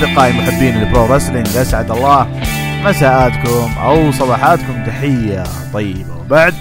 أصدقائي 0.00 0.32
محبين 0.32 0.76
ال 0.76 0.84
pro 0.84 1.06
wrestling 1.06 1.56
أسعد 1.56 1.90
الله 1.90 2.42
مساءاتكم 2.84 3.78
أو 3.78 4.12
صباحاتكم. 4.12 4.84
تحية 4.86 5.44
طيبة. 5.72 6.16
وبعد 6.16 6.54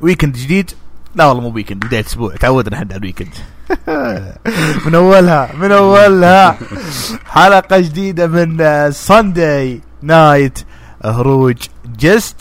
weekend 0.00 0.36
جديد؟ 0.36 0.70
لا 1.14 1.26
والله 1.26 1.42
مو 1.42 1.48
weekend 1.54 1.86
بداية 1.86 2.00
أسبوع. 2.00 2.36
تعودنا 2.36 2.76
إحنا 2.76 2.88
على 2.90 2.96
ال 2.98 3.02
weekend 3.02 3.28
من 4.86 4.94
أولها 4.94 5.50
من 5.60 5.72
أولها. 5.72 6.58
حلقة 7.26 7.78
جديدة 7.80 8.26
من 8.26 8.90
Sunday 8.92 9.80
Night 10.02 10.58
هروج 11.04 11.56
جست 11.98 12.36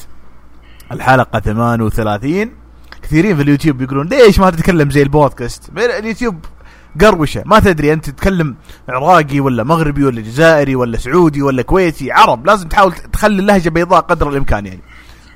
الحلقة 0.91 1.39
38 1.39 2.51
كثيرين 3.03 3.35
في 3.35 3.41
اليوتيوب 3.41 3.81
يقولون 3.81 4.07
ليش 4.07 4.39
ما 4.39 4.49
تتكلم 4.49 4.91
زي 4.91 5.01
البودكاست؟ 5.01 5.69
اليوتيوب 5.77 6.45
قروشة. 7.01 7.43
ما 7.45 7.59
تدري 7.59 7.93
أنت 7.93 8.09
تتكلم 8.09 8.55
عراقي 8.89 9.39
ولا 9.39 9.63
مغربي 9.63 10.03
ولا 10.03 10.21
جزائري 10.21 10.75
ولا 10.75 10.97
سعودي 10.97 11.41
ولا 11.41 11.61
كويتي 11.61 12.11
عرب. 12.11 12.45
لازم 12.45 12.67
تحاول 12.67 12.93
تخلي 12.93 13.39
اللهجة 13.39 13.69
بيضاء 13.69 14.01
قدر 14.01 14.29
الإمكان 14.29 14.65
يعني. 14.65 14.81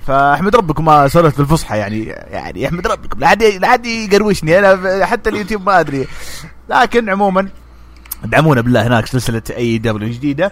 فأحمد 0.08 0.56
ربكم 0.56 0.86
ما 0.86 1.08
سولفت 1.08 1.38
بالفصحى 1.38 1.78
يعني 1.78 2.04
يعني 2.06 2.68
أحمد 2.68 2.88
ربكم. 2.88 3.20
لا 3.20 3.28
حد 3.28 3.44
لا 3.44 3.68
حد 3.68 3.86
يقروشني. 3.86 4.60
أنا 4.60 5.06
حتى 5.06 5.30
اليوتيوب 5.30 5.66
ما 5.66 5.80
أدري. 5.80 6.08
لكن 6.70 7.10
عموما 7.10 7.50
ادعمونا 8.24 8.62
بالله 8.62 8.88
هناك 8.88 9.06
سلسلة 9.06 9.42
AEW 9.58 10.10
جديدة. 10.10 10.52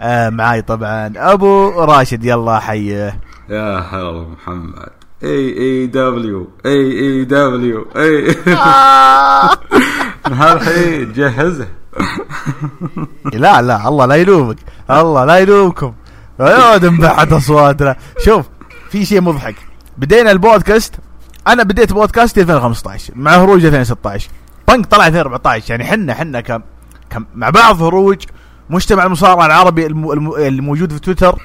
آه 0.00 0.30
معاي 0.30 0.62
طبعا 0.62 1.12
أبو 1.16 1.68
راشد. 1.68 2.24
يلا 2.24 2.60
حيه 2.60 3.20
يا 3.48 3.78
هلا 3.78 4.28
محمد. 4.28 5.01
اي 5.24 5.58
اي 5.58 5.86
دبليو 5.86 6.48
اي 6.66 6.92
اي 7.00 7.24
دبليو 7.24 7.86
اي 7.96 8.36
هالحين 10.26 11.12
جهزه 11.12 11.68
لا 13.32 13.62
لا 13.62 13.88
الله 13.88 14.06
لا 14.06 14.14
يلومك 14.14 14.56
الله 14.90 15.24
لا 15.24 15.38
يلومكم. 15.38 15.92
يا 16.40 16.76
انبعت 16.76 17.32
أصواتنا. 17.32 17.96
شوف 18.24 18.46
في 18.90 19.04
شيء 19.04 19.20
مضحك. 19.20 19.54
بدينا 19.98 20.30
البودكاست 20.30 20.94
أنا 21.46 21.62
بديت 21.62 21.92
بودكاست 21.92 22.38
2015 22.38 23.12
مع 23.16 23.30
هروج 23.36 23.64
2016 23.64 24.28
بنك 24.68 24.86
طلع 24.86 25.06
2014 25.06 25.70
يعني 25.70 25.84
حنا 25.84 26.14
حنا 26.14 26.40
كم 26.40 26.60
كم 27.10 27.24
مع 27.34 27.50
بعض 27.50 27.82
هروج 27.82 28.22
مجتمع 28.70 29.04
المصارعة 29.06 29.46
العربي 29.46 29.86
الم- 29.86 30.12
الم- 30.12 30.34
الموجود 30.36 30.92
في 30.92 30.98
تويتر. 30.98 31.38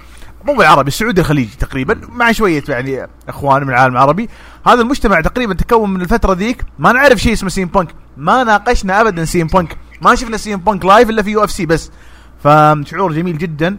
مو 0.46 0.54
بالعربي 0.56 0.88
السعودي 0.88 1.22
الخليجي 1.22 1.56
تقريبا 1.60 2.02
مع 2.10 2.32
شوية 2.32 2.64
يعني 2.70 3.08
أخوان 3.30 3.64
من 3.64 3.70
العالم 3.70 3.94
العربي. 3.94 4.30
هذا 4.66 4.82
المجتمع 4.82 5.22
تقريبا 5.22 5.54
تكون 5.54 5.94
من 5.94 6.02
الفترة 6.02 6.34
ذيك 6.34 6.64
ما 6.80 6.92
نعرف 6.92 7.20
شيء 7.20 7.34
اسمه 7.34 7.50
CM 7.50 7.68
Punk. 7.68 7.90
ما 8.18 8.44
ناقشنا 8.44 9.02
ابدا 9.02 9.26
CM 9.26 9.48
Punk. 9.48 9.78
ما 10.02 10.16
شفنا 10.16 10.38
CM 10.38 10.58
Punk 10.58 10.86
live 10.86 11.10
إلا 11.10 11.22
في 11.22 11.32
UFC 11.32 11.66
بس. 11.66 11.92
فشعور 12.44 13.14
جميل 13.14 13.38
جدا. 13.38 13.78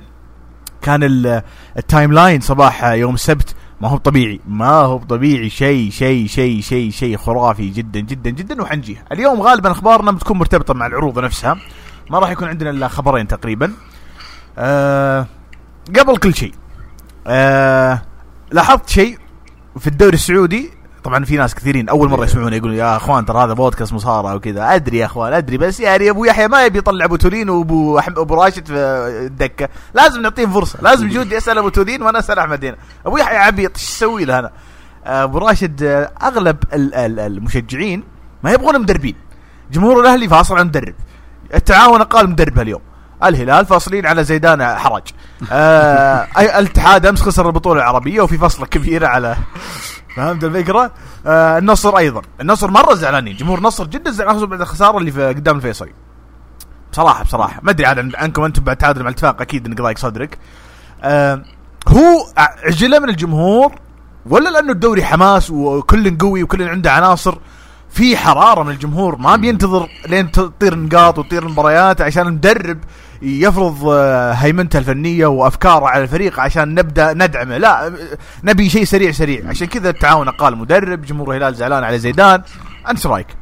كان 0.82 1.02
ال- 1.02 1.42
ال 1.76 2.12
timeline 2.12 2.40
صباح 2.40 2.84
يوم 2.84 3.14
السبت 3.14 3.54
ما 3.80 3.88
هو 3.88 3.96
طبيعي 3.96 4.40
ما 4.48 4.70
هو 4.70 4.98
طبيعي. 4.98 5.50
شيء 5.50 5.90
شيء 5.90 6.26
شيء 6.26 6.60
شيء 6.60 6.90
شيء 6.90 7.16
خرافي 7.16 7.68
جدا 7.68 8.00
جدا 8.00 8.30
جدا 8.30 8.62
وحنجيه 8.62 9.04
اليوم 9.12 9.42
غالبا 9.42 9.70
أخبارنا 9.70 10.12
بتكون 10.12 10.38
مرتبطة 10.38 10.74
مع 10.74 10.86
العروض 10.86 11.18
نفسها. 11.18 11.56
ما 12.10 12.18
راح 12.18 12.30
يكون 12.30 12.48
عندنا 12.48 12.70
إلا 12.70 12.88
خبرين 12.88 13.26
تقريبا. 13.28 13.72
آه 14.58 15.26
قبل 15.98 16.16
كل 16.16 16.34
شيء 16.34 16.54
آه 17.26 18.02
لاحظت 18.50 18.88
شيء 18.88 19.18
في 19.78 19.86
الدوري 19.86 20.14
السعودي؟ 20.14 20.70
طبعا 21.04 21.24
في 21.24 21.36
ناس 21.36 21.54
كثيرين 21.54 21.88
أول 21.88 22.08
مرة 22.08 22.24
يسمعون 22.24 22.52
يقولون 22.52 22.76
يا 22.76 22.96
أخوان 22.96 23.26
ترى 23.26 23.44
هذا 23.44 23.52
بودكاست 23.52 23.92
مصارعة 23.92 24.34
وكذا. 24.34 24.74
أدري 24.74 24.98
يا 24.98 25.06
أخوان 25.06 25.32
أدري 25.32 25.58
بس 25.58 25.80
يعني 25.80 26.10
أبو 26.10 26.24
يحيى 26.24 26.48
ما 26.48 26.64
يبي 26.64 26.78
يطلع 26.78 27.04
أبو 27.04 27.16
تولين 27.16 27.50
وأبو 27.50 27.98
أبو 27.98 28.34
راشد 28.34 28.66
في 28.66 28.74
الدكة. 29.26 29.68
لازم 29.94 30.22
نعطيهم 30.22 30.52
فرصة 30.52 30.78
لازم 30.82 31.08
جودي 31.08 31.34
يسال 31.34 31.58
أبو 31.58 31.68
تولين 31.68 32.02
وأنا 32.02 32.18
أسأل 32.18 32.38
أحمد 32.38 32.64
هنا. 32.64 32.76
أبو 33.06 33.16
يحيى 33.16 33.36
عبيط 33.36 33.70
إيش 33.78 33.88
أسوي 33.88 34.24
له 34.24 34.38
أنا 34.38 34.50
آه، 35.06 35.24
أبو 35.24 35.38
راشد 35.38 35.82
آه، 35.82 36.10
أغلب 36.22 36.56
ال- 36.72 36.94
ال- 36.94 37.20
المشجعين 37.20 38.04
ما 38.42 38.50
يبغون 38.52 38.80
مدربين. 38.80 39.14
جمهور 39.72 40.00
الأهلي 40.00 40.28
فاصل 40.28 40.58
عن 40.58 40.66
مدرب. 40.66 40.94
التعاون 41.54 42.02
قال 42.02 42.30
مدرب 42.30 42.58
اليوم. 42.60 42.80
الهلال 43.24 43.66
فاصلين 43.66 44.06
على 44.06 44.24
زيدان 44.24 44.76
حرج. 44.76 45.02
آه 45.52 46.26
الاتحاد 46.38 47.06
أمس 47.06 47.22
خسر 47.22 47.46
البطولة 47.46 47.80
العربية 47.80 48.20
وفي 48.20 48.38
فصله 48.38 48.66
كبيره 48.66 49.06
على 49.06 49.36
فهمت 50.16 50.44
الفكرة؟ 50.44 50.90
آه 51.26 51.58
النصر 51.58 51.96
أيضا. 51.98 52.22
النصر 52.40 52.70
مرة 52.70 52.94
زعلانين. 52.94 53.36
جمهور 53.36 53.58
النصر 53.58 53.86
جدا 53.86 54.10
زعلان 54.10 54.46
بعد 54.46 54.60
الخسارة 54.60 54.98
اللي 54.98 55.10
في 55.12 55.28
قدام 55.28 55.56
الفيصلي 55.56 55.92
بصراحة 56.92 57.24
بصراحة. 57.24 57.60
ما 57.62 57.70
أدري 57.70 57.86
عاد 57.86 57.98
عن- 57.98 58.12
عنكم 58.16 58.44
أنتم 58.44 58.64
بعد 58.64 58.76
تعادل 58.76 59.02
مع 59.02 59.08
الاتفاق 59.08 59.40
أكيد 59.40 59.66
إنك 59.66 59.80
ضايق 59.80 59.98
صدرك. 59.98 60.38
آه 61.02 61.42
هو 61.88 62.26
عجلة 62.64 62.98
من 62.98 63.08
الجمهور 63.08 63.72
ولا 64.26 64.48
لأنه 64.50 64.72
الدوري 64.72 65.04
حماس 65.04 65.50
وكل 65.50 66.18
قوي 66.18 66.42
وكل 66.42 66.62
عنده 66.68 66.92
عناصر 66.92 67.38
في 67.90 68.16
حرارة 68.16 68.62
من 68.62 68.70
الجمهور. 68.70 69.16
ما 69.16 69.36
بينتظر 69.36 69.88
لين 70.08 70.30
تطير 70.32 70.74
نقاط 70.74 71.18
وتطير 71.18 71.42
المباريات 71.46 72.00
عشان 72.00 72.26
المدرب 72.26 72.78
يفرض 73.22 73.88
آه، 73.88 74.32
هيمنته 74.32 74.78
الفنية 74.78 75.26
وأفكاره 75.26 75.88
على 75.88 76.02
الفريق 76.02 76.40
عشان 76.40 76.74
نبدأ 76.74 77.14
ندعمه. 77.14 77.58
لا 77.58 77.92
نبي 78.44 78.68
شيء 78.70 78.84
سريع 78.84 79.10
سريع. 79.10 79.48
عشان 79.48 79.66
كذا 79.66 79.90
التعاون 79.90 80.28
قال 80.28 80.56
مدرب 80.56 81.02
جمهور 81.02 81.30
الهلال 81.30 81.54
زعلان 81.54 81.84
على 81.84 81.98
زيدان. 81.98 82.42
أنت 82.88 83.06
رأيك؟ 83.06 83.36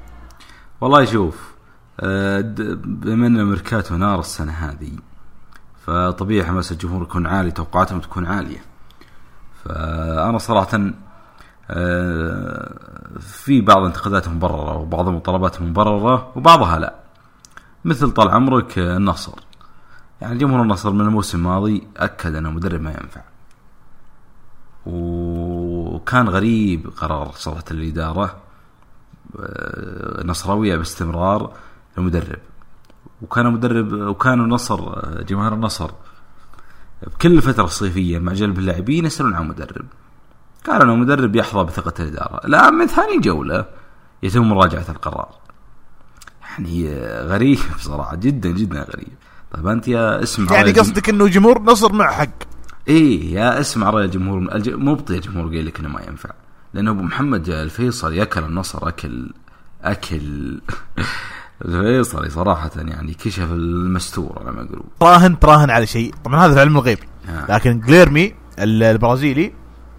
والله 0.80 1.04
شوف 1.04 1.54
آه، 2.00 2.40
بما 2.84 3.26
ان 3.26 3.44
ميركاتو 3.44 3.96
نار 3.96 4.20
السنة 4.20 4.52
هذه 4.52 4.92
فطبيعي 5.86 6.46
حماس 6.46 6.72
الجمهور 6.72 7.02
يكون 7.02 7.26
عالي 7.26 7.50
توقعاتهم 7.50 8.00
تكون 8.00 8.26
عالية. 8.26 8.64
فأنا 9.64 10.38
صراحة 10.38 10.80
آه، 11.70 12.74
في 13.20 13.60
بعض 13.60 13.84
انتقادات 13.84 14.28
مبررة 14.28 14.76
وبعض 14.76 15.08
المطالبات 15.08 15.62
مبررة 15.62 16.32
وبعضها 16.36 16.78
لا. 16.78 16.94
مثل 17.84 18.10
طال 18.10 18.28
عمرك 18.28 18.78
النصر. 18.78 19.32
يعني 20.20 20.38
جمهور 20.38 20.62
النصر 20.62 20.92
من 20.92 21.00
الموسم 21.00 21.38
الماضي 21.38 21.88
أكد 21.96 22.34
أنه 22.34 22.50
مدرب 22.50 22.80
ما 22.80 22.90
ينفع. 22.90 23.20
وكان 24.86 26.28
غريب 26.28 26.90
قرار 26.96 27.32
صراحة 27.34 27.64
الإدارة 27.70 28.36
آه، 29.40 30.22
نصراوية 30.26 30.76
باستمرار 30.76 31.52
المدرب. 31.98 32.38
وكان 33.22 33.52
مدرب 33.52 33.92
وكان 33.92 34.40
النصر 34.40 35.00
جماهير 35.22 35.54
النصر 35.54 35.90
بكل 37.02 37.36
الفترة 37.36 37.64
الصيفية 37.64 38.18
مع 38.18 38.32
جلب 38.32 38.58
اللاعبين 38.58 39.06
يسألون 39.06 39.34
عن 39.34 39.48
مدرب. 39.48 39.86
قالوا 40.66 40.84
أنه 40.84 40.96
مدرب 40.96 41.36
يحظى 41.36 41.64
بثقة 41.64 42.04
الإدارة. 42.04 42.46
الآن 42.46 42.74
من 42.74 42.86
ثاني 42.86 43.18
جولة 43.18 43.64
يتم 44.22 44.48
مراجعة 44.48 44.84
القرار. 44.88 45.34
يعني 46.42 46.88
آه، 46.88 47.26
غريب 47.26 47.58
صراحة 47.78 48.16
جدا 48.16 48.48
جدا 48.50 48.82
غريب. 48.82 49.16
طيب 49.54 49.66
أنت 49.66 49.88
يا 49.88 50.22
اسم 50.22 50.44
يعني 50.44 50.56
على 50.58 50.72
قصدك 50.72 51.08
إنه 51.08 51.28
جمهور 51.28 51.62
نصر 51.62 51.92
مع 51.92 52.10
حق. 52.10 52.28
إيه 52.88 53.34
يا 53.34 53.60
اسمع 53.60 53.90
رأي 53.90 54.04
الجمهور 54.04 54.38
الج- 54.54 54.74
مبطي 54.74 55.14
الجمهور 55.14 55.46
قال 55.46 55.66
لك 55.66 55.80
إنه 55.80 55.88
ما 55.88 56.00
ينفع. 56.08 56.30
لأنه 56.74 56.90
أبو 56.90 57.02
محمد 57.02 57.48
الفيصل 57.48 58.12
ياكل 58.14 58.44
النصر 58.44 58.88
أكل 58.88 59.30
أكل. 59.82 60.60
الفيصلي 61.64 62.30
صراحة 62.30 62.70
يعني 62.76 63.14
كشف 63.14 63.50
المستور 63.52 64.38
على 64.42 64.52
ما 64.56 64.62
يقولون. 64.62 64.84
تراهن 65.00 65.38
تراهن 65.38 65.70
على 65.70 65.86
شيء. 65.86 66.14
طبعا 66.24 66.46
هذا 66.46 66.54
في 66.54 66.60
علم 66.60 66.76
الغيب 66.76 66.98
آه. 67.28 67.46
لكن 67.54 67.80
جليرمي 67.80 68.34
ال- 68.58 68.82
البرازيلي 68.82 69.52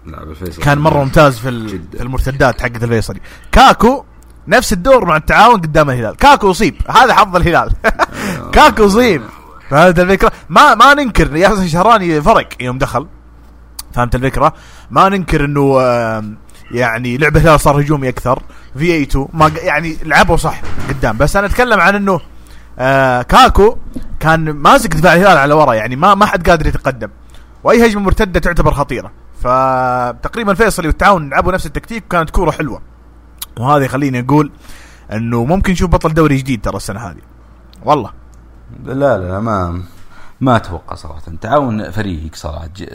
لا 0.06 0.24
بالفيصل 0.24 0.62
كان 0.62 0.78
مرة 0.78 1.04
ممتاز 1.04 1.38
في. 1.38 1.68
في 1.68 2.02
المرتدات 2.02 2.60
حقت 2.60 2.82
الفيصلي. 2.82 3.20
كاكو 3.52 4.04
نفس 4.48 4.72
الدور 4.72 5.04
مع 5.04 5.16
التعاون 5.16 5.60
قدام 5.60 5.90
الهلال. 5.90 6.16
كاكو 6.16 6.50
أصيب. 6.50 6.74
هذا 6.88 7.14
حظ 7.14 7.36
الهلال. 7.36 7.72
كاكو 8.54 8.86
أصيب. 8.86 9.22
فهمت 9.70 9.98
الفكرة؟ 9.98 10.32
ما 10.48 10.74
ما 10.74 10.94
ننكر 10.94 11.36
ياسر 11.36 11.66
شهراني 11.66 12.22
فرق 12.22 12.48
يوم 12.60 12.78
دخل. 12.78 13.06
فهمت 13.94 14.14
الفكرة؟ 14.14 14.54
ما 14.90 15.08
ننكر 15.08 15.44
إنه 15.44 15.80
يعني 16.70 17.16
لعب 17.16 17.36
الهلال 17.36 17.60
صار 17.60 17.80
هجومي 17.80 18.08
أكثر. 18.08 18.42
في 18.78 18.92
اي 18.92 19.02
2 19.02 19.28
ما 19.32 19.50
يعني 19.62 19.96
لعبوا 20.02 20.36
صح 20.36 20.60
قدام. 20.88 21.18
بس 21.18 21.36
أنا 21.36 21.46
أتكلم 21.46 21.80
عن 21.80 21.94
إنه 21.94 22.20
آه 22.78 23.22
كاكو 23.22 23.76
كان 24.20 24.50
ماسك 24.50 24.94
دفاع 24.94 25.14
الهلال 25.14 25.38
على 25.38 25.54
ورا 25.54 25.74
يعني 25.74 25.96
ما 25.96 26.14
ما 26.14 26.26
حد 26.26 26.50
قادر 26.50 26.66
يتقدم. 26.66 27.08
وأي 27.64 27.86
هجمة 27.86 28.02
مرتدة 28.02 28.40
تعتبر 28.40 28.74
خطيرة. 28.74 29.10
فتقريبا 29.40 30.52
الفيصلي 30.52 30.88
والتعاون 30.88 31.30
لعبوا 31.30 31.52
نفس 31.52 31.66
التكتيك 31.66 32.04
وكانت 32.04 32.30
كورة 32.30 32.50
حلوة. 32.50 32.82
وهذا 33.58 33.84
يخليني 33.84 34.20
أقول 34.20 34.52
إنه 35.12 35.44
ممكن 35.44 35.72
نشوف 35.72 35.90
بطل 35.90 36.14
دوري 36.14 36.36
جديد 36.36 36.60
ترى 36.60 36.76
السنة 36.76 37.00
هذه. 37.00 37.20
والله. 37.84 38.17
لا 38.84 39.18
لا 39.18 39.40
ما 39.40 39.82
ما 40.40 40.56
أتوقع 40.56 40.94
صراحة. 40.94 41.22
تعاون 41.40 41.90
فريق 41.90 42.30
صراحة 42.34 42.66
ج- 42.66 42.88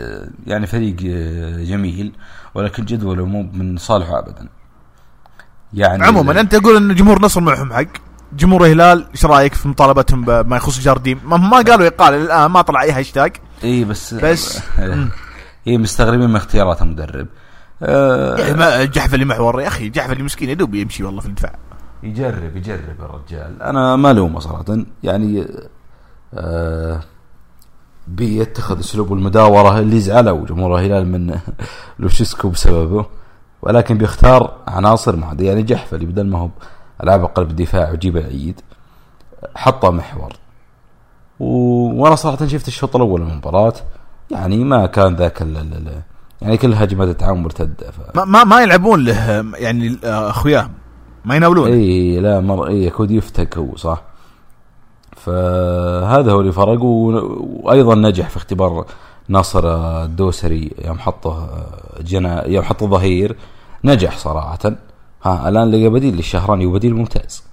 يعني 0.48 0.68
فريق 0.68 0.96
آه، 1.06 1.64
جميل 1.64 2.14
ولكن 2.56 2.86
جدوله 2.86 3.26
مو 3.26 3.44
من 3.54 3.78
صالحه 3.78 4.20
ابدا. 4.20 4.48
يعني 5.74 6.04
عموما 6.06 6.40
أنت 6.40 6.56
تقول 6.56 6.76
إن 6.76 6.96
جمهور 6.96 7.22
نصر 7.22 7.42
معهم 7.42 7.74
حق. 7.74 7.84
جمهور 8.34 8.66
الهلال 8.66 9.08
إيش 9.12 9.26
رأيك 9.26 9.54
في 9.54 9.68
مطالبتهم 9.68 10.26
بما 10.26 10.56
يخص 10.58 10.80
جارديم 10.80 11.20
ما, 11.26 11.38
ما 11.38 11.58
قالوا 11.62 11.88
إقالة 11.88 12.18
الان 12.24 12.46
ما 12.52 12.62
طلع 12.62 12.82
أي 12.82 12.92
هاشتاج. 12.92 13.36
إي 13.64 13.84
بس 13.84 14.14
بس- 14.14 14.62
مم. 14.80 15.10
إي 15.68 15.78
مستغربين 15.78 16.30
من 16.30 16.36
اختيارات 16.36 16.82
المدرب 16.82 17.28
آه، 17.84 18.54
ما 18.54 18.84
جحفلي 18.86 19.26
محور 19.26 19.62
يا 19.62 19.68
أخي 19.68 19.90
جحفلي 19.90 20.24
مسكين 20.24 20.50
يدوب 20.50 20.76
يمشي 20.76 21.04
والله 21.04 21.22
في 21.22 21.28
الدفاع. 21.28 21.56
يجرب 22.04 22.58
يجرب 22.58 22.96
الرجال 23.00 23.62
أنا 23.62 23.96
ما 23.96 24.12
الومه 24.12 24.40
صراحة. 24.40 24.66
يعني 25.04 25.48
آه 26.34 27.00
بيتخذ 28.08 28.80
أسلوب 28.80 29.14
المداورة 29.14 29.80
اللي 29.80 30.00
زعلوا 30.00 30.46
جمهور 30.46 30.80
الهلال 30.80 31.08
من 31.08 31.40
لوشيسكو 32.00 32.50
بسببه 32.50 33.06
ولكن 33.62 33.98
بيختار 33.98 34.58
عناصر 34.68 35.16
ما 35.16 35.38
يعني 35.40 35.64
جحفلي 35.64 36.06
بدل 36.06 36.28
ما 36.28 36.40
هو 36.40 36.50
ألعاب 37.04 37.26
قلب 37.26 37.50
الدفاع 37.50 37.90
ويجيب 37.90 38.18
العيد 38.18 38.62
حطه 39.56 39.90
محور. 39.90 40.34
و... 41.40 41.46
وأنا 42.02 42.16
صراحة 42.16 42.48
شفت 42.48 42.68
الشوط 42.68 42.96
الأول 42.96 43.22
من 43.22 43.32
المباراة 43.32 43.74
يعني 44.32 44.64
ما 44.64 44.86
كان 44.86 45.16
ذاك 45.16 45.42
ال... 45.42 46.02
يعني 46.42 46.58
كل 46.58 46.74
هجمات 46.74 47.08
التعاون 47.08 47.44
مرتدة 47.44 47.92
ف... 47.92 48.18
ما 48.18 48.26
ما, 48.26 48.44
ما 48.44 48.62
يلعبون 48.62 49.04
له 49.04 49.46
يعني 49.56 49.98
آه، 50.04 50.30
اخوياه 50.30 50.70
ما 51.26 51.36
يناولون. 51.36 51.68
إي 51.68 52.20
لا 52.20 52.40
مر 52.40 52.68
إي 52.68 52.92
يفتك 53.00 53.58
هو 53.58 53.76
صح. 53.76 54.02
فهذا 55.12 56.32
هو 56.32 56.42
اللي 56.42 56.52
فرق 56.52 56.82
و... 56.82 57.12
وأيضا 57.64 57.96
نجح 57.96 58.30
في 58.30 58.38
اختبار 58.38 58.86
ناصر 59.28 59.64
الدوسري 60.04 60.72
يوم 60.86 61.00
حطه 61.00 61.50
جنا 62.02 62.48
يوم 62.48 62.64
حطه 62.64 62.88
ظهير 62.88 63.36
نجح 63.84 64.18
صراحة. 64.18 64.60
ها 65.24 65.50
الآن 65.50 65.72
لقى 65.72 65.90
بديل 65.90 66.16
للشهراني 66.16 66.66
وبديل 66.66 66.96
ممتاز. 66.96 67.44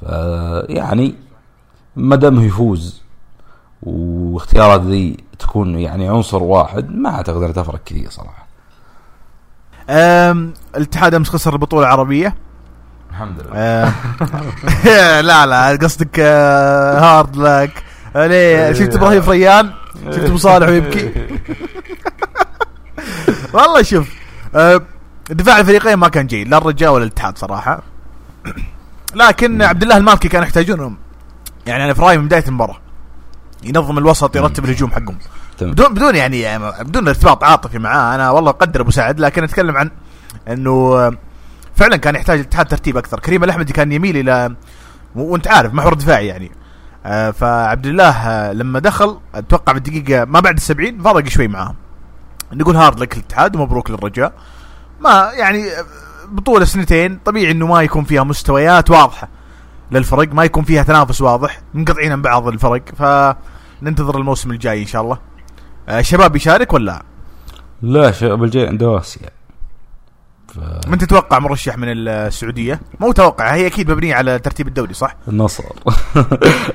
فيعني 0.00 1.14
ما 1.96 2.16
دام 2.16 2.40
يفوز 2.40 3.02
واختيارات 3.82 4.80
ذي 4.80 5.16
تكون 5.38 5.78
يعني 5.78 6.08
عنصر 6.08 6.42
واحد 6.42 6.90
ما 6.90 7.10
أعتقد 7.10 7.36
إنها 7.36 7.52
تفرق 7.52 7.84
كثير 7.84 8.10
صراحة. 8.10 8.46
آم، 9.90 10.52
الاتحاد 10.76 11.14
أمس 11.14 11.28
خسر 11.28 11.52
البطولة 11.52 11.82
العربية. 11.82 12.34
الحمد 13.18 13.42
لله. 13.42 13.52
آم، 13.56 13.92
لا 15.28 15.46
لا 15.46 15.78
قصدك 15.82 16.20
آه، 16.20 17.00
هارد 17.00 17.36
لك 17.36 17.84
آه، 18.16 18.26
ليه 18.26 18.72
شفت 18.72 18.94
إبراهيم 18.94 19.22
فريان؟ 19.22 19.70
شفت 20.10 20.24
أبو 20.24 20.36
صالح 20.36 20.68
ويبكي؟ 20.68 21.12
والله 23.54 23.82
شوف 23.82 24.08
آه، 24.54 24.80
دفاع 25.30 25.60
الفريقين 25.60 25.94
ما 25.94 26.08
كان 26.08 26.26
جيد 26.26 26.48
لا 26.48 26.58
الرجاء 26.58 26.92
ولا 26.92 27.04
الاتحاد 27.04 27.38
صراحة. 27.38 27.82
لكن 29.14 29.62
عبد 29.62 29.82
الله 29.82 29.96
المالكي 29.96 30.28
كانوا 30.28 30.46
يحتاجونهم 30.46 30.96
يعني 31.66 31.84
أنا 31.84 31.94
في 31.94 32.02
رايي 32.02 32.18
من 32.18 32.26
بداية 32.26 32.44
المباراة. 32.48 32.78
ينظم 33.62 33.98
الوسط 33.98 34.36
يرتب 34.36 34.64
الهجوم 34.64 34.90
حقهم. 34.90 35.18
بدون 35.60 35.94
بدون 35.94 36.16
يعني, 36.16 36.58
بدون 36.58 37.08
ارتباط 37.08 37.44
عاطفي 37.44 37.78
معاه. 37.78 38.14
أنا 38.14 38.30
والله 38.30 38.50
أقدر 38.50 38.80
أبو 38.80 38.90
سعد 38.90 39.20
لكن 39.20 39.44
أتكلم 39.44 39.76
عن 39.76 39.90
إنه 40.48 40.70
آه، 40.70 41.12
فعلا 41.78 41.96
كان 41.96 42.14
يحتاج 42.14 42.38
الاتحاد 42.38 42.66
ترتيب 42.66 42.96
أكثر. 42.96 43.20
كريم 43.20 43.44
الأحمدي 43.44 43.72
كان 43.72 43.92
يميل 43.92 44.16
إلى 44.16 44.54
وأنت 45.14 45.48
عارف 45.48 45.74
محور 45.74 45.94
دفاعي 45.94 46.26
يعني. 46.26 46.50
آه، 47.06 47.30
فعبد 47.30 47.86
الله 47.86 48.10
آه، 48.10 48.52
لما 48.52 48.78
دخل 48.78 49.18
أتوقع 49.34 49.72
بالدقيقة 49.72 50.24
ما 50.24 50.40
بعد 50.40 50.56
السبعين 50.56 51.02
فرق 51.02 51.28
شوي 51.28 51.48
معاهم. 51.48 51.74
نقول 52.52 52.76
هارد 52.76 53.00
لك 53.00 53.12
الاتحاد 53.12 53.56
ومبروك 53.56 53.90
للرجاء. 53.90 54.32
ما 55.00 55.30
يعني 55.34 55.70
آه، 55.70 55.84
بطولة 56.28 56.64
سنتين 56.64 57.18
طبيعي 57.24 57.50
إنه 57.50 57.66
ما 57.66 57.82
يكون 57.82 58.04
فيها 58.04 58.22
مستويات 58.22 58.90
واضحة 58.90 59.28
للفرق 59.92 60.32
ما 60.32 60.44
يكون 60.44 60.64
فيها 60.64 60.82
تنافس 60.82 61.20
واضح 61.20 61.60
منقطعين 61.74 62.12
عن 62.12 62.22
بعض 62.22 62.48
الفرق 62.48 62.82
فننتظر 62.96 64.18
الموسم 64.18 64.50
الجاي 64.50 64.80
إن 64.82 64.86
شاء 64.86 65.02
الله. 65.02 65.18
آه، 65.88 66.00
الشباب 66.00 66.36
يشارك 66.36 66.72
ولا؟ 66.72 67.02
لا 67.82 68.10
شباب 68.10 68.44
الجاي 68.44 68.66
عنده 68.66 68.98
اسيا 68.98 69.37
ف... 70.58 70.88
من 70.88 70.98
تتوقع 70.98 71.38
مرشح 71.38 71.78
من 71.78 71.88
السعودية؟ 72.08 72.80
مو 73.00 73.12
توقع 73.12 73.54
هي 73.54 73.66
أكيد 73.66 73.90
مبنية 73.90 74.14
على 74.14 74.38
ترتيب 74.38 74.68
الدوري 74.68 74.94
صح؟ 74.94 75.16
النصر. 75.28 75.64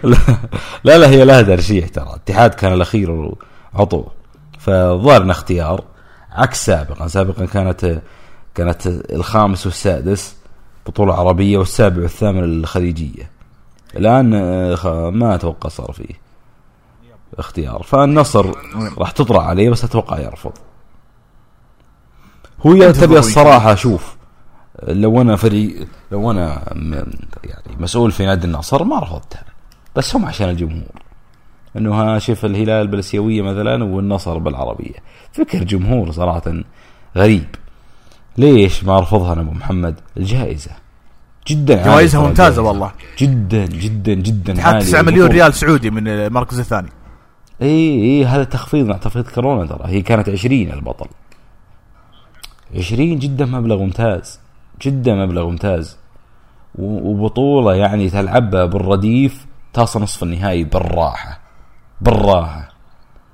لا 0.84 0.98
لا 0.98 1.10
هي 1.10 1.26
لها 1.26 1.42
ترشيح 1.42 1.88
ترى. 1.88 2.10
الاتحاد 2.10 2.54
كان 2.54 2.74
الأخير 2.74 3.36
وعطوه 3.74 4.12
فظهر 4.60 5.22
إنه 5.22 5.32
اختيار. 5.32 5.84
عكس 6.32 6.66
سابقا. 6.66 7.08
سابقا 7.08 7.46
كانت 7.46 8.02
كانت 8.56 8.88
الخامس 8.88 9.66
والسادس 9.66 10.36
بطولة 10.86 11.14
عربية 11.14 11.58
والسابع 11.58 12.02
والثامن 12.02 12.44
الخليجية. 12.44 13.32
الآن 13.98 14.34
آه، 14.34 15.10
ما 15.10 15.36
أتوقع 15.36 15.70
صار 15.70 15.92
فيه 15.92 16.24
اختيار. 17.40 17.84
فالنصر 17.84 18.52
راح 18.98 19.12
تطرح 19.12 19.46
عليه 19.46 19.70
بس 19.70 19.84
أتوقع 19.84 20.20
يرفض. 20.20 20.54
هو 22.66 22.74
يا 22.74 22.92
تبي 22.92 23.20
الصراحة 23.20 23.76
شوف 23.76 24.16
لو 24.88 25.22
أنا 25.22 25.36
فريق 25.36 25.88
لو 26.12 26.32
أنا 26.32 26.74
يعني 27.44 27.78
مسؤول 27.80 28.12
في 28.12 28.26
نادي 28.26 28.48
النصر 28.48 28.84
ما 28.84 29.00
رفضتها 29.00 29.44
بس 29.96 30.16
هم 30.16 30.26
عشان 30.26 30.50
الجمهور. 30.50 31.04
إنه 31.78 31.96
ها 31.96 32.20
شوف 32.20 32.46
الهلال 32.46 32.88
بالاسيويه 32.88 33.42
مثلا 33.42 33.84
والنصر 33.84 34.38
بالعربية. 34.38 34.96
فكر 35.32 35.64
جمهور 35.64 36.12
صراحة 36.12 36.54
غريب. 37.18 37.46
ليش 38.38 38.84
ما 38.84 39.00
رفضها 39.00 39.34
أنا 39.34 39.42
أبو 39.42 39.52
محمد؟ 39.52 39.96
الجائزة. 40.18 40.72
جدا 41.48 41.86
جوائزها 41.86 42.22
ممتازة. 42.22 42.62
والله. 42.62 42.92
جدا 43.20 43.66
جدا 43.66 44.14
جدا 44.14 44.62
عالية 44.62 44.80
9 44.80 45.02
مليون. 45.02 45.28
ريال 45.28 45.54
سعودي 45.54 45.92
من 45.92 46.08
المركز 46.08 46.60
الثاني. 46.60 46.90
اي 47.62 48.02
اي 48.02 48.26
هذا 48.26 48.44
تخفيض 48.44 48.86
مع 48.88 48.98
تخفيض 48.98 49.28
كورونا 49.28 49.66
ترى. 49.66 49.84
هي 49.86 50.02
كانت 50.02 50.30
20 50.30 50.72
البطل. 50.72 51.08
20 52.76 53.20
جدا 53.20 53.46
مبلغ 53.46 53.78
ممتاز 53.78 54.40
جدا 54.82 55.16
مبلغ 55.16 55.50
ممتاز. 55.50 55.98
وبطولة 56.80 57.76
يعني 57.76 58.10
تلعبها 58.10 58.66
بالرديف 58.66 59.46
تصل 59.74 60.02
نصف 60.02 60.24
النهائي 60.24 60.64
بالراحة 60.64 61.40
بالراحة. 62.02 62.74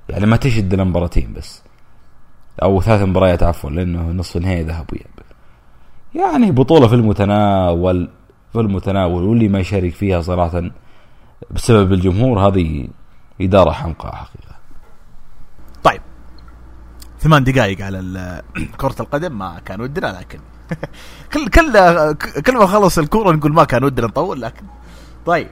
يعني 0.08 0.26
ما 0.26 0.36
تشد 0.36 0.74
مباراتين 0.74 1.32
بس. 1.32 1.62
أو 2.62 2.80
ثلاث 2.80 3.02
مباريات 3.02 3.42
عفوا 3.42 3.70
لأنه 3.70 4.10
نصف 4.10 4.36
النهائي 4.36 4.62
ذهب 4.62 4.86
وياب. 4.92 5.20
يعني 6.14 6.50
بطولة 6.50 6.88
في 6.88 6.94
المتناول 6.94 8.08
في 8.52 8.60
المتناول 8.60 9.22
واللي 9.22 9.48
ما 9.48 9.58
يشارك 9.58 9.92
فيها 9.92 10.20
صراحة 10.20 10.62
بسبب 11.50 11.92
الجمهور 11.92 12.48
هذه 12.48 12.88
إدارة 13.40 13.70
حمقاء 13.70 14.14
حقيقة. 14.14 14.49
ثمان 17.20 17.44
دقائق 17.44 17.80
على 17.84 18.42
كرة 18.80 18.94
القدم 19.00 19.38
ما 19.38 19.60
كان 19.64 19.80
ودنا 19.80 20.18
لكن 20.20 20.38
كل 21.32 21.48
كل 21.48 21.72
كل 22.42 22.56
ما 22.56 22.66
خلص 22.66 22.98
الكورة 22.98 23.32
نقول 23.32 23.52
ما 23.52 23.64
كان 23.64 23.84
ودنا 23.84 24.06
نطول 24.06 24.40
لكن 24.42 24.62
طيب. 25.26 25.48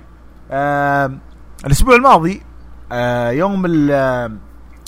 آم، 0.50 1.18
الأسبوع 1.66 1.94
الماضي 1.96 2.42
آه، 2.92 3.30
يوم 3.30 3.62
ال 3.66 3.90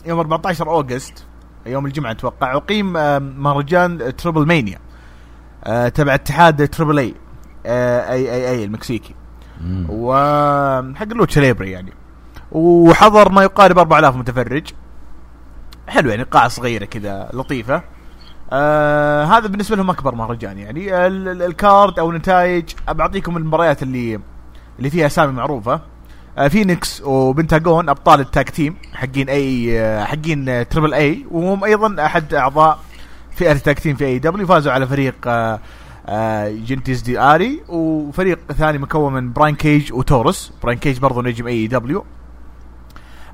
يوم 0.06 0.18
14 0.18 0.68
أوغست 0.70 1.24
يوم 1.66 1.86
الجمعة 1.86 2.10
أتوقع 2.10 2.56
أقيم 2.56 2.96
آم، 2.96 3.34
مهرجان 3.42 4.16
تربل 4.16 4.46
مانيا 4.46 4.78
آه، 5.64 5.88
تبع 5.88 6.14
اتحاد 6.14 6.68
تربل 6.68 6.98
اي 6.98 7.14
اي 7.66 8.34
اي 8.34 8.50
اي 8.50 8.64
المكسيكي. 8.64 9.14
وحق 9.88 11.12
lucha 11.12 11.40
libre 11.40 11.70
يعني. 11.70 11.92
وحضر 12.52 13.28
ما 13.32 13.42
يقارب 13.42 13.78
4000 13.78 14.16
متفرج. 14.16 14.66
حلو 15.90 16.10
يعني 16.10 16.22
قاعة 16.22 16.48
صغيرة 16.48 16.84
كذا 16.84 17.30
لطيفة. 17.32 17.82
آه 18.52 19.24
هذا 19.24 19.46
بالنسبة 19.48 19.76
لهم 19.76 19.90
أكبر 19.90 20.14
مهرجان 20.14 20.58
يعني. 20.58 21.06
ال- 21.06 21.28
ال- 21.28 21.42
ال 21.42 21.54
card 21.54 21.98
أو 21.98 22.12
نتائج 22.12 22.64
بعطيكم 22.88 23.36
المباريات 23.36 23.82
اللي 23.82 24.20
اللي 24.78 24.90
فيها 24.90 25.06
أسامي 25.06 25.32
معروفة. 25.32 25.80
آه 26.38 26.48
فينيكس 26.48 27.02
وبنتاغون 27.04 27.88
أبطال 27.88 28.20
ال 28.20 28.28
tag 28.28 28.50
team 28.50 28.76
حقين 28.94 29.28
AEW 29.28 29.80
آه 29.80 30.04
حقين 30.04 30.68
Triple 30.68 30.94
A 30.94 31.26
وهم 31.30 31.64
أيضا 31.64 32.04
أحد 32.06 32.34
أعضاء 32.34 32.78
فئة 33.36 33.52
ال 33.52 33.59
tag 33.59 33.78
team 33.78 33.96
في 33.96 34.04
AEW 34.06 34.46
فازوا 34.46 34.72
على 34.72 34.86
فريق 34.86 35.14
آه 35.26 35.60
آه 36.06 36.48
Jinetes 36.48 37.02
del 37.02 37.18
Aire 37.18 37.62
وفريق 37.68 38.38
ثاني 38.52 38.78
مكون 38.78 39.12
من 39.12 39.32
براين 39.32 39.54
كيج 39.54 39.92
وتورس. 39.92 40.52
براين 40.62 40.78
كيج 40.78 40.98
برضو 40.98 41.22
نجم 41.22 41.46
AEW 41.46 42.04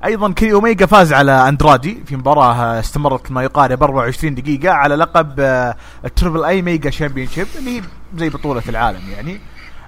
أيضا 0.05 0.31
كيني 0.31 0.53
أوميجا 0.53 0.85
فاز 0.85 1.13
على 1.13 1.49
اندرادي 1.49 2.03
في 2.05 2.15
مباراة 2.15 2.53
آه، 2.53 2.79
استمرت 2.79 3.31
ما 3.31 3.43
يقارب 3.43 3.83
24 3.83 4.35
دقيقة 4.35 4.73
على 4.73 4.95
لقب 4.95 5.39
آه، 5.39 5.75
ال 6.05 6.10
Triple 6.10 6.43
A 6.43 6.61
Mega 6.61 6.89
Championship 6.89 7.17
اللي 7.17 7.77
هي 7.77 7.81
زي 8.15 8.29
بطولة 8.29 8.63
العالم 8.69 9.01
يعني. 9.15 9.39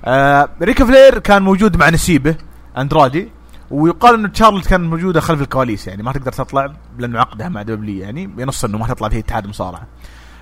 آه 0.06 0.50
ريك 0.62 0.86
فلير 0.86 1.20
كان 1.20 1.42
موجود 1.42 1.78
مع 1.78 1.90
نسيبه 1.90 2.36
اندرادي 2.78 3.30
ويقال 3.72 4.14
إنه 4.14 4.28
شارلوت 4.28 4.68
كان 4.68 4.82
موجوده 4.82 5.22
خلف 5.22 5.42
الكواليس 5.42 5.88
يعني 5.88 6.04
ما 6.04 6.12
تقدر 6.12 6.32
تطلع 6.32 6.74
لأنه 6.98 7.20
عقدها 7.20 7.50
مع 7.50 7.62
WWE 7.62 8.02
يعني 8.02 8.28
بنص 8.28 8.66
إنه 8.66 8.78
ما 8.78 8.88
تطلع 8.88 9.10
في 9.10 9.20
اتحاد 9.20 9.48
مصارعة. 9.48 9.88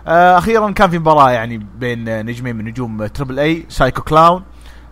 آه 0.07 0.38
أخيرا 0.38 0.71
كان 0.71 0.89
في 0.89 1.00
مباراة 1.00 1.31
يعني 1.31 1.57
بين 1.57 2.09
آه، 2.09 2.21
نجمين 2.21 2.55
من 2.55 2.65
نجوم 2.65 3.05
Triple 3.05 3.39
A 3.39 3.65
سايكو 3.69 4.01
كلاون 4.01 4.43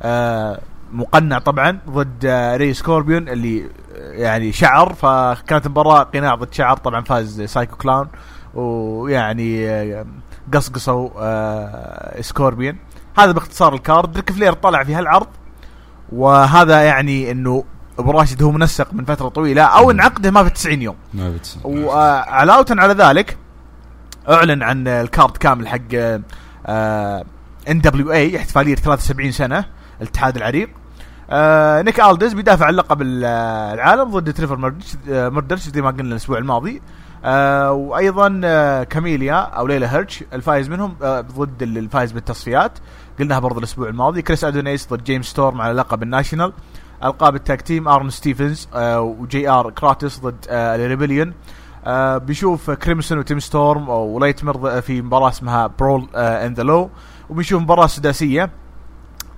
آه 0.02 0.60
مقنع 0.94 1.40
طبعا 1.40 1.80
ضد 1.90 2.26
آه، 2.26 2.58
ري 2.58 2.74
إسكوربيون 2.74 3.30
اللي 3.30 3.64
آه، 3.64 3.70
يعني 3.98 4.52
شعر 4.52 4.94
فكانت 4.94 5.68
مباراة 5.68 6.04
قناع 6.04 6.36
ضد 6.36 6.54
شعر 6.54 6.78
طبعا 6.78 7.02
فاز 7.02 7.42
سايكو 7.42 7.76
كلاون 7.76 8.08
ويعني 8.54 9.70
آه، 9.70 10.06
قصقصوا 10.54 11.10
آه، 11.18 12.22
سكوربيون. 12.22 12.78
هذا 13.18 13.32
باختصار 13.32 13.74
ال 13.74 13.81
card. 13.81 14.16
ريك 14.16 14.32
فلير 14.32 14.54
طلع 14.54 14.84
في 14.84 14.96
هالعرض 14.96 15.28
وهذا 16.12 16.82
يعني 16.82 17.32
إنه 17.32 17.64
أبو 18.00 18.12
راشد 18.12 18.44
هو 18.44 18.52
منسق 18.52 18.94
من 18.94 19.06
فترة 19.06 19.28
طويلة 19.30 19.64
أو 19.64 19.92
إن 19.92 20.02
عقده 20.02 20.32
ما 20.32 20.44
في 20.44 20.50
90 20.50 20.82
يوم. 20.82 20.96
ما 21.14 21.30
بتصير 21.30 21.62
وعلاوة 21.66 22.66
على 22.70 22.94
ذلك 22.94 23.38
أعلن 24.30 24.64
عن 24.64 24.88
ال 24.88 24.98
card 24.98 25.38
كامل 25.38 25.68
حق 25.68 25.96
NWA 27.70 28.38
احتفالية 28.38 28.76
73 28.76 29.32
سنة 29.32 29.66
الاتحاد 30.02 30.36
العريق. 30.36 30.70
آه 31.30 31.82
نيك 31.82 32.00
الديس 32.00 32.34
بيدافع 32.34 32.66
عن 32.66 32.74
لقب 32.74 33.02
ال- 33.02 33.26
العالم 33.74 34.04
ضد 34.04 34.34
تريفر 34.34 34.58
مردك- 34.58 34.96
آه، 35.10 35.30
مردرش 35.30 35.60
زي 35.70 35.82
ما 35.82 35.90
قلنا 35.90 36.02
الأسبوع 36.12 36.38
الماضي. 36.38 36.82
آه 37.26 37.72
وأيضا 37.72 38.42
آه 38.44 38.84
كاميليا 38.84 39.34
أو 39.36 39.68
ليلى 39.68 39.88
هيرتش 39.88 40.24
الفايز 40.34 40.70
منهم 40.70 40.96
آه 41.04 41.22
ضد 41.22 41.62
ال- 41.64 41.78
الفايز 41.78 42.12
بالتصفيات. 42.12 42.72
قلناها 43.20 43.40
برضو 43.40 43.60
الأسبوع 43.60 43.90
الماضي. 43.90 44.22
كريس 44.22 44.44
أدونيس 44.44 44.88
ضد 44.94 45.04
جيمس 45.04 45.26
ستورم 45.26 45.62
على 45.62 45.74
لقب 45.74 46.04
ال 46.04 46.09
national 46.09 46.54
ألقاب 47.04 47.36
ال 47.36 47.42
tag 47.42 47.62
team 47.62 47.88
أرون 47.88 48.10
ستيفنز 48.10 48.68
آه 48.74 49.02
وجي 49.02 49.50
آر 49.50 49.70
كراتس 49.70 50.20
ضد 50.20 50.46
آه 50.50 50.76
ال 50.76 50.81
Rebellion 50.81 51.34
آه 51.86 52.18
بيشوف 52.18 52.72
كريمسون 52.72 53.18
وتيم 53.18 53.40
ستورم 53.40 53.90
وليتمر 53.90 54.82
في 54.82 55.02
مباراة 55.02 55.30
اسمها 55.30 55.68
برول 55.80 56.08
إن 56.16 56.54
ذا 56.54 56.64
لو. 56.64 56.90
وبنشوف 57.30 57.62
مباراة 57.62 57.88
سداسية 57.88 58.50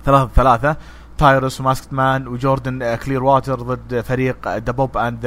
ثلاثة 0.06 0.29
ثلاثة. 0.36 0.75
تايرس 1.17 1.62
وماسكت 1.62 1.93
مان 1.93 2.27
وجوردن 2.27 2.95
كلير 2.95 3.24
واتر 3.24 3.62
ضد 3.62 4.01
فريق 4.01 4.47
ذا 4.47 4.71
بوب 4.71 4.97
اند 4.97 5.25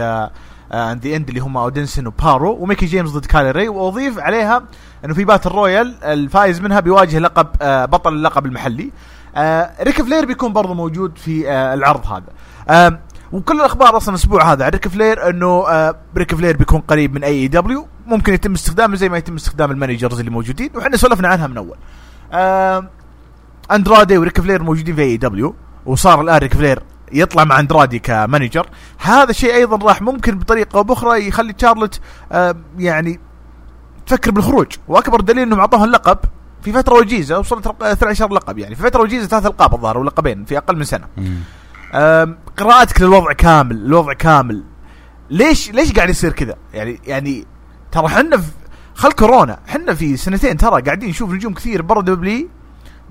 اند 0.73 1.07
ذا 1.07 1.17
اند 1.17 1.29
اللي 1.29 1.41
هم 1.41 1.57
اودنسن 1.57 2.07
وبارو 2.07 2.57
وميكي 2.61 2.87
جيمس 2.87 3.11
ضد 3.11 3.27
كايلي 3.27 3.51
ري 3.51 3.69
وأضيف 3.69 4.19
عليها 4.19 4.63
إنه 5.05 5.15
في 5.15 5.25
باتل 5.25 5.51
رويال 5.51 6.05
الفايز 6.05 6.61
منها 6.61 6.81
بيواجه 6.81 7.19
لقب 7.19 7.47
آه، 7.63 7.85
بطل 7.85 8.13
اللقب 8.13 8.47
المحلي. 8.47 8.93
ريك 9.83 10.03
فلير 10.03 10.27
بيكون 10.27 10.53
برضه 10.53 10.75
موجود 10.75 11.19
في 11.19 11.51
آه، 11.51 11.75
العرض 11.75 12.07
هذا. 12.07 12.33
آم، 12.71 13.01
وكل 13.33 13.57
الأخبار 13.57 13.97
أصلا 13.97 14.15
الأسبوع 14.15 14.53
هذا 14.53 14.65
عن 14.65 14.71
ريك 14.71 14.89
فلير 14.89 15.31
إنه 15.31 15.65
ريك 16.17 16.35
فلير 16.35 16.57
بيكون 16.57 16.81
قريب 16.81 17.15
من 17.15 17.25
AEW 17.25 17.87
ممكن 18.07 18.35
يتم 18.35 18.53
استخدامه 18.53 18.97
زي 18.97 19.09
ما 19.09 19.19
يتم 19.19 19.35
استخدام 19.35 19.71
ال 19.71 19.76
managers 19.76 20.19
اللي 20.19 20.31
موجودين. 20.31 20.71
وحنا 20.77 20.97
سولفنا 20.97 21.29
عنها 21.29 21.47
من 21.47 21.57
أول. 21.57 21.77
اندرادي 23.73 24.19
وريك 24.19 24.41
فلير 24.41 24.63
موجودين 24.63 24.95
في 24.95 25.03
AEW 25.03 25.55
وصار 25.87 26.21
الآن 26.21 26.39
ريك 26.39 26.55
فلير 26.55 26.83
يطلع 27.13 27.45
مع 27.45 27.61
أندرادي 27.61 27.99
ك 27.99 28.07
manager 28.07 28.67
هذا 28.99 29.31
الشيء 29.31 29.55
أيضا 29.55 29.87
راح 29.89 30.03
ممكن 30.03 30.39
بطريقة 30.39 30.77
أو 30.79 30.83
بأخرى 30.83 31.29
يخلي 31.29 31.53
تشارلوت 31.53 32.01
يعني 32.79 33.21
تفكر 34.07 34.31
بالخروج. 34.31 34.67
وأكبر 34.89 35.21
دليل 35.21 35.43
إنهم 35.43 35.61
اعطوها 35.61 35.85
اللقب 35.85 36.19
في 36.63 36.73
فترة 36.73 36.95
وجيزة 36.95 37.39
وصلت 37.39 37.67
رق- 37.67 37.83
12 37.85 38.33
لقب 38.33 38.59
يعني. 38.59 38.75
في 38.75 38.83
فترة 38.83 39.03
وجيزة 39.03 39.27
ثلاث 39.27 39.47
ألقاب 39.47 39.75
الظاهر 39.75 39.99
ولقبين 39.99 40.45
في 40.45 40.59
أقل 40.59 40.77
من 40.77 40.85
سنة. 40.85 41.07
قراءتك 42.57 43.01
للوضع 43.01 43.33
كامل 43.33 43.77
الوضع 43.77 44.13
كامل. 44.13 44.65
ليش 45.31 45.71
ليش 45.71 45.93
قاعد 45.93 46.09
يصير 46.11 46.33
كذا؟ 46.33 46.55
يعني 46.75 47.01
يعني 47.07 47.47
ترى 47.93 48.07
إحنا 48.07 48.41
خل 48.95 49.13
كورونا 49.13 49.59
إحنا 49.69 49.95
في 49.95 50.17
سنتين 50.17 50.57
ترى 50.57 50.83
قاعدين 50.83 51.09
نشوف 51.09 51.31
نجوم 51.31 51.55
كثير 51.55 51.83
برا 51.83 52.01
WWE 52.03 52.49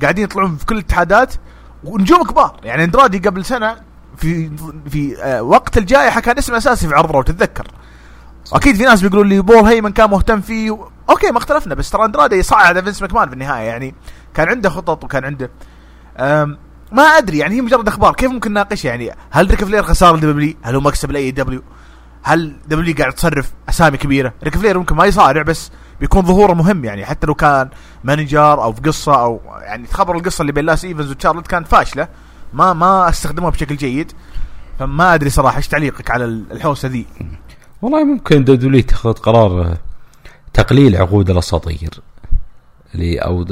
قاعدين 0.01 0.23
يطلعون 0.23 0.55
في 0.57 0.65
كل 0.65 0.75
الاتحادات. 0.75 1.33
ونجوم 1.83 2.23
كبار. 2.23 2.59
يعني 2.63 2.83
اندرادي 2.83 3.17
قبل 3.17 3.45
سنة 3.45 3.75
في 4.17 4.51
في 4.89 5.23
آه 5.23 5.41
وقت 5.41 5.77
الجائحة 5.77 6.21
كان 6.21 6.37
اسمه 6.37 6.57
أساسي 6.57 6.87
في 6.87 6.95
عرض 6.95 7.11
Raw 7.11 7.21
تتذكر. 7.21 7.67
أكيد 8.53 8.75
في 8.75 8.83
ناس 8.83 9.01
بيقولوا 9.01 9.23
لي 9.23 9.41
بول 9.41 9.65
هيمن 9.65 9.91
كان 9.91 10.09
مهتم 10.09 10.41
فيه. 10.41 10.77
أوكي 11.09 11.31
ما 11.31 11.37
اختلفنا 11.37 11.75
بس 11.75 11.89
ترى 11.89 12.05
اندرادي 12.05 12.43
صعد 12.43 12.83
فينس 12.83 13.01
ماكمان 13.01 13.27
في 13.27 13.33
النهاية. 13.33 13.67
يعني 13.67 13.95
كان 14.33 14.49
عنده 14.49 14.69
خطط 14.69 15.03
وكان 15.03 15.25
عنده 15.25 15.51
ما 16.91 17.03
أدري 17.03 17.37
يعني 17.37 17.55
هي 17.55 17.61
مجرد 17.61 17.87
أخبار. 17.87 18.13
كيف 18.13 18.31
ممكن 18.31 18.51
نناقشها 18.51 18.89
يعني 18.89 19.15
هل 19.31 19.49
ريك 19.49 19.63
فلير 19.63 19.83
خساره 19.83 20.17
ل 20.17 20.27
WWE 20.27 20.55
هل 20.61 20.75
هو 20.75 20.81
مكسب 20.81 21.11
ل 21.11 21.31
AEW 21.31 21.63
هل 22.23 22.55
WWE 22.67 22.95
قاعد 22.95 23.13
تصرف 23.13 23.51
أسامي 23.69 23.97
كبيرة؟ 23.97 24.33
ريك 24.43 24.57
فلير 24.57 24.79
ممكن 24.79 24.95
ما 24.95 25.05
يصارع 25.05 25.41
بس 25.41 25.71
بيكون 25.99 26.25
ظهوره 26.25 26.53
مهم 26.53 26.85
يعني. 26.85 27.05
حتى 27.05 27.27
لو 27.27 27.35
كان 27.35 27.69
manager 28.03 28.63
أو 28.63 28.73
في 28.73 28.81
قصة 28.81 29.21
أو 29.21 29.41
يعني 29.61 29.87
تخبر 29.87 30.15
القصة 30.15 30.41
اللي 30.41 30.51
بين 30.51 30.65
ليسي 30.65 30.85
ايفنز 30.85 31.11
وتشارلوت 31.11 31.47
كانت 31.47 31.67
فاشلة. 31.67 32.07
ما 32.53 32.73
ما 32.73 33.09
استخدموها 33.09 33.51
بشكل 33.51 33.75
جيد. 33.75 34.11
فما 34.79 35.13
أدري 35.13 35.29
صراحة 35.29 35.57
إيش 35.57 35.67
تعليقك 35.67 36.11
على 36.11 36.25
الحوسة 36.25 36.87
ذي. 36.87 37.05
والله 37.81 38.03
ممكن 38.03 38.43
WWE 38.43 38.81
تاخذ 38.81 39.13
قرار 39.13 39.61
آه، 39.61 39.77
تقليل 40.53 40.95
عقود 40.95 41.29
الأساطير. 41.29 41.89
اللي 42.95 43.17
أو 43.17 43.45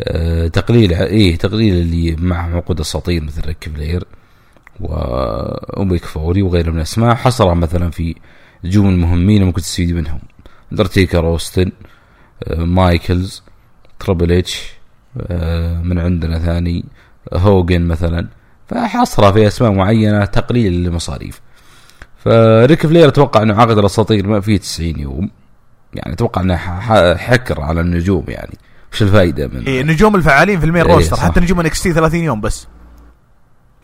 آه، 0.00 0.48
تقليل 0.48 0.92
إيه 0.92 1.36
تقليل 1.36 1.74
اللي 1.74 2.16
معهم 2.16 2.56
عقود 2.56 2.80
اساطير 2.80 3.22
مثل 3.22 3.46
ريك 3.46 3.68
فلير 3.74 4.04
وميك 4.80 6.04
فولي 6.04 6.42
وغيرهم 6.42 6.72
من 6.72 6.76
الأسماء. 6.76 7.14
حصرها 7.14 7.54
مثلا 7.54 7.90
في 7.90 8.14
نجوم 8.64 8.88
المهمين 8.88 9.44
ممكن 9.44 9.62
تستفيد 9.62 9.94
منهم. 9.94 10.20
اندرتيكر 10.72 11.26
اوستن 11.26 11.72
مايكلز 12.58 13.42
تربل 13.98 14.32
اتش 14.32 14.70
من 15.82 15.98
عندنا 15.98 16.38
ثاني 16.38 16.84
هوجن 17.32 17.82
مثلا. 17.82 18.28
فحصرها 18.68 19.32
في 19.32 19.46
أسماء 19.46 19.72
معينة 19.72 20.24
تقليل 20.24 20.86
المصاريف 20.86 21.40
فريك 22.24 22.86
فلير 22.86 23.08
أتوقع 23.08 23.42
إنه 23.42 23.60
عقد 23.60 23.78
الأساطير 23.78 24.26
ما 24.26 24.40
فيه 24.40 24.56
90 24.56 25.00
يوم. 25.00 25.30
يعني 25.94 26.12
أتوقع 26.12 26.42
إنه 26.42 26.56
حكر 27.16 27.60
على 27.60 27.80
النجوم 27.80 28.24
يعني. 28.28 28.58
وش 28.92 29.02
الفائده 29.02 29.46
من 29.46 29.62
إيه 29.62 29.80
النجوم 29.80 30.16
الفعالين 30.16 30.60
في 30.60 30.66
ال 30.66 30.70
main 30.70 30.86
إيه، 30.86 30.94
roster. 30.94 31.16
حتى 31.16 31.40
نجوم 31.40 31.60
NXT 31.60 31.92
30 31.92 32.20
يوم 32.20 32.40
بس. 32.40 32.66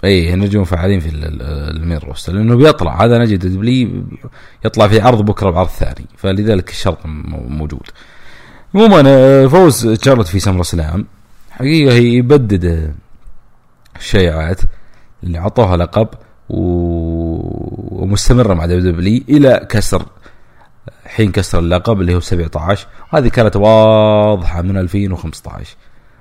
اي 0.04 0.34
النجوم 0.34 0.64
فعالين 0.64 1.00
في 1.00 1.08
ال- 1.08 1.24
ال- 1.24 1.76
ال 1.76 1.81
main 1.81 1.98
roster. 1.98 2.32
لأنه 2.32 2.56
بيطلع 2.56 3.04
هذا 3.04 3.18
نجد 3.18 3.46
WWE 3.46 4.02
يطلع 4.64 4.88
في 4.88 5.00
عرض 5.00 5.22
بكرة 5.24 5.50
بعرض 5.50 5.68
ثاني 5.68 6.06
فلذلك 6.16 6.70
الشرط 6.70 6.98
موجود. 7.48 7.86
عموما 8.74 9.02
آه، 9.06 9.46
فوز 9.46 9.86
تشارلوت 9.86 10.26
في 10.28 10.40
SummerSlam. 10.40 11.06
حقيقة 11.50 11.94
يبدد 11.94 12.64
آه، 12.64 12.94
الشائعات 13.98 14.60
اللي 15.24 15.38
عطوها 15.38 15.76
لقب. 15.76 16.08
ومستمرة 17.92 18.54
مع 18.54 18.66
WWE 18.66 19.22
إلى 19.28 19.66
كسر 19.70 20.02
حين 21.06 21.32
كسر 21.32 21.58
اللقب 21.58 22.00
اللي 22.00 22.14
هو 22.14 22.20
17 22.20 22.86
هذه 23.10 23.28
كانت 23.28 23.56
واضحة 23.56 24.62
من 24.62 24.76
2015 24.76 25.76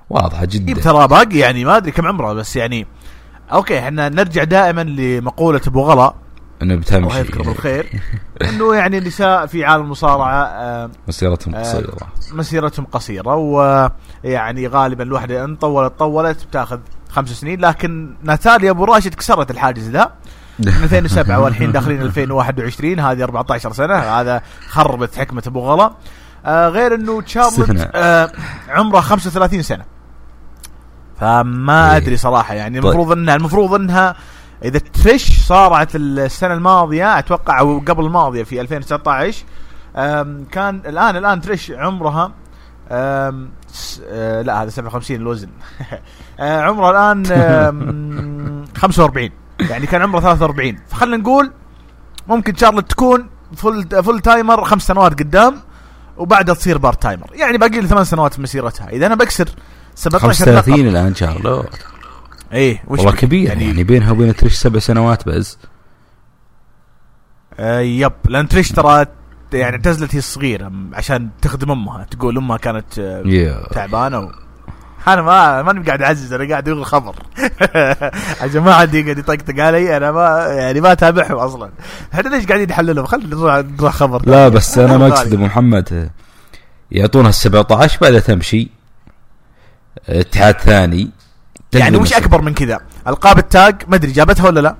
واضحة 0.09 0.41
إيه 0.41 0.47
جدا 0.47 0.73
ترى 0.81 1.07
باقي 1.07 1.37
يعني 1.37 1.65
ما 1.65 1.77
أدري 1.77 1.91
كم 1.91 2.07
عمره 2.07 2.33
بس 2.33 2.55
يعني 2.55 2.87
أوكي 3.51 3.79
إحنا 3.79 4.09
نرجع 4.09 4.43
دائما 4.43 4.81
لمقولة 4.81 5.61
أبو 5.67 5.81
غلا. 5.81 6.13
انه 6.61 6.73
الله 6.73 6.81
بتمشي 6.81 7.19
يذكره 7.19 7.43
بالخير. 7.43 8.01
إنه 8.49 8.75
يعني 8.75 8.97
النساء 8.97 9.45
في 9.45 9.65
عالم 9.65 9.83
المصارعة 9.83 10.43
آه، 10.43 10.89
مسيرتهم 11.07 11.55
آه، 11.55 11.59
قصيرة. 11.59 11.97
مسيرتهم 12.33 12.85
قصيرة 12.85 13.35
ويعني 13.35 14.67
غالبا 14.67 15.03
الوحدة 15.03 15.43
إن 15.43 15.55
طولت 15.55 15.99
طولت 15.99 16.45
بتأخذ 16.45 16.79
خمس 17.09 17.29
سنين 17.29 17.59
لكن 17.61 18.15
ناتاليا 18.23 18.71
أبو 18.71 18.85
راشد 18.85 19.13
كسرت 19.13 19.51
الحاجز 19.51 19.89
ذا. 19.89 20.11
من 20.59 20.83
2007 20.83 21.39
والحين 21.39 21.71
داخلين 21.71 22.01
2021 22.01 22.99
هذه 22.99 23.23
14 23.23 23.73
سنة 23.73 23.95
هذا 23.95 24.41
خربت 24.69 25.15
حكمة 25.15 25.43
أبو 25.47 25.59
غلا. 25.59 25.91
آه 26.45 26.69
غير 26.69 26.95
إنه 26.95 27.21
تشارلوت. 27.21 27.87
آه 27.95 28.31
عمره 28.69 28.99
35 28.99 29.61
سنة. 29.61 29.85
فما 31.19 31.91
إيه. 31.91 31.97
أدري 31.97 32.17
صراحة 32.17 32.53
يعني 32.53 32.81
طيب. 32.81 32.85
المفروض 32.91 33.11
انها 33.17 33.35
المفروض 33.35 33.73
إنها 33.73 34.15
إذا 34.65 34.79
تريش 34.79 35.39
صارعت 35.39 35.95
السنة 35.95 36.53
الماضية 36.53 37.19
أتوقع 37.19 37.59
أو 37.59 37.79
قبل 37.87 38.05
الماضية 38.05 38.43
في 38.43 38.61
2019 38.61 39.43
آم، 39.95 40.45
كان 40.51 40.81
الان 40.85 41.15
الآن 41.17 41.41
تريش 41.41 41.71
عمرها 41.71 42.31
آه، 42.91 44.41
لا 44.41 44.63
هذا 44.63 44.69
57 44.69 45.15
الوزن 45.17 45.49
آه، 46.39 46.61
عمرها 46.61 46.91
الآن 46.91 47.25
آم، 47.31 48.65
45 48.77 49.29
يعني 49.69 49.87
كان 49.87 50.01
عمره 50.01 50.19
43 50.19 50.77
فخلينا 50.87 51.17
نقول 51.17 51.51
ممكن 52.27 52.55
شارلوت 52.55 52.89
تكون 52.91 53.29
full 53.55 54.03
full 54.03 54.19
timer 54.19 54.63
خمس 54.63 54.87
سنوات 54.87 55.11
قدام 55.19 55.55
وبعدها 56.17 56.55
تصير 56.55 56.77
part 56.77 57.01
timer 57.01 57.27
يعني 57.33 57.57
باقي 57.57 57.81
لي 57.81 57.87
ثمان 57.87 58.03
سنوات 58.03 58.33
في 58.33 58.41
مسيرتها 58.41 58.89
إذا 58.89 59.05
أنا 59.05 59.15
بكسر 59.15 59.49
17 59.95 60.45
لقب. 60.45 60.55
35 60.55 60.87
الآن 60.87 61.15
شارلوت 61.15 61.69
إيه 62.53 62.83
وش 62.87 62.99
والله؟ 62.99 63.11
كبير 63.15 63.49
يعني, 63.49 63.65
يعني 63.65 63.83
بينها 63.83 64.11
وبين 64.11 64.35
تريش 64.35 64.53
سبع 64.53 64.79
سنوات 64.79 65.27
بس. 65.29 65.57
آه 67.59 67.79
yep 67.79 68.11
لأن 68.25 68.47
تريش 68.47 68.71
ترى 68.71 69.05
يعني 69.53 69.75
اعتزلت 69.75 70.15
هي 70.15 70.19
الصغيرة 70.19 70.71
عشان 70.93 71.29
تخدم 71.41 71.71
أمها 71.71 72.03
تقول 72.11 72.37
أمها 72.37 72.57
كانت 72.57 72.99
آه 72.99 73.67
تعبانة 73.71 74.19
و... 74.19 74.31
أنا 75.07 75.21
ما 75.21 75.61
ماني 75.61 75.85
قاعد 75.85 76.01
أعزز 76.01 76.33
أنا 76.33 76.49
قاعد 76.49 76.69
أقول 76.69 76.85
خبر. 76.85 77.15
عشان 78.41 78.61
ما 78.61 78.73
حد 78.73 78.93
يقعد 78.93 79.17
يطقطق 79.17 79.59
علي 79.63 79.97
أنا 79.97 80.11
ما 80.11 80.45
يعني 80.47 80.81
ما 80.81 80.91
أتابعهم 80.91 81.35
أصلا. 81.37 81.69
إحنا 82.13 82.29
ليش 82.29 82.45
قاعدين 82.45 82.69
نحللهم 82.69 83.05
خلينا 83.05 83.35
نروح 83.35 83.55
نروح 83.55 83.93
خبر 83.93 84.21
لا 84.29 84.49
بس 84.49 84.77
أنا 84.77 84.97
ما 84.97 85.07
أقصد 85.07 85.35
محمد 85.35 86.09
يعطونها 86.91 87.29
ال 87.29 87.33
17 87.33 87.97
بعدها 88.01 88.19
تمشي. 88.19 88.69
اتحاد 90.09 90.59
ثاني. 90.59 91.09
يعني 91.73 91.97
وش 91.97 92.13
أكبر 92.13 92.41
من 92.41 92.53
كذا. 92.53 92.79
ألقاب 93.07 93.37
التاج 93.37 93.75
ما 93.87 93.95
أدري 93.95 94.11
جابتها 94.11 94.45
ولا 94.45 94.59
لا؟ 94.59 94.75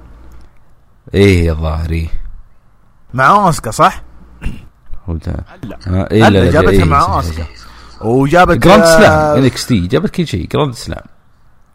إيه 1.13 1.51
الظاهر 1.51 1.89
إيه 1.89 2.07
مع 3.13 3.29
أوسكا 3.29 3.71
صح؟ 3.71 4.03
لا 5.07 5.77
آه 5.87 6.07
إيه 6.11 6.29
لا 6.29 6.39
لا 6.39 6.51
جابتها 6.51 6.71
إيه 6.71 6.83
مع 6.83 7.15
أوسكا. 7.15 7.45
وجابت 8.01 8.57
grand 8.57 8.85
slam 8.85 9.37
NXT 9.37 9.87
جابت 9.87 10.09
كل 10.09 10.27
شيء 10.27 10.47
grand 10.47 10.73
slam. 10.73 11.03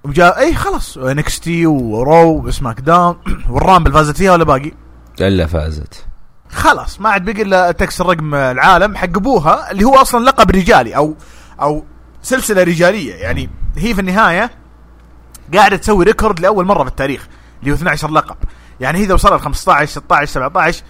وجا 0.05 0.39
اي 0.39 0.55
خلاص. 0.55 0.99
NXT 0.99 1.41
و 1.41 1.67
Raw 1.67 2.47
و 2.47 2.81
SmackDown. 2.81 3.17
وال 3.51 3.61
Rumble 3.61 3.93
فازت 3.93 4.17
فيها 4.17 4.33
ولا 4.33 4.45
باقي؟ 4.45 4.73
إلا 5.21 5.47
فازت. 5.47 6.05
خلاص 6.51 7.01
ما 7.01 7.09
عاد 7.09 7.25
بقي 7.25 7.43
إلا 7.43 7.73
تكسر 7.73 8.07
رقم 8.07 8.35
العالم 8.35 8.97
حق 8.97 9.05
أبوها 9.05 9.71
اللي 9.71 9.85
هو 9.85 9.95
أصلا 9.95 10.25
لقب 10.25 10.51
رجالي 10.51 10.97
أو 10.97 11.15
أو 11.61 11.85
سلسلة 12.29 12.63
رجالية. 12.63 13.15
يعني 13.15 13.51
هي 13.77 13.95
في 13.95 14.01
النهاية 14.01 14.51
قاعدة 15.55 15.77
تسوي 15.77 16.05
record 16.05 16.41
لأول 16.41 16.65
مرة 16.67 16.83
في 16.83 16.89
التاريخ 16.89 17.29
اللي 17.61 17.71
هو 17.71 17.75
12 17.75 18.11
لقب. 18.11 18.37
يعني 18.81 18.99
هي 18.99 19.05
إذا 19.05 19.15
وصلت 19.15 19.43
15 19.43 19.91
16 19.91 20.33
17 20.33 20.83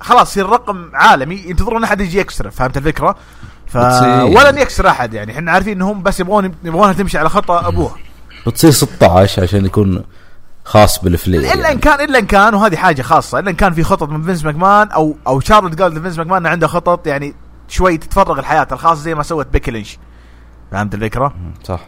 خلاص 0.00 0.30
يصير 0.30 0.48
رقم 0.48 0.90
عالمي 0.94 1.36
ينتظرون 1.36 1.84
أحد 1.84 2.00
يجي 2.00 2.18
يكسره. 2.18 2.50
فهمت 2.50 2.76
الفكرة؟ 2.76 3.16
ف. 3.66 3.76
ولن 3.76 4.58
يكسر 4.58 4.88
أحد. 4.88 5.14
يعني 5.14 5.32
إحنا 5.32 5.52
عارفين 5.52 5.72
إنهم 5.72 6.02
بس 6.02 6.20
يبغون 6.20 6.54
يبغونها 6.64 6.92
تمشي 6.92 7.18
على 7.18 7.28
خطى 7.28 7.62
أبوها. 7.64 7.96
بتصير 8.46 8.70
16 8.70 9.42
عشان 9.42 9.66
يكون 9.66 10.04
خاص 10.64 11.04
بالفلير 11.04 11.40
إلا 11.40 11.54
إن 11.54 11.60
يعني. 11.60 11.78
كان 11.78 12.00
إلا 12.00 12.18
إن 12.18 12.26
كان 12.26 12.54
وهذه 12.54 12.76
حاجة 12.76 13.02
خاصة. 13.02 13.38
إلا 13.38 13.50
إن 13.50 13.56
كان 13.56 13.72
في 13.72 13.82
خطط 13.82 14.08
من 14.08 14.22
فينس 14.22 14.44
ماكمان 14.44 14.88
أو 14.88 15.16
أو 15.26 15.40
شارلوت 15.40 15.82
قال 15.82 15.94
لفينس 15.94 16.18
ماكمان 16.18 16.46
عنده 16.46 16.66
خطط 16.66 17.06
يعني 17.06 17.34
شوي 17.68 17.98
تتفرغ 17.98 18.38
الحياة 18.38 18.66
الخاصة 18.72 19.00
زي 19.02 19.14
ما 19.14 19.22
سوت 19.22 19.46
بيكي 19.46 19.70
لينش. 19.70 19.98
فهمت 20.72 20.94
الفكرة؟ 20.94 21.34
صح. 21.64 21.80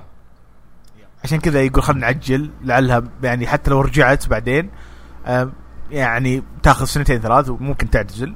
عشان 1.25 1.39
كذا 1.39 1.61
يقول 1.63 1.83
خلينا 1.83 2.01
نعجل 2.07 2.51
لعلها 2.65 3.03
يعني 3.23 3.47
حتى 3.47 3.71
لو 3.71 3.81
رجعت 3.81 4.29
بعدين 4.29 4.71
آم، 5.27 5.53
يعني 5.91 6.43
تاخذ 6.63 6.85
سنتين 6.85 7.21
ثلاث 7.21 7.49
وممكن 7.49 7.91
تعتزل 7.91 8.35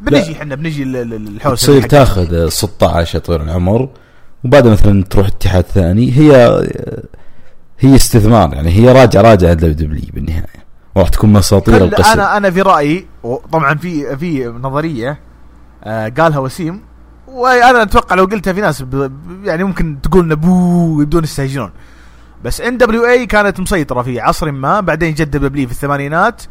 بنجي 0.00 0.32
إحنا 0.32 0.54
بنجي 0.54 0.84
للحوسه 0.84 1.54
تصير 1.54 1.82
تاخذ 1.82 2.48
16 2.48 3.14
يا 3.14 3.20
طويل 3.20 3.42
العمر 3.42 3.88
وبعد 4.44 4.66
مثلا 4.68 5.04
تروح 5.04 5.26
اتحاد 5.26 5.64
ثاني 5.64 6.12
هي 6.18 6.60
هي 7.78 7.94
استثمار 7.96 8.54
يعني 8.54 8.70
هي 8.70 8.92
راجعه 8.92 9.22
راجعه 9.22 9.52
WWE 9.52 10.02
بالنهاية. 10.14 10.60
وراح 10.94 11.08
تكون 11.08 11.32
من 11.32 11.47
أساطير 11.47 11.84
القسم 11.84 12.10
أنا 12.12 12.36
أنا 12.36 12.50
في 12.50 12.62
رأيي 12.62 13.06
وطبعا 13.22 13.74
في 13.74 14.16
في 14.16 14.46
نظرية 14.46 15.20
آه 15.84 16.08
قالها 16.08 16.38
وسيم 16.38 16.80
وأنا 17.30 17.82
أتوقع 17.82 18.16
لو 18.16 18.24
قلتها 18.24 18.52
في 18.52 18.60
ناس 18.60 18.84
يعني 19.44 19.64
ممكن 19.64 19.98
تقول 20.02 20.28
نبو 20.28 21.02
يبدون 21.02 21.24
يستهجنون. 21.24 21.70
بس 22.44 22.60
NWA 22.60 23.26
كانت 23.26 23.60
مسيطرة 23.60 24.02
في 24.02 24.20
عصر 24.20 24.50
ما 24.50 24.80
بعدين 24.80 25.14
جد 25.14 25.30
دبليو 25.30 25.66
في 25.66 25.72
الثمانينات. 25.72 26.42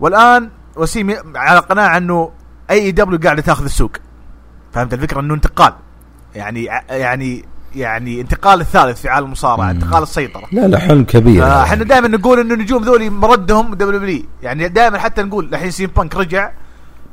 والآن 0.00 0.50
وسيم 0.76 1.14
على 1.36 1.58
قناعة 1.58 1.96
إنه 1.96 2.30
AEW 2.70 3.18
قاعدة 3.18 3.42
تاخذ 3.42 3.64
السوق. 3.64 3.92
فهمت 4.72 4.94
الفكرة؟ 4.94 5.20
إنه 5.20 5.34
انتقال. 5.34 5.72
يعني 6.34 6.64
يعني 6.90 7.44
يعني 7.74 8.20
انتقال 8.20 8.60
الثالث 8.60 9.00
في 9.00 9.08
عالم 9.08 9.26
المصارعة. 9.26 9.70
انتقال 9.70 10.02
السيطرة. 10.02 10.46
لا 10.52 10.66
لا 10.66 10.78
حلم 10.78 11.04
كبير. 11.04 11.62
إحنا 11.62 11.84
دائما 11.84 12.08
نقول 12.08 12.40
إنه 12.40 12.54
النجوم 12.54 12.84
ذولي 12.84 13.10
مردهم 13.10 13.74
WWE 13.74 14.22
يعني 14.42 14.68
دائما 14.68 14.98
حتى 14.98 15.22
نقول 15.22 15.44
الحين 15.44 15.70
سي 15.70 15.81
ام 15.81 15.86
بانك 15.86 16.16
رجع 16.16 16.50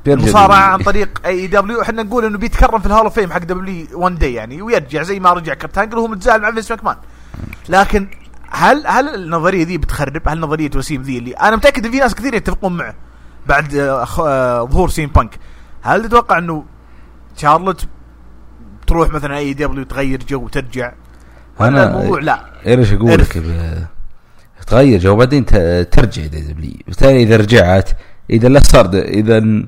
مصارعة. 0.08 0.56
عن 0.58 0.80
طريق 0.80 1.22
AEW 1.26 1.82
إحنا 1.82 2.04
نقول 2.04 2.26
إنه 2.26 2.38
بيتكرم 2.38 2.80
في 2.80 2.86
ال 2.86 2.89
Hall 2.89 3.04
of 3.04 3.14
Fame 3.14 3.32
حق 3.32 3.38
دبليو 3.38 3.86
1 3.94 4.20
داي 4.20 4.34
يعني 4.34 4.62
ويرجع 4.62 5.04
زي 5.04 5.20
ما 5.20 5.34
رجع 5.34 5.54
كيرت 5.54 5.79
انجل 5.79 5.98
وهو 5.98 6.08
متزاعل 6.08 6.42
مع 6.42 6.52
فينس 6.52 6.72
ماكمان 6.72 6.96
لكن 7.70 8.08
هل 8.50 8.88
هل 8.88 9.16
النظرية 9.16 9.66
ذي 9.66 9.78
بتخرب؟ 9.78 10.30
هل 10.30 10.40
نظرية 10.40 10.70
وسيم 10.76 11.02
ذي 11.02 11.18
اللي 11.18 11.32
أنا 11.32 11.56
متأكد 11.56 11.86
إن 11.86 11.92
في 11.92 11.98
ناس 12.00 12.16
كثير 12.16 12.34
يتفقون 12.34 12.78
معه 12.78 12.96
بعد 13.48 13.76
آه، 13.76 14.08
آه، 14.20 14.66
ظهور 14.66 14.90
سي 14.90 15.02
ام 15.02 15.08
بانك 15.10 15.40
هل 15.82 16.04
تتوقع 16.08 16.38
إنه 16.38 16.66
شارلوت 17.38 17.86
تروح 18.88 19.10
مثلا 19.10 19.38
AEW 19.38 19.84
تغير 19.84 20.24
جو 20.30 20.40
وترجع؟ 20.44 20.92
ولا 21.60 21.86
أنا- 21.86 21.88
الموضوع 21.96 22.20
لا 22.20 22.46
إيش 22.68 22.94
أقول. 22.94 23.12
لك 23.22 23.44
تغير 24.68 25.00
جو 25.00 25.16
بعدين 25.16 25.46
ت- 25.46 25.88
ترجع 25.92 26.26
WWE 26.26 26.74
بالتالي 26.88 27.24
إذا 27.24 27.38
رجعت 27.38 27.90
إذا 28.30 28.48
لا 28.48 28.60
صار 28.64 28.90
إذا 28.94 29.64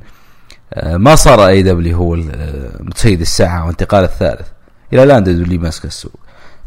ما 0.77 1.15
صار 1.15 1.47
AEW 1.47 1.97
هو 1.97 2.15
آه، 2.15 2.69
متسيد 2.79 3.21
الساعة 3.21 3.65
وانتقال 3.65 4.03
الثالث. 4.03 4.47
إلى 4.93 5.03
الآن 5.03 5.23
WWE 5.23 5.59
ماسك 5.61 5.85
السوق. 5.85 6.15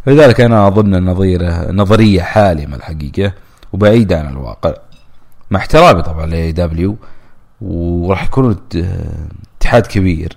فلذلك 0.06 0.40
أنا 0.40 0.68
أظن 0.68 0.94
النظرية 0.94 1.72
نظرية 1.72 2.22
حالمة 2.22 2.76
الحقيقة 2.76 3.32
وبعيدة 3.72 4.18
عن 4.20 4.28
الواقع. 4.28 4.74
مع 5.50 5.60
احترامي 5.60 6.02
طبعا 6.02 6.26
ل 6.26 6.52
AEW 6.52 6.96
وراح 7.60 8.24
يكونوا 8.24 8.50
ات- 8.52 8.76
آه، 8.76 9.26
اتحاد 9.58 9.86
كبير. 9.86 10.36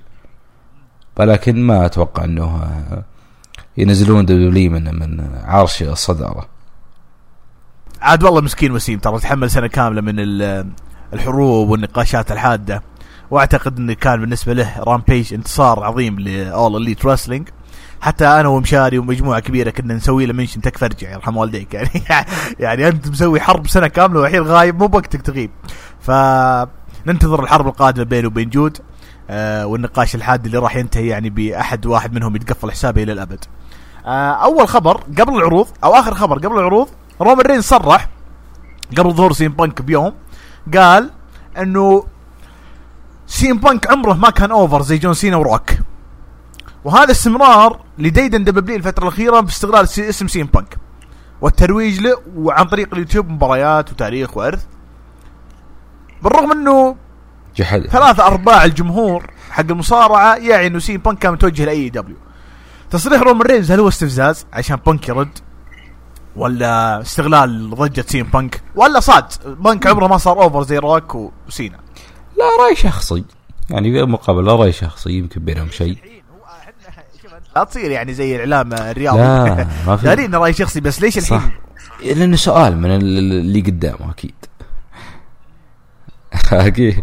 ولكن 1.17 1.63
ما 1.67 1.85
أتوقع 1.85 2.23
أنه 2.23 2.43
آه، 2.45 3.03
ينزلون 3.77 4.25
WWE 4.25 4.71
من 4.71 4.99
من 4.99 5.27
عرش 5.43 5.83
الصدارة. 5.83 6.47
عاد 8.01 8.23
والله 8.23 8.41
مسكين 8.41 8.71
وسيم 8.71 8.99
ترى 8.99 9.19
تحمل 9.19 9.49
سنة 9.49 9.67
كاملة 9.67 10.01
من 10.01 10.15
ال- 10.19 10.67
الحروب 11.13 11.69
والنقاشات 11.69 12.31
الحادة. 12.31 12.83
واعتقد 13.31 13.77
انه 13.77 13.93
كان 13.93 14.19
بالنسبة 14.19 14.53
له 14.53 14.79
Rampage 14.79 15.33
انتصار 15.33 15.83
عظيم 15.83 16.19
ل 16.19 16.81
All 16.81 16.90
Elite 16.90 17.05
Wrestling 17.05 17.49
حتى 18.01 18.27
أنا 18.27 18.47
ومشاري 18.47 18.97
ومجموعة 18.97 19.39
كبيرة 19.39 19.69
كنا 19.69 19.93
نسوي 19.93 20.25
له 20.25 20.33
mention 20.33 20.61
تكفى 20.61 20.85
ارجع 20.85 21.11
يرحم 21.11 21.37
والديك. 21.37 21.73
يعني 21.73 21.89
يعني 22.59 22.87
أنت 22.87 23.07
مسوي 23.07 23.39
حرب 23.39 23.67
سنة 23.67 23.87
كاملة 23.87 24.19
والحين 24.19 24.41
غايب 24.41 24.79
مو 24.79 24.87
بوقتك 24.87 25.21
تغيب. 25.21 25.51
فننتظر 25.99 27.43
الحرب 27.43 27.67
القادمة 27.67 28.03
بينه 28.03 28.27
وبين 28.27 28.49
جود 28.49 28.77
آه 29.29 29.65
والنقاش 29.65 30.15
الحاد 30.15 30.45
اللي 30.45 30.57
راح 30.57 30.75
ينتهي 30.75 31.07
يعني 31.07 31.29
بأحد 31.29 31.85
واحد 31.85 32.13
منهم 32.13 32.35
يتقفل 32.35 32.71
حسابه 32.71 33.03
إلى 33.03 33.11
الأبد. 33.11 33.45
آه 34.05 34.31
أول 34.31 34.67
خبر 34.67 34.97
قبل 34.97 35.35
العروض 35.35 35.67
أو 35.83 35.93
آخر 35.93 36.13
خبر 36.13 36.37
قبل 36.37 36.57
العروض 36.59 36.87
رومان 37.21 37.45
رينز 37.45 37.61
صرح 37.61 38.09
قبل 38.97 39.13
ظهور 39.13 39.33
سي 39.33 39.45
ام 39.45 39.51
بانك 39.51 39.81
بيوم 39.81 40.13
قال 40.75 41.09
إنه 41.57 42.03
سي 43.29 43.48
ام 43.48 43.57
بانك 43.57 43.91
عمره 43.91 44.13
ما 44.13 44.29
كان 44.29 44.51
over 44.51 44.81
زي 44.81 44.97
جون 44.97 45.13
سينا 45.13 45.37
وروك. 45.37 45.69
وهذا 46.83 47.11
استمرار 47.11 47.79
لديدن 47.97 48.43
WWE 48.43 48.75
الفترة 48.75 49.03
الأخيرة 49.03 49.39
باستغلال 49.39 49.87
سي- 49.87 50.09
اسم 50.09 50.27
سي 50.27 50.39
ام 50.39 50.45
بانك. 50.45 50.77
والترويج 51.41 51.99
له 52.01 52.17
وعن 52.35 52.65
طريق 52.65 52.93
اليوتيوب 52.93 53.29
مباريات 53.29 53.91
وتاريخ 53.91 54.37
وأرث. 54.37 54.65
بالرغم 56.23 56.51
إنه 56.51 56.95
جحد. 57.55 57.81
ثلاثة 57.87 58.25
أرباع 58.27 58.65
الجمهور 58.65 59.29
حق 59.51 59.65
المصارعة 59.69 60.35
يعي 60.35 60.67
إنه 60.67 60.79
سي 60.79 60.91
ام 60.91 60.97
بانك 60.97 61.19
كان 61.19 61.33
متوجه 61.33 61.65
ل 61.65 61.89
AEW. 61.89 62.17
تصريح 62.89 63.21
رومان 63.21 63.41
رينز 63.41 63.71
هل 63.71 63.79
هو 63.79 63.87
استفزاز 63.87 64.45
عشان 64.53 64.75
بانك 64.85 65.09
يرد؟ 65.09 65.39
ولا 66.35 67.01
استغلال 67.01 67.69
ضجة 67.69 68.05
سي 68.07 68.18
ام 68.18 68.23
بانك؟ 68.23 68.61
ولا 68.75 68.99
صدق 68.99 69.25
بانك 69.45 69.87
عمره 69.87 70.07
ما 70.07 70.17
صار 70.17 70.43
over 70.43 70.63
زي 70.63 70.77
روك 70.77 71.15
وسينا. 71.47 71.79
لا 72.39 72.63
رأي 72.65 72.75
شخصي. 72.75 73.23
يعني 73.69 73.91
في 73.91 74.03
مقابله 74.05 74.55
رأي 74.55 74.71
شخصي 74.71 75.09
يمكن 75.11 75.45
بينهم 75.45 75.69
شيء. 75.69 75.97
لا 77.55 77.63
تصير 77.63 77.91
يعني 77.91 78.13
زي 78.13 78.35
الإعلام 78.35 78.73
الرياضي. 78.73 79.17
لا 79.19 79.67
ما 79.87 79.95
في. 79.97 80.03
دارين 80.05 80.35
رأي 80.35 80.53
شخصي 80.53 80.79
بس 80.79 81.01
ليش 81.01 81.19
صح. 81.19 81.35
الحين 81.99 82.17
لأنه 82.19 82.35
سؤال 82.35 82.77
من 82.77 82.91
ال- 82.95 83.17
اللي 83.17 83.61
قدامه 83.61 84.11
أكيد. 84.11 84.33
أكيد. 86.51 86.95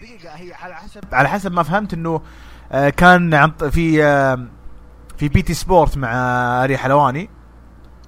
دقيقة 0.00 0.34
هي 0.36 0.52
على 0.54 0.74
حسب 0.74 1.00
على 1.12 1.28
حسب 1.28 1.52
ما 1.52 1.62
فهمت 1.62 1.94
إنه 1.94 2.20
آه، 2.72 2.88
كان 2.90 3.34
عن 3.34 3.52
في 3.70 4.04
آه، 4.04 4.46
في 5.18 5.28
BT 5.28 5.54
Sport 5.54 5.96
مع 5.96 6.10
أري 6.64 6.78
حلواني. 6.78 7.30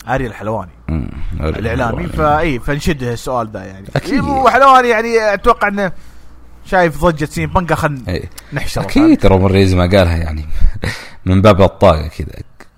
أري 0.09 0.27
الحلواني. 0.27 0.71
الإعلامي. 1.41 2.07
فاي 2.07 2.59
فنشده 2.59 3.13
السؤال 3.13 3.49
ذا 3.53 3.65
يعني. 3.65 3.87
إيه، 4.07 4.21
وحلواني 4.21 4.89
يعني 4.89 5.35
أتوقع 5.35 5.69
إنه 5.69 5.93
شايف 6.67 7.05
ضجة 7.05 7.25
سي 7.25 7.40
ام 7.40 7.47
بانك 7.47 7.75
خلنا 7.75 8.09
إيه. 8.09 8.31
نحشر 8.53 8.81
أكيد 8.81 9.27
رومان 9.27 9.47
رينز 9.51 9.75
ما 9.75 9.83
قالها 9.83 10.17
يعني. 10.17 10.45
من 11.27 11.43
باب 11.43 11.63
الطاقة 11.63 12.09
كذا. 12.09 12.29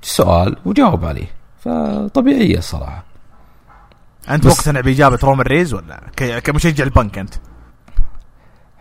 سؤال 0.02 0.56
وجاوب 0.64 1.04
عليه. 1.04 1.26
فطبيعيه 1.60 2.58
الصراحة. 2.58 3.04
أنت 4.30 4.46
مقتنع 4.46 4.80
بإجابة 4.80 5.18
رومان 5.22 5.46
رينز 5.46 5.74
ولا 5.74 6.00
كمشجع 6.16 6.84
لبانك 6.84 7.18
أنت؟ 7.18 7.34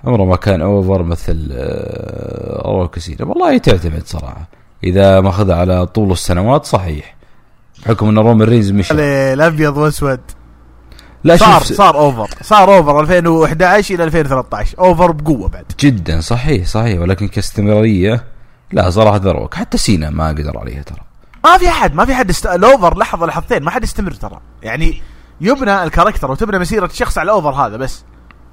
عمره 0.03 0.25
ما 0.25 0.35
كان 0.35 0.61
over 0.61 1.03
مثل 1.03 1.49
آه، 1.51 2.61
روك 2.65 2.99
سينا 2.99 3.25
والله 3.25 3.57
تعتمد 3.57 4.03
صراحة. 4.05 4.47
إذا 4.83 5.21
ماخذها 5.21 5.55
على 5.55 5.85
طول 5.85 6.11
السنوات 6.11 6.65
صحيح. 6.65 7.15
بحكم 7.85 8.07
إن 8.09 8.17
رومان 8.17 8.41
رينز 8.49 8.71
مشى 8.71 8.93
الأبيض 9.33 9.77
واسود 9.77 10.19
لا 11.23 11.35
صار 11.35 11.63
شوف 11.63 11.77
صار 11.77 11.95
over 11.95 12.29
صار 12.41 12.77
over 12.77 12.99
2011 12.99 13.95
إلى 13.95 14.03
2013 14.03 14.79
over 14.79 15.11
بقوة 15.11 15.49
بعد. 15.49 15.65
جدا 15.79 16.21
صحيح 16.21 16.67
صحيح. 16.67 16.99
ولكن 16.99 17.27
كاستمرارية 17.27 18.23
لا 18.71 18.89
صراحة 18.89 19.17
ذا 19.17 19.32
روك 19.32 19.53
حتى 19.55 19.77
سينا 19.77 20.09
ما 20.09 20.27
قدر 20.27 20.57
عليها 20.57 20.81
ترى. 20.83 20.99
ما 21.45 21.57
في 21.57 21.67
أحد 21.67 21.95
ما 21.95 22.05
في 22.05 22.15
حد 22.15 22.29
است... 22.29 22.45
ال 22.45 22.56
over 22.56 22.97
لحظة 22.97 23.25
لحظتين 23.25 23.63
ما 23.63 23.71
حد 23.71 23.83
يستمر 23.83 24.11
ترى. 24.11 24.39
يعني 24.63 25.01
يبنى 25.41 25.83
ال 25.83 25.88
character 25.88 26.31
وتبنى 26.31 26.59
مسيرة 26.59 26.85
الشخص 26.85 27.17
على 27.17 27.25
ال 27.25 27.30
over 27.30 27.49
هذا 27.49 27.77
بس. 27.77 28.03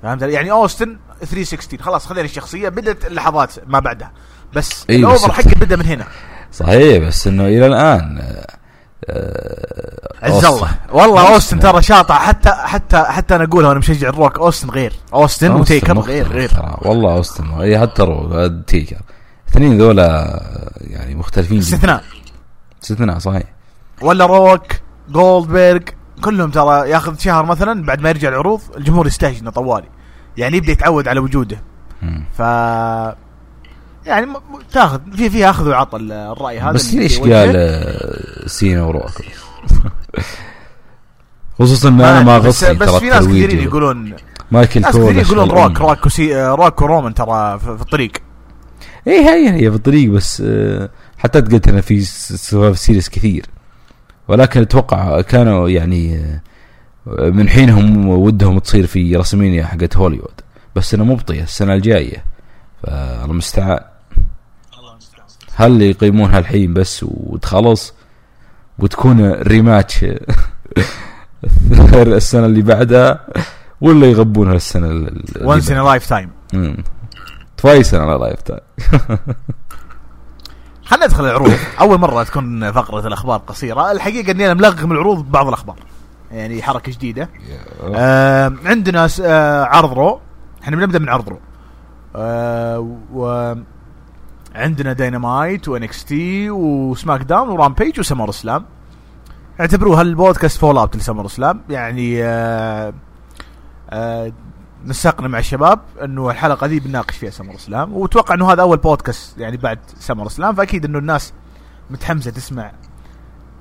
فهمت؟ 0.03 0.23
يعني 0.23 0.51
أوستن 0.51 0.97
316 1.25 1.83
خلاص 1.83 2.07
خذينا 2.07 2.25
الشخصية 2.25 2.69
بدأت 2.69 3.07
اللحظات 3.07 3.53
ما 3.67 3.79
بعدها. 3.79 4.13
بس 4.55 4.87
إيه، 4.91 4.97
ال 4.97 5.04
over 5.04 5.33
حقه 5.33 5.51
بدأ 5.51 5.77
من 5.77 5.87
هنا. 5.87 6.07
صحيح 6.53 7.07
بس 7.07 7.27
إنه 7.27 7.47
إلى 7.47 7.67
الآن 7.67 8.23
عز 10.23 10.45
أوستن. 10.45 10.49
الله 10.49 10.71
والله 10.93 11.35
أوستن. 11.35 11.61
ترى 11.61 11.83
شاطع 11.83 12.19
حتى 12.19 12.51
حتى 12.51 12.99
حتى 12.99 13.37
أنا 13.37 13.45
أقولها 13.45 13.69
وأنا 13.69 13.79
مشجع 13.79 14.09
الروك 14.09 14.39
أوستن 14.39 14.71
غير. 14.71 14.93
أوستن 15.15 15.51
وتيكر 15.51 15.99
غير 15.99 16.29
غير. 16.29 16.51
والله 16.83 17.13
أوستن 17.13 17.51
اي 17.61 17.79
حتى 17.79 18.03
روك 18.03 18.49
تيكر. 18.67 18.97
الاثنين 19.47 19.79
ذولا 19.79 20.41
يعني 20.81 21.15
مختلفين. 21.15 21.59
استثناء. 21.59 22.05
استثناء 22.83 23.19
صحيح. 23.19 23.45
ولا 24.03 24.27
روك 24.27 24.67
جولدبرغ 25.09 25.81
كلهم 26.25 26.51
ترى 26.51 26.91
ياخذ 26.91 27.19
شهر 27.19 27.45
مثلا 27.45 27.87
بعد 27.87 28.01
ما 28.01 28.09
يرجع 28.09 28.29
العروض 28.29 28.61
الجمهور 28.77 29.07
يستهجنه 29.07 29.51
طوالي. 29.51 29.89
يعني 30.37 30.57
يبدأ 30.57 30.73
يتعود 30.73 31.09
على 31.09 31.21
وجوده. 31.21 31.63
ف 32.39 32.43
يعني 34.07 34.27
تاخذ 34.73 35.01
في 35.17 35.31
في 35.31 35.51
أخذ 35.51 35.69
وعطى 35.69 35.97
ال- 35.97 36.13
الرأي 36.13 36.61
هذا 36.61 36.73
بس 36.73 36.95
ليش. 36.95 37.19
قال 37.21 37.53
آه، 37.57 38.47
سينا 38.47 38.83
وروك 38.83 39.11
خصوصا 41.59 41.89
إن 41.89 42.01
أنا 42.01 42.23
ما 42.23 42.37
أدري، 42.37 42.49
بس, 42.49 42.65
بس 42.65 42.91
في 42.91 43.07
ناس 43.11 43.27
كثيرين 43.27 43.59
يقولون 43.61 44.15
مايكل 44.51 44.81
ناس 44.81 44.97
كثيرين 44.97 45.19
يقولون 45.19 45.51
روك. 45.51 45.81
روك 45.81 46.07
وسي 46.07 46.47
روك 46.47 46.83
ورومان 46.83 47.15
ترى 47.15 47.59
في 47.59 47.69
الطريق. 47.69 48.13
اي 49.07 49.13
هي 49.25 49.51
هي 49.55 49.71
في 49.71 49.77
الطريق 49.77 50.11
بس 50.11 50.43
آه، 50.47 50.91
حتى 51.19 51.41
قلت 51.41 51.69
أنا 51.69 51.81
في 51.81 52.01
series 52.75 53.09
كثير. 53.09 53.47
ولكن 54.29 54.61
أتوقع 54.61 55.21
كانوا 55.21 55.69
يعني 55.69 56.17
آه، 57.19 57.31
من 57.31 57.49
حينهم 57.49 58.09
ودهم 58.09 58.59
تصير 58.59 58.87
في 58.87 59.17
WrestleMania 59.17 59.67
حقت 59.67 59.97
هوليوود. 59.97 60.41
بس 60.77 60.95
إنه 60.95 61.05
مبطية 61.05 61.43
السنة 61.43 61.75
الجاية. 61.75 62.25
فالمستعان 62.83 63.81
هل 65.55 65.83
يقيمونها 65.83 66.39
الحين 66.39 66.75
بس 66.75 67.05
وتخلص؟ 67.09 67.95
وتكون 68.79 69.33
rematch 69.33 70.05
السنة 71.95 72.47
اللي 72.47 72.63
بعدها 72.63 73.27
ولا 73.81 74.07
يغبونها 74.07 74.55
السنة 74.55 74.87
اللي 74.87 75.23
once 75.41 75.71
in 75.71 75.85
a 75.85 76.09
lifetime 76.09 76.31
twice 77.57 77.95
in 77.95 78.19
a 78.19 78.41
lifetime 78.41 78.61
خلينا 80.91 81.07
ندخل 81.07 81.25
العروض. 81.25 81.53
أول 81.81 81.99
مرة 82.01 82.23
تكون 82.23 82.73
فقرة 82.73 83.07
الأخبار 83.07 83.39
قصيرة. 83.39 83.93
الحقيقة 83.93 84.31
إني 84.31 84.47
أنا 84.47 84.55
ملغم 84.55 84.93
العروض 84.93 85.25
ببعض 85.25 85.47
الأخبار. 85.47 85.77
يعني 86.31 86.63
حركة 86.63 86.93
جديدة. 86.93 87.29
آه 87.95 88.53
عندنا 88.65 89.09
آه 89.23 89.65
عرض 89.65 89.93
Raw. 89.93 90.21
إحنا 90.63 90.77
بنبدأ 90.77 90.99
من 90.99 91.09
عرض 91.09 91.29
Raw. 91.29 91.39
آه 92.17 92.97
و 93.13 93.55
عندنا 94.55 94.93
داينامايت 94.93 95.69
و 95.69 96.05
NXT 96.05 96.51
و 96.51 97.23
SmackDown 97.23 97.49
و 97.49 97.55
Rampage 97.55 98.01
و 98.01 98.31
SummerSlam 98.31 98.65
اعتبروها 99.61 100.03
البودكاست 100.03 100.59
fallout 100.59 100.97
ل 100.97 101.27
SummerSlam 101.27 101.61
يعني 101.71 102.25
آه 102.25 102.93
آه 103.91 104.33
نسقنا 104.85 105.29
مع 105.29 105.39
الشباب 105.39 105.81
إنه 106.05 106.31
الحلقة 106.31 106.67
دي 106.67 106.81
بنناقش 106.81 107.17
فيها 107.17 107.31
SummerSlam 107.31 107.93
وأتوقع 107.93 108.35
إنه 108.35 108.53
هذا 108.53 108.63
أول 108.63 108.77
بودكاست 108.77 109.39
يعني 109.39 109.57
بعد 109.57 109.79
SummerSlam 109.99 110.55
فأكيد 110.55 110.85
إنه 110.85 110.99
الناس 110.99 111.33
متحمسة 111.91 112.31
تسمع 112.31 112.73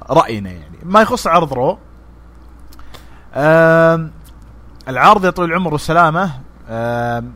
رأينا 0.10 0.50
يعني. 0.50 0.78
ما 0.84 1.02
يخص 1.02 1.28
عرض 1.28 1.54
Raw. 1.54 1.78
العرض 4.88 5.26
يا 5.26 5.30
طويل 5.30 5.50
العمر 5.50 5.74
والسلامة. 5.74 6.32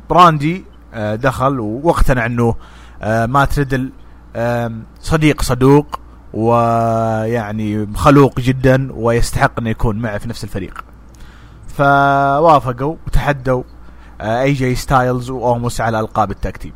راندي 0.10 0.66
آه، 0.94 1.16
دخل 1.16 1.60
واقتنع 1.60 2.26
إنه 2.26 2.56
مات 3.02 3.60
ريدل 3.60 3.92
آم، 4.36 4.84
صديق 5.00 5.42
صدوق 5.42 6.00
ويعني 6.34 7.88
خلوق 7.96 8.40
جدا 8.40 8.90
ويستحق 8.94 9.60
إنه 9.60 9.70
يكون 9.70 10.00
معه 10.00 10.18
في 10.18 10.30
نفس 10.30 10.44
الفريق. 10.44 10.86
فوافقوا 11.68 12.96
وتحدوا 13.08 13.64
آه، 14.22 14.42
اي 14.42 14.54
جي 14.54 14.76
ستايلز 14.76 15.30
وأوموس 15.30 15.82
على 15.82 16.00
ألقاب 16.00 16.32
ال 16.32 16.42
tag 16.42 16.74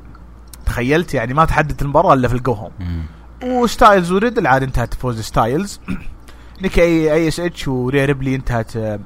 تخيلت 0.65 1.13
يعني 1.13 1.33
ما 1.33 1.45
تحددت 1.45 1.81
المباراة 1.81 2.13
إلا 2.13 2.27
في 2.27 2.33
ال 2.33 2.40
go 2.40 2.53
home. 2.53 2.71
وستايلز 3.43 4.11
وريدل 4.11 4.47
عاد 4.47 4.63
انتهت 4.63 4.93
فوز 4.93 5.21
ستايلز. 5.21 5.79
نيكي 6.61 6.81
أي 6.81 7.13
أي 7.13 7.27
إس 7.27 7.39
إتش 7.39 7.67
وريا 7.67 8.05
ريبلي 8.05 8.35
انتهت 8.35 8.77
آه، 8.77 8.99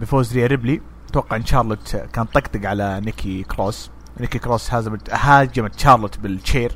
بفوز 0.00 0.34
ريا 0.34 0.46
ريبلي. 0.46 0.80
أتوقع 1.10 1.36
إن 1.36 1.44
شارلوت 1.46 1.96
كان 2.12 2.24
طقطق 2.24 2.68
على 2.68 3.00
نيكي 3.04 3.42
كروس. 3.42 3.90
نيكي 4.20 4.38
كروس 4.38 4.74
هاجمت 4.74 5.14
هاجمت 5.14 5.78
شارلوت 5.78 6.18
بال 6.18 6.33
chair 6.33 6.72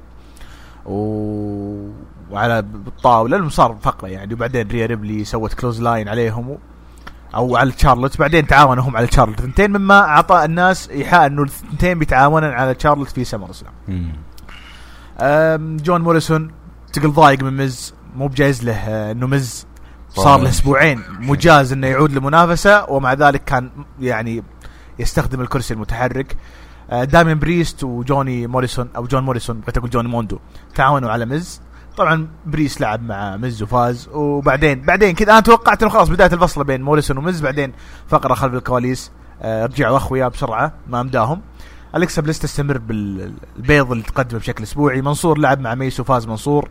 و... 0.86 1.90
وعلى 2.30 2.62
بالطاولة 2.62 3.36
لأنه 3.36 3.48
صار 3.48 3.76
فقرة 3.82 4.08
يعني. 4.08 4.34
وبعدين 4.34 4.68
ريا 4.68 4.86
ريبلي 4.86 5.24
سوت 5.24 5.54
clothesline 5.54 6.08
عليهم 6.08 6.50
و... 6.50 6.58
أو 7.34 7.56
على 7.56 7.72
تشارلوت 7.72 8.18
بعدين 8.18 8.46
تعاونوا 8.46 8.84
هم 8.84 8.96
على 8.96 9.06
تشارلوت 9.06 9.38
الثنتين 9.38 9.70
مما 9.70 9.98
أعطى 9.98 10.44
الناس 10.44 10.88
إيحاء 10.90 11.26
إنه 11.26 11.42
الثنتين 11.42 11.98
بيتعاونن 11.98 12.44
على 12.50 12.74
تشارلوت 12.74 13.08
في 13.08 13.24
سمر. 13.24 13.50
أم، 15.20 15.76
جون 15.76 16.00
موريسون 16.00 16.50
تقل 16.92 17.10
ضايق 17.10 17.42
من 17.42 17.56
مز 17.56 17.94
مو 18.16 18.28
بجايز 18.28 18.64
له 18.64 18.72
آه، 18.72 19.12
إنه 19.12 19.26
مز 19.26 19.66
صار. 20.08 20.40
له 20.40 20.48
أسبوعين 20.48 21.02
مجاز 21.20 21.72
إنه 21.72 21.86
يعود 21.86 22.12
لمنافسة. 22.12 22.90
ومع 22.90 23.12
ذلك 23.12 23.44
كان 23.44 23.70
يعني 24.00 24.42
يستخدم 24.98 25.40
الكرسي 25.40 25.74
المتحرك. 25.74 26.36
دامين 26.90 27.38
بريست 27.38 27.84
وجوني 27.84 28.46
موريسون 28.46 28.88
أو 28.96 29.06
جون 29.06 29.22
موريسون 29.24 29.60
بغيت 29.60 29.78
أقول 29.78 29.90
جوني 29.90 30.08
موندو 30.08 30.38
تعاونوا 30.74 31.10
على 31.10 31.26
مز 31.26 31.60
طبعا 31.96 32.28
بريس 32.46 32.80
لعب 32.80 33.02
مع 33.02 33.36
مز 33.36 33.62
وفاز 33.62 34.08
وبعدين 34.12 34.80
بعدين 34.80 35.14
كذا 35.14 35.32
أنا 35.32 35.40
توقعت 35.40 35.82
إنه 35.82 35.90
خلاص 35.90 36.08
بداية 36.08 36.32
الفصل 36.32 36.64
بين 36.64 36.82
موريسون 36.82 37.18
ومز 37.18 37.40
بعدين 37.40 37.72
فقرة 38.08 38.34
خلف 38.34 38.54
الكواليس 38.54 39.10
آه، 39.42 39.66
رجعوا 39.66 39.96
أخويا 39.96 40.28
بسرعة 40.28 40.72
ما 40.88 41.00
أمداهم. 41.00 41.40
الكسا 41.96 42.22
بليس 42.22 42.38
تستمر 42.38 42.78
بالبيض 42.78 43.92
اللي 43.92 44.02
تقدمه 44.02 44.40
بشكل 44.40 44.64
أسبوعي. 44.64 45.02
منصور 45.02 45.38
لعب 45.38 45.60
مع 45.60 45.74
ميس 45.74 46.00
وفاز 46.00 46.26
منصور. 46.26 46.68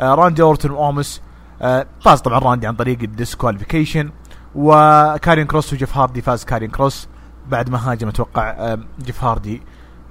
آه 0.00 0.14
راندي 0.14 0.42
أورتون 0.42 0.70
وأومس. 0.70 1.22
آه 1.62 1.86
فاز 2.00 2.20
طبعا 2.20 2.38
راندي 2.38 2.66
عن 2.66 2.76
طريق 2.76 2.98
ال 3.02 3.08
disqualification 3.08 4.10
وكارين 4.54 5.46
كروس 5.46 5.72
وجيف 5.72 5.96
هاردي 5.96 6.22
فاز 6.22 6.44
كارين 6.44 6.70
كروس. 6.70 7.08
بعد 7.48 7.70
ما 7.70 7.90
هاجم 7.90 8.08
أتوقع 8.08 8.50
آه 8.50 8.78
جيف 9.04 9.24
هاردي 9.24 9.62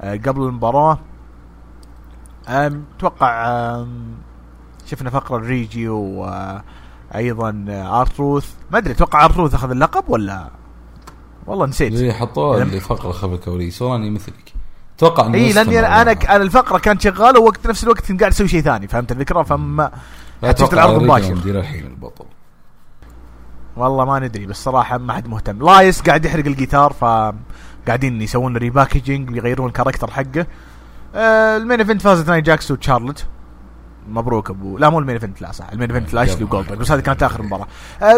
آه 0.01 0.15
قبل 0.15 0.41
المباراة. 0.41 0.99
أتوقع 2.47 3.85
شفنا 4.85 5.09
فقرة 5.09 5.37
ريجي 5.37 5.89
وأيضا 5.89 7.65
أرتروث. 7.69 8.49
ما 8.71 8.77
أدري 8.77 8.93
أتوقع 8.93 9.25
أرتروث 9.25 9.53
أخذ 9.53 9.71
اللقب 9.71 10.03
ولا؟ 10.07 10.49
والله 11.47 11.65
نسيت. 11.65 11.93
زي 11.93 12.13
حطوها 12.13 12.63
اللي 12.63 12.79
فقرة 12.79 13.11
خلف 13.11 13.33
الكواليس 13.33 13.81
وراني 13.81 14.09
مثلك. 14.09 14.53
أتوقع 14.97 15.25
إنه 15.25 15.37
إي 15.37 15.53
لأني. 15.53 15.79
أنا 15.79 16.11
أنا 16.11 16.35
الفقرة 16.35 16.77
كانت 16.77 17.01
شغالة 17.01 17.39
ووقت 17.39 17.67
نفس 17.67 17.83
الوقت 17.83 18.07
كنت 18.11 18.19
قاعد 18.19 18.31
أسوي 18.31 18.47
شيء 18.47 18.61
ثاني 18.61 18.87
فهمت 18.87 19.11
الفكرة؟ 19.11 19.43
فما 19.43 19.91
شفت 20.43 20.73
العرض 20.73 21.03
مباشر. 21.03 21.35
ما 21.35 21.40
ندري 21.40 21.59
الحين 21.59 21.85
البطل. 21.85 22.25
والله 23.77 24.05
ما 24.05 24.19
ندري 24.19 24.45
بس 24.45 24.63
صراحة 24.63 24.97
ما 24.97 25.13
حد 25.13 25.27
مهتم. 25.27 25.65
إلايس 25.65 26.01
قاعد 26.01 26.25
يحرق 26.25 26.45
الجيتار 26.45 26.93
ف 26.93 27.05
قاعدين 27.87 28.21
يسوون 28.21 28.57
repackaging 28.57 29.29
بيغيرون 29.29 29.67
ال 29.67 29.72
character 29.72 30.11
حقه. 30.11 30.45
آه 31.15 31.57
ال 31.57 31.62
main 31.62 31.79
event 31.79 32.01
فازت 32.01 32.29
ناي 32.29 32.41
جاكس 32.41 32.71
وتشارلت 32.71 33.25
مبروك 34.09 34.49
أبو. 34.49 34.77
لا 34.77 34.89
مو 34.89 34.99
ال 34.99 35.03
main 35.03 35.15
event 35.15 35.41
لا 35.41 35.51
صح. 35.51 35.65
ال 35.73 35.77
main 35.77 35.91
event 35.91 36.13
لاشلي 36.13 36.43
وجولدبرغ 36.43 36.77
بس 36.77 36.91
هذه 36.91 36.99
كانت 36.99 37.23
آخر 37.23 37.41
مباراة. 37.41 37.67
آه، 38.01 38.17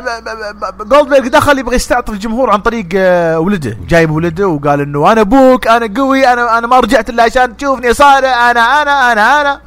جولدبرغ 0.83 1.27
دخل 1.27 1.59
يبغى 1.59 1.75
يستعطف 1.75 2.13
الجمهور 2.13 2.49
عن 2.49 2.59
طريق 2.59 2.85
آه، 2.95 3.39
ولده. 3.39 3.77
جايب 3.87 4.11
ولده 4.11 4.47
وقال 4.47 4.81
إنه 4.81 5.11
أنا 5.11 5.21
أبوك 5.21 5.67
أنا 5.67 5.93
قوي 5.97 6.27
أنا 6.27 6.57
أنا 6.57 6.67
ما 6.67 6.79
رجعت 6.79 7.09
إلا 7.09 7.23
عشان 7.23 7.57
تشوفني 7.57 7.93
صار 7.93 8.25
أنا 8.25 8.81
أنا 8.81 9.11
أنا 9.11 9.41
أنا. 9.41 9.61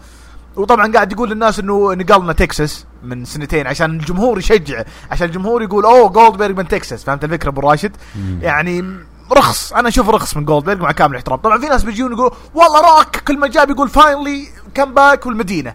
وطبعا 0.56 0.92
قاعد 0.92 1.12
يقول 1.12 1.30
للناس 1.30 1.58
إنه 1.58 1.94
نقلنا 1.94 2.32
تكساس 2.32 2.86
من 3.02 3.24
سنتين 3.24 3.66
عشان 3.66 3.90
الجمهور 3.90 4.38
يشجع 4.38 4.82
عشان 5.10 5.26
الجمهور 5.26 5.62
يقول 5.62 5.84
أوه 5.84 6.08
جولدبرغ 6.08 6.56
من 6.56 6.68
تكساس. 6.68 7.04
فهمت 7.04 7.24
الفكرة 7.24 7.48
أبو 7.48 7.60
راشد؟ 7.60 7.96
يعني 8.40 8.96
رخص. 9.32 9.72
أنا 9.72 9.88
أشوف 9.88 10.08
رخص 10.08 10.36
من 10.36 10.44
جولدبرغ 10.44 10.82
مع 10.82 10.92
كامل 10.92 11.10
الاحترام. 11.10 11.38
طبعا 11.38 11.58
في 11.58 11.66
ناس 11.66 11.84
بيجون 11.84 12.12
يقول 12.12 12.32
والله 12.54 12.80
روك 12.80 13.16
كل 13.16 13.38
ما 13.38 13.46
جاب 13.46 13.70
يقول 13.70 13.88
finally 13.88 14.48
come 14.74 14.94
back 14.94 15.26
والمدينة. 15.26 15.74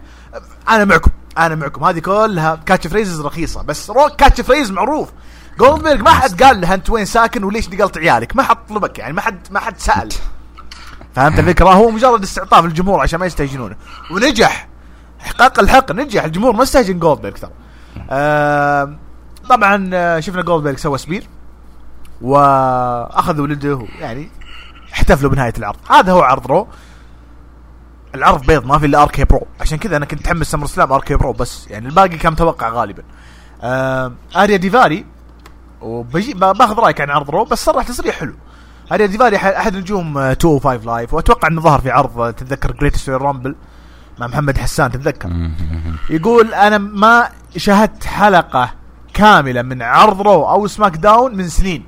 أنا 0.68 0.84
معكم 0.84 1.10
أنا 1.38 1.54
معكم. 1.54 1.84
هذه 1.84 1.98
كلها 1.98 2.60
catchphrases 2.66 3.20
رخيصة. 3.20 3.62
بس 3.62 3.90
روك 3.90 4.16
catchphrase 4.16 4.70
معروف. 4.70 5.08
جولدبرغ 5.58 6.02
ما 6.02 6.10
حد 6.10 6.42
قال 6.42 6.60
له 6.60 6.74
أنت 6.74 6.90
وين 6.90 7.04
ساكن 7.04 7.44
وليش 7.44 7.68
نقلت 7.68 7.98
عيالك؟ 7.98 8.36
ما 8.36 8.42
حد 8.42 8.56
طلبك. 8.68 8.98
يعني 8.98 9.12
ما 9.12 9.20
حد 9.20 9.38
ما 9.50 9.60
حد 9.60 9.78
سأل. 9.78 10.08
فهمت 11.18 11.38
الفكرة؟ 11.38 11.68
هو 11.68 11.90
مجرد 11.90 12.22
استعطاف 12.22 12.64
الجمهور 12.64 13.00
عشان 13.00 13.20
ما 13.20 13.26
يستهجنونه. 13.26 13.76
ونجح. 14.10 14.68
احقاق 15.20 15.60
الحق 15.60 15.92
نجح. 15.92 16.24
الجمهور 16.24 16.52
ما 16.56 16.62
استهجن 16.62 16.98
جولدبرغ 16.98 17.32
ترى. 17.32 17.50
طبعا 19.48 19.90
آه، 19.94 20.20
شفنا 20.20 20.42
جولدبرغ 20.42 20.76
سوى 20.76 20.98
spear 20.98 21.26
واخذ 22.22 23.40
ولده 23.40 23.86
يعني 24.00 24.28
احتفلوا 24.92 25.30
بنهاية 25.30 25.52
العرض. 25.58 25.76
هذا 25.90 26.12
هو 26.12 26.20
عرض 26.22 26.46
رو. 26.46 26.68
العرض 28.14 28.46
بيض 28.46 28.66
ما 28.66 28.78
في 28.78 28.86
إلا 28.86 29.02
اركي 29.02 29.24
برو 29.24 29.46
عشان 29.60 29.78
كذا 29.78 29.96
أنا 29.96 30.04
كنت 30.06 30.20
متحمس 30.20 30.50
سمر 30.50 30.66
سلام 30.66 30.92
اركي 30.92 31.14
برو 31.14 31.32
بس 31.32 31.68
يعني 31.70 31.88
الباقي 31.88 32.08
كان 32.08 32.32
متوقع 32.32 32.68
غالبا. 32.68 33.02
آريا 34.36 34.56
ديفاري 34.56 35.06
وبجي 35.80 36.34
با- 36.34 36.52
باخذ 36.52 36.74
رأيك 36.78 37.00
عن 37.00 37.10
عرض 37.10 37.30
رو 37.30 37.44
بس 37.44 37.64
صرح 37.64 37.84
تصريح 37.84 38.18
حلو. 38.20 38.34
ديفاري 38.96 39.38
أح- 39.38 39.44
أحد 39.44 39.76
نجوم 39.76 40.18
آه، 40.18 40.28
205 40.28 40.84
لايف 40.86 41.14
وأتوقع 41.14 41.48
إنه 41.48 41.60
ظهر 41.60 41.80
في 41.80 41.90
عرض 41.90 42.20
آه، 42.20 42.30
تتذكر 42.30 42.72
جريتست 42.72 43.08
رامبل 43.10 43.54
مع 44.18 44.26
محمد 44.26 44.58
حسان 44.58 44.90
تتذكر؟ 44.90 45.30
يقول 46.10 46.54
أنا 46.54 46.78
ما 46.78 47.28
شاهدت 47.56 48.04
حلقة 48.04 48.70
كاملة 49.14 49.62
من 49.62 49.82
عرض 49.82 50.20
رو 50.20 50.44
أو 50.50 50.66
سماك 50.66 50.96
داون 50.96 51.34
من 51.36 51.48
سنين. 51.48 51.84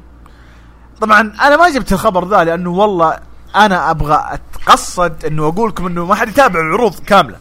طبعا 1.00 1.20
أنا 1.20 1.56
ما 1.56 1.70
جبت 1.70 1.92
الخبر 1.92 2.28
ذا 2.28 2.44
لأنه 2.44 2.70
والله 2.70 3.18
أنا 3.56 3.90
أبغى 3.90 4.24
أتقصد 4.28 5.24
إنه 5.24 5.48
أقول 5.48 5.68
لكم 5.70 5.86
إنه 5.86 6.06
ما 6.06 6.14
حد 6.14 6.28
يتابع 6.28 6.60
العروض 6.60 6.94
كاملة. 6.98 7.36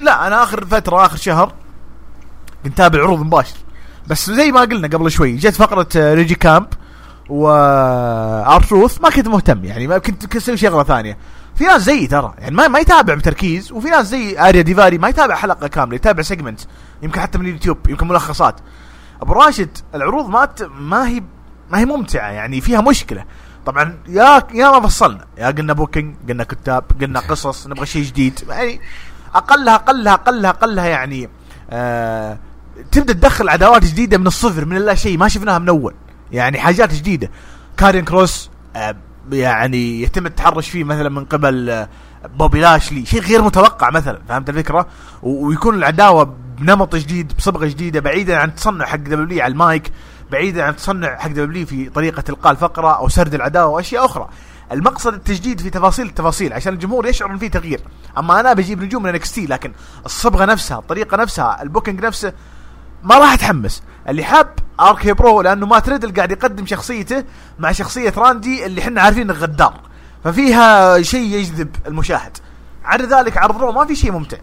لا 0.00 0.26
أنا 0.26 0.42
آخر 0.42 0.64
فترة 0.66 1.06
آخر 1.06 1.16
شهر 1.16 1.52
كنت 2.64 2.72
أتابع 2.74 2.98
العروض 2.98 3.20
مباشر. 3.20 3.56
بس 4.06 4.30
زي 4.30 4.52
ما 4.52 4.60
قلنا 4.60 4.88
قبل 4.88 5.10
شوي 5.10 5.36
جت 5.36 5.54
فقرة 5.54 5.88
آه، 5.96 6.14
ريجي 6.14 6.34
كامب. 6.34 6.66
و 7.28 7.48
ارتروث 8.46 9.00
ما 9.00 9.10
كنت 9.10 9.28
مهتم 9.28 9.64
يعني 9.64 9.86
ما 9.86 9.98
كنت 9.98 10.22
كنت 10.22 10.36
أسوي 10.36 10.56
شغله 10.56 10.82
ثانية. 10.82 11.18
في 11.54 11.64
ناس 11.64 11.82
زيي 11.82 12.06
ترى 12.06 12.34
يعني 12.38 12.54
ما, 12.56 12.68
ما 12.68 12.78
يتابع 12.78 13.14
بتركيز 13.14 13.72
وفي 13.72 13.88
ناس 13.88 14.06
زي 14.06 14.38
آريا 14.38 14.62
ديفاري 14.62 14.98
ما 14.98 15.08
يتابع 15.08 15.34
حلقة 15.34 15.68
كاملة 15.68 15.94
يتابع 15.94 16.22
segment 16.22 16.60
يمكن 17.02 17.20
حتى 17.20 17.38
من 17.38 17.46
اليوتيوب 17.46 17.78
يمكن 17.88 18.08
ملخصات. 18.08 18.60
أبو 19.22 19.32
راشد 19.32 19.78
العروض 19.94 20.28
ما. 20.28 20.48
ما 20.78 21.08
هي 21.08 21.22
ما 21.70 21.78
هي 21.78 21.84
ممتعة 21.84 22.28
يعني 22.30 22.60
فيها 22.60 22.80
مشكلة. 22.80 23.24
طبعا 23.66 23.98
يا 24.08 24.42
يا 24.54 24.70
ما 24.70 24.80
فصلنا. 24.80 25.24
يا 25.38 25.46
قلنا 25.46 25.72
booking 25.72 26.14
قلنا 26.28 26.44
كتاب 26.44 26.84
قلنا 27.00 27.20
قصص 27.20 27.66
نبغى 27.66 27.86
شيء 27.86 28.02
جديد. 28.04 28.40
يعني 28.48 28.80
اقلها 29.34 29.74
اقلها 29.74 30.14
اقلها 30.14 30.50
أقلها 30.50 30.86
يعني 30.86 31.28
آه 31.70 32.38
تبدأ 32.92 33.12
تدخل 33.12 33.48
عداوات 33.48 33.84
جديدة 33.84 34.18
من 34.18 34.26
الصفر 34.26 34.64
من 34.64 34.76
لا 34.76 34.94
شيء 34.94 35.18
ما 35.18 35.28
شفناها 35.28 35.58
من 35.58 35.68
أول. 35.68 35.94
يعني 36.32 36.58
حاجات 36.58 36.94
جديدة. 36.94 37.30
كارين 37.76 38.04
كروس 38.04 38.50
آه 38.76 38.96
يعني 39.32 40.02
يتم 40.02 40.26
التحرش 40.26 40.68
فيه 40.70 40.84
مثلا 40.84 41.08
من 41.08 41.24
قبل 41.24 41.70
آه 41.70 41.88
بوبي 42.38 42.60
لاشلي 42.60 43.06
شيء 43.06 43.20
غير 43.20 43.42
متوقع 43.42 43.90
مثلا 43.90 44.18
فهمت 44.28 44.48
الفكرة؟ 44.48 44.86
ويكون 45.22 45.74
العداوة 45.74 46.34
بنمط 46.58 46.96
جديد 46.96 47.32
بصبغة 47.38 47.66
جديدة 47.66 48.00
بعيدا 48.00 48.36
عن 48.38 48.48
التصنع 48.48 48.84
حق 48.86 48.96
دبليو 48.96 49.42
على 49.42 49.52
المايك 49.52 49.92
بعيدا 50.32 50.62
عن 50.62 50.70
التصنع 50.70 51.16
حق 51.16 51.28
دبليو 51.28 51.66
في 51.66 51.88
طريقة 51.88 52.24
إلقاء 52.28 52.52
الفقرة 52.52 52.96
أو 52.98 53.08
سرد 53.08 53.34
العداوة 53.34 53.72
واشياء 53.72 54.04
أخرى. 54.04 54.28
المقصد 54.72 55.14
التجديد 55.14 55.60
في 55.60 55.70
تفاصيل 55.70 56.06
التفاصيل 56.06 56.52
عشان 56.52 56.72
الجمهور 56.72 57.06
يشعر 57.06 57.30
إن 57.30 57.38
في 57.38 57.48
تغيير. 57.48 57.80
أما 58.18 58.40
أنا 58.40 58.52
بجيب 58.52 58.82
نجوم 58.82 59.02
من 59.02 59.08
NXT 59.08 59.46
لكن 59.46 59.72
الصبغة 60.06 60.44
نفسها 60.44 60.78
الطريقة 60.78 61.16
نفسها 61.16 61.62
ال 61.62 61.67
booking 61.67 62.04
نفسه 62.04 62.32
ما 63.04 63.18
راح 63.18 63.32
اتحمس 63.32 63.82
اللي 64.08 64.24
حاب 64.24 64.54
اركي 64.80 65.12
برو 65.12 65.42
لأنه 65.42 65.66
مات 65.66 65.78
ريدل 65.78 66.14
قاعد 66.14 66.32
يقدم 66.32 66.66
شخصيته 66.66 67.24
مع 67.58 67.72
شخصية 67.72 68.12
راندي 68.16 68.66
اللي 68.66 68.80
إحنا 68.80 69.02
عارفين 69.02 69.22
إنه 69.22 69.32
غدار. 69.32 69.80
ففيها 70.24 71.02
شيء 71.02 71.34
يجذب 71.34 71.76
المشاهد. 71.86 72.36
عدا 72.84 73.18
ذلك 73.18 73.36
عرض 73.36 73.56
رو 73.56 73.72
ما 73.72 73.86
في 73.86 73.96
شيء 73.96 74.12
ممتع. 74.12 74.38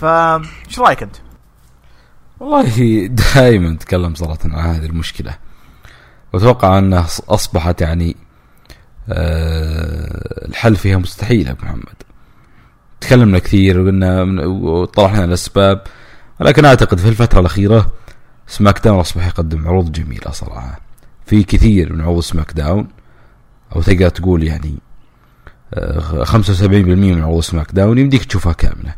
فايش 0.00 0.78
رأيك 0.78 1.02
أنت؟ 1.02 1.16
والله 2.40 3.06
دائما 3.06 3.70
نتكلم 3.70 4.14
صراحة 4.14 4.38
عن 4.44 4.74
هذه 4.74 4.86
المشكلة. 4.86 5.34
وأتوقع 6.32 6.78
انها 6.78 7.06
أصبحت 7.28 7.80
يعني 7.80 8.16
آه، 9.08 10.46
الحل 10.48 10.76
فيها 10.76 10.98
مستحيل 10.98 11.48
أبو 11.48 11.62
محمد. 11.62 12.02
تكلمنا 13.00 13.38
كثير 13.38 13.80
وقلنا 13.80 14.22
وطرحنا 14.46 15.24
الأسباب. 15.24 15.84
ولكن 16.40 16.64
أعتقد 16.64 16.98
في 16.98 17.08
الفترة 17.08 17.40
الأخيرة 17.40 17.92
سماك 18.46 18.84
داون 18.84 19.00
أصبح 19.00 19.26
يقدم 19.26 19.68
عروض 19.68 19.92
جميلة 19.92 20.30
صراحة. 20.30 20.80
في 21.26 21.42
كثير 21.42 21.92
من 21.92 22.00
عروض 22.00 22.22
سماك 22.22 22.52
داون 22.52 22.88
أو 23.76 23.82
تقدر 23.82 24.08
تقول 24.08 24.42
يعني 24.42 24.74
آه، 25.74 26.24
75% 26.24 26.62
من 26.94 27.22
عروض 27.22 27.42
سماك 27.42 27.72
داون 27.72 27.98
يمديك 27.98 28.24
تشوفها 28.24 28.52
كاملة. 28.52 28.94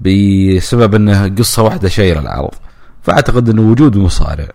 بسبب 0.00 0.94
أنها 0.94 1.28
قصة 1.28 1.62
واحدة 1.62 1.88
شايلة 1.88 2.20
العرض. 2.20 2.54
فأعتقد 3.02 3.48
انه 3.48 3.62
وجود 3.62 3.96
مصارع 3.96 4.48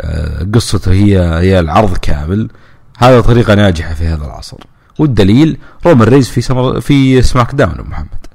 آه، 0.00 0.46
قصته 0.54 0.92
هي 0.92 1.18
هي 1.18 1.60
العرض 1.60 1.96
كامل 1.96 2.50
هذا 2.98 3.20
طريقة 3.20 3.54
ناجحة 3.54 3.94
في 3.94 4.06
هذا 4.06 4.24
العصر. 4.24 4.58
والدليل 4.98 5.58
رومان 5.86 6.08
رينز 6.08 6.28
في 6.28 6.40
سمر 6.40 6.80
في 6.80 7.22
سماك 7.22 7.54
داون 7.54 7.80
محمد. 7.80 8.31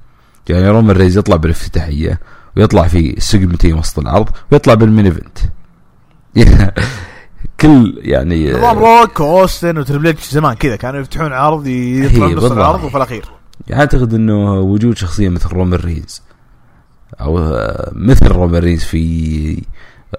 يعني 0.50 0.70
رومان 0.70 0.96
رينز 0.98 1.18
يطلع 1.18 1.36
بالافتتاحية 1.36 2.20
ويطلع 2.58 2.88
في 2.88 3.16
سيجمنتين 3.20 3.74
وسط 3.74 4.00
العرض 4.00 4.30
ويطلع 4.52 4.74
بال 4.74 4.85
main 4.85 5.06
event. 5.06 5.38
كل 7.62 8.00
يعني 8.02 8.52
نظام 8.54 8.78
روك 8.80 9.20
وأوستن 9.20 9.78
وتريبل 9.78 10.08
اتش 10.08 10.30
زمان 10.30 10.54
كذا 10.54 10.76
كانوا 10.76 11.00
يفتحون 11.00 11.34
عرض 11.34 11.68
يطلعون 11.68 12.36
نص. 12.36 12.52
العرض 12.52 12.84
وفي 12.84 12.98
الأخير. 12.98 13.26
يعني 13.68 13.82
أعتقد 13.82 14.14
إنه 14.14 14.54
وجود 14.54 14.98
شخصية 14.98 15.30
مثل 15.30 15.50
رومان 15.50 15.80
رينز 15.80 16.22
أو 17.22 17.40
آه، 17.40 17.92
مثل 17.96 18.28
رومان 18.28 18.62
رينز 18.64 18.84
في 18.84 19.64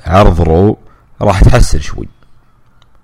عرض 0.06 0.40
رو 0.40 0.78
راح 1.22 1.40
تحسن 1.40 1.80
شوي. 1.80 2.08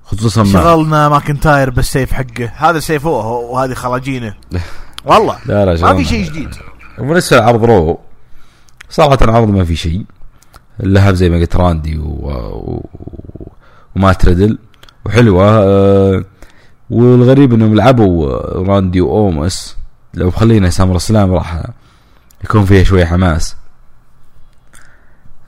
خصوصا 0.04 0.42
مع 0.42 0.52
شغلنا 0.52 1.08
ماكنتاير 1.08 1.70
بالسيف 1.70 2.12
حقه. 2.12 2.52
هذا 2.56 2.78
سيف 2.80 3.06
هو 3.06 3.20
هو- 3.20 3.54
وهذه 3.54 3.74
خراجينه. 3.74 4.34
والله 5.06 5.36
لا 5.46 5.64
لا 5.64 5.92
ما. 5.92 5.94
في 5.98 6.04
شيء 6.04 6.24
جديد. 6.30 6.54
وبالنسبه 6.98 7.36
لعرض 7.36 7.64
رو. 7.64 7.98
صراحة 8.88 9.18
العرض 9.22 9.48
ما 9.48 9.64
في 9.64 9.76
شيء. 9.76 10.04
اللهب 10.80 11.14
زي 11.14 11.30
ما 11.30 11.36
قلت 11.36 11.56
راندي 11.56 11.98
و... 11.98 12.02
و... 12.02 12.84
ومات 13.96 14.12
ريدل 14.12 14.58
وحلوة. 15.06 15.44
آه، 15.48 16.24
والغريب 16.90 17.52
إنهم 17.52 17.74
لعبوا 17.74 18.28
راندي 18.66 19.00
وأومس. 19.00 19.76
لو 20.14 20.30
خلينا 20.30 20.70
SummerSlam 20.70 21.32
راح 21.32 21.62
يكون 22.44 22.64
فيها 22.64 22.82
شوية 22.84 23.04
حماس. 23.04 23.56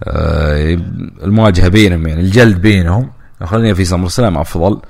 آه، 0.04 0.74
المواجهة 1.22 1.68
بينهم 1.68 2.06
يعني 2.06 2.20
الجلد 2.20 2.60
بينهم. 2.60 3.10
خلينا 3.44 3.74
في 3.74 3.84
SummerSlam 3.84 4.38
أفضل 4.38 4.80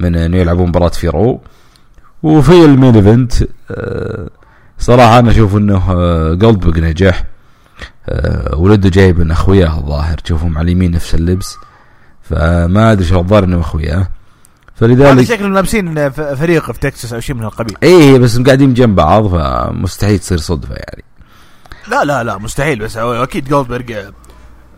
من 0.00 0.16
إنه 0.16 0.36
يلعبون 0.36 0.68
مباراة 0.68 0.88
في 0.88 1.08
رو. 1.08 1.40
وفي 2.22 2.64
ال 2.64 2.70
main 2.70 2.94
event 2.96 3.32
آه، 3.70 4.28
صراحة 4.78 5.18
أنا 5.18 5.30
أشوف 5.30 5.56
إنه 5.56 5.78
جولدبرغ 6.34 6.80
نجح 6.80 7.24
آه، 8.08 8.56
ولده 8.56 8.88
جايب 8.88 9.18
من 9.18 9.30
أخوياه 9.30 9.78
الظاهر. 9.78 10.18
تشوفهم 10.18 10.58
على 10.58 10.64
اليمين 10.64 10.90
نفس 10.90 11.14
اللبس. 11.14 11.56
فما 12.22 12.92
أدري 12.92 13.04
شو 13.04 13.20
الظاهر 13.20 13.44
انهم 13.44 13.60
أخوياه. 13.60 13.96
هذا 13.96 14.08
فلذلك 14.74 15.28
شكلهم 15.28 15.54
لابسين 15.54 16.10
فريق 16.10 16.72
في 16.72 16.80
تكساس 16.80 17.12
أو 17.12 17.20
شيء 17.20 17.36
من 17.36 17.44
القبيل. 17.44 17.76
إيه 17.82 18.18
بس 18.18 18.40
قاعدين 18.40 18.74
جنب 18.74 18.96
بعض 18.96 19.28
فمستحيل 19.28 20.18
تصير 20.18 20.38
صدفة 20.38 20.74
يعني. 20.74 21.04
لا 21.88 22.04
لا 22.04 22.24
لا 22.24 22.38
مستحيل 22.38 22.78
بس 22.78 22.98
هو 22.98 23.22
أكيد 23.22 23.48
جولدبرغ 23.48 24.10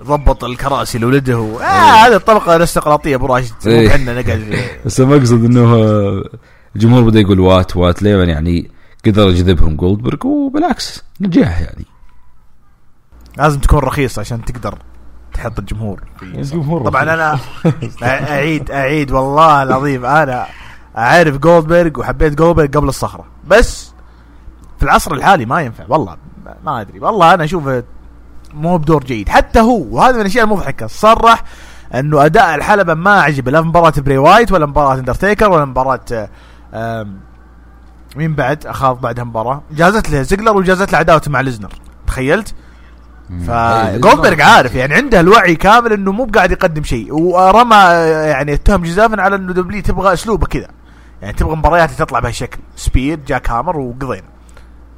ضبط 0.02 0.44
الكراسي 0.44 0.98
لولده. 0.98 1.59
آه 1.62 2.06
هذه 2.06 2.16
الطبقة 2.16 2.56
الارستقراطيه 2.56 3.14
أبو 3.14 3.26
راشد. 3.26 3.54
إيه. 3.66 3.96
نقعد 3.96 4.54
بس 4.87 5.00
المقصد 5.00 5.44
إنه 5.44 5.74
آه، 5.74 6.24
الجمهور 6.76 7.02
بدا 7.02 7.20
يقول 7.20 7.40
what 7.40 7.76
what. 7.76 8.02
ليه 8.02 8.16
يعني 8.24 8.70
قدر 9.06 9.28
يجذبهم 9.28 9.76
جولدبرغ 9.76 10.26
وبالعكس 10.26 11.04
نجاح 11.20 11.60
يعني. 11.60 11.84
لازم 13.36 13.60
تكون 13.60 13.78
رخيص 13.78 14.18
عشان 14.18 14.44
تقدر 14.44 14.78
تحط 15.34 15.58
الجمهور. 15.58 16.00
الجمهور 16.22 16.84
طبعا 16.84 17.02
أنا 17.02 17.38
أعيد 18.32 18.70
أعيد 18.70 19.10
والله 19.12 19.62
العظيم 19.62 20.04
أنا 20.06 20.46
أعرف 20.98 21.36
جولدبرغ 21.36 22.00
وحبيت 22.00 22.34
جولدبرغ 22.34 22.66
قبل 22.66 22.88
الصخرة. 22.88 23.24
بس 23.48 23.92
في 24.78 24.82
العصر 24.82 25.14
الحالي 25.14 25.46
ما 25.46 25.60
ينفع 25.60 25.84
والله 25.88 26.16
ما- 26.64 26.80
أدري. 26.80 27.00
والله 27.00 27.34
أنا 27.34 27.44
أشوفه 27.44 27.84
مو 28.54 28.76
بدور 28.78 29.04
جيد. 29.04 29.28
حتى 29.28 29.60
هو 29.60 29.86
وهذا 29.90 30.14
من 30.14 30.20
الأشياء 30.20 30.44
المضحكة. 30.44 30.86
صرح 30.86 31.42
إنه 31.94 32.24
أداء 32.24 32.54
الحلبة 32.54 32.94
ما 32.94 33.20
عجبه. 33.20 33.50
لا 33.50 33.62
في 33.62 33.68
مباراة 33.68 33.92
براي 33.98 34.18
وايت 34.18 34.52
ولا 34.52 34.66
مباراة 34.66 34.94
اندرتيكر 34.94 35.50
ولا 35.50 35.64
مباراة 35.64 36.28
مين 38.16 38.35
بعد؟ 38.35 38.66
أخاف 38.66 38.98
بعدها 38.98 39.24
مباراة. 39.24 39.62
جازت 39.70 40.11
له 40.11 40.22
زيجلر 40.22 40.57
وجازت 40.57 40.92
له 40.92 40.98
عداوته 40.98 41.31
مع 41.31 41.40
ليزنر. 41.40 41.72
تخيلت؟ 42.07 42.55
فجولدبرغ 43.46 44.42
عارف 44.42 44.74
يعني 44.74 44.94
عنده 44.94 45.20
الوعي 45.20 45.57
كامل 45.57 45.92
إنه 45.92 46.12
مو 46.12 46.29
قاعد 46.35 46.50
يقدم 46.50 46.83
شيء. 46.83 47.12
ورمى 47.12 47.76
يعني 47.76 48.55
اتهم 48.55 48.83
جزافن 48.83 49.20
على 49.20 49.37
إنه 49.37 49.52
دبليو 49.52 49.82
تبغى 49.83 50.12
أسلوبه 50.12 50.46
كذا. 50.46 50.68
يعني 51.22 51.33
تبغى 51.33 51.57
مباريات 51.57 51.90
تطلع 51.90 52.20
بهالشكل 52.20 52.59
spear 52.76 53.24
jackhammer 53.24 53.76
وقضينا 53.76 54.29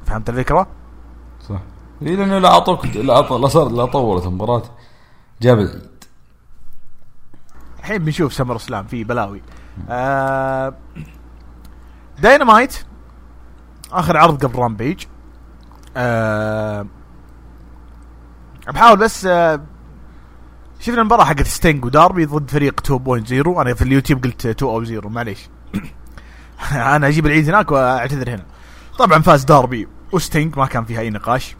فهمت 0.05 0.29
الفكرة؟ 0.29 0.67
صح. 1.49 1.59
اي 2.01 2.15
لأنه 2.15 2.37
لا 2.37 2.49
اعطوك 2.49 2.85
لا 2.85 3.47
صار 3.47 3.69
لا 3.69 3.85
طولت 3.85 4.25
المباراة. 4.25 4.63
جاب 5.41 5.59
العيد 5.59 5.89
الحين 7.79 7.97
بنشوف 7.97 8.33
SummerSlam 8.33 8.85
في 8.85 9.03
بلاوي. 9.03 9.41
آه 9.89 10.73
داينامايت. 12.19 12.85
آخر 13.91 14.17
عرض 14.17 14.45
قبل 14.45 14.59
رامبيج 14.59 15.03
آه 15.97 16.85
بحاول 18.67 18.97
بس 18.97 19.25
آه 19.25 19.61
شفنا 20.79 21.01
المباراة 21.01 21.23
حقت 21.23 21.47
ستينج 21.47 21.85
وداربي 21.85 22.25
ضد 22.25 22.51
فريق 22.51 22.87
2.0 22.87 22.91
أنا 23.47 23.73
في 23.73 23.81
اليوتيوب 23.81 24.23
قلت 24.23 24.63
2.0 25.03 25.05
معليش. 25.07 25.49
أنا 26.71 27.07
أجيب 27.07 27.25
العيد 27.25 27.49
هناك 27.49 27.71
وأعتذر 27.71 28.29
هنا. 28.29 28.45
طبعا 28.99 29.21
فاز 29.21 29.43
داربي 29.43 29.87
وستينج 30.11 30.57
ما 30.57 30.65
كان 30.65 30.85
فيها 30.85 30.99
أي 30.99 31.09
نقاش. 31.09 31.55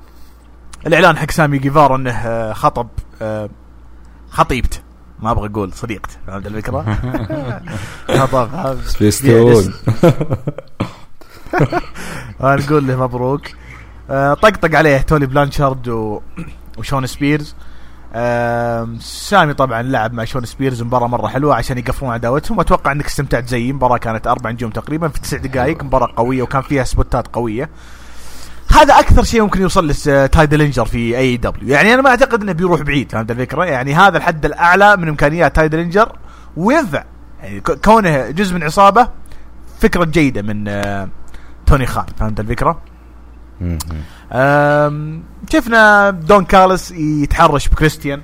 الإعلان 0.88 1.18
حق 1.18 1.32
سامي 1.32 1.58
جيفارا 1.58 1.96
إنه 1.96 2.12
آه، 2.12 2.54
خطب 2.54 2.88
آه، 3.22 3.50
خطيبته 4.30 4.80
ما 5.20 5.32
أبغى 5.32 5.50
أقول 5.50 5.74
صديقته 5.74 6.18
فهمت 6.28 6.46
الفكرة؟ 6.48 6.98
خطب 8.20 8.78
سبيس 8.86 9.22
تون 9.22 9.74
نقول 12.42 12.88
له 12.88 13.04
مبروك. 13.04 13.42
آه، 14.10 14.34
طقطق 14.34 14.78
عليه 14.78 14.98
توني 14.98 15.26
بلانشارد 15.26 15.88
و... 15.88 16.22
وشون 16.78 17.06
سبيرز. 17.06 17.56
سامي 19.00 19.54
طبعا 19.54 19.82
لعب 19.82 20.14
مع 20.14 20.24
شون 20.24 20.46
سبيرز 20.46 20.82
مباراة 20.82 21.08
مرة 21.08 21.28
حلوة 21.28 21.56
عشان 21.56 21.78
يقفلون 21.78 22.12
عداوتهم. 22.12 22.58
واتوقع 22.58 22.92
إنك 22.92 23.06
استمتعت 23.06 23.48
زيي 23.48 23.74
مباراة 23.74 23.98
كانت 23.98 24.28
أربع 24.28 24.50
نجوم 24.50 24.70
تقريبا 24.72 25.08
في 25.08 25.20
تسع 25.20 25.38
دقائق. 25.38 25.84
مباراة 25.84 26.14
قوية 26.16 26.44
وكان 26.44 26.62
فيها 26.62 26.84
سبوتات 26.84 27.28
قوية. 27.28 27.70
هذا 28.72 29.00
أكثر 29.00 29.24
شيء 29.24 29.42
ممكن 29.42 29.62
يوصل 29.62 29.88
لتاي 29.88 30.17
ديلينجر 30.17 30.86
في 30.86 31.18
AEW 31.18 31.70
يعني 31.70 31.94
أنا 31.94 32.02
ما 32.02 32.10
أعتقد 32.10 32.42
إنه 32.42 32.52
بيروح 32.52 32.82
بعيد 32.82 33.12
فهمت 33.12 33.32
الفكرة؟ 33.32 33.66
يعني 33.66 33.96
هذا 33.96 34.18
الحد 34.18 34.46
الأعلى 34.46 34.98
من 34.98 35.08
إمكانيات 35.08 35.56
تاي 35.56 35.68
ديلينجر 35.68 36.12
وينفع 36.58 37.04
يعني 37.44 37.62
كونه 37.62 38.30
جزء 38.30 38.56
من 38.56 38.64
عصابة 38.64 39.08
فكرة 39.80 40.04
جيدة 40.04 40.42
من 40.42 40.68
آه، 40.68 41.10
توني 41.70 41.86
خان 41.86 42.06
فهمت 42.18 42.40
الفكرة؟ 42.40 42.82
شفنا 45.50 46.10
دون 46.10 46.46
كاليس 46.46 46.92
يتحرش 46.92 47.68
بكريستيان 47.68 48.22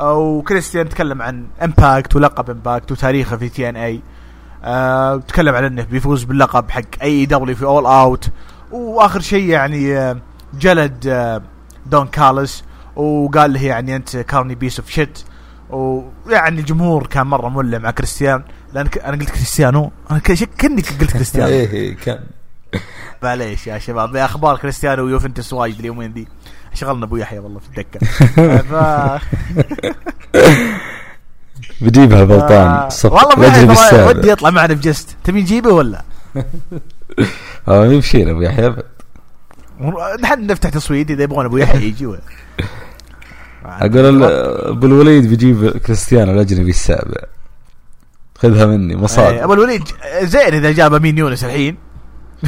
أو 0.00 0.42
كريستيان 0.42 0.88
تكلم 0.88 1.22
عن 1.22 1.46
امباكت 1.62 2.16
ولقب 2.16 2.50
امباكت 2.50 2.92
وتاريخه 2.92 3.36
في 3.36 3.48
TNA 3.48 4.00
أه 4.64 5.16
تكلم 5.16 5.54
عن 5.54 5.64
إنه 5.64 5.82
بيفوز 5.82 6.24
باللقب 6.24 6.70
حق 6.70 6.82
AEW 7.02 7.56
في 7.56 7.64
All 7.64 7.86
Out 7.86 8.28
وآخر 8.72 9.20
شيء 9.20 9.48
يعني 9.48 10.14
جلد 10.60 11.40
دون 11.86 12.06
كاليس 12.06 12.64
وقال 12.96 13.52
له 13.52 13.64
يعني 13.64 13.96
أنت 13.96 14.16
carny 14.16 14.54
piece 14.54 14.80
of 14.80 14.90
shit 14.90 15.18
ويعني 15.70 16.60
الجمهور 16.60 17.06
كان 17.06 17.26
مرة 17.26 17.48
مولع 17.48 17.78
مع 17.78 17.90
كريستيان 17.90 18.42
لأن 18.72 18.88
أنا 19.04 19.16
قلت 19.16 19.30
كريستيانو؟ 19.30 19.92
أنا 20.10 20.18
كني 20.60 20.82
قلت 21.00 21.12
كريستيانو. 21.12 21.48
إيه, 21.48 21.70
إيه، 21.70 21.96
كان 21.96 22.20
معليش 23.22 23.66
يا 23.66 23.78
شباب. 23.78 24.16
أخبار 24.16 24.56
كريستيانو 24.56 25.04
ويوفنتوس 25.04 25.52
وايد 25.52 25.78
اليومين 25.78 26.12
ذي. 26.12 26.26
شغلنا 26.74 27.04
أبو 27.04 27.16
يحيى 27.16 27.38
والله 27.38 27.60
في 27.60 27.68
الدكة. 27.68 28.06
ف... 28.58 28.74
بجيبها 31.80 32.24
بلطان 32.24 32.88
والله 33.04 34.08
ودي 34.08 34.30
يطلع 34.30 34.50
معنا 34.50 34.74
بجست. 34.74 35.16
تبي 35.24 35.40
نجيبه 35.40 35.72
ولا؟ 35.72 36.02
آه 37.68 37.86
يمشينا 37.86 38.30
أبو 38.30 38.40
يحيى؟ 38.40 38.76
نحن 40.20 40.46
نفتح 40.46 40.70
تصويت 40.70 41.10
إذا 41.10 41.22
يبغون 41.22 41.44
أبو 41.44 41.56
يحيى 41.56 41.88
يجي 41.88 42.16
أقول 43.64 44.24
أبو 44.24 44.86
الوليد 44.86 45.28
بيجيب 45.28 45.68
كريستيانو 45.68 46.32
الأجنبي 46.32 46.70
السابع. 46.70 47.20
خذها 48.38 48.66
مني 48.66 48.96
مصاد 48.96 49.34
أبو 49.34 49.52
الوليد 49.52 49.82
زين 50.22 50.54
إذا 50.54 50.72
جاب 50.72 50.94
امين 50.94 51.18
يونس 51.18 51.44
الحين. 51.44 51.76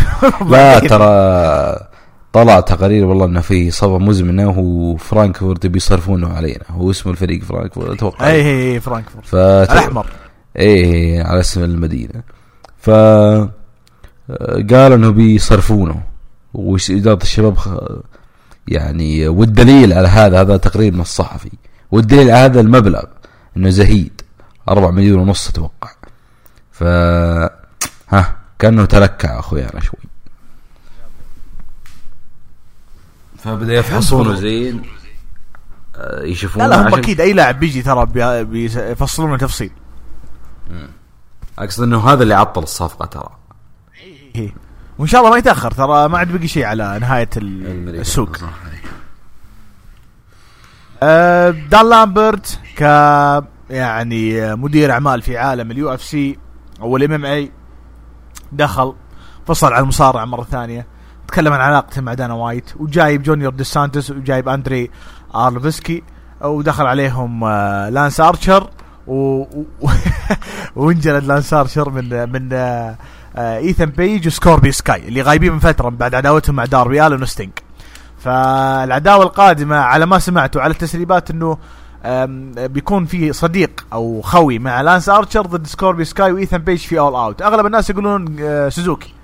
لا 0.50 0.78
ترى 0.78 1.88
طلع 2.32 2.60
تقارير 2.60 3.04
والله 3.04 3.24
إنه 3.26 3.40
في 3.40 3.70
صفة 3.70 3.98
مزمنه 3.98 4.58
وفرانكفورت 4.58 5.66
بيصرفونه 5.66 6.28
علينا. 6.28 6.64
هو 6.70 6.90
اسم 6.90 7.10
الفريق 7.10 7.42
فرانكفورت 7.42 7.90
أتوقع. 7.90 8.26
اي 8.26 8.72
اي 8.72 8.80
فرانكفورت. 8.80 9.26
فت... 9.26 9.70
الأحمر. 9.70 10.06
اي 10.58 11.20
على 11.20 11.40
اسم 11.40 11.64
المدينة. 11.64 12.22
ف 12.78 12.90
قال 14.70 14.92
إنه 14.92 15.10
بيصرفونه. 15.10 16.02
واداره 16.54 17.22
الشباب 17.22 17.56
يعني 18.68 19.28
والدليل 19.28 19.92
على 19.92 20.08
هذا 20.08 20.40
هذا 20.40 20.56
تقرير 20.56 20.92
من 20.92 21.00
الصحفي 21.00 21.50
والدليل 21.90 22.30
على 22.30 22.44
هذا 22.44 22.60
المبلغ 22.60 23.04
إنه 23.56 23.70
زهيد. 23.70 24.20
4 24.68 24.90
مليون 24.90 25.20
ونص 25.20 25.48
أتوقع. 25.48 25.90
ف 26.72 26.84
ها. 28.08 28.35
كأنه 28.58 28.84
تلكع 28.84 29.38
اخويانا 29.38 29.80
شوي 29.80 30.00
فبدأ 33.38 33.74
يفحصونه. 33.74 34.34
زين. 34.34 34.82
آه، 35.96 36.22
يشوفون 36.22 36.62
لا 36.62 36.68
لا 36.68 36.88
هم 36.88 36.94
أكيد 36.94 37.20
أي 37.20 37.32
لاعب 37.32 37.60
بيجي 37.60 37.82
ترى 37.82 38.06
بيفصلونه 38.44 39.36
تفصيل. 39.36 39.70
أقصد 41.58 41.82
إنه 41.82 42.08
هذا 42.08 42.22
اللي 42.22 42.34
عطل 42.34 42.62
الصفقة 42.62 43.06
ترى. 43.06 43.28
إيه. 44.34 44.54
وإن 44.98 45.08
شاء 45.08 45.20
الله 45.20 45.30
ما 45.30 45.38
يتأخر 45.38 45.70
ترى 45.70 46.08
ما 46.08 46.18
عاد 46.18 46.32
بقي 46.32 46.48
شيء 46.48 46.64
على 46.64 46.98
نهاية 47.00 47.30
السوق. 47.36 48.36
آه 51.02 51.50
دان 51.50 51.88
لامبرت 51.88 52.58
ك 52.76 52.80
يعني 53.70 54.54
مدير 54.56 54.92
أعمال 54.92 55.22
في 55.22 55.38
عالم 55.38 55.70
ال 55.70 55.94
UFC 55.94 56.38
أو 56.80 56.96
ال 56.96 57.12
MMA 57.12 57.52
دخل 58.52 58.94
فصل 59.46 59.72
على 59.72 59.82
المصارعة 59.82 60.24
مرة 60.24 60.42
ثانية. 60.42 60.86
تكلم 61.28 61.52
عن 61.52 61.60
علاقته 61.60 62.00
مع 62.00 62.14
دانا 62.14 62.34
وايت 62.34 62.70
وجايب 62.76 63.22
جونيور 63.22 63.52
دي 63.52 63.64
سانتوس 63.64 64.10
وجايب 64.10 64.48
أندري 64.48 64.90
أرلوفسكي 65.34 66.02
ودخل 66.40 66.86
عليهم 66.86 67.44
آه، 67.44 67.88
لانس 67.88 68.20
آرشر 68.20 68.70
و... 69.06 69.44
وانجلد 70.76 71.24
لانس 71.24 71.54
آرشر 71.54 71.90
من 71.90 72.32
من 72.32 72.48
آه، 72.52 72.96
ايثن 73.38 73.84
بيج 73.84 74.26
وسكوربيو 74.26 74.72
سكاي 74.72 75.08
اللي 75.08 75.22
غايبين 75.22 75.52
من 75.52 75.58
فترة 75.58 75.88
بعد 75.88 76.14
عداوتهم 76.14 76.56
مع 76.56 76.64
داربي 76.64 77.00
وستينج 77.00 77.52
فالعداوة 78.18 79.22
القادمة 79.24 79.76
على 79.76 80.06
ما 80.06 80.18
سمعت 80.18 80.56
وعلى 80.56 80.70
التسريبات 80.70 81.30
إنه 81.30 81.58
بيكون 82.66 83.04
في 83.04 83.32
صديق 83.32 83.86
أو 83.92 84.20
خوي 84.22 84.58
مع 84.58 84.80
لانس 84.80 85.08
ارشر 85.08 85.46
ضد 85.46 85.66
سكوربيو 85.66 86.04
سكاي 86.04 86.32
وايثن 86.32 86.58
بيج 86.58 86.78
في 86.78 86.98
All 86.98 87.14
Out 87.14 87.42
أغلب 87.42 87.66
الناس 87.66 87.90
يقولون 87.90 88.36
آه، 88.40 88.68
سوزوكي. 88.68 89.14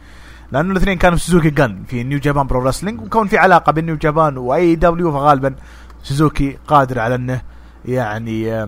لأنه 0.53 0.72
الاثنين 0.72 0.99
كانوا 0.99 1.18
في 1.18 1.24
سوزوكي 1.24 1.51
جون 1.50 1.82
في 1.89 2.03
New 2.03 2.18
Japan 2.18 2.46
Pro 2.46 2.62
Wrestling 2.62 3.00
وكون 3.01 3.26
في 3.26 3.39
علاقة 3.39 3.72
بين 3.72 3.87
New 3.86 3.96
Japan 3.96 4.36
و 4.36 4.74
AEW 4.74 5.12
فغالبا 5.12 5.55
سوزوكي 6.03 6.59
قادر 6.68 6.99
على 6.99 7.14
إنه 7.14 7.43
يعني 7.85 8.66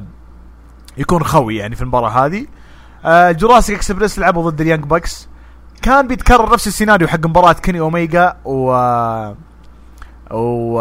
يكون 0.99 1.25
خوي 1.25 1.57
يعني 1.57 1.77
في 1.77 1.83
المباراة 1.83 2.27
هذه. 2.27 2.47
آه، 3.05 3.33
Jurassic 3.33 3.77
Express 3.77 4.19
لعبوا 4.19 4.51
ضد 4.51 4.61
ال 4.61 4.65
Young 4.65 4.85
Bucks 4.85 5.29
كان 5.83 6.07
بيتكرر 6.09 6.53
نفس 6.53 6.67
السيناريو 6.67 7.09
حق 7.09 7.27
مباراة 7.27 7.53
كيني 7.53 7.81
اوميجا 7.81 8.37
و 8.45 8.73
و 10.31 10.81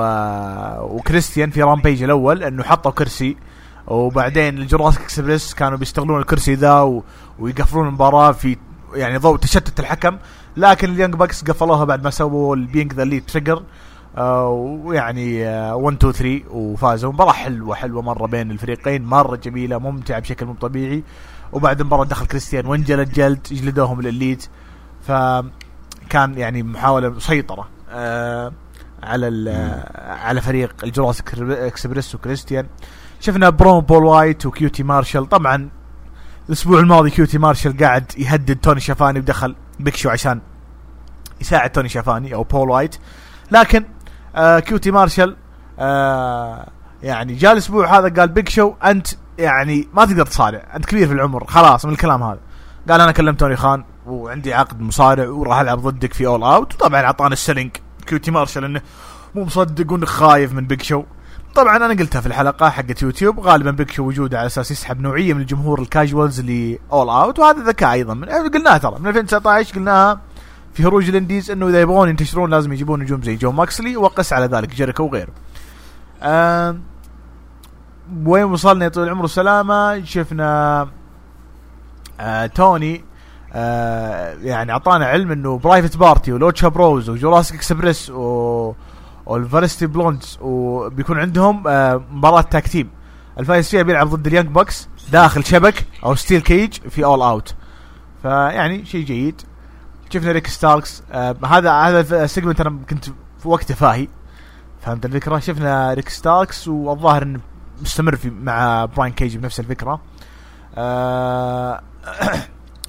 وكريستيان 0.96 1.50
في 1.50 1.62
Rampage 1.62 2.04
الأول 2.04 2.44
إنه 2.44 2.64
حطوا 2.64 2.92
كرسي. 2.92 3.38
وبعدين 3.88 4.58
ال 4.58 4.62
Jurassic 4.62 5.02
Express 5.02 5.54
كانوا 5.54 5.78
بيستغلون 5.78 6.20
الكرسي 6.20 6.54
ذا 6.54 6.82
و... 6.82 7.04
ويقفلون 7.40 7.88
المباراة 7.88 8.32
في 8.32 8.58
يعني 8.94 9.18
ضوء 9.18 9.38
تشتت 9.38 9.80
الحكم. 9.80 10.18
لكن 10.58 10.90
ال 10.90 10.94
Young 10.94 11.16
Bucks 11.16 11.44
قفلوها 11.44 11.86
بعد 11.86 12.04
ما 12.04 12.10
سووا 12.10 12.56
ال 12.56 12.62
Being 12.62 12.94
the 12.94 13.04
Elite 13.04 13.26
Trigger. 13.26 13.64
ويعني 14.18 15.46
1 15.74 15.96
2 15.96 16.14
3 16.14 16.42
وفازوا. 16.52 17.12
مباراة 17.12 17.32
حلوة 17.32 17.76
حلوة 17.76 18.02
مرة 18.02 18.28
بين 18.28 18.52
الفريقين. 18.52 19.06
مرة 19.06 19.36
جميلة 19.36 19.78
ممتعة 19.78 20.20
بشكل 20.20 20.46
مو 20.46 20.54
طبيعي. 20.54 21.04
وبعد 21.54 21.80
المباراة 21.80 22.04
دخل 22.04 22.26
كريستيان 22.26 22.66
وانجلد 22.66 23.12
جلد 23.12 23.48
جلدوهم 23.52 24.00
ال 24.00 24.08
Elite 24.08 24.48
فكان 25.02 26.38
يعني 26.38 26.64
محاولة 26.64 27.20
سيطرة 27.20 27.68
آه 27.90 28.52
على 29.04 29.52
على 29.98 30.42
فريق 30.42 30.76
ال 30.84 30.90
Jurassic 30.90 31.40
Express 31.40 32.16
وكريستيان 32.16 32.68
شفنا 33.20 33.50
برون 33.50 33.80
بول 33.80 34.04
وايت 34.04 34.46
وكيوتي 34.46 34.84
مارشال. 34.84 35.30
طبعا 35.30 35.70
الأسبوع 36.50 36.80
الماضي 36.80 37.10
كيوتي 37.10 37.38
مارشال 37.38 37.78
قاعد 37.78 38.12
يهدد 38.18 38.56
توني 38.56 38.80
شافاني 38.80 39.20
ودخل 39.20 39.56
Big 39.80 39.92
Show 39.92 40.10
عشان 40.10 40.42
يساعد 41.42 41.70
توني 41.70 41.90
شافاني 41.90 42.34
أو 42.34 42.44
بول 42.44 42.70
وايت. 42.70 42.96
لكن 43.52 43.86
آه 44.36 44.60
كيوتي 44.60 44.92
مارشال 44.92 45.36
آه 45.80 46.70
يعني 47.04 47.34
جاء 47.34 47.52
الأسبوع 47.52 47.98
هذا 48.00 48.10
قال 48.10 48.30
Big 48.30 48.50
Show 48.50 48.74
أنت 48.86 49.08
يعني 49.38 49.88
ما 49.94 50.06
تقدر 50.06 50.26
تصارع 50.26 50.64
أنت 50.76 50.86
كبير 50.86 51.08
في 51.08 51.14
العمر 51.14 51.46
خلاص 51.48 51.86
من 51.86 51.92
الكلام 51.92 52.24
هذا. 52.24 52.40
قال 52.90 53.02
أنا 53.02 53.12
كلمت 53.12 53.40
توني 53.40 53.56
خان 53.56 53.84
وعندي 54.06 54.54
عقد 54.54 54.82
مصارع 54.82 55.30
وراح 55.30 55.60
ألعب 55.60 55.80
ضدك 55.80 56.14
في 56.14 56.28
All 56.28 56.44
Out 56.44 56.74
وطبعا 56.74 57.02
أعطانا 57.02 57.34
ال 57.34 57.38
selling 57.38 57.72
كيوتي 58.04 58.32
مارشال 58.32 58.64
انه 58.64 58.82
مو 59.36 59.44
مصدق 59.44 59.92
وإنه 59.92 60.06
خايف 60.06 60.54
من 60.54 60.68
Big 60.68 60.82
Show 60.82 61.04
طبعا 61.56 61.78
أنا 61.78 61.88
قلتها 61.88 62.22
في 62.22 62.28
الحلقة 62.28 62.70
حقت 62.70 63.02
يوتيوب 63.02 63.40
غالبا 63.40 63.72
Big 63.72 63.92
Show 63.92 64.04
وجوده 64.04 64.38
على 64.38 64.46
أساس 64.46 64.72
يسحب 64.72 65.02
نوعية 65.02 65.34
من 65.34 65.42
الجمهور 65.42 65.82
ال 65.82 65.89
casuals 65.89 66.40
اللي 66.40 66.80
All 66.92 67.10
Out 67.10 67.40
وهذا 67.40 67.64
ذكاء 67.64 67.92
أيضا. 67.92 68.14
من 68.14 68.26
قلناها 68.26 68.78
ترى 68.78 69.00
من 69.00 69.08
2019 69.08 69.76
قلناها 69.76 70.22
في 70.74 70.84
هروج 70.84 71.10
ال 71.10 71.16
indies 71.16 71.52
إنه 71.52 71.68
إذا 71.68 71.82
يبغون 71.82 72.10
ينتشرون 72.10 72.50
لازم 72.50 72.74
يجيبون 72.74 73.00
نجوم 73.00 73.22
زي 73.22 73.36
جون 73.36 73.52
موكسلي 73.52 73.98
وقس 73.98 74.34
على 74.34 74.46
ذلك 74.46 74.70
جيريكو 74.70 75.04
وغيره. 75.04 75.32
آه 76.22 76.78
وين 78.26 78.44
وصلنا 78.44 78.86
يا 78.86 78.90
طويل 78.90 79.08
العمر؟ 79.08 79.22
والسلامه 79.22 80.04
شفنا 80.04 80.88
آه 82.20 82.46
توني 82.46 83.04
آه 83.56 84.34
يعني 84.34 84.72
أعطانا 84.72 85.06
علم 85.06 85.32
إنه 85.32 85.58
Private 85.58 85.98
Party 85.98 86.34
و 86.34 86.39
Lucha 86.39 86.68
Bros 86.68 87.10
و 87.10 87.15
Jurassic 87.15 87.56
Express 87.56 88.10
و 88.10 88.74
وال 89.26 89.39
Varsity 89.39 89.88
Blonds 89.88 90.38
وبيكون 90.42 91.20
عندهم 91.20 91.68
آه 91.68 92.02
مباراة 92.12 92.42
tag 92.42 92.68
team 92.68 92.90
الفايز 93.40 93.70
فيها 93.70 93.82
بيلعب 93.82 94.08
ضد 94.08 94.28
ال 94.28 94.31
Young 94.31 94.50
Bucks 94.50 94.90
داخل 95.12 95.46
شبك 95.46 95.86
أو 96.06 96.16
steel 96.16 96.42
cage 96.42 96.74
في 96.74 97.06
All 97.06 97.22
Out 97.22 97.56
فيعني 98.22 98.86
شيء 98.86 99.06
جيد. 99.06 99.42
شفنا 100.10 100.32
ريكي 100.32 100.48
ستاركس. 100.48 101.04
آه 101.12 101.36
هذا 101.46 101.72
هذا 101.72 102.24
ال 102.24 102.28
segment 102.28 102.62
أنا 102.62 102.80
كنت 102.90 103.06
في 103.40 103.48
وقته 103.48 103.76
ساهي. 103.76 104.08
فهمت 104.82 105.06
الفكرة؟ 105.06 105.40
شفنا 105.40 105.94
ريكي 105.94 106.10
ستاركس 106.10 106.68
والظاهر 106.68 107.24
إنه 107.24 107.40
مستمر 107.82 108.16
في 108.16 108.30
مع 108.30 108.86
براين 108.86 109.14
كيج 109.14 109.38
بنفس 109.38 109.60
الفكرة. 109.60 110.00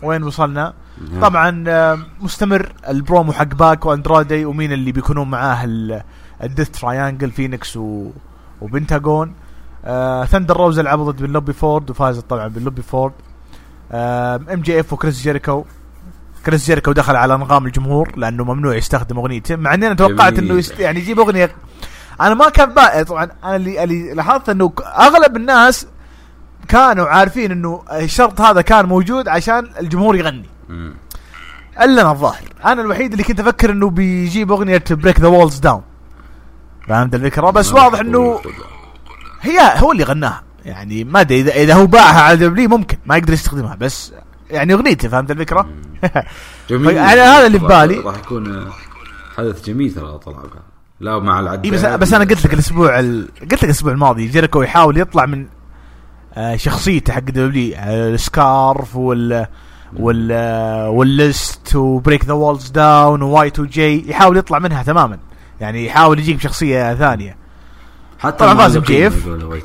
وين 0.04 0.22
وصلنا. 0.22 0.74
نعم. 1.12 1.20
طبعا 1.20 1.64
آه، 1.68 1.98
مستمر 2.20 2.72
البرومو 2.88 3.32
حق 3.32 3.54
باك 3.54 3.86
واندرادي 3.86 4.44
ومين 4.44 4.72
اللي 4.72 4.92
بيكونون 4.92 5.30
معاه 5.30 5.68
ال 6.42 6.47
Death 6.47 6.70
Triangle 6.70 7.30
فينيكس 7.30 7.76
و... 7.76 8.10
وبنتاجون 8.60 9.34
آه 9.84 10.24
ثندر 10.24 10.56
روزا 10.56 10.80
لعبوا 10.80 11.12
ضد 11.12 11.22
بينلوبي 11.22 11.52
فورد 11.52 11.90
وفازت 11.90 12.30
طبعا 12.30 12.48
بينلوبي 12.48 12.82
فورد. 12.82 13.12
آه 13.92 14.36
MJF 14.36 14.92
وكريس 14.92 15.22
جيريكو. 15.22 15.64
كريس 16.46 16.66
جيريكو 16.66 16.92
دخل 16.92 17.16
على 17.16 17.34
انغام 17.34 17.66
الجمهور 17.66 18.12
لأنه 18.16 18.44
ممنوع 18.44 18.74
يستخدم 18.76 19.18
اغنيته 19.18 19.56
مع 19.56 19.74
إني 19.74 19.86
أنا 19.86 19.94
توقعت. 19.94 20.38
إنه 20.38 20.54
يست... 20.54 20.80
يعني 20.80 21.00
يجيب 21.00 21.20
أغنية. 21.20 21.50
أنا 22.20 22.34
ما 22.34 22.48
كان 22.48 22.74
بقى 22.74 23.04
طبعا. 23.04 23.28
أنا 23.44 23.56
اللي 23.56 23.84
اللي 23.84 24.14
لاحظت 24.14 24.48
إنه 24.48 24.72
أغلب 24.98 25.36
الناس 25.36 25.86
كانوا 26.68 27.06
عارفين 27.06 27.50
إنه 27.52 27.82
الشرط 27.92 28.40
هذا 28.40 28.60
كان 28.60 28.86
موجود 28.86 29.28
عشان 29.28 29.68
الجمهور 29.80 30.16
يغني. 30.16 30.44
إلا 31.82 32.02
أنا 32.02 32.10
الظاهر. 32.12 32.42
أنا 32.64 32.82
الوحيد 32.82 33.10
اللي 33.12 33.24
كنت 33.24 33.40
أفكر 33.40 33.70
إنه 33.70 33.90
بيجيب 33.90 34.52
أغنية 34.52 34.84
Break 34.90 35.20
the 35.20 35.28
Walls 35.28 35.58
Down 35.58 35.82
فهمت 36.88 37.14
الفكرة؟ 37.14 37.50
بس 37.50 37.72
واضح 37.72 37.98
إنه 38.00 38.40
هي 39.40 39.60
هو 39.80 39.92
اللي 39.92 40.04
غناها. 40.04 40.42
يعني 40.64 41.04
ما 41.04 41.20
أدري 41.20 41.40
اذا 41.40 41.52
إذا 41.54 41.74
هو 41.74 41.86
باعها 41.86 42.20
على 42.22 42.36
W 42.36 42.66
ممكن. 42.66 42.96
ما 43.06 43.16
يقدر 43.16 43.32
يستخدمها. 43.32 43.74
بس 43.74 44.12
يعني 44.50 44.74
اغنيته 44.74 45.08
فهمت 45.08 45.30
الفكرة؟ 45.30 45.68
جميل. 46.70 46.96
يعني 46.96 47.20
هذا 47.20 47.46
اللي 47.46 47.58
في 47.58 47.64
راح- 47.66 47.80
بالي. 47.84 47.98
راح 47.98 48.16
يكون 48.18 48.54
آه، 48.56 48.66
حدث 49.36 49.64
جميل 49.64 49.94
ترى 49.94 50.18
طلع. 50.18 50.38
لا 51.00 51.18
مع 51.18 51.40
العداد 51.40 51.74
بس 51.74 51.84
بس 51.84 52.12
أنا 52.14 52.24
قلت 52.24 52.44
لك 52.46 52.54
الأسبوع 52.54 52.98
ال... 53.00 53.28
قلت 53.40 53.52
لك 53.52 53.64
الأسبوع 53.64 53.92
الماضي 53.92 54.26
جيريكو 54.26 54.62
يحاول 54.62 54.98
يطلع 54.98 55.26
من 55.26 55.46
شخصيته 56.56 57.12
حق 57.12 57.20
W 57.20 57.74
آه 57.76 58.14
ال 58.14 58.28
scarf 58.28 58.96
وال 58.96 59.46
وال 59.96 60.28
آه 60.32 60.88
وال 60.88 61.18
list 61.18 61.76
و 61.76 61.84
Break 61.84 62.24
the 62.24 62.32
Walls 62.32 62.68
Down 62.68 63.22
و 63.22 63.50
Y2J 63.50 64.10
يحاول 64.10 64.36
يطلع 64.36 64.58
منها 64.58 64.82
تماما. 64.82 65.18
يعني 65.60 65.86
يحاول 65.86 66.18
يجيك 66.18 66.36
بشخصية 66.36 66.94
ثانية. 66.94 67.36
حتى 68.18 68.36
طبعاً 68.36 68.54
فاز 68.54 68.76
بجيف. 68.76 69.26
واي 69.26 69.62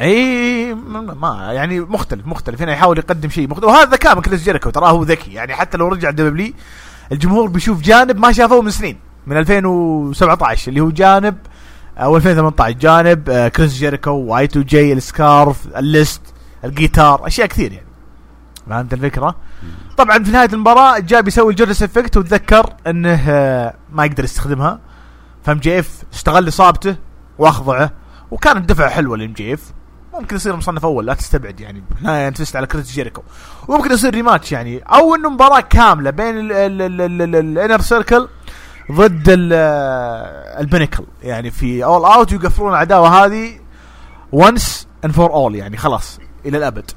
إي 0.00 0.74
ما 0.74 1.52
يعني 1.52 1.80
مختلف 1.80 2.26
مختلف. 2.26 2.62
هنا 2.62 2.72
يحاول 2.72 2.98
يقدم 2.98 3.30
شيء 3.30 3.48
مختلف. 3.48 3.68
وهذا 3.68 3.90
ذكاء 3.90 4.16
من 4.16 4.22
كريس 4.22 4.42
جيريكو 4.42 4.70
تراه 4.70 4.90
هو 4.90 5.02
ذكي. 5.02 5.32
يعني 5.32 5.54
حتى 5.54 5.78
لو 5.78 5.88
رجع 5.88 6.10
W 6.10 6.52
الجمهور 7.12 7.48
بيشوف 7.48 7.80
جانب 7.80 8.18
ما 8.18 8.32
شافوه 8.32 8.62
من 8.62 8.70
سنين 8.70 8.98
من 9.26 9.36
2017 9.36 10.68
اللي 10.68 10.80
هو 10.80 10.90
جانب 10.90 11.34
أو 11.34 11.40
2018 12.00 12.78
جانب 12.78 13.30
آه، 13.30 13.48
كريس 13.48 13.74
جيريكو 13.74 14.10
Y2J 14.10 14.92
ال 14.92 15.04
scarf 15.04 15.66
ال 15.76 15.85
list 15.85 16.22
الجيتار 16.64 17.26
أشياء 17.26 17.46
كثير 17.46 17.72
يعني. 17.72 17.86
فهمت 18.70 18.92
الفكرة؟ 18.92 19.36
طبعا 19.96 20.24
في 20.24 20.30
نهاية 20.30 20.48
المباراة 20.52 20.98
جاء 20.98 21.20
بيسوي 21.20 21.50
ال 21.50 21.55
Judas 21.55 21.82
Effect 21.82 22.16
وتذكر 22.16 22.72
إنه 22.86 23.20
آه، 23.28 23.74
ما 23.92 24.04
يقدر 24.04 24.24
يستخدمها. 24.24 24.80
ف 25.44 25.58
MJF 25.58 26.02
استغل 26.14 26.48
إصابته 26.48 26.96
وأخضعه 27.38 27.90
وكانت 28.30 28.68
دفعة 28.68 28.88
حلوة 28.90 29.16
ل 29.16 29.32
MJF. 29.32 29.72
ممكن 30.14 30.36
يصير 30.36 30.56
مصنف 30.56 30.84
أول 30.84 31.06
لا 31.06 31.14
تستبعد 31.14 31.60
يعني. 31.60 31.82
بالنهايه 31.90 32.28
انت 32.28 32.38
فزت 32.38 32.56
على 32.56 32.66
كريس 32.66 32.92
جيريكو. 32.92 33.22
وممكن 33.68 33.92
يصير 33.92 34.14
rematch 34.14 34.52
يعني. 34.52 34.78
أو 34.78 35.14
إنه 35.14 35.30
مباراة 35.30 35.60
كاملة 35.60 36.10
بين 36.10 36.34
ال 36.50 36.72
Inner 36.72 37.80
Circle 37.80 38.28
ضد 38.90 39.24
ال 40.60 40.65
Pinnacle 40.65 41.04
يعني 41.22 41.50
في 41.50 41.84
All 41.84 42.04
Out 42.04 42.32
يقفلون 42.32 42.70
العداوة 42.70 43.08
هذه 43.08 43.60
once 44.32 44.88
and 45.04 45.12
for 45.12 45.32
all 45.32 45.54
يعني 45.54 45.76
خلاص 45.76 46.18
إلى 46.46 46.58
الأبد. 46.58 46.90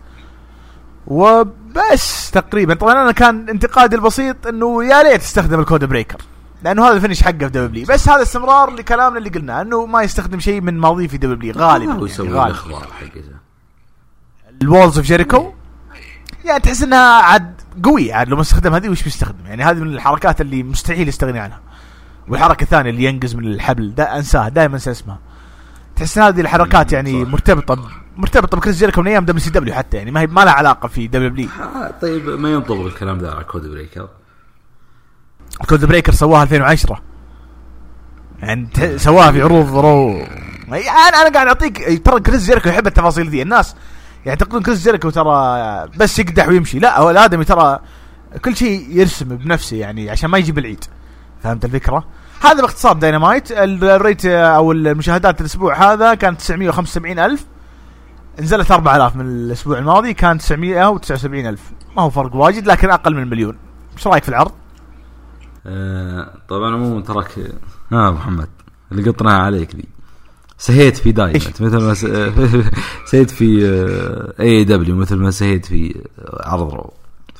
وبس 1.07 2.31
تقريبا. 2.31 2.73
طبعا 2.73 2.93
أنا 2.93 3.11
كان 3.11 3.49
انتقادي 3.49 3.95
البسيط 3.95 4.47
إنه 4.47 4.83
يا 4.83 5.01
ريت 5.01 5.21
يستخدم 5.21 5.59
ال 5.59 5.85
Codebreaker 5.85 6.21
لأنه 6.63 6.87
هذا 6.87 6.95
ال 6.95 6.99
finish 6.99 7.23
حقه 7.23 7.37
في 7.37 7.47
W 7.47 7.85
بس 7.85 8.09
هذا 8.09 8.21
استمرار 8.21 8.69
لكلامنا 8.69 9.17
اللي 9.17 9.29
قلناه 9.29 9.61
إنه 9.61 9.85
ما 9.85 10.01
يستخدم 10.01 10.39
شيء 10.39 10.61
من 10.61 10.77
ماضيه 10.77 11.07
في 11.07 11.17
W 11.17 11.53
غالبا 11.53 11.91
هو 11.91 11.95
يعني 11.95 12.05
يسوي 12.05 12.27
غالبا. 12.27 12.45
الأخبار 12.45 12.87
حقته. 12.99 13.23
ال 14.61 14.67
Walls 14.67 14.97
of 14.97 15.07
Jericho 15.07 15.53
يعني 16.45 16.59
تحس 16.59 16.83
إنها 16.83 17.21
عاد 17.21 17.61
قوية 17.83 18.13
عاد 18.13 18.29
لو 18.29 18.35
ما 18.35 18.41
استخدم 18.41 18.73
هذه 18.73 18.89
وش 18.89 19.03
بيستخدم؟ 19.03 19.45
يعني 19.45 19.63
هذه 19.63 19.77
من 19.77 19.87
الحركات 19.87 20.41
اللي 20.41 20.63
مستحيل 20.63 21.07
يستغني 21.07 21.39
عنها. 21.39 21.59
والحركة 22.27 22.63
الثانية 22.63 22.89
اللي 22.89 23.03
ينقز 23.03 23.35
من 23.35 23.45
الحبل. 23.45 23.95
دا 23.95 24.15
أنساها 24.17 24.49
دائما 24.49 24.73
أنسى 24.73 24.91
اسمها. 24.91 25.19
تحس 25.95 26.19
هذه 26.19 26.41
الحركات 26.41 26.91
يعني 26.93 27.25
صح. 27.25 27.31
مرتبطة 27.31 27.75
ب- 27.75 27.79
مرتبطة 28.17 28.57
بكريس 28.57 28.77
جيريكو 28.77 29.01
من 29.01 29.07
أيام 29.07 29.25
WCW 29.25 29.73
حتى 29.73 29.97
يعني 29.97 30.11
ما 30.11 30.19
هي 30.21 30.27
ما 30.27 30.41
لها 30.45 30.53
علاقة 30.53 30.87
في 30.87 31.07
دبليو 31.07 31.47
آه، 31.75 31.91
طيب 32.01 32.29
ما 32.29 32.49
ينطبق 32.51 32.85
الكلام 32.85 33.17
ذا 33.17 33.31
على 33.31 33.43
Codebreaker؟ 33.43 34.09
Codebreaker 35.69 36.11
سواها 36.13 36.43
2010 36.43 37.01
يعني 38.39 38.67
سواها 38.97 39.31
في 39.31 39.41
عروض 39.41 39.75
Raw 39.77 40.09
يعني 40.67 40.89
أنا 40.89 41.21
أنا 41.21 41.29
قاعد 41.33 41.47
اعطيك 41.47 42.05
ترى 42.05 42.19
كريس 42.19 42.45
جيريكو 42.45 42.69
يحب 42.69 42.87
التفاصيل 42.87 43.29
دي 43.29 43.41
الناس 43.41 43.75
يعتقدون 44.25 44.61
كريس 44.61 44.83
جيريكو 44.83 45.09
ترى 45.09 45.87
بس 45.97 46.19
يقدح 46.19 46.47
ويمشي. 46.47 46.79
لا 46.79 46.99
هو 46.99 47.09
الآدمي 47.09 47.45
ترى 47.45 47.79
كل 48.45 48.55
شيء 48.55 48.87
يرسم 48.89 49.25
بنفسه 49.37 49.77
يعني 49.77 50.09
عشان 50.09 50.29
ما 50.29 50.37
يجيب 50.37 50.57
العيد. 50.57 50.85
فهمت 51.43 51.65
الفكرة؟ 51.65 52.05
هذا 52.41 52.61
باختصار 52.61 52.93
داينامايت 52.93 53.51
ال- 53.51 53.83
ال 53.83 53.92
rate 53.92 54.25
أو 54.25 54.71
المشاهدات 54.71 55.41
الأسبوع 55.41 55.93
هذا 55.93 56.13
كانت 56.13 56.39
975 56.39 57.19
ألف. 57.19 57.45
نزلت 58.39 58.71
4000 58.71 59.15
من 59.15 59.25
الأسبوع 59.25 59.77
الماضي 59.79 60.13
كان 60.13 60.37
979 60.37 61.45
ألف. 61.47 61.71
ما 61.97 62.01
هو 62.01 62.09
فرق 62.09 62.35
واجد 62.35 62.67
لكن 62.67 62.89
أقل 62.89 63.15
من 63.15 63.27
مليون. 63.29 63.57
إيش 63.97 64.07
رأيك 64.07 64.23
في 64.23 64.29
العرض؟ 64.29 64.51
آه 65.65 66.33
طبعا 66.49 66.73
عموما 66.73 67.01
تراك 67.01 67.31
ها 67.91 68.11
محمد 68.11 68.49
اللي 68.91 69.09
قطناها 69.09 69.37
عليك 69.41 69.75
دي 69.75 69.85
سهيت 70.57 70.97
في 70.97 71.11
دايمت 71.11 71.61
مثل 71.61 71.77
ما 71.77 71.93
س... 71.93 72.05
سهيت 73.11 73.31
في 73.31 73.45
AEW 74.39 74.95
مثل 74.95 75.15
ما 75.15 75.31
سهيت 75.31 75.65
في 75.65 76.01
آه، 76.19 76.49
عرض 76.49 76.73
Raw. 76.73 76.93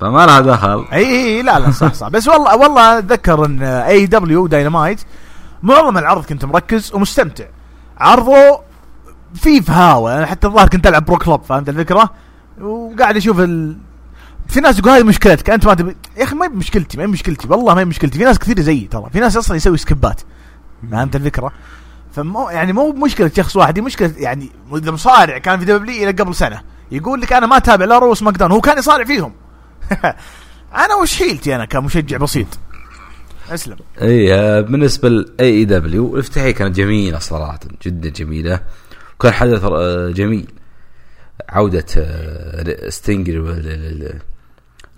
فما 0.03 0.25
لها 0.25 0.39
دخل. 0.39 0.85
إي 0.93 1.41
لا 1.41 1.59
لا 1.59 1.71
صح 1.71 1.93
صح. 1.93 2.07
بس 2.07 2.27
والله 2.27 2.57
والله 2.57 2.97
أتذكر 2.97 3.45
إن 3.45 3.63
AEW 3.63 4.05
Dynamite 4.05 5.01
معظم 5.63 5.97
العرض 5.97 6.25
كنت 6.25 6.45
مركز 6.45 6.93
ومستمتع. 6.93 7.45
عرضه 7.97 8.59
في 9.33 9.61
فهاوة. 9.61 10.17
أنا 10.17 10.25
حتى 10.25 10.47
الظاهر 10.47 10.69
كنت 10.69 10.87
ألعب 10.87 11.05
Pro 11.05 11.17
Club 11.17 11.43
فهمت 11.43 11.69
الفكرة؟ 11.69 12.09
وقاعد 12.61 13.15
أشوف 13.17 13.39
ال... 13.39 13.77
في 14.47 14.59
ناس 14.59 14.79
يقول 14.79 14.91
هذه 14.91 15.03
مشكلتك 15.03 15.49
أنت 15.49 15.65
ما 15.65 15.73
تبي. 15.73 15.95
يا 16.17 16.23
أخي 16.23 16.35
ما 16.35 16.45
هي 16.45 16.49
مشكلتي 16.49 16.97
ما 16.97 17.03
هي 17.03 17.07
مشكلتي 17.07 17.47
والله 17.47 17.73
ما 17.73 17.81
هي 17.81 17.85
مشكلتي 17.85 18.17
في 18.17 18.23
ناس 18.23 18.39
كثير 18.39 18.61
زيي 18.61 18.87
ترى. 18.91 19.09
في 19.13 19.19
ناس 19.19 19.37
أصلا 19.37 19.57
يسوي 19.57 19.77
skip 19.77 20.07
ات. 20.07 20.21
فهمت 20.91 21.15
الفكرة؟ 21.15 21.51
فمو 22.11 22.49
يعني 22.49 22.73
مو 22.73 22.91
مشكلة 22.91 23.31
شخص 23.35 23.55
واحد 23.55 23.73
دي 23.73 23.81
مشكلة 23.81 24.13
يعني 24.17 24.51
إذا 24.75 24.91
مصارع 24.91 25.37
كان 25.37 25.59
في 25.59 25.65
W 25.65 26.09
إلى 26.09 26.23
قبل 26.23 26.35
سنة. 26.35 26.61
يقول 26.91 27.21
لك 27.21 27.33
أنا 27.33 27.47
ما 27.47 27.57
أتابع 27.57 27.85
لا 27.85 27.99
Raw 27.99 28.11
و 28.11 28.37
SmackDown 28.37 28.51
هو 28.51 28.61
كان 28.61 28.77
يصارع 28.77 29.03
فيهم. 29.03 29.33
أنا 30.85 30.95
وش 31.01 31.15
حيلتي 31.15 31.55
أنا 31.55 31.65
كمشجع 31.65 32.17
بسيط. 32.17 32.47
أسلم. 33.49 33.77
إي 34.01 34.33
آه، 34.33 34.61
بالنسبة 34.61 35.09
لأي 35.09 35.49
AEW 35.49 36.13
الافتتاحية 36.15 36.51
كانت 36.51 36.75
جميلة 36.75 37.19
صراحة 37.19 37.59
جدا 37.85 38.09
جميلة. 38.09 38.59
وكان 39.19 39.33
حدث 39.33 39.63
آه، 39.63 40.09
جميل. 40.09 40.47
عودة 41.49 41.85
آه، 41.97 42.89
Sting 42.89 43.29
لل- 43.29 43.63
لل- 43.63 44.19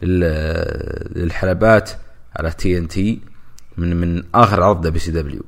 لل- 0.01 1.11
للحلبات 1.23 1.91
على 2.35 2.51
TNT 2.51 3.21
من 3.77 3.95
من 3.95 4.23
اخر 4.35 4.63
عرض 4.63 4.81
WCW. 4.81 5.45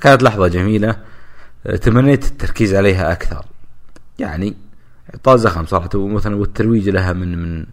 كانت 0.00 0.22
لحظة 0.22 0.48
جميلة 0.48 0.96
تمنيت 1.82 2.24
التركيز 2.24 2.74
عليها 2.74 3.12
أكثر. 3.12 3.44
يعني 4.18 4.56
إعطاء 5.14 5.36
زخم 5.36 5.66
صراحة 5.66 5.88
مثلا 6.08 6.36
والترويج 6.36 6.88
لها 6.88 7.12
من 7.12 7.38
من 7.38 7.66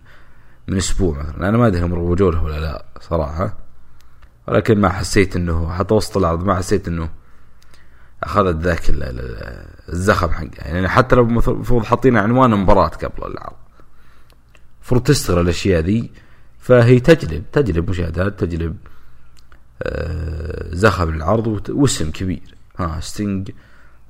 من 0.67 0.77
أسبوع 0.77 1.19
مثلا. 1.19 1.49
أنا 1.49 1.57
ما 1.57 1.67
أدري 1.67 1.81
هم 1.81 1.93
روجوا 1.93 2.31
لها 2.31 2.41
ولا 2.41 2.59
لا 2.59 2.85
صراحة. 3.01 3.57
ولكن 4.47 4.81
ما 4.81 4.89
حسيت 4.89 5.35
إنه 5.35 5.73
حتى 5.73 5.93
وسط 5.93 6.17
العرض 6.17 6.43
ما 6.45 6.55
حسيت 6.55 6.87
إنه 6.87 7.09
أخذت 8.23 8.55
ذاك 8.63 8.89
ال- 8.89 9.03
ال- 9.03 9.65
الزخم 9.93 10.29
حقه. 10.31 10.49
يعني 10.57 10.89
حتى 10.89 11.15
لو 11.15 11.23
المفروض 11.23 11.83
حاطين 11.85 12.17
عنوان 12.17 12.49
مباراة 12.51 12.87
قبل 12.87 13.31
العرض. 13.31 13.55
المفروض 14.79 15.03
تستغل 15.03 15.39
الأشياء 15.39 15.81
ذي. 15.81 16.11
فهي 16.59 16.99
تجلب 16.99 17.43
تجلب 17.51 17.89
مشاهدات 17.89 18.39
تجلب 18.39 18.77
آه، 19.83 20.75
زخم 20.75 21.09
العرض 21.09 21.69
واسم 21.69 22.11
كبير. 22.11 22.55
ها 22.79 22.99
Sting 22.99 23.51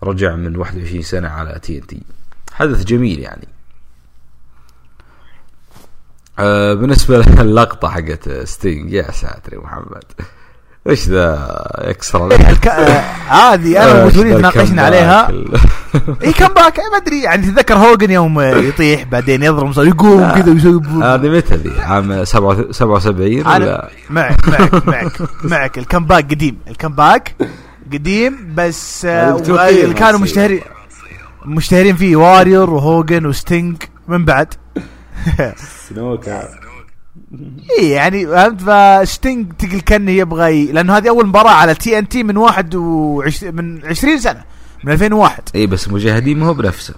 رجع 0.04 0.36
من 0.36 0.56
21 0.58 1.02
سنة 1.02 1.28
على 1.30 1.60
TNT 1.60 2.04
حدث 2.54 2.84
جميل 2.84 3.20
يعني. 3.20 3.48
آه، 6.40 6.74
بالنسبة 6.74 7.18
للقطة 7.18 7.90
حقت 7.90 8.30
Sting 8.44 8.94
يا 8.94 9.12
ساتر 9.12 9.54
يا 9.54 9.60
محمد. 9.60 10.04
إيش 10.90 11.08
ذا 11.10 11.64
يكسر 11.88 12.28
الك- 12.28 12.68
آه، 12.68 13.00
هذه 13.28 13.84
أنا 13.84 14.08
ذا 14.10 14.38
تناقشنا 14.38 14.82
عليها. 14.82 15.28
اي 16.24 16.34
comeback 16.34 16.80
ما 16.80 16.98
أدري 16.98 17.22
يعني 17.22 17.42
تتذكر 17.48 17.74
Hogan 17.76 18.12
يوم 18.12 18.40
يطيح 18.42 19.04
بعدين 19.04 19.44
يضرب 19.44 19.78
يقوم 19.88 20.32
كذا 20.32 20.52
ويسوي 20.52 20.82
هذه 21.04 21.30
متى 21.30 21.56
ذي؟ 21.56 21.82
عام 21.82 22.26
77 22.26 23.40
أنا 23.40 23.56
ولا؟ 23.56 23.90
معك 24.10 24.48
معك 24.50 24.88
معك 24.88 25.12
معك. 25.44 25.78
ال 25.78 25.84
comeback 25.84 26.32
قديم 26.32 26.58
ال 26.68 26.75
comeback 26.75 27.36
قديم 27.94 28.54
بس 28.56 29.06
آه، 29.06 29.38
اللي 29.70 29.94
كانوا. 29.94 30.20
مشتهرين 30.20 30.62
مشتهرين 31.46 31.96
فيه 31.96 32.16
Warrior 32.16 32.70
و 32.70 32.79
Hogan 32.79 33.26
و 33.26 33.36
Sting 33.36 33.84
من 34.08 34.26
بعد. 34.26 34.54
Snuka 35.90 36.48
اي 37.80 37.90
يعني 37.90 38.28
فهمت؟ 38.28 38.62
ف 38.62 38.77
Sting 38.77 39.54
تقل 39.54 39.80
كان 39.80 40.10
يبغى 40.10 40.56
ي... 40.62 40.72
لأنه 40.72 40.98
هذه 40.98 41.10
أول 41.10 41.28
مباراة 41.28 41.52
على 41.52 41.76
TNT 41.76 42.24
من 42.24 42.38
واحد 42.38 42.76
وعش... 42.76 43.44
من 43.44 43.86
20 43.86 44.20
سنة 44.20 44.44
من 44.84 44.94
2001 44.94 45.44
اي 45.56 45.68
بس 45.68 45.88
المشاهدين 45.88 46.40
ما 46.40 46.46
هو 46.48 46.54
بنفسهم. 46.54 46.96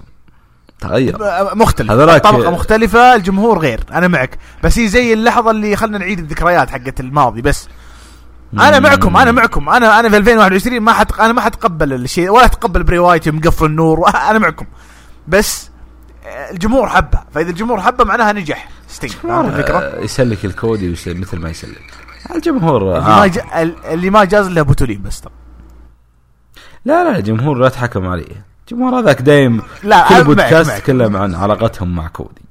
تغير. 0.80 1.18
مختلف. 1.56 1.92
هذولاك- 1.92 2.22
طبقه 2.24 2.52
مختلفة 2.52 3.16
الجمهور 3.16 3.60
غير 3.60 3.80
أنا 3.92 4.08
معك. 4.08 4.38
بس 4.64 4.80
هي 4.80 4.88
زي 4.88 5.14
اللحظة 5.14 5.52
اللي 5.52 5.76
خلنا 5.76 5.98
نعيد 5.98 6.20
الذكريات 6.20 6.70
حقت 6.70 7.00
الماضي 7.00 7.42
بس. 7.42 7.68
أنا 8.54 8.80
معكم 8.80 9.18
أنا 9.18 9.32
معكم. 9.32 9.70
أنا 9.70 10.00
أنا 10.00 10.10
في 10.10 10.18
2021 10.18 10.80
ما 10.80 10.94
حت 10.94 11.20
أنا 11.20 11.34
ما 11.34 11.42
حتقبل 11.42 11.94
الشيء 11.94 12.30
ولا 12.30 12.46
اتقبل 12.46 12.84
بري 12.84 13.00
وايت 13.00 13.30
مقفل 13.30 13.66
النور. 13.66 14.10
أنا 14.30 14.40
معكم. 14.40 14.66
بس 15.28 15.70
الجمهور 16.52 16.90
حبه 16.90 17.20
فإذا 17.34 17.50
الجمهور 17.50 17.82
حبه 17.82 18.04
معناها 18.04 18.34
نجح. 18.34 18.70
ستينج 18.88 19.14
فاهم 19.14 19.46
الفكرة؟ 19.46 19.78
آه، 19.78 20.02
يسلك 20.02 20.46
الكودي 20.46 20.90
مثل 20.92 21.40
ما 21.40 21.50
يسلك. 21.50 21.82
الجمهور 22.36 22.82
اللي 22.82 22.98
آه. 22.98 23.20
ما 23.20 23.28
جا... 23.28 23.44
اللي 23.94 24.10
ما 24.10 24.24
جاز 24.24 24.48
له 24.48 24.62
بوتولين 24.62 25.02
بس 25.02 25.22
ترى 25.22 25.34
لا 26.86 27.04
لا 27.04 27.18
الجمهور 27.18 27.58
لا 27.58 27.70
تحكم 27.70 28.08
عليه. 28.08 28.46
الجمهور 28.62 29.00
هذاك 29.00 29.22
دايم 29.22 29.62
لا، 29.84 30.10
كل 30.10 30.24
بودكاست 30.24 30.70
معك. 30.70 30.80
يتكلم 30.80 31.18
عن 31.18 31.36
علاقتهم 31.36 31.96
مع 31.96 32.08
كودي 32.08 32.42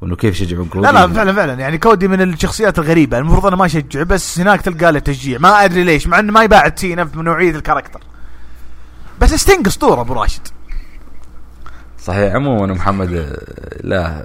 وإنه 0.00 0.16
كيف 0.16 0.40
يشجعون 0.40 0.68
Cody. 0.68 0.86
لا 0.86 0.92
لا 0.92 1.08
فعلا 1.08 1.32
فعلا. 1.32 1.52
يعني 1.52 1.78
Cody 1.78 2.08
من 2.08 2.22
الشخصيات 2.22 2.78
الغريبة. 2.78 3.18
المفروض 3.18 3.46
أنا 3.46 3.56
ما 3.56 3.66
اشجع 3.66 4.02
بس 4.02 4.40
هناك 4.40 4.60
تلقى 4.60 4.92
له 4.92 4.98
تشجيع. 4.98 5.38
ما 5.38 5.64
أدري 5.64 5.84
ليش 5.84 6.06
مع 6.06 6.18
إنه 6.18 6.32
ما 6.32 6.42
يباعد 6.42 6.78
Cena 6.78 7.04
في 7.04 7.18
نوعية 7.18 7.50
ال 7.50 7.54
character. 7.54 8.00
بس 9.20 9.34
Sting 9.34 9.66
أسطورة 9.66 10.00
أبو 10.00 10.12
راشد. 10.12 10.48
صحيح 12.08 12.34
عموما 12.34 12.66
محمد 12.74 13.36
لا 13.80 14.24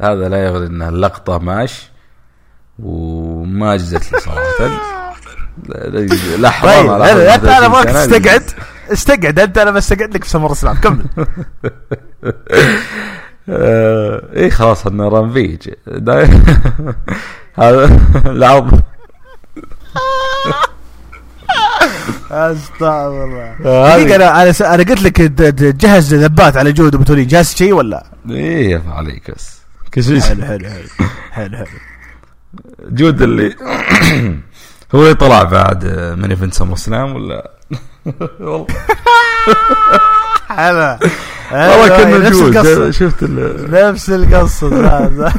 هذا 0.00 0.28
لا 0.28 0.44
يغني 0.44 0.66
ان 0.66 0.82
اللقطه 0.82 1.38
ماش 1.38 1.90
وما 2.82 3.76
جزت 3.76 4.12
لي 4.12 4.20
صراحة. 4.20 4.40
لا- 5.68 5.88
لا- 5.88 6.36
لا 6.36 6.50
حرام 6.50 6.86
طيب 6.98 7.16
أنت 7.18 7.44
أنا 7.44 7.58
من 7.58 7.64
ابغاك 7.74 7.88
30 7.88 8.10
سنة. 8.10 8.18
تستقعد 8.18 8.42
استقعد 8.92 9.38
أنت 9.38 9.58
أنا 9.58 9.70
بستقعد 9.70 10.14
لك 10.14 10.24
في 10.24 10.30
SummerSlam 10.30 10.74
كمل. 10.76 11.04
آه، 13.48 14.22
إيه 14.32 14.50
خلاص 14.50 14.86
انه 14.86 15.08
رانفيج 15.08 15.68
دا- 15.86 16.40
هذا 17.54 18.00
العرض 18.26 18.80
أستغفر 22.30 23.24
الله. 23.24 23.54
هذه- 23.94 24.02
دقيقة 24.04 24.16
أنا 24.42 24.74
أنا 24.74 24.82
قلت 24.82 25.02
لك 25.02 25.20
جهز 25.62 26.14
ذبات 26.14 26.56
على 26.56 26.72
جود 26.72 26.96
بتولين 26.96 27.26
جهز 27.26 27.54
شيء 27.54 27.72
ولا؟ 27.72 28.06
إيه 28.30 28.82
عليك 28.88 29.30
بس 29.30 29.58
كشيش 29.92 30.24
حلو 30.24 30.44
حلو 30.44 30.68
حلو 30.68 31.08
حلو 31.32 31.56
حلو. 31.56 31.66
جود 32.90 33.22
اللي 33.22 33.54
هو 34.94 35.02
اللي 35.02 35.14
طلع 35.14 35.42
بعد 35.42 35.84
من 36.18 36.30
إيفنت 36.30 36.54
سمر 36.54 36.76
سلام 36.76 37.14
ولا؟ 37.14 37.50
والله. 38.40 38.66
هذا 40.48 40.98
والله 41.52 42.18
نفس 42.18 42.36
جود. 42.38 42.90
شفت 42.90 43.22
نفس 43.70 44.10
القصة. 44.10 44.66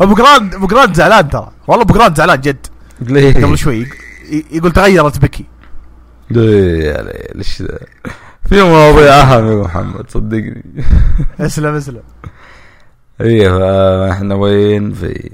أبو 0.00 0.14
جراند 0.14 0.54
أبو 0.54 0.66
جراند 0.66 0.94
زعلان 0.94 1.30
ترى. 1.30 1.48
والله 1.66 1.82
أبو 1.84 1.94
جراند 1.94 2.16
زعلان 2.16 2.40
جد. 2.40 2.66
ليه 3.00 3.32
قبل 3.34 3.58
شوي. 3.58 3.86
يقول 4.52 4.72
تغيرت 4.72 5.18
بكي. 5.18 5.44
ليه 6.30 6.84
يا 6.84 7.02
ليه 7.02 7.28
ليش 7.34 7.62
ذا؟ 7.62 7.78
في 8.48 8.62
مواضيع 8.62 9.12
أهم 9.12 9.46
يا 9.58 9.64
محمد 9.64 10.10
صدقني. 10.10 10.64
أسلم 11.40 11.74
أسلم. 11.74 12.02
إيه 13.20 14.10
إحنا 14.12 14.34
وين؟ 14.34 14.92
في 14.94 15.30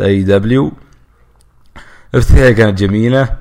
AEW 0.00 0.72
الافتتاحية 2.14 2.50
كانت 2.52 2.78
جميلة. 2.78 3.36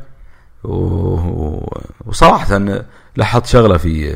و... 0.64 0.74
و- 0.74 1.82
وصراحة 2.06 2.58
لاحظت 3.16 3.46
شغلة 3.46 3.78
في 3.78 4.16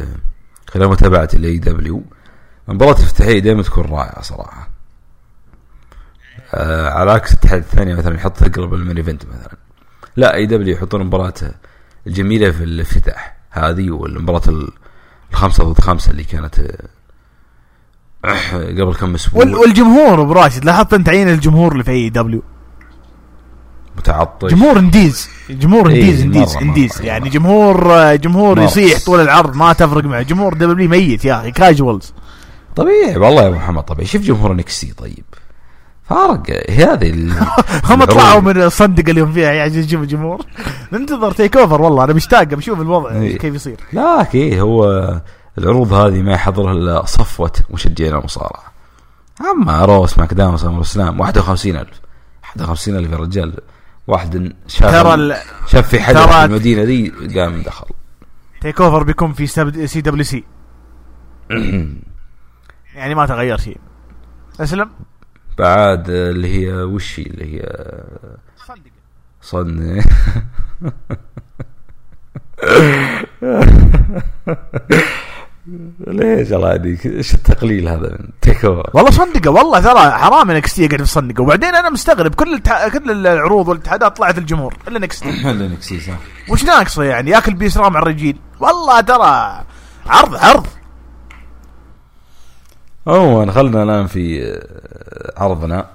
خلال 0.69 0.89
متابعة 0.89 1.29
ال 1.33 1.57
AEW 1.57 2.03
مباراة 2.67 2.95
الافتتاحية 2.95 3.39
دائما 3.39 3.63
تكون 3.63 3.83
رائعة 3.85 4.21
صراحة. 4.21 4.69
آه 6.53 6.89
على 6.89 7.11
عكس 7.11 7.33
الاتحاد 7.33 7.59
الثانية 7.61 7.95
مثلا 7.95 8.15
يحط 8.15 8.37
تقرب 8.43 8.73
ال 8.73 8.78
main 8.78 8.97
event 8.97 9.25
مثلا. 9.25 9.57
لا 10.15 10.35
AEW 10.35 10.73
يحطون 10.75 11.03
مباراة 11.03 11.33
الجميلة 12.07 12.51
في 12.51 12.63
الافتتاح 12.63 13.37
هذه 13.51 13.91
والمباراة 13.91 14.41
ال- 14.47 14.71
الخمسة 15.31 15.63
ضد 15.63 15.79
خمسة 15.81 16.11
اللي 16.11 16.23
كانت 16.23 16.59
آه، 18.25 18.65
قبل 18.67 18.95
كم 18.99 19.13
أسبوع. 19.15 19.39
وال- 19.43 19.55
والجمهور 19.55 20.21
ابو 20.21 20.33
راشد 20.33 20.65
لاحظت 20.65 20.93
أنت 20.93 21.09
عين 21.09 21.29
الجمهور 21.29 21.71
اللي 21.71 21.83
في 21.83 21.91
AEW 21.91 22.43
متعطش. 23.97 24.51
جمهور 24.53 24.79
indies. 24.79 25.29
جمهور 25.49 25.89
إيه، 25.89 25.95
indies 26.01 26.21
indies 26.21 26.57
indies. 26.57 27.01
يعني. 27.01 27.29
جمهور 27.29 28.15
جمهور. 28.15 28.59
يصيح 28.59 28.99
طول 29.05 29.19
العرض 29.21 29.55
ما 29.55 29.73
تفرق 29.73 30.03
معه. 30.03 30.21
جمهور 30.21 30.53
W 30.53 30.89
ميت 30.89 31.25
يا 31.25 31.39
أخي. 31.39 31.51
casuals 31.51 32.13
طبيعي 32.75 33.17
والله 33.17 33.41
يا 33.41 33.47
أبو 33.47 33.55
محمد 33.55 33.83
طبيعي. 33.83 34.05
شوف 34.07 34.21
جمهور 34.21 34.53
NXT 34.53 34.93
طيب. 34.93 35.23
فارق 36.09 36.69
هذه 36.69 37.09
ال- 37.09 37.31
هم 37.89 38.03
طلعوا. 38.03 38.39
من 38.41 38.61
الصندق 38.61 39.09
اليوم 39.09 39.31
فيها 39.33 39.51
يعني 39.51 39.75
يجيبوا 39.75 40.05
جمهور. 40.05 40.41
ننتظر 40.93 41.31
TakeOver 41.31 41.81
والله 41.81 42.03
أنا 42.03 42.13
مشتاق 42.13 42.43
بشوف 42.43 42.81
الوضع 42.81 43.11
إيه. 43.11 43.37
كيف 43.37 43.55
يصير. 43.55 43.77
لا 43.93 44.21
أكيد 44.21 44.59
هو 44.59 44.85
العروض 45.57 45.93
هذه 45.93 46.21
ما 46.21 46.31
يحضرها 46.33 46.71
إلا 46.71 47.05
صفوة 47.05 47.51
مشجعين 47.69 48.15
المصارعة. 48.15 48.63
أما 49.51 49.85
روس 49.85 50.17
ماك 50.19 50.33
داون 50.33 50.57
سمر 50.57 50.81
اسلام 50.81 51.21
51000 51.21 51.87
51000 52.43 53.11
يا 53.11 53.17
رجال. 53.17 53.53
واحد 54.07 54.53
شاف 54.67 54.91
ترى 54.91 55.13
ال- 55.13 55.35
شاف 55.67 55.87
في 55.89 55.99
ترى- 55.99 56.29
في 56.29 56.45
المدينة 56.45 56.83
دي 56.83 57.09
قام 57.39 57.61
دخل. 57.61 57.85
تيك 58.61 58.81
اوفر 58.81 59.03
بيكون 59.03 59.33
في 59.33 59.47
سي 59.87 60.01
دبليو 60.01 60.23
سي 60.23 60.43
يعني 62.95 63.15
ما 63.15 63.25
تغير 63.25 63.57
شيء. 63.57 63.77
أسلم؟ 64.59 64.89
بعد 65.59 66.09
اللي 66.09 66.47
هي 66.47 66.71
وشي 66.73 67.21
اللي 67.21 67.55
هي 67.55 67.63
صن. 69.41 70.01
ليش 76.07 76.53
الله 76.53 76.73
يهديك؟ 76.73 77.05
إيش 77.05 77.33
التقليل 77.33 77.87
هذا 77.87 78.17
من 78.19 78.29
TakeOver 78.41 78.89
والله 78.93 79.11
صندقة 79.11 79.51
والله 79.51 79.79
ترى 79.79 80.11
حرام 80.11 80.51
إنك 80.51 80.67
تي 80.67 80.87
قاعد 80.87 81.03
في 81.03 81.11
صندقة. 81.11 81.41
وبعدين 81.41 81.75
أنا 81.75 81.89
مستغرب 81.89 82.35
كل 82.35 82.53
التح... 82.53 82.87
كل 82.87 83.27
العروض 83.27 83.67
والاتحادات 83.67 84.17
طلعت 84.17 84.37
الجمهور 84.37 84.77
إلا 84.87 84.99
NXT. 84.99 85.31
لينكسي 85.53 85.99
صح. 85.99 86.17
وش 86.49 86.63
ناقصه 86.63 87.03
يعني؟ 87.03 87.31
ياكل 87.31 87.53
بيسرى 87.53 87.89
مع 87.89 87.99
الرجيل. 87.99 88.37
والله 88.59 89.01
ترى 89.01 89.63
عرض 90.07 90.35
عرض. 90.35 90.67
عموما 93.09 93.51
خلنا 93.51 93.83
الآن 93.83 94.07
في 94.07 94.43
آه، 94.43 95.43
عرضنا. 95.43 95.87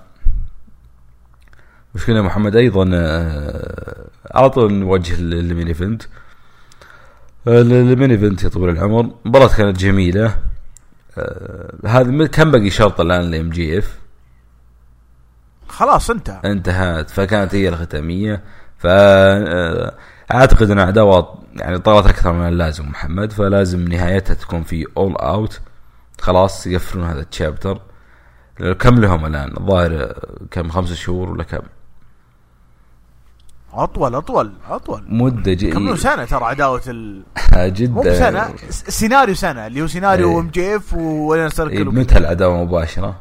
مشكلة 1.95 2.23
محمد 2.23 2.57
أيضا 2.57 2.91
آه، 2.95 4.07
على 4.35 4.51
طول 4.51 4.73
نوجه 4.75 5.15
ال 5.19 5.28
main 5.28 5.67
event. 5.69 6.03
آه، 7.49 7.61
ال 7.63 7.72
main 7.72 8.11
event 8.11 8.43
يا 8.43 8.49
طويل 8.49 8.71
العمر. 8.71 9.01
المباراة 9.25 9.57
كانت 9.57 9.79
جميلة. 9.79 10.39
آه، 11.19 11.75
هذا 11.87 12.27
كم 12.27 12.51
باقي 12.51 12.71
شرط 12.71 13.01
الآن 13.01 13.31
ل 13.31 13.51
MJF 13.51 13.99
خلاص 15.69 16.11
انتهى 16.11 16.41
انتهت. 16.45 17.11
فكانت 17.11 17.55
هي 17.55 17.69
الختامية. 17.69 18.43
فاعتقد 18.79 20.71
أن 20.71 20.79
عداوة 20.79 21.39
يعني 21.57 21.79
طالت 21.79 22.07
أكثر 22.07 22.33
من 22.33 22.49
اللازم 22.49 22.89
محمد. 22.89 23.33
فلازم 23.33 23.89
نهايتها 23.89 24.35
تكون 24.35 24.63
في 24.63 24.87
All 24.97 25.15
Out 25.17 25.61
خلاص 26.21 26.67
يقفلون 26.67 27.05
هذا 27.07 27.21
ال 27.21 27.28
chapter 27.28 27.81
كم 28.79 28.95
لهم 29.01 29.27
الآن؟ 29.27 29.55
الظاهر 29.57 30.13
كم؟ 30.51 30.69
خمس 30.71 30.93
شهور 30.93 31.31
ولا 31.31 31.45
كم؟ 31.45 31.63
أطول 33.73 34.15
أطول 34.15 34.53
أطول. 34.69 35.05
مدة 35.09 35.53
جي 35.53 35.71
كم 35.71 35.97
سنة 35.97 36.25
ترى 36.25 36.45
عداوة 36.45 36.83
ال... 36.87 37.23
جدا. 37.77 37.93
مو 37.93 38.01
بسنة 38.03 38.55
س- 38.71 38.85
سيناريو 38.91 39.35
سنة. 39.35 39.67
اللي 39.67 39.83
هو 39.83 39.87
سيناريو 39.87 40.31
إيه. 40.31 40.39
M 40.41 40.49
JF 40.49 40.95
و 40.95 41.03
Inner 41.03 41.41
Circle 41.41 41.85
متى 41.85 42.19
العداوة 42.19 42.65
مباشرة؟ 42.65 43.21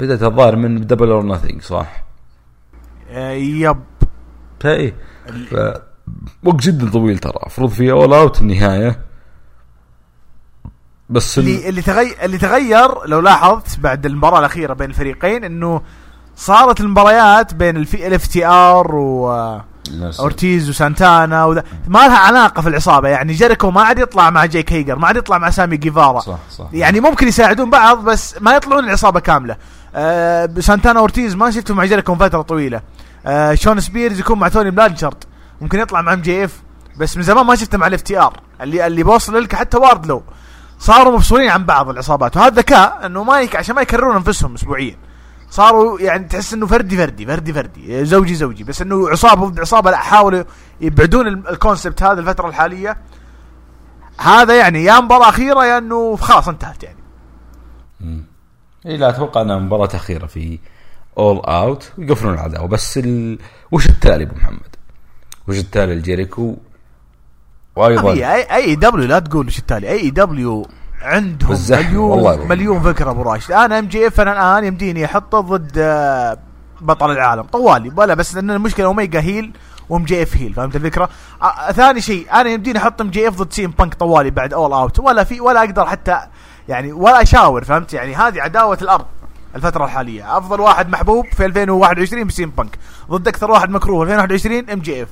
بدأت 0.00 0.22
الظاهر 0.22 0.56
من 0.56 0.86
Double 0.86 1.10
or 1.10 1.26
Nothing 1.26 1.62
صح؟ 1.62 2.04
آه، 3.10 3.30
yep. 3.32 3.82
اي 4.64 4.94
ف... 5.50 5.54
وقت 6.44 6.60
جدا 6.60 6.90
طويل 6.90 7.18
ترى. 7.18 7.32
المفروض 7.42 7.70
في 7.70 7.90
All 7.92 8.12
Out 8.14 8.40
النهاية. 8.40 9.03
بس 11.14 11.38
ال... 11.38 11.44
اللي 11.44 11.68
اللي 11.68 11.82
تغير 11.82 12.16
اللي 12.22 12.38
تغير 12.38 13.06
لو 13.06 13.20
لاحظت 13.20 13.78
بعد 13.78 14.06
المباراة 14.06 14.38
الأخيرة 14.38 14.74
بين 14.74 14.90
الفريقين 14.90 15.44
إنه 15.44 15.82
صارت 16.36 16.80
المباريات 16.80 17.54
بين 17.54 17.76
الفي 17.76 18.06
ال 18.06 18.26
FTR 18.26 18.94
واورتيز 18.94 20.68
وسانتانا 20.70 21.44
وذا 21.44 21.64
ما 21.88 21.98
لها 21.98 22.18
علاقة 22.18 22.62
في 22.62 22.68
العصابة. 22.68 23.08
يعني 23.08 23.32
جيريكو 23.32 23.70
ما 23.70 23.82
عاد 23.82 23.98
يطلع 23.98 24.30
مع 24.30 24.44
جايك 24.44 24.72
هيجر 24.72 24.98
ما 24.98 25.06
عاد 25.06 25.16
يطلع 25.16 25.38
مع 25.38 25.50
سامي 25.50 25.76
جيفارا. 25.76 26.20
صح 26.20 26.38
صح. 26.50 26.66
يعني 26.72 27.00
ممكن 27.00 27.28
يساعدون 27.28 27.70
بعض 27.70 28.04
بس 28.04 28.34
ما 28.40 28.56
يطلعون 28.56 28.84
العصابة 28.84 29.20
كاملة. 29.20 29.56
آه 29.94 30.50
سانتانا 30.60 31.00
أورتيز 31.00 31.34
ما 31.34 31.50
شفته 31.50 31.74
مع 31.74 31.84
جيريكو 31.84 32.14
فترة 32.14 32.42
طويلة. 32.42 32.80
آه 33.26 33.54
شون 33.54 33.80
سبيرز 33.80 34.20
يكون 34.20 34.38
مع 34.38 34.48
توني 34.48 34.70
بلانشارد. 34.70 35.24
ممكن 35.60 35.78
يطلع 35.78 36.02
مع 36.02 36.12
MJF 36.12 36.62
بس 36.96 37.16
من 37.16 37.22
زمان 37.22 37.46
ما 37.46 37.54
شفته 37.54 37.78
مع 37.78 37.86
ال 37.86 38.02
FTR 38.02 38.40
اللي 38.60 38.86
اللي 38.86 39.02
بوصل 39.02 39.42
لك 39.42 39.54
حتى 39.54 39.76
واردلو. 39.76 40.22
صاروا 40.84 41.16
مفصولين 41.16 41.50
عن 41.50 41.64
بعض 41.64 41.88
العصابات. 41.88 42.36
وهذا 42.36 42.54
ذكاء 42.54 43.06
إنه 43.06 43.24
ما 43.24 43.40
يك 43.40 43.56
عشان 43.56 43.74
ما 43.74 43.82
يكررون 43.82 44.16
أنفسهم 44.16 44.54
اسبوعيا. 44.54 44.96
صاروا 45.50 46.00
يعني 46.00 46.24
تحس 46.28 46.54
إنه 46.54 46.66
فردي 46.66 46.96
فردي 46.96 47.26
فردي 47.26 47.52
فردي 47.52 48.04
زوجي 48.04 48.34
زوجي 48.34 48.64
بس 48.64 48.82
إنه 48.82 49.08
عصابة 49.10 49.48
ضد 49.48 49.60
عصابة 49.60 49.90
لا 49.90 49.96
حاولوا 49.96 50.44
يبعدون 50.80 51.26
ال- 51.28 51.48
ال 51.48 51.55
concept 51.55 52.02
هذا 52.02 52.20
الفترة 52.20 52.48
الحالية. 52.48 52.96
هذا 54.20 54.58
يعني 54.58 54.84
يا 54.84 55.00
مباراة 55.00 55.28
أخيرة 55.28 55.64
يا 55.64 55.78
إنه 55.78 56.16
خلاص 56.16 56.48
انتهت 56.48 56.82
يعني. 56.82 56.98
اي 58.86 58.96
لا 58.96 59.08
أتوقع 59.10 59.42
إنها 59.42 59.58
مباراة 59.58 59.88
أخيرة 59.94 60.26
في 60.26 60.58
All 61.18 61.36
Out 61.38 61.92
ويقفلون 61.98 62.34
العداوة 62.34 62.66
بس 62.68 62.98
ال... 62.98 63.38
وش 63.72 63.86
التالي 63.86 64.24
أبو 64.24 64.34
محمد؟ 64.34 64.76
وش 65.48 65.58
التالي؟ 65.58 65.94
لجيريكو؟ 65.94 66.56
وأيضا 67.76 68.12
AEW 68.12 69.08
لا 69.08 69.18
تقول 69.18 69.46
وش 69.46 69.58
التالي. 69.58 69.90
AEW 69.90 70.66
عندهم 71.02 71.58
مليون 71.70 72.10
والله. 72.10 72.46
مليون 72.46 72.80
فكرة 72.80 73.10
أبو 73.10 73.22
راشد. 73.22 73.52
أنا 73.52 73.78
MJF 73.78 74.20
أنا 74.20 74.32
الآن 74.32 74.64
يمديني 74.64 75.04
أحطه 75.04 75.40
ضد 75.40 75.72
آه، 75.78 76.38
بطل 76.80 77.10
العالم. 77.10 77.42
طوالي 77.42 77.92
ولا 77.96 78.14
بس 78.14 78.34
لأن 78.34 78.50
المشكلة 78.50 78.86
أوميجا 78.86 79.20
heel 79.20 79.46
و 79.46 79.52
MJF 79.88 80.36
heel 80.36 80.54
فهمت 80.54 80.76
الفكرة؟ 80.76 81.08
آه 81.42 81.72
ثاني 81.72 82.00
شيء 82.00 82.26
أنا 82.32 82.50
يمديني 82.50 82.78
أحط 82.78 83.00
MJF 83.00 83.36
ضد 83.42 83.52
CM 83.52 83.70
Punk 83.78 83.94
طوالي 83.94 84.30
بعد 84.30 84.52
All 84.52 84.72
Out 84.72 84.98
ولا 84.98 85.24
في 85.24 85.40
ولا 85.40 85.60
أقدر 85.60 85.86
حتى 85.86 86.18
يعني 86.68 86.92
ولا 86.92 87.22
أشاور 87.22 87.64
فهمت؟ 87.64 87.94
يعني 87.94 88.14
هذه 88.14 88.40
عداوة 88.40 88.78
الأرض 88.82 89.04
الفترة 89.56 89.84
الحالية. 89.84 90.38
أفضل 90.38 90.60
واحد 90.60 90.88
محبوب 90.88 91.26
في 91.26 91.44
2021 91.44 92.24
ب 92.26 92.34
CM 92.34 92.50
Punk. 92.50 92.78
ضد 93.10 93.28
أكثر 93.28 93.50
واحد 93.50 93.70
مكروه 93.70 94.02
2021 94.02 94.70
MJF. 94.70 95.08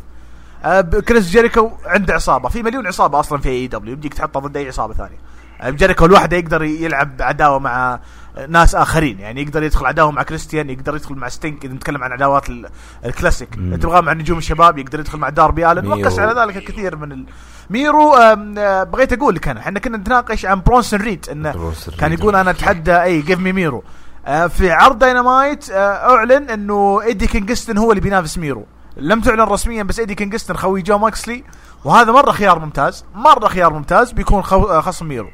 كريس 1.08 1.28
جيريكو 1.30 1.70
عنده 1.86 2.14
عصابة. 2.14 2.48
في 2.48 2.62
مليون 2.62 2.86
عصابة 2.86 3.20
أصلا 3.20 3.38
في 3.40 3.48
AEW 3.48 3.94
يمديك 3.94 4.14
تحطها 4.14 4.40
ضد 4.40 4.56
أي 4.56 4.68
عصابة 4.68 4.94
ثانية. 4.94 5.18
آه، 5.60 5.70
جيريكو 5.70 6.06
لوحده 6.06 6.36
يقدر 6.36 6.62
يلعب 6.62 7.10
عداوة 7.20 7.58
مع 7.58 8.00
آه، 8.36 8.46
ناس 8.46 8.74
آخرين. 8.74 9.20
يعني 9.20 9.42
يقدر 9.42 9.62
يدخل 9.62 9.86
عداوة 9.86 10.10
مع 10.10 10.22
كريستيان 10.22 10.70
يقدر 10.70 10.96
يدخل 10.96 11.14
مع 11.14 11.28
ستينج. 11.28 11.64
إذا 11.64 11.74
نتكلم 11.74 12.04
عن 12.04 12.12
عداوات 12.12 12.48
ال- 12.48 12.68
الكلاسيك. 13.04 13.54
تبغاه 13.54 14.00
مع 14.00 14.12
نجوم 14.12 14.38
الشباب 14.38 14.78
يقدر 14.78 15.00
يدخل 15.00 15.18
مع 15.18 15.28
داربي 15.28 15.72
آلن. 15.72 15.86
وقس 15.86 16.18
على 16.18 16.40
ذلك 16.40 16.56
الكثير 16.56 16.96
من 16.96 17.12
ال... 17.12 17.24
ميرو 17.70 18.14
آه، 18.14 18.82
بغيت 18.84 19.12
أقول 19.12 19.34
لك 19.34 19.48
أنا 19.48 19.60
إحنا 19.60 19.78
كنا 19.80 19.96
نتناقش 19.96 20.46
عن 20.46 20.60
برونسون 20.60 21.00
ريد. 21.00 21.26
إنه 21.32 21.72
كان. 21.98 22.12
يقول 22.12 22.36
أنا 22.36 22.50
أتحدى 22.50 23.02
إي 23.02 23.20
جيف 23.22 23.38
مي 23.38 23.52
ميرو. 23.52 23.84
آه، 24.26 24.46
في 24.46 24.70
عرض 24.70 24.98
داينامايت 24.98 25.70
آه، 25.70 26.14
أعلن 26.16 26.50
إنه 26.50 27.00
إيدي 27.02 27.26
كينغستون 27.26 27.78
هو 27.78 27.90
اللي 27.92 28.00
بينافس 28.00 28.38
ميرو. 28.38 28.66
لم 28.96 29.20
تعلن 29.20 29.40
رسميا 29.40 29.82
بس 29.82 29.98
إيدي 29.98 30.14
كينغستون 30.14 30.56
خوي 30.56 30.82
جون 30.82 30.98
موكسلي. 30.98 31.44
وهذا 31.84 32.12
مرة 32.12 32.32
خيار 32.32 32.58
ممتاز 32.58 33.04
مرة 33.14 33.48
خيار 33.48 33.72
ممتاز 33.72 34.12
بيكون 34.12 34.42
خو... 34.42 34.64
آه، 34.64 34.80
خصم 34.80 35.06
ميرو. 35.06 35.30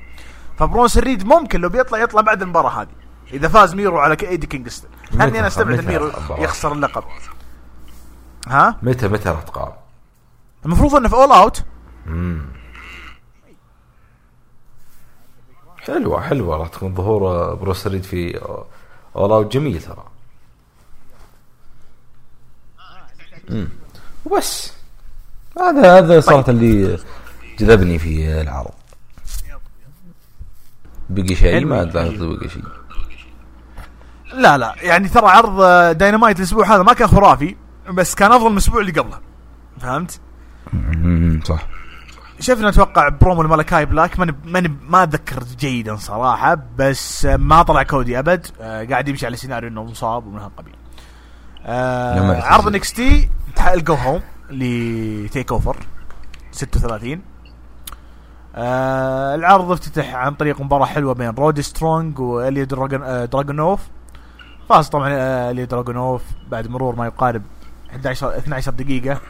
فبرونسون 0.58 0.98
ريد 0.98 1.26
ممكن 1.26 1.60
لو 1.60 1.68
بيطلع 1.68 1.98
يطلع 1.98 2.20
بعد 2.20 2.42
المباراة 2.42 2.82
هذه. 2.82 2.88
إذا 3.32 3.48
فاز 3.48 3.74
ميرو 3.74 3.98
على 3.98 4.16
إيدي 4.22 4.46
كينغستون. 4.46 4.90
لاني 5.12 5.38
أنا 5.38 5.46
أستبعد 5.46 5.84
ميرو؟ 5.84 6.10
يخسر 6.38 6.72
اللقب. 6.72 7.04
ها؟ 8.48 8.76
متى 8.82 9.08
متى 9.08 9.28
راح 9.28 9.42
تقام؟ 9.42 9.72
المفروض 10.64 10.94
إنه 10.94 11.08
في 11.08 11.14
All 11.14 11.32
Out 11.32 11.64
حلوة 15.86 16.20
حلوة. 16.20 16.56
راح 16.56 16.68
تكون 16.68 16.94
ظهور 16.94 17.54
برونسون 17.54 17.88
ريد 17.88 18.02
في 18.02 18.40
All 19.16 19.30
Out 19.30 19.52
جميل 19.52 19.82
ترى 19.82 20.04
مم. 22.76 23.37
وبس. 24.24 24.72
هذا 25.60 25.98
هذا 25.98 26.20
صارت 26.20 26.48
اللي 26.48 26.98
جذبني 27.58 27.98
في 27.98 28.40
العرض. 28.40 28.70
بقي 31.10 31.34
شيء. 31.34 31.64
ما 31.66 31.78
أعتقد 31.78 32.18
بقي 32.18 32.48
شيء. 32.48 32.62
لا 34.34 34.58
لا. 34.58 34.74
يعني 34.82 35.08
ترى 35.08 35.26
عرض 35.26 35.60
داينامايت 35.98 36.38
الأسبوع 36.38 36.74
هذا 36.74 36.82
ما 36.82 36.92
كان 36.92 37.08
خرافي 37.08 37.56
بس 37.90 38.14
كان 38.14 38.32
أفضل 38.32 38.46
من 38.46 38.52
الأسبوع 38.52 38.80
اللي 38.80 38.92
قبله. 38.92 39.18
فهمت؟ 39.80 40.20
صح. 41.44 41.66
شفنا 42.40 42.68
أتوقع 42.68 43.08
برومو 43.08 43.42
الملكاي 43.42 43.86
بلاك. 43.86 44.18
ماني 44.18 44.34
ماني 44.44 44.76
ما 44.88 45.02
أتذكر 45.02 45.44
جيدا 45.58 45.96
صراحة 45.96 46.58
بس 46.76 47.24
ما 47.24 47.62
طلع 47.62 47.82
كودي 47.82 48.18
أبد. 48.18 48.46
آه 48.60 48.84
قاعد 48.84 49.08
يمشي 49.08 49.26
على 49.26 49.36
سيناريو 49.36 49.70
إنه 49.70 49.84
مصاب 49.84 50.26
ومن 50.26 50.38
هالقبيل 50.38 50.74
آه 51.66 52.42
عرض 52.42 52.74
NXT 52.74 53.28
ال 53.58 53.74
go 53.74 53.94
home 53.94 54.20
ل 54.50 55.52
TakeOver 55.52 55.76
36 56.52 57.20
آه 58.54 59.34
العرض 59.34 59.70
افتتح 59.70 60.14
عن 60.14 60.34
طريق 60.34 60.60
مباراة 60.60 60.86
حلوة 60.86 61.14
بين 61.14 61.28
رودي 61.30 61.62
سترونج 61.62 62.18
واليا 62.18 62.64
دراجون 62.64 63.02
آه 63.02 63.24
دراجونوف 63.24 63.80
فاز 64.68 64.88
طبعا 64.88 65.08
آه 65.12 65.50
اليا 65.50 65.64
دراجونوف 65.64 66.22
بعد 66.50 66.68
مرور 66.68 66.96
ما 66.96 67.06
يقارب 67.06 67.42
11 67.90 68.36
12 68.38 68.72
دقيقة. 68.72 69.20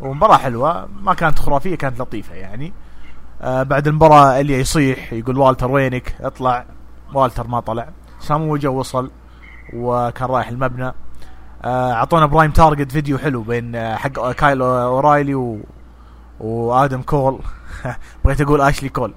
ومباراة 0.00 0.36
حلوة 0.36 0.88
ما 1.02 1.14
كانت 1.14 1.38
خرافية 1.38 1.74
كانت 1.74 2.00
لطيفة 2.00 2.34
يعني. 2.34 2.72
آه 3.42 3.62
بعد 3.62 3.88
المباراة 3.88 4.40
إليا 4.40 4.58
يصيح 4.58 5.12
يقول 5.12 5.38
والتر 5.38 5.70
وينك؟ 5.70 6.14
اطلع. 6.20 6.64
والتر 7.14 7.46
ما 7.46 7.60
طلع. 7.60 7.88
سامو 8.20 8.56
جو 8.56 8.78
وصل 8.78 9.10
وكان 9.74 10.28
رايح 10.28 10.48
المبنى. 10.48 10.92
أعطونا 11.64 12.26
Prime 12.26 12.50
Target 12.50 12.92
فيديو 12.92 13.18
حلو 13.18 13.42
بين 13.42 13.76
آه، 13.76 13.96
حق 13.96 14.32
كايل 14.32 14.62
أورايلي 14.62 15.34
و... 15.34 15.60
وآدم 16.40 17.02
كول. 17.02 17.38
بغيت 18.24 18.40
أقول 18.40 18.60
أشلي 18.60 18.88
كول. 18.88 19.14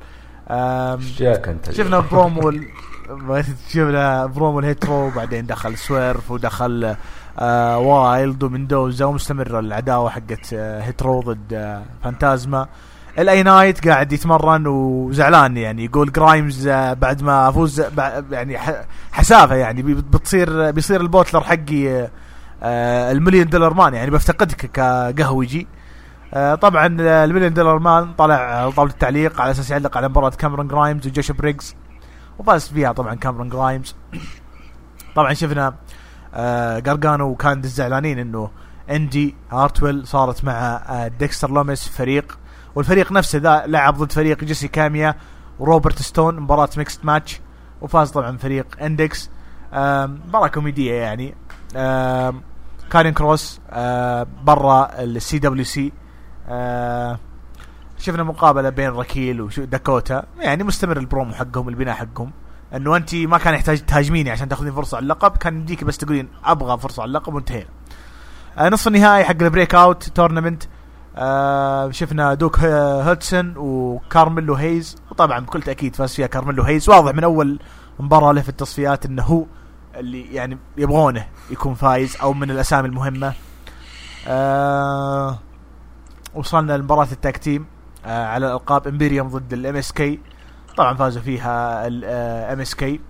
شفنا 1.71 1.99
برومو 1.99 2.51
شفنا 3.69 4.25
promo 4.25 4.59
ال 4.59 4.66
Hit 4.66 4.88
Row 4.88 5.09
بعدين 5.09 5.45
دخل 5.45 5.77
سويرف 5.77 6.31
ودخل 6.31 6.95
آه 7.39 7.77
وايلد 7.77 8.43
ومندوزا 8.43 9.05
ومستمرة 9.05 9.59
العداوة 9.59 10.09
حقت 10.09 10.53
آه 10.53 10.81
Hit 10.81 11.01
Row 11.01 11.21
ضد 11.21 11.53
آه 11.53 11.83
فانتازما 12.03 12.67
LA 13.19 13.43
Knight 13.43 13.87
قاعد 13.87 14.13
يتمرن 14.13 14.67
وزعلان 14.67 15.57
يعني. 15.57 15.85
يقول 15.85 16.11
جرايمز 16.11 16.67
آه، 16.67 16.93
بعد 16.93 17.23
ما 17.23 17.49
أفوز 17.49 17.83
يعني 18.31 18.57
حسافة 19.11 19.55
يعني. 19.55 19.83
بتصير 19.83 20.71
بيصير 20.71 21.01
ال 21.01 21.07
butler 21.07 21.41
حقي 21.41 21.89
آه، 21.89 22.03
آه، 22.03 22.09
ال 22.63 22.74
Million 22.74 23.45
Dollar 23.45 23.73
Man 23.73 23.93
يعني 23.93 24.11
بفتقدك 24.11 24.71
كقهوجي. 24.71 25.67
آه، 26.33 26.55
طبعا 26.55 26.97
آه، 27.01 27.25
ال 27.25 27.29
Million 27.29 27.53
Dollar 27.53 27.79
Man 27.79 28.13
طلع 28.13 28.69
طاوله 28.69 28.91
التعليق 28.91 29.41
على 29.41 29.51
أساس 29.51 29.71
يعلق 29.71 29.97
على 29.97 30.07
مباراة 30.09 30.29
كاميرون 30.29 30.67
جرايمز 30.67 31.07
وجوش 31.07 31.31
بريكس 31.31 31.75
وفاز 32.39 32.67
فيها 32.67 32.91
طبعا 32.91 33.15
كاميرون 33.15 33.49
جرايمز 33.49 33.95
طبعا 35.15 35.33
شفنا 35.33 35.73
آه 36.33 36.79
جارجانو 36.79 37.29
وكاندس 37.29 37.69
زعلانين 37.69 38.19
إنه 38.19 38.49
إندي 38.91 39.35
هارتويل 39.51 40.07
صارت 40.07 40.43
مع 40.45 40.51
آه 40.89 41.07
ديكستر 41.07 41.51
لوميس 41.51 41.87
فريق. 41.89 42.37
والفريق 42.75 43.11
نفسه 43.11 43.39
ذا 43.39 43.63
لعب 43.67 43.97
ضد 43.97 44.11
فريق 44.11 44.43
جيسي 44.43 44.67
كاميا 44.67 45.15
وروبرت 45.59 46.01
ستون 46.01 46.39
مباراة 46.39 46.69
mixed 46.77 47.05
match 47.05 47.41
وفاز 47.81 48.11
طبعا 48.11 48.37
فريق 48.37 48.65
InDex. 48.81 49.29
مباراة 49.73 50.47
كوميدية 50.47 50.93
يعني. 50.93 51.35
كارين 52.91 53.13
كروس 53.13 53.59
آه 53.69 54.27
برا 54.43 55.01
ال 55.03 55.39
CWC 55.39 55.91
شفنا 57.97 58.23
مقابلة 58.23 58.69
بين 58.69 58.89
راكيل 58.89 59.41
وداكوتا 59.41 60.23
يعني 60.39 60.63
مستمر 60.63 60.97
البرومو 60.97 61.33
حقهم 61.33 61.69
البناء 61.69 61.95
حقهم. 61.95 62.31
إنه 62.75 62.95
أنت 62.95 63.15
ما 63.15 63.37
كان 63.37 63.53
يحتاج 63.53 63.85
تهاجميني 63.85 64.31
عشان 64.31 64.49
تاخذين 64.49 64.73
فرصة 64.73 64.97
على 64.97 65.03
اللقب 65.03 65.37
كان 65.37 65.61
يمديك 65.61 65.83
بس 65.83 65.97
تقولين 65.97 66.27
أبغى 66.45 66.77
فرصة 66.77 67.01
على 67.01 67.09
اللقب 67.09 67.33
وانتهينا. 67.33 67.69
آه 68.57 68.69
نصف 68.69 68.87
النهائي 68.87 69.23
حق 69.23 69.41
ال 69.41 69.75
breakout 69.75 70.03
tournament. 70.03 70.63
آه 71.15 71.91
شفنا 71.91 72.33
دوك 72.33 72.59
هودسون 72.59 73.53
وكارميلو 73.57 74.55
هيز 74.55 74.95
وطبعا 75.11 75.39
بكل 75.39 75.61
تأكيد 75.61 75.95
فاز 75.95 76.13
فيها 76.13 76.27
كارميلو 76.27 76.63
هيز 76.63 76.89
واضح 76.89 77.13
من 77.13 77.23
أول 77.23 77.59
مباراة 77.99 78.31
له 78.31 78.41
في 78.41 78.49
التصفيات 78.49 79.05
إنه 79.05 79.23
هو 79.23 79.45
اللي 79.95 80.33
يعني 80.33 80.57
يبغونه 80.77 81.27
يكون 81.49 81.73
فايز 81.73 82.17
أو 82.21 82.33
من 82.33 82.51
الأسامي 82.51 82.87
المهمة. 82.87 83.33
آه 84.27 85.39
وصلنا 86.33 86.77
لمباراة 86.77 87.07
ال 87.11 87.18
tag 87.18 87.37
team 87.37 87.65
آه 88.05 88.25
على 88.25 88.47
الألقاب 88.47 88.87
Imperium 88.87 89.27
ضد 89.27 89.53
ال 89.53 89.75
MSK 89.75 90.19
طبعا 90.77 90.93
فازوا 90.93 91.21
فيها 91.21 91.87
ال 91.87 92.61
MSK 92.61 93.01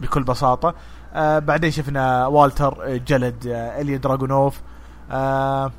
بكل 0.00 0.22
بساطة. 0.22 0.74
آه 1.14 1.38
بعدين 1.38 1.70
شفنا 1.70 2.26
والتر 2.26 2.84
آه، 2.84 2.96
جلد 2.96 3.46
آه 3.46 3.80
إليا 3.80 3.96
دراجونوف 3.96 4.60
آه 5.10 5.72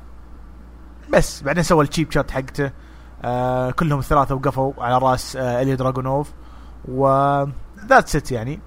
بس 1.10 1.42
بعدين 1.42 1.62
سوى 1.62 1.84
ال 1.84 1.89
cheap 1.89 2.12
shot 2.12 2.30
حقته. 2.30 2.70
آه 3.22 3.70
كلهم 3.70 3.98
الثلاثة 3.98 4.34
وقفوا 4.34 4.72
على 4.78 4.98
رأس 4.98 5.36
آه 5.36 5.62
إليا 5.62 5.74
دراجونوف 5.74 6.32
و 6.88 7.06
that's 7.86 8.16
it 8.16 8.32
يعني. 8.32 8.60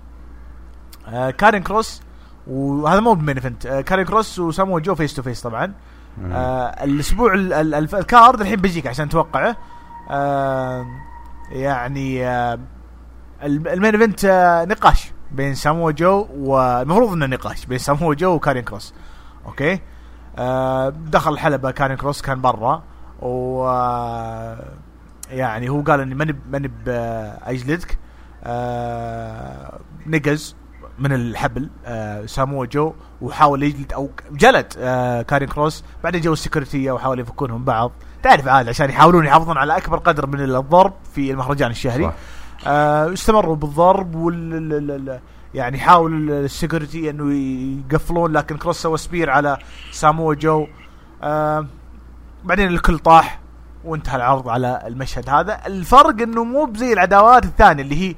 آه 1.08 1.30
كارين 1.32 1.64
كروس 1.64 2.02
وهذا 2.48 3.00
مو 3.00 3.14
ب 3.14 3.18
main 3.18 3.36
event. 3.36 3.66
آه 3.66 3.82
كارين 3.82 4.06
كروس 4.06 4.40
وسامو 4.40 4.80
جو 4.80 4.96
face 4.96 5.14
to 5.14 5.22
face 5.22 5.42
طبعا. 5.42 5.74
آه 6.32 6.84
الأسبوع 6.84 7.34
ال- 7.34 7.54
ال- 7.54 7.74
الف- 7.76 7.96
ال 7.96 8.05
card 8.05 8.42
الحين 8.42 8.56
بيجيك 8.56 8.88
عشان 8.88 9.10
توقعه. 9.10 9.58
آه 10.10 10.86
يعني 11.52 12.28
آه 12.28 12.60
الم- 13.44 13.68
ال 13.68 13.73
main 13.73 13.96
event 13.96 14.26
آه 14.26 14.66
نقاش 14.66 15.12
بين 15.32 15.56
سامو 15.56 15.92
جو 15.92 16.28
والمفروض 16.36 17.12
إنه 17.14 17.26
نقاش 17.26 17.66
بين 17.66 17.78
سامو 17.78 18.14
جو 18.14 18.32
وكارين 18.36 18.64
كروس. 18.64 18.94
أوكي؟ 19.46 19.80
آه 20.38 20.90
دخل 20.90 21.34
الحلبه 21.34 21.72
كارين 21.72 21.98
كروس 21.98 22.22
كان 22.22 22.42
برا 22.42 22.84
و 23.22 23.66
آه، 23.68 24.74
يعني 25.30 25.70
هو 25.70 25.82
قال 25.82 26.00
إني 26.00 26.16
ماني 26.16 26.36
ماني 26.52 26.72
اجلدك 27.44 27.98
آه 28.44 29.80
نقز. 30.08 30.56
من 31.00 31.14
الحبل 31.14 31.70
آه 31.86 32.26
سامو 32.26 32.66
جو 32.66 32.94
وحاول 33.22 33.64
يجلد 33.64 33.94
أو 33.94 34.10
جلد 34.32 34.74
آه 34.78 35.22
كارين 35.22 35.50
كروس. 35.50 35.84
بعدين 36.04 36.22
جو 36.22 36.34
ال 36.34 36.40
security 36.40 36.92
وحاول 36.92 37.20
يفكونهم 37.20 37.64
بعض. 37.64 37.92
تعرف 38.24 38.48
عاد 38.48 38.70
عشان 38.70 38.90
يحاولون 38.90 39.26
يحافظون 39.26 39.58
على 39.58 39.78
أكبر 39.78 39.98
قدر 39.98 40.28
من 40.28 40.42
الضرب 40.42 40.94
في 41.16 41.32
المهرجان 41.32 41.72
الشهري. 41.72 42.04
صح. 42.04 42.14
آه 42.68 43.14
استمروا 43.14 43.56
بالضرب 43.56 44.16
وال 44.16 44.54
ال- 44.54 44.74
ال- 44.74 45.10
ال- 45.10 45.20
يعني 45.54 45.80
حاول 45.80 46.32
ال 46.32 46.40
security 46.40 47.10
إنه 47.10 47.34
يقفلون 47.94 48.32
لكن 48.34 48.58
كروس 48.58 48.82
سوى 48.82 48.98
spear 48.98 49.30
على 49.30 49.58
سامو 49.92 50.34
جو 50.34 50.68
آه 51.24 51.68
بعدين 52.44 52.68
الكل 52.68 53.00
طاح 53.00 53.40
وانتهى 53.86 54.16
العرض 54.16 54.50
على 54.50 54.84
المشهد 54.88 55.30
هذا. 55.30 55.60
الفرق 55.68 56.22
إنه 56.22 56.44
مو 56.44 56.66
بزي 56.66 56.94
العداوات 56.94 57.46
الثانية 57.46 57.84
اللي 57.84 58.10
هي 58.10 58.16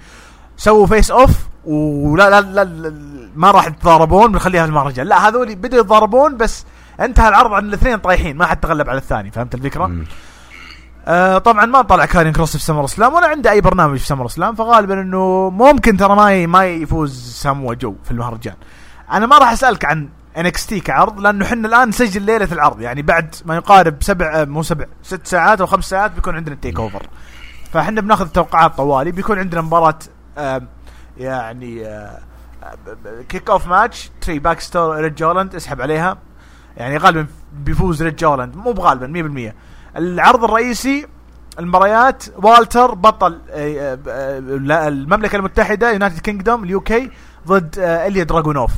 سووا 0.57 0.87
face 0.87 1.11
off 1.11 1.47
ولا 1.65 2.29
لا 2.29 2.41
لا, 2.41 2.63
لا 2.63 2.93
ما 3.35 3.51
راح 3.51 3.67
يتضاربون 3.67 4.31
بنخليها 4.31 4.63
في 4.63 4.69
المهرجان 4.69 5.07
لا 5.07 5.27
هذول 5.27 5.55
بدوا 5.55 5.79
يتضاربون 5.79 6.37
بس 6.37 6.65
انتهى 6.99 7.29
العرض 7.29 7.53
عن 7.53 7.65
الاثنين 7.65 7.97
طايحين 7.97 8.37
ما 8.37 8.45
حد 8.45 8.59
تغلب 8.59 8.89
على 8.89 8.97
الثاني 8.97 9.31
فهمت 9.31 9.55
الفكرة؟ 9.55 9.85
مم. 9.85 10.05
آه 11.07 11.37
طبعا 11.37 11.65
ما 11.65 11.81
طلع 11.81 12.05
كارين 12.05 12.33
كروس 12.33 12.57
في 12.57 12.63
SummerSlam 12.63 13.13
ولا 13.13 13.27
عنده 13.27 13.51
أي 13.51 13.61
برنامج 13.61 13.97
في 13.97 14.07
SummerSlam 14.07 14.55
فغالبا 14.55 15.01
إنه 15.01 15.49
ممكن 15.49 15.97
ترى 15.97 16.15
ما 16.15 16.45
ما 16.45 16.65
يفوز 16.65 17.33
سامو 17.41 17.73
جو 17.73 17.95
في 18.03 18.11
المهرجان 18.11 18.55
أنا 19.11 19.25
ما 19.25 19.37
راح 19.37 19.51
أسألك 19.51 19.85
عن 19.85 20.09
NXT 20.37 20.79
كعرض 20.79 21.19
لأنه 21.19 21.45
إحنا 21.45 21.67
الآن 21.67 21.89
نسجل 21.89 22.21
ليلة 22.21 22.47
العرض 22.51 22.81
يعني 22.81 23.01
بعد 23.01 23.35
ما 23.45 23.55
يقارب 23.55 23.95
سبع 23.99 24.41
آه، 24.41 24.45
مو 24.45 24.63
سبع 24.63 24.85
ست 25.03 25.27
ساعات 25.27 25.61
أو 25.61 25.67
خمس 25.67 25.89
ساعات 25.89 26.11
بيكون 26.11 26.35
عندنا 26.35 26.55
ال 26.55 26.79
TakeOver 26.79 27.03
فإحنا 27.71 28.01
بناخذ 28.01 28.27
توقعات 28.27 28.77
طوالي 28.77 29.11
بيكون 29.11 29.39
عندنا 29.39 29.61
مباراة 29.61 29.99
آه 30.37 30.61
يعني 31.17 31.85
آه 31.85 32.19
kick 33.29 33.49
off 33.49 33.67
match 33.67 34.11
Trey 34.21 34.39
Baxter 34.39 34.59
و 34.59 34.95
Ridge 35.01 35.15
Holland 35.15 35.55
اسحب 35.55 35.81
عليها 35.81 36.17
يعني 36.77 36.97
غالبا 36.97 37.27
بيفوز 37.53 38.03
Ridge 38.03 38.15
Holland 38.15 38.55
مو 38.55 38.71
بغالبا 38.71 39.51
100% 39.93 39.97
العرض 39.97 40.43
الرئيسي 40.43 41.07
المباريات 41.59 42.23
والتر 42.37 42.93
بطل 42.93 43.39
آه، 43.51 43.99
آه، 44.07 44.39
لا، 44.39 44.87
المملكة 44.87 45.35
المتحدة 45.35 45.91
United 45.91 46.19
Kingdom 46.19 46.63
ال 46.63 46.81
UK 46.81 47.11
ضد 47.47 47.79
آه، 47.79 48.07
إليا 48.07 48.23
دراجونوف 48.23 48.71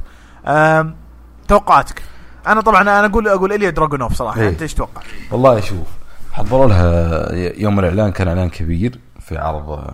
توقعاتك 1.47 2.01
أنا 2.47 2.61
طبعا 2.61 2.81
أنا 2.81 3.05
أقول 3.05 3.27
أقول 3.27 3.53
إليا 3.53 3.69
دراجونوف 3.69 4.13
صراحة 4.13 4.41
إيه. 4.41 4.49
أنت 4.49 4.61
إيش 4.61 4.73
تتوقع؟ 4.73 5.01
والله 5.31 5.59
شوف 5.59 5.87
حضروا 6.31 6.67
لها 6.67 7.31
يوم 7.59 7.79
الإعلان 7.79 8.11
كان 8.11 8.27
إعلان 8.27 8.49
كبير 8.49 8.99
في 9.19 9.37
عرض 9.37 9.89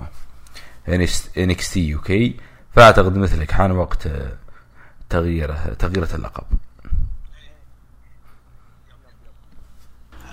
NXT 1.37 1.87
UK 1.87 2.39
فأعتقد 2.75 3.17
مثلك 3.17 3.51
حان 3.51 3.71
وقت 3.71 4.07
آه، 4.07 4.31
تغييره 5.09 5.55
تغييرة 5.79 6.09
اللقب. 6.15 6.43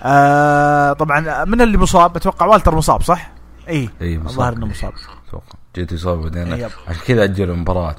آه 0.02 0.92
طبعا 0.92 1.44
من 1.44 1.60
اللي 1.60 1.78
مصاب؟ 1.78 2.16
أتوقع 2.16 2.46
والتر 2.46 2.74
مصاب 2.74 3.02
صح؟ 3.02 3.32
إي 3.68 3.90
إي 4.02 4.18
مصاب. 4.18 4.28
الظاهر 4.30 4.52
إنه 4.52 4.66
مصاب. 4.66 4.92
أتوقع. 5.28 5.58
جيت 5.76 5.92
اصابه 5.92 6.22
بعدين. 6.22 6.52
yep. 6.52 6.70
عشان 6.88 7.02
كذا 7.06 7.24
اجلوا 7.24 7.54
المباراة. 7.54 7.96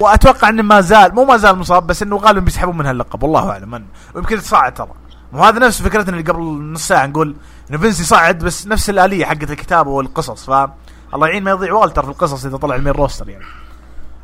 وأتوقع 0.00 0.48
إنه 0.48 0.62
ما 0.62 0.80
زال 0.80 1.14
مو 1.14 1.24
ما 1.24 1.36
زال 1.36 1.58
مصاب 1.58 1.86
بس 1.86 2.02
إنه 2.02 2.16
غالبا 2.16 2.40
بيسحبون 2.40 2.78
من 2.78 2.86
هاللقب 2.86 3.22
والله 3.22 3.50
أعلم. 3.50 3.70
من 3.70 3.84
ويمكن 4.14 4.36
يتصاعد 4.36 4.74
ترى. 4.74 4.94
وهذا 5.32 5.58
نفس 5.58 5.82
فكرتنا 5.82 6.16
اللي 6.16 6.32
قبل 6.32 6.42
نص 6.72 6.88
ساعة 6.88 7.06
نقول 7.06 7.36
إنه 7.70 7.78
فينس 7.78 8.00
يصعد 8.00 8.38
بس 8.38 8.66
نفس 8.66 8.90
الآلية 8.90 9.24
حقت 9.24 9.50
الكتابة 9.50 9.90
والقصص 9.90 10.50
ف 10.50 10.68
الله 11.14 11.28
يعين 11.28 11.44
ما 11.44 11.50
يضيع 11.50 11.72
والتر 11.72 12.02
في 12.02 12.08
القصص 12.08 12.44
إذا 12.44 12.56
طلع 12.56 12.74
ال 12.74 12.78
main 12.78 12.92
roster 12.92 13.28
يعني. 13.28 13.44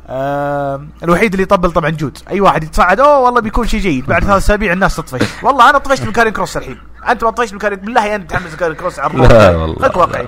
آه 0.07 0.85
الوحيد 1.03 1.33
اللي 1.33 1.43
يطبل 1.43 1.71
طبعا 1.71 1.89
جود. 1.89 2.17
أي 2.29 2.41
واحد 2.41 2.63
يتصعد 2.63 2.99
أوه 2.99 3.19
والله 3.19 3.41
بيكون 3.41 3.67
شيء 3.67 3.79
جيد. 3.79 4.05
بعد 4.05 4.23
ثلاث 4.23 4.37
أسابيع 4.37 4.73
الناس 4.73 4.95
تطفش. 4.95 5.43
والله 5.43 5.69
أنا 5.69 5.77
طفشت 5.77 6.03
من 6.03 6.11
كارين 6.11 6.33
كروس 6.33 6.57
الحين. 6.57 6.77
أنت 7.09 7.23
ما 7.23 7.29
طفشت 7.29 7.53
من 7.53 7.59
كارين 7.59 7.79
بالله 7.79 8.15
أنت 8.15 8.31
تحمس 8.31 8.55
كارين 8.55 8.75
كروس 8.75 8.99
على. 8.99 9.27
لا 9.27 9.55
والله 9.55 9.75
خليك 9.75 9.97
واقعي. 9.97 10.27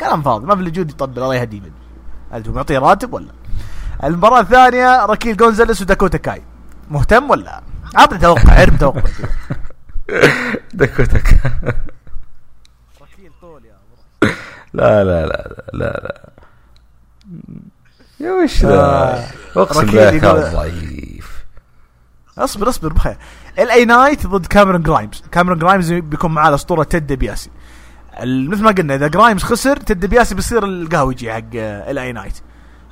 كلام 0.00 0.22
فاضي 0.22 0.46
ما 0.46 0.56
في 0.56 0.70
جود 0.70 0.90
يطبل 0.90 1.22
الله 1.22 1.34
يهديه 1.34 1.72
انت 2.34 2.48
معطيه 2.48 2.78
راتب 2.78 3.12
ولا؟ 3.12 3.32
المباراة 4.04 4.40
الثانية 4.40 5.06
راكيل 5.06 5.36
جونزاليس 5.36 5.82
وداكوتا 5.82 6.18
كاي. 6.18 6.42
مهتم 6.90 7.30
ولا؟ 7.30 7.62
عطني 7.96 8.18
توقع 8.18 8.62
ارمي 8.62 8.78
توقع. 8.78 9.02
دكوتك 10.74 11.40
راكيل 13.00 13.32
طول 13.40 13.62
يا 13.64 13.74
لا 14.74 15.04
لا 15.04 15.26
لا 15.26 15.64
لا 15.72 16.00
لا. 16.02 16.30
يا 18.20 18.32
وش 18.32 18.64
آه. 18.64 18.68
ذا 18.68 19.28
أقسم 19.56 19.80
ركيل 19.80 20.20
بالله 20.20 20.52
ضعيف. 20.52 21.44
اصبر 22.38 22.68
اصبر 22.68 22.92
بخير. 22.92 23.16
LA 23.58 23.84
Knight 23.84 24.26
ضد 24.26 24.46
كاميرون 24.46 24.82
جرايمز 24.82 25.22
كاميرون 25.32 25.58
جرايمز 25.58 25.92
بيكون 25.92 26.34
معاه 26.34 26.48
الاسطورة 26.48 26.82
Ted 26.82 27.12
DiBiase 27.12 27.50
مثل 28.20 28.62
ما 28.62 28.70
قلنا 28.70 28.94
إذا 28.94 29.08
جرايمز 29.08 29.42
خسر 29.42 29.76
Ted 29.76 30.06
DiBiase 30.06 30.34
بيصير 30.34 30.64
القهوجي 30.64 31.32
حق 31.32 31.54
LA 31.54 32.12
Knight 32.12 32.40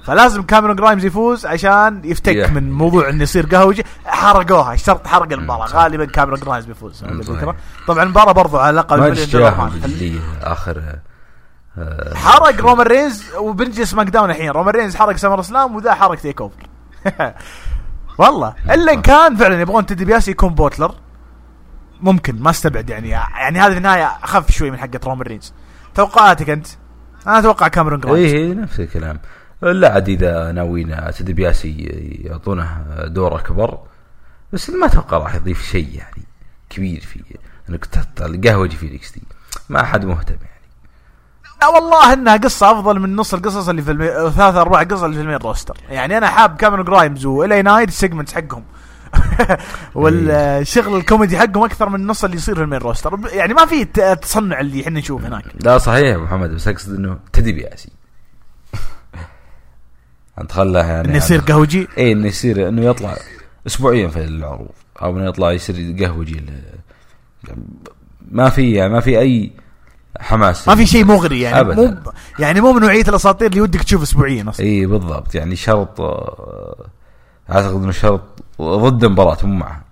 فلازم 0.06 0.42
كاميرون 0.42 0.76
جرايمز 0.76 1.04
يفوز 1.04 1.46
عشان 1.46 2.00
يفتك 2.04 2.46
Yeah. 2.46 2.50
من 2.50 2.72
موضوع 2.72 3.08
إنه 3.08 3.22
يصير 3.22 3.46
قهوجي 3.46 3.84
حرقوها 4.06 4.74
الشرط 4.74 5.06
حرق 5.06 5.32
المباراة. 5.32 5.66
غالبا 5.66 6.04
كاميرون 6.04 6.40
جرايمز 6.40 6.64
بيفوز. 6.64 7.04
طبعا 7.86 8.02
المباراه 8.02 8.32
برضو 8.32 8.58
على 8.58 8.84
ماتش. 8.90 9.34
اللي 9.34 10.20
آخر 10.42 10.82
آه، 11.78 12.14
حرق 12.14 12.60
رومان 12.60 12.86
رينز 12.86 13.34
وبنجي 13.34 13.84
SmackDown 13.84 14.30
الحين. 14.30 14.50
رومان 14.50 14.74
رينز 14.74 14.96
حرق 14.96 15.16
SummerSlam 15.16 15.76
وذا 15.76 15.94
حرق 15.94 16.14
TakeOver. 16.14 16.62
والله. 18.18 18.54
إلا 18.70 18.92
إن 18.92 19.02
كان 19.02 19.36
فعلا 19.36 19.60
يبغون 19.60 19.86
Ted 19.86 20.04
DiBiase 20.04 20.28
يكون 20.28 20.54
butler 20.54 20.94
ممكن. 22.00 22.42
ما 22.42 22.50
استبعد 22.50 22.90
يعني. 22.90 23.08
يعني 23.08 23.60
هذه 23.60 23.72
في 23.72 23.78
النهاية 23.78 24.10
أخف 24.22 24.50
شوي 24.50 24.70
من 24.70 24.78
حقة 24.78 25.00
رومان 25.04 25.26
رينز. 25.26 25.52
توقعاتك 25.94 26.50
أنت؟ 26.50 26.66
أنا 27.26 27.38
أتوقع 27.38 27.68
كاميرون 27.68 28.00
جرايمز. 28.00 28.32
إيه 28.34 28.54
نفس 28.54 28.80
الكلام. 28.80 29.20
لا 29.62 29.92
عاد 29.92 30.08
إذا 30.08 30.52
ناويين 30.52 30.96
Ted 31.18 31.32
DiBiase 31.32 31.76
يعطونه 32.24 32.84
دور 33.06 33.36
أكبر 33.38 33.78
بس 34.52 34.70
ما 34.70 34.86
أتوقع 34.86 35.18
راح 35.18 35.34
يضيف 35.34 35.62
شيء 35.70 35.88
يعني 35.94 36.22
كبير 36.70 37.00
في 37.00 37.20
انك 37.70 37.84
تحط 37.86 38.22
القهوجي 38.22 38.76
في 38.76 38.86
ال 38.86 39.12
NXT 39.12 39.22
ما 39.68 39.80
أحد 39.80 40.04
مهتم 40.04 40.34
يعني. 40.34 40.52
لا 41.62 41.68
والله 41.68 42.12
إنها 42.12 42.36
قصة 42.36 42.70
أفضل 42.72 43.00
من 43.00 43.16
نص 43.16 43.34
القصص 43.34 43.68
اللي 43.68 43.82
في 43.82 43.90
المي... 43.90 44.06
ثلاث 44.30 44.54
أرباع 44.54 44.82
قصص 44.82 45.02
اللي 45.02 45.16
في 45.16 45.22
ال 45.22 45.25
main 45.25 45.36
roster. 45.36 45.76
يعني 45.88 46.18
أنا 46.18 46.26
حاب 46.26 46.56
كاميرون 46.56 46.84
جرايمز 46.84 47.26
و 47.26 47.38
LA 47.38 47.62
Knight 47.62 47.88
ال 47.88 47.93
segments 47.93 48.32
حقهم. 48.34 48.64
والشغل 49.94 50.96
الكوميدي 50.96 51.38
حقهم 51.38 51.64
أكثر 51.64 51.88
من 51.88 51.94
النص 51.94 52.24
اللي 52.24 52.36
يصير 52.36 52.54
في 52.54 52.62
ال 52.62 52.66
main 52.66 52.78
roster. 52.78 53.18
يعني 53.32 53.54
ما 53.54 53.66
في 53.66 53.82
الت- 53.82 53.98
التصنع 53.98 54.60
اللي 54.60 54.82
إحنا 54.82 54.98
نشوفه 54.98 55.28
هناك. 55.28 55.44
لا 55.60 55.78
صحيح 55.78 56.04
يا 56.06 56.14
أبو 56.16 56.24
محمد 56.24 56.50
بس 56.50 56.68
أقصد 56.68 56.94
إنه 56.94 57.18
تدي 57.32 57.52
خلاه 60.50 60.84
يعني 60.84 61.08
إنه 61.08 61.16
يصير 61.16 61.40
قهوجي؟ 61.40 61.88
اي 61.98 62.12
إنه 62.12 62.26
يصير 62.26 62.68
إنه 62.68 62.82
يطلع 62.82 63.16
اسبوعيا 63.66 64.08
في 64.08 64.24
العروض 64.24 64.68
أو 65.02 65.16
إنه 65.16 65.28
يطلع 65.28 65.52
يصير 65.52 65.96
قهوجي 66.00 66.42
ما 68.30 68.50
في 68.50 68.72
يعني 68.72 68.92
ما 68.92 69.00
في 69.00 69.18
أي 69.18 69.52
حماس. 70.20 70.68
ما 70.68 70.74
في 70.74 70.86
شيء 70.86 71.04
مغري 71.04 71.40
يعني 71.40 71.60
أبداً. 71.60 71.74
مو 71.74 72.12
يعني 72.38 72.60
مو 72.60 72.72
من 72.72 72.80
نوعية 72.80 73.02
الأساطير 73.02 73.50
اللي 73.50 73.60
ودك 73.60 73.82
تشوف 73.82 74.02
اسبوعيا 74.02 74.48
أصلا. 74.48 74.66
اي 74.66 74.86
بالضبط. 74.86 75.34
يعني 75.34 75.56
شرط 75.56 76.00
آه، 76.00 76.86
أعتقد 77.50 77.82
إنه 77.82 77.92
شرط 77.92 78.22
ضد 78.60 79.04
المباراة 79.04 79.38
مو 79.42 79.54
معها 79.54 79.82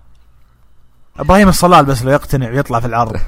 إبراهيم 1.19 1.49
الصلال 1.49 1.85
بس 1.85 2.03
لو 2.03 2.11
يقتنع 2.11 2.49
ويطلع 2.49 2.79
في 2.79 2.87
العرض. 2.87 3.19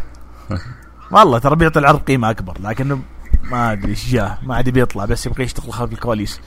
والله 1.12 1.40
ترى 1.40 1.56
بيعطي 1.56 1.80
العرض 1.80 2.00
قيمة 2.00 2.30
أكبر 2.30 2.58
لكنه 2.64 3.00
ما 3.44 3.72
أدري 3.72 3.92
إيش 3.92 4.12
جاه 4.12 4.38
ما 4.44 4.56
عاد 4.56 4.70
بيطلع 4.70 5.06
بس 5.06 5.26
يبغى 5.26 5.44
يشتغل 5.44 5.74
خلف 5.74 5.94
الكواليس. 5.94 6.40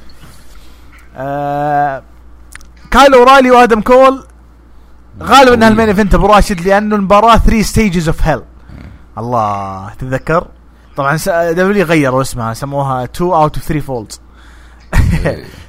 آه 1.16 2.02
كايل 2.90 3.22
أورايلي 3.22 3.50
وآدم 3.50 3.80
كول 3.80 4.24
غالبا 5.22 5.54
إنها 5.54 5.68
ال 5.68 5.72
main 5.72 5.88
event 5.88 6.14
أبو 6.14 6.26
راشد 6.26 6.60
لأنه 6.60 6.96
المباراة 6.96 7.36
3 7.36 7.62
stages 7.62 8.08
of 8.08 8.22
hell 8.22 8.42
الله 9.18 9.90
تتذكر؟ 9.98 10.46
طبعا 10.96 11.18
W 11.52 11.84
غيروا 11.84 12.22
اسمها 12.22 12.54
سموها 12.54 13.04
2 13.04 13.30
out 13.30 13.56
of 13.56 13.64
3 13.64 13.80
falls 13.86 14.20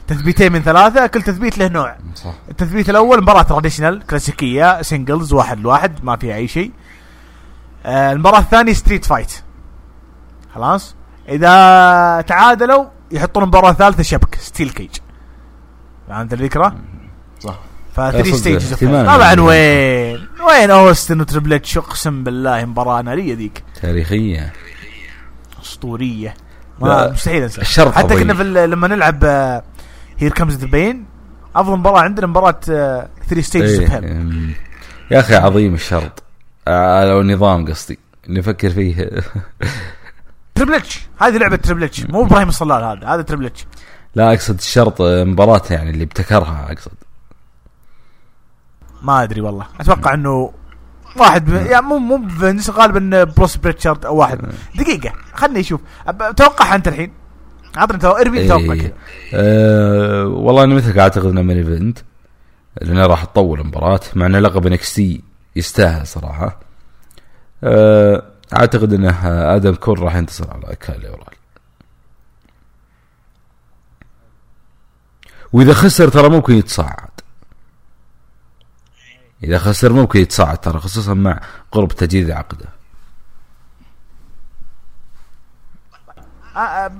تثبيتين 0.07 0.51
من 0.51 0.61
ثلاثة 0.61 1.07
كل 1.07 1.21
تثبيت 1.21 1.57
له 1.57 1.67
نوع. 1.67 1.95
صح. 2.15 2.33
التثبيت 2.49 2.89
الأول 2.89 3.21
مباراة 3.21 3.41
traditional 3.41 4.05
كلاسيكية 4.05 4.81
singles 4.81 5.33
واحد 5.33 5.59
لواحد 5.59 6.03
ما 6.03 6.15
فيها 6.15 6.35
أي 6.35 6.47
شيء. 6.47 6.71
آه 7.85 8.11
المباراة 8.11 8.39
الثانية 8.39 8.73
street 8.73 9.05
fight 9.05 9.43
خلاص؟ 10.55 10.95
إذا 11.29 12.21
تعادلوا 12.21 12.85
يحطون 13.11 13.43
مباراه 13.45 13.73
ثالثه 13.73 14.03
شبك 14.03 14.35
steel 14.35 14.69
cage 14.69 14.89
فهمت 16.07 16.33
الفكرة؟ 16.33 16.75
صح. 17.39 17.59
ف 17.95 18.01
three 18.01 18.33
stages 18.33 18.73
طبعا 18.73 19.17
يعني. 19.23 19.41
وين؟ 19.41 20.27
وين 20.49 20.71
أوستن 20.71 21.21
وتريبل 21.21 21.53
إتش؟ 21.53 21.77
أقسم 21.77 22.23
بالله 22.23 22.65
مباراة 22.65 23.01
نارية 23.01 23.35
ذيك. 23.35 23.63
تاريخية. 23.81 24.53
أسطورية. 25.63 26.33
ما 26.81 27.11
مستحيل 27.11 27.43
انسى 27.43 27.61
الشرط 27.61 27.93
حتى. 27.93 28.15
كنا 28.15 28.33
في 28.33 28.41
ال- 28.41 28.69
لما 28.69 28.87
نلعب 28.87 29.23
Here 30.17 30.31
Comes 30.31 30.55
the 30.55 30.67
Pain 30.67 31.05
أفضل 31.55 31.77
مباراة 31.77 31.99
عندنا 32.01 32.27
مباراة 32.27 32.59
3 32.61 33.41
stages 33.41 33.79
of 33.79 33.91
إيه، 33.91 33.95
hell 33.97 34.05
أم، 34.05 34.53
يا 35.11 35.19
أخي 35.19 35.35
عظيم 35.35 35.73
الشرط. 35.73 36.23
آه، 36.67 37.11
أو 37.11 37.21
النظام 37.21 37.67
قصدي. 37.67 37.99
نفكر 38.29 38.69
فيه. 38.69 39.09
تريبل 40.55 40.73
اتش 40.73 40.99
هذه 41.21 41.37
لعبة 41.37 41.55
تريبل 41.55 41.83
اتش 41.83 42.03
مو 42.05 42.25
إبراهيم 42.25 42.49
الصلال 42.49 42.83
هذا 42.83 43.07
هذا 43.07 43.21
تريبل 43.21 43.45
اتش 43.45 43.65
لا 44.15 44.33
أقصد 44.33 44.57
الشرط 44.57 45.01
مباراة 45.01 45.61
يعني 45.69 45.89
اللي 45.89 46.03
ابتكرها 46.03 46.67
أقصد. 46.71 46.91
ما 49.01 49.23
أدري 49.23 49.41
والله. 49.41 49.65
أتوقع 49.79 50.13
إنه 50.13 50.51
واحد 51.17 51.45
ب... 51.49 51.53
يعني 51.53 51.85
مو 51.85 51.97
مو 51.97 52.29
فينس 52.29 52.69
غالبا 52.69 53.23
بروس 53.23 53.57
بريتشارد 53.57 54.05
أو 54.05 54.15
واحد. 54.15 54.39
دقيقة 54.75 55.13
خلني 55.33 55.59
أشوف. 55.59 55.81
توقعها 56.37 56.75
أنت 56.75 56.87
الحين؟ 56.87 57.11
عطني 57.75 57.97
تو... 57.97 58.11
ارمي 58.11 58.39
لي 58.39 58.47
توقع 58.47 58.73
إيه. 58.73 58.81
كذا 58.81 58.93
أه 59.33 60.25
والله 60.27 60.63
أنا 60.63 60.75
مثلك 60.75 60.97
أعتقد 60.97 61.25
إنه 61.25 61.41
main 61.41 61.57
event 61.57 61.99
لأنه 62.81 63.05
راح 63.05 63.23
تطول 63.23 63.59
المباراة 63.59 63.99
مع 64.15 64.25
ان 64.25 64.35
لقب 64.35 64.67
NXT 64.67 65.23
يستاهل 65.55 66.07
صراحة. 66.07 66.59
أه 67.63 68.23
أعتقد 68.53 68.93
إنه 68.93 69.27
آدم 69.55 69.75
كول 69.75 69.99
راح 69.99 70.15
ينتصر 70.15 70.51
على 70.51 70.75
كايل 70.75 71.07
أورايلي. 71.07 71.36
وإذا 75.53 75.73
خسر 75.73 76.09
ترى 76.09 76.29
ممكن 76.29 76.53
يتصاعد. 76.53 77.09
إذا 79.43 79.57
خسر 79.57 79.93
ممكن 79.93 80.19
يتصاعد 80.19 80.57
ترى 80.57 80.79
خصوصا 80.79 81.13
مع 81.13 81.39
قرب 81.71 81.87
تجديد 81.87 82.31
عقده. 82.31 82.65
آه، 86.55 86.91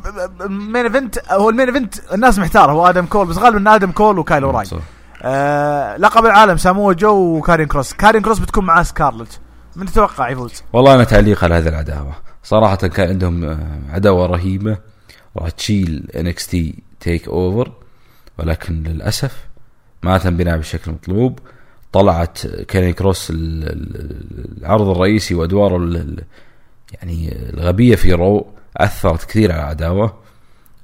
ال 0.41 0.50
main 0.50 0.85
event 0.85 1.19
هو 1.31 1.49
ال 1.49 1.53
main 1.53 1.67
event 1.67 2.13
الناس 2.13 2.39
محتارة 2.39 2.71
هو 2.71 2.87
آدم 2.87 3.05
كول 3.05 3.27
بس 3.27 3.37
غالبا 3.37 3.75
آدم 3.75 3.91
كول 3.91 4.19
وكايل 4.19 4.43
أورايلي 4.43 4.65
صح. 4.65 4.77
آه 5.21 5.97
لقب 5.97 6.25
العالم 6.25 6.57
سامو 6.57 6.91
جو 6.91 7.37
وكارين 7.37 7.67
كروس. 7.67 7.93
كارين 7.93 8.21
كروس 8.21 8.39
بتكون 8.39 8.65
معاه 8.65 8.83
سكارلت. 8.83 9.39
من 9.75 9.85
تتوقع 9.85 10.29
يفوز؟ 10.29 10.63
والله 10.73 10.95
أنا 10.95 11.03
تعليق 11.03 11.43
على 11.43 11.55
هذه 11.55 11.67
العداوة. 11.67 12.13
صراحة 12.43 12.75
كان 12.75 13.09
عندهم 13.09 13.43
آه، 13.43 13.79
عداوة 13.89 14.25
رهيبة. 14.25 14.77
راح 15.37 15.49
تشيل 15.49 16.11
انكس 16.15 16.47
تي 16.47 16.83
تيك 16.99 17.27
اوفر 17.27 17.71
ولكن 18.39 18.83
للأسف 18.83 19.47
ما 20.03 20.17
تم 20.17 20.37
بناء 20.37 20.57
بالشكل 20.57 20.91
المطلوب 20.91 21.39
طلعت 21.91 22.47
كيني 22.47 22.93
كروس 22.93 23.29
ال- 23.29 23.35
ال- 23.63 24.57
العرض 24.57 24.87
الرئيسي 24.89 25.35
وأدواره 25.35 26.05
يعني 26.93 27.35
الغبية 27.53 27.95
في 27.95 28.13
رو 28.13 28.47
أثرت 28.77 29.23
كثير 29.23 29.51
على 29.51 29.61
العداوه 29.61 30.13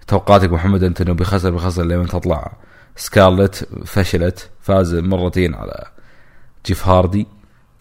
توقعاتك 0.08 0.52
محمد 0.52 0.84
أنت 0.84 1.02
إنه 1.02 1.14
بيخسر 1.14 1.52
بيخسر 1.52 1.84
لما 1.84 2.06
تطلع. 2.06 2.52
سكارلت 2.96 3.68
فشلت 3.86 4.50
فاز 4.62 4.96
مرتين 4.96 5.56
على 5.56 5.88
جيف 6.66 6.88
هاردي 6.88 7.28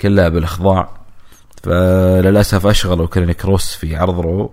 كلها 0.01 0.29
بالإخضاع. 0.29 0.89
فللأسف 1.63 2.67
أشغلوا 2.67 3.07
كلين 3.07 3.33
كروس 3.33 3.75
في 3.75 3.97
عرض 3.97 4.21
رو 4.21 4.53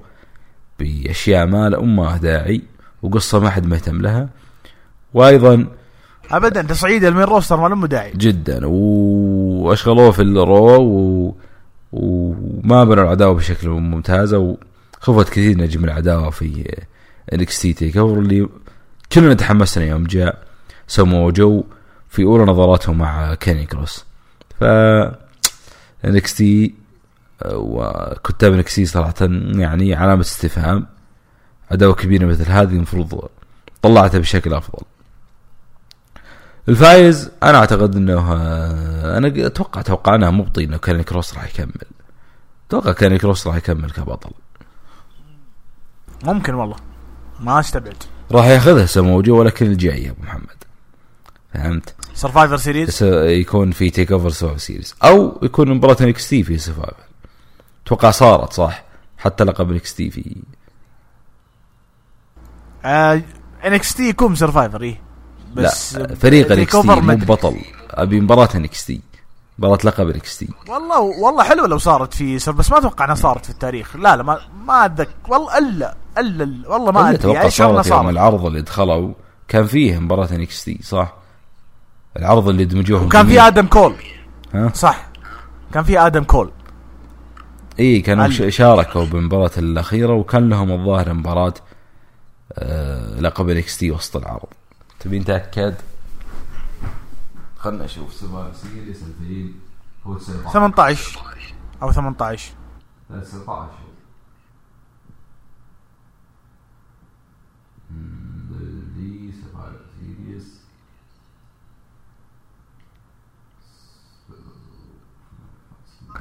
بأشياء 0.79 1.45
ما 1.45 1.69
لها 1.69 1.79
أم 1.79 2.17
داعي 2.17 2.61
وقصة 3.01 3.39
ما 3.39 3.49
حد 3.49 3.65
مهتم 3.65 4.01
لها. 4.01 4.29
وأيضا 5.13 5.67
ابدا 6.31 6.61
تصعيد 6.61 7.03
المين 7.03 7.23
roster 7.23 7.57
ما 7.57 7.75
له 7.75 7.87
داعي 7.87 8.11
جدا. 8.11 8.61
وأشغلوه 8.65 10.11
في 10.11 10.21
ال 10.21 10.36
Raw 10.36 10.81
و... 10.81 11.35
وما 11.91 12.83
بنوا 12.83 13.03
العداوة 13.03 13.33
بشكل 13.33 13.69
ممتازه 13.69 14.57
وخفت 15.01 15.29
كثير 15.29 15.57
نجم 15.57 15.83
العداوة 15.83 16.29
في 16.29 16.75
NXT 17.33 17.73
Take. 17.73 17.97
Over 17.97 18.19
اللي 18.19 18.47
كلنا 19.11 19.33
تحمسنا 19.33 19.85
يوم 19.85 20.03
جاء 20.03 20.43
سمو 20.87 21.31
جو 21.31 21.63
في 22.09 22.23
أولى 22.23 22.43
نظراتهم 22.43 22.97
مع 22.97 23.33
كارين 23.33 23.65
كروس. 23.65 24.05
ف 24.59 24.63
NXT 26.05 26.73
وكتاب 27.45 28.53
NXT 28.53 28.85
صراحة 28.85 29.15
يعني 29.55 29.95
علامة 29.95 30.21
استفهام. 30.21 30.87
عداوة 31.71 31.93
كبيرة 31.93 32.25
مثل 32.25 32.51
هذه 32.51 32.73
المفروض 32.73 33.29
طلعتها 33.81 34.19
بشكل 34.19 34.53
أفضل. 34.53 34.83
الفايز 36.69 37.31
أنا 37.43 37.57
أعتقد 37.57 37.95
إنه 37.95 38.33
آه، 38.33 39.17
أنا 39.17 39.47
أتوقع 39.47 39.81
توقعنا 39.81 40.29
مبطي 40.31 40.63
انه 40.63 40.77
كارين 40.77 41.01
كروس 41.01 41.33
راح 41.33 41.45
يكمل. 41.45 41.81
أتوقع 42.67 42.91
كارين 42.91 43.17
كروس 43.17 43.47
راح 43.47 43.55
يكمل 43.55 43.91
كبطل. 43.91 44.31
ممكن 46.23 46.53
والله. 46.53 46.75
ما 47.39 47.59
أستبعد. 47.59 48.03
راح 48.31 48.45
ياخذها 48.45 48.85
سموجو 48.85 49.39
ولكن 49.39 49.65
الجاي 49.65 50.03
يا 50.03 50.11
أبو 50.11 50.21
محمد. 50.23 50.59
فهمت؟ 51.53 51.95
Survivor 52.13 52.57
Series 52.57 53.03
يكون 53.03 53.71
في 53.71 53.89
TakeOver 53.89 54.29
Survivor 54.29 54.61
Series 54.61 54.95
أو 55.03 55.39
يكون 55.43 55.69
مباراة 55.69 55.97
NXT 56.01 56.43
في 56.43 56.57
Survivor 56.57 56.93
أتوقع 57.85 58.11
صارت 58.11 58.53
صح؟ 58.53 58.83
حتى 59.17 59.43
لقب 59.43 59.71
NXT 59.71 60.09
في 60.09 60.35
آه 62.85 63.21
NXT 63.65 64.09
يكون 64.09 64.35
Survivor 64.35 64.81
إيه. 64.81 65.01
بس 65.53 65.95
لا 65.95 66.15
فريق 66.15 66.51
NXT 66.51 66.87
مو. 66.87 67.15
بطل. 67.15 67.57
أبي 67.91 68.19
مباراة 68.19 68.49
NXT 68.55 69.01
مباراة 69.59 69.79
لقب 69.83 70.09
NXT 70.09 70.49
والله 70.67 70.99
والله 70.99 71.43
حلو 71.43 71.65
لو 71.65 71.77
صارت 71.77 72.13
في 72.13 72.39
Sur 72.39 72.51
بس 72.51 72.71
ما 72.71 72.77
أتوقع 72.77 73.05
إنها 73.05 73.15
صارت 73.15 73.45
في 73.45 73.49
التاريخ. 73.49 73.95
لا 73.95 74.15
لا 74.15 74.23
ما 74.23 74.39
ما 74.65 74.85
اتذكر 74.85 75.09
والله 75.27 75.57
إلا 75.57 75.95
إلا 76.17 76.69
والله 76.69 76.91
ما 76.91 77.09
أدري. 77.09 77.15
أتوقع 77.15 77.37
يعني 77.37 77.49
صارت 77.49 77.87
يوم 77.87 78.09
العرض 78.09 78.45
اللي 78.45 78.61
دخلوا 78.61 79.13
كان 79.47 79.65
فيه 79.65 79.99
مباراة 79.99 80.29
NXT 80.31 80.79
صح؟ 80.83 81.13
العرض 82.17 82.49
اللي 82.49 82.65
دمجوهم 82.65 83.05
وكان 83.05 83.27
في. 83.27 83.41
آدم 83.41 83.67
كول. 83.67 83.95
ها؟ 84.53 84.71
صح. 84.73 85.09
كان 85.73 85.83
في 85.83 85.99
آدم 85.99 86.23
كول. 86.23 86.51
إي 87.79 88.01
كانوا 88.01 88.49
شاركوا 88.49 89.05
بالمباراة 89.05 89.51
الأخيرة 89.57 90.13
وكان 90.13 90.49
لهم 90.49 90.71
الظاهر 90.71 91.13
مباراة 91.13 91.53
آه 92.53 93.19
لقب 93.19 93.49
ال 93.49 93.77
NXT 93.77 93.91
وسط 93.91 94.17
العرض. 94.17 94.47
تبي 94.99 95.19
نتأكد؟ 95.19 95.75
خلنا 97.57 97.85
نشوف. 97.85 98.13
Series 98.13 99.03
2000 99.03 99.53
هو 100.07 100.17
18 100.19 101.19
أو 101.83 101.91
18 101.91 102.53
لا 103.09 103.19
19 103.19 103.69
دي 108.95 109.31
Series 109.99 110.45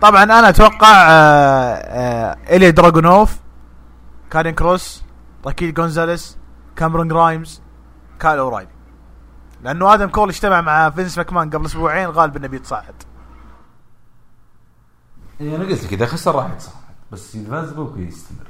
طبعا 0.02 0.22
أنا 0.22 0.48
أتوقع 0.48 0.88
آه 1.08 1.74
آه 1.74 2.36
الي 2.56 2.70
دراجونوف 2.70 3.38
كارين 4.30 4.54
كروس 4.54 5.02
راكيل 5.46 5.74
جونزاليس 5.74 6.36
كاميرون 6.76 7.08
جرايمز 7.08 7.62
كايل 8.18 8.38
أورايلي 8.38 8.70
لأنه 9.62 9.94
آدم 9.94 10.08
كول 10.08 10.28
اجتمع 10.28 10.60
مع 10.60 10.90
فينس 10.90 11.18
ماكمان 11.18 11.50
قبل 11.50 11.66
أسبوعين 11.66 12.08
غالب 12.08 12.36
إنه 12.36 12.46
بيتصاعد. 12.46 12.94
اي 15.40 15.56
أنا 15.56 15.64
قلت 15.64 15.84
لك 15.84 15.92
إذا 15.92 16.06
خسر 16.06 16.34
راح 16.34 16.52
يتصاعد 16.52 16.76
بس 17.12 17.36
اذا 17.36 17.50
فاز 17.50 17.72
ممكن 17.72 18.08
يستمر. 18.08 18.46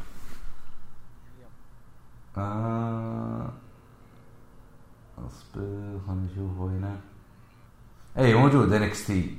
آه 2.38 3.48
أصبر 5.18 5.98
خلينا 6.06 6.28
نشوفه 6.32 6.64
هنا 6.66 6.96
اي 8.18 8.34
موجود 8.34 8.72
ان 8.72 8.82
إكس 8.82 9.06
تي 9.06 9.38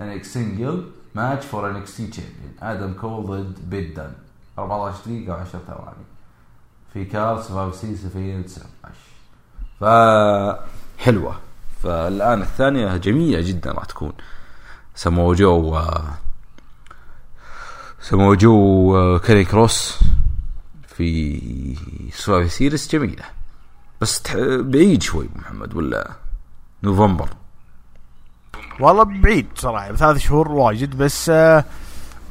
ان 0.00 0.08
إكس 0.08 0.34
سنجل 0.34 0.90
ماتش 1.14 1.46
فور 1.46 1.70
ان 1.70 1.76
إكس 1.76 1.96
تي 1.96 2.06
تشامبيون 2.06 2.54
آدم 2.62 2.92
كول 2.92 3.26
ضد 3.26 3.70
بيت 3.70 3.96
دان 3.96 4.12
14 4.58 5.04
دقيقة 5.06 5.44
و10 5.44 5.48
ثواني. 5.48 6.04
في 6.92 7.04
كارس 7.04 7.46
Survivor 7.46 7.74
Series 7.74 8.06
في 8.06 8.42
19 8.42 8.68
فحلوة. 9.80 11.38
فالآن 11.82 12.42
الثانية 12.42 12.96
جميلة 12.96 13.40
جدا 13.40 13.72
راح 13.72 13.84
تكون. 13.84 14.12
سموه 14.94 15.34
جو 15.34 15.80
سموه 18.00 18.34
جو 18.34 19.20
كاري 19.24 19.44
كروس 19.44 19.98
في 20.86 21.76
سوافي 22.14 22.48
سيريس 22.48 22.92
جميلة. 22.92 23.24
بس 24.00 24.22
بعيد 24.60 25.02
شوي 25.02 25.28
محمد 25.36 25.74
ولا 25.74 26.10
نوفمبر؟ 26.82 27.28
والله 28.80 29.04
بعيد 29.04 29.46
صراحة 29.54 29.94
ثلاث 29.94 30.18
شهور 30.18 30.52
واجد 30.52 30.98
بس 30.98 31.32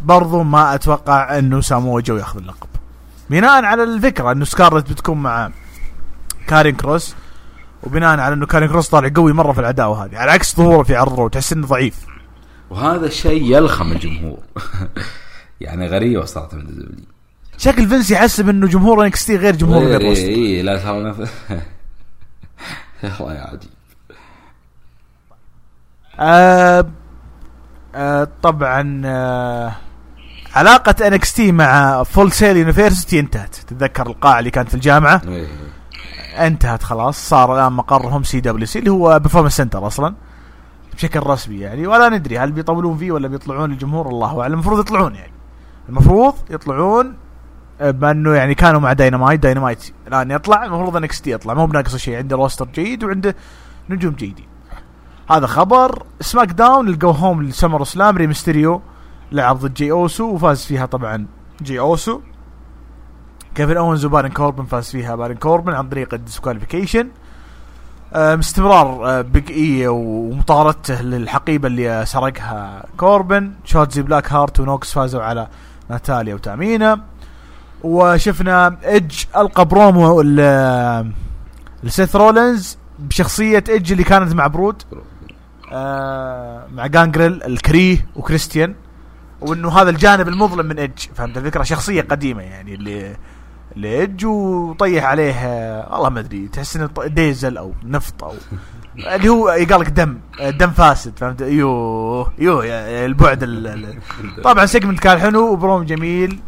برضو 0.03 0.43
ما 0.43 0.75
أتوقع 0.75 1.37
إنه 1.37 1.61
سامو 1.61 1.99
جو 1.99 2.17
ياخذ 2.17 2.39
اللقب. 2.39 2.69
بناء 3.29 3.65
على 3.65 3.83
الفكرة 3.83 4.31
إنه 4.31 4.45
سكارلت 4.45 4.89
بتكون 4.89 5.17
مع 5.17 5.51
كارين 6.47 6.75
كروس. 6.75 7.15
وبناء 7.88 8.19
على 8.19 8.33
إنه 8.33 8.45
كارين 8.45 8.69
كروس 8.69 8.89
طالع 8.89 9.11
قوي 9.15 9.33
مرة 9.33 9.51
في 9.51 9.59
العداوه 9.59 10.05
هذه 10.05 10.17
على 10.17 10.31
عكس 10.31 10.55
ظهوره 10.55 10.83
في 10.83 10.95
عرض 10.95 11.29
تحس 11.29 11.53
إنه 11.53 11.67
ضعيف. 11.67 11.95
وهذا 12.69 13.05
الشيء 13.05 13.55
يلخم 13.55 13.91
الجمهور. 13.91 14.39
يعني 15.61 15.88
غريبة 15.88 16.25
صارت 16.25 16.53
من 16.53 16.61
ال 16.61 16.72
WWE 16.72 17.05
شكل 17.57 17.88
فينس 17.88 18.11
يحسب 18.11 18.49
إنه 18.49 18.67
جمهور 18.67 19.05
NXT 19.05 19.38
غير 19.38 19.55
جمهور 19.55 19.81
AEW 19.81 19.88
غير 19.88 20.01
AEW 20.01 20.61
لا 20.61 20.77
ترى 20.77 20.91
والله 20.91 21.27
يا 23.33 23.41
عجيب. 23.41 23.69
آه 26.19 26.85
آه 27.95 28.27
طبعا 28.43 29.01
آه 29.05 29.75
علاقة 30.55 31.07
NXT 31.07 31.51
مع 31.51 32.03
Full 32.03 32.31
Sail 32.31 32.57
University 32.57 33.19
انتهت. 33.19 33.55
تتذكر 33.55 34.07
القاعة 34.07 34.39
اللي 34.39 34.51
كانت 34.51 34.69
في 34.69 34.75
الجامعة؟ 34.75 35.21
إيه. 35.27 35.47
انتهت 36.38 36.83
خلاص 36.83 37.29
صار 37.29 37.55
الآن 37.55 37.73
مقرهم 37.73 38.23
CWC 38.23 38.79
اللي 38.79 38.91
هو 38.91 39.19
Performance 39.19 39.57
Center 39.57 39.88
أصلا 39.88 40.15
بشكل 40.95 41.19
رسمي 41.19 41.59
يعني 41.59 41.88
ولا 41.88 42.09
ندري 42.09 42.39
هل 42.39 42.51
بيطولون 42.51 42.97
فيه 42.97 43.11
ولا 43.11 43.27
بيطلعون 43.27 43.71
الجمهور 43.71 44.07
الله 44.07 44.41
أعلم 44.41 44.53
المفروض 44.53 44.79
يطلعون 44.79 45.15
يعني. 45.15 45.33
المفروض 45.89 46.33
يطلعون 46.49 47.13
آه، 47.81 47.91
بانه 47.91 48.33
يعني 48.33 48.55
كانوا 48.55 48.79
مع 48.79 48.93
Dynamite 48.93 49.39
Dynamite 49.39 49.93
الآن 50.07 50.31
يطلع 50.31 50.65
المفروض 50.65 50.95
NXT 50.95 51.31
يطلع. 51.31 51.53
مو 51.53 51.65
بناقص 51.65 51.95
شيء 51.95 52.17
عنده 52.17 52.35
roster 52.35 52.67
جيد 52.73 53.03
وعنده 53.03 53.35
نجوم 53.89 54.13
جيدين. 54.13 54.45
هذا 55.29 55.47
خبر. 55.47 56.03
SmackDown 56.21 56.51
ال 56.51 56.88
go 56.88 57.11
home 57.11 57.43
ل 57.43 57.83
SummerSlam 57.83 58.17
ريمستيريو 58.17 58.81
لعب 59.31 59.57
ضد 59.57 59.73
جي 59.73 59.91
اوسو 59.91 60.25
وفاز 60.25 60.65
فيها 60.65 60.85
طبعا 60.85 61.27
جي 61.61 61.79
اوسو 61.79 62.21
كيفن 63.57 63.77
اونز 63.77 64.05
وبارون 64.05 64.29
كوربن 64.29 64.65
فاز 64.65 64.89
فيها. 64.89 65.15
بارون 65.15 65.35
كوربن 65.35 65.73
عن 65.73 65.89
طريق 65.89 66.13
ال 66.13 66.19
disqualification. 66.19 67.07
استمرار 68.13 69.09
آه، 69.09 69.21
Big 69.21 69.51
E 69.51 69.88
ومطاردته 69.87 71.01
للحقيبة 71.01 71.67
اللي 71.67 72.05
سرقها 72.05 72.85
كوربن. 72.97 73.51
شوتزي 73.65 74.01
بلاك 74.01 74.33
هارت 74.33 74.59
ونوكس 74.59 74.93
فازوا 74.93 75.23
على 75.23 75.47
ناتاليا 75.89 76.35
وتامينا 76.35 77.01
وشفنا 77.83 78.77
ايدج 78.85 79.23
ألقى 79.37 79.65
برومو 79.65 80.21
لسيث 81.83 82.15
رولينز 82.15 82.77
بشخصية 82.99 83.63
ايدج 83.69 83.91
اللي 83.91 84.03
كانت 84.03 84.35
مع 84.35 84.47
Brood. 84.47 84.83
آه 85.71 86.67
مع 86.73 86.87
جانجرل 86.88 87.43
الكريه 87.43 88.07
وكريستيان. 88.15 88.75
وإنه 89.41 89.69
هذا 89.69 89.89
الجانب 89.89 90.27
المظلم 90.27 90.65
من 90.65 90.79
ايدج 90.79 90.99
فهمت؟ 91.15 91.37
الفكرة 91.37 91.63
شخصية 91.63 92.01
قديمة 92.01 92.43
يعني 92.43 92.73
اللي 92.73 93.15
ايدج 93.86 94.25
وطيح 94.25 95.05
عليه 95.05 95.34
آه، 95.34 95.93
والله 95.93 96.09
ما 96.09 96.19
أدري 96.19 96.47
تحس 96.47 96.75
إنه 96.75 96.89
ديزل 97.05 97.57
أو 97.57 97.73
نفط 97.84 98.23
أو 98.23 98.34
اللي 99.15 99.30
هو 99.30 99.49
يقال 99.49 99.82
لك 99.82 99.89
دم 99.89 100.17
دم 100.39 100.69
فاسد 100.71 101.13
فهمت؟ 101.19 101.41
يوه 101.41 102.32
يوه 102.39 102.65
يا- 102.65 103.05
البعد 103.05 103.43
ال- 103.43 103.67
ال- 103.67 104.41
طبعا 104.43 104.65
segment 104.65 104.99
كان 104.99 105.19
حلو 105.19 105.51
وبروم 105.53 105.84
جميل 105.84 106.39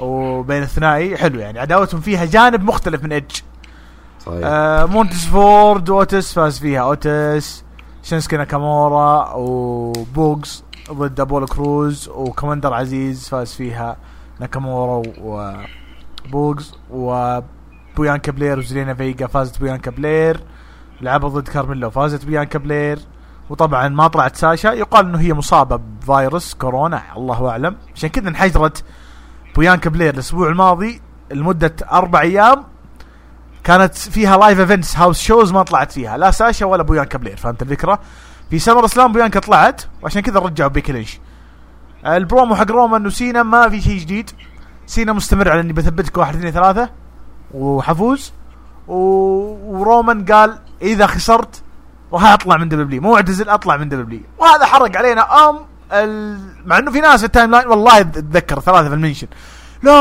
وبين 0.00 0.62
الثنائي 0.62 1.16
حلو 1.16 1.38
يعني 1.40 1.58
عداوتهم 1.60 2.00
فيها 2.00 2.24
جانب 2.24 2.64
مختلف 2.64 3.04
من 3.04 3.12
ايدج 3.12 3.36
صحيح. 4.26 4.40
آه 4.44 4.84
مونتيز 4.84 5.24
فورد 5.26 5.90
أوتس 5.90 6.32
فاز 6.32 6.58
فيها 6.58 6.80
أوتس 6.82 7.64
شينسكي 8.02 8.36
ناكامورا 8.36 9.32
وبوغز 9.34 10.64
ضد 10.92 11.20
أبولو 11.20 11.46
كروز 11.46 12.08
وكوماندر 12.08 12.74
عزيز 12.74 13.28
فاز 13.28 13.52
فيها 13.52 13.96
ناكامورا 14.40 15.02
وبوغز 16.26 16.74
وبيانكا 16.90 18.32
بلير 18.32 18.58
وزلينا 18.58 18.94
فيجا 18.94 19.26
فازت 19.26 19.60
بيانكا 19.60 19.90
بلير 19.90 20.40
لعبوا 21.00 21.28
ضد 21.28 21.48
كارميلا 21.48 21.86
وفازت 21.86 22.24
بيانكا 22.24 22.58
بلير 22.58 22.98
وطبعا 23.50 23.88
ما 23.88 24.08
طلعت 24.08 24.36
ساشا 24.36 24.68
يقال 24.68 25.06
إنه 25.06 25.18
هي 25.20 25.32
مصابة 25.34 25.76
بفيروس 25.76 26.54
كورونا 26.54 27.02
الله 27.16 27.48
أعلم 27.50 27.76
عشان 27.94 28.08
كذا 28.08 28.28
انحجرت 28.28 28.84
بيانكا 29.54 29.90
بلير 29.90 30.14
الأسبوع 30.14 30.48
الماضي 30.48 31.00
لمدة 31.32 31.74
أربع 31.92 32.20
أيام 32.20 32.64
كانت 33.64 33.94
فيها 33.94 34.36
live 34.36 34.60
events 34.60 34.96
house 34.96 35.20
shows 35.20 35.52
ما 35.52 35.62
طلعت 35.62 35.92
فيها 35.92 36.16
لا 36.16 36.30
ساشا 36.30 36.66
ولا 36.66 36.82
بيانكا 36.82 37.18
بلير 37.18 37.36
فهمت 37.36 37.62
الفكرة؟ 37.62 37.98
في 38.50 38.58
سمر 38.58 38.84
إسلام 38.84 39.12
بويانكا 39.12 39.40
طلعت 39.40 39.82
وعشان 40.02 40.22
كذا 40.22 40.40
رجعوا 40.40 40.70
بيكي 40.70 40.92
لينش. 40.92 41.20
البرومو 42.06 42.54
حق 42.54 42.70
رومان 42.70 43.06
وسينا 43.06 43.42
ما 43.42 43.68
في 43.68 43.80
شيء 43.80 43.98
جديد 43.98 44.30
سينا 44.92 45.12
مستمر 45.12 45.50
على 45.50 45.60
إني 45.60 45.72
بثبتك 45.72 46.18
واحد 46.18 46.36
اثنين 46.36 46.52
ثلاثة. 46.52 46.90
وحفوز. 47.54 48.32
و... 48.88 48.94
ورومان 49.78 50.24
قال 50.24 50.58
إذا 50.82 51.06
خسرت 51.06 51.62
راح 52.12 52.24
أطلع 52.24 52.56
من 52.56 52.68
WWE 52.68 53.02
مو 53.02 53.16
أعتزل 53.16 53.48
أطلع 53.48 53.76
من 53.76 53.88
WWE 53.88 54.20
وهذا 54.38 54.66
حرق 54.66 54.96
علينا. 54.96 55.48
أم 55.48 55.58
ال... 55.92 56.38
مع 56.66 56.78
إنه 56.78 56.90
في 56.90 57.00
ناس 57.00 57.20
في 57.20 57.26
ال 57.26 57.50
timeline 57.50 57.68
والله 57.68 58.00
أتذكر 58.00 58.60
ثلاثة 58.60 58.88
في 58.88 58.94
ال 58.94 58.98
mention. 58.98 59.26
لا 59.82 59.92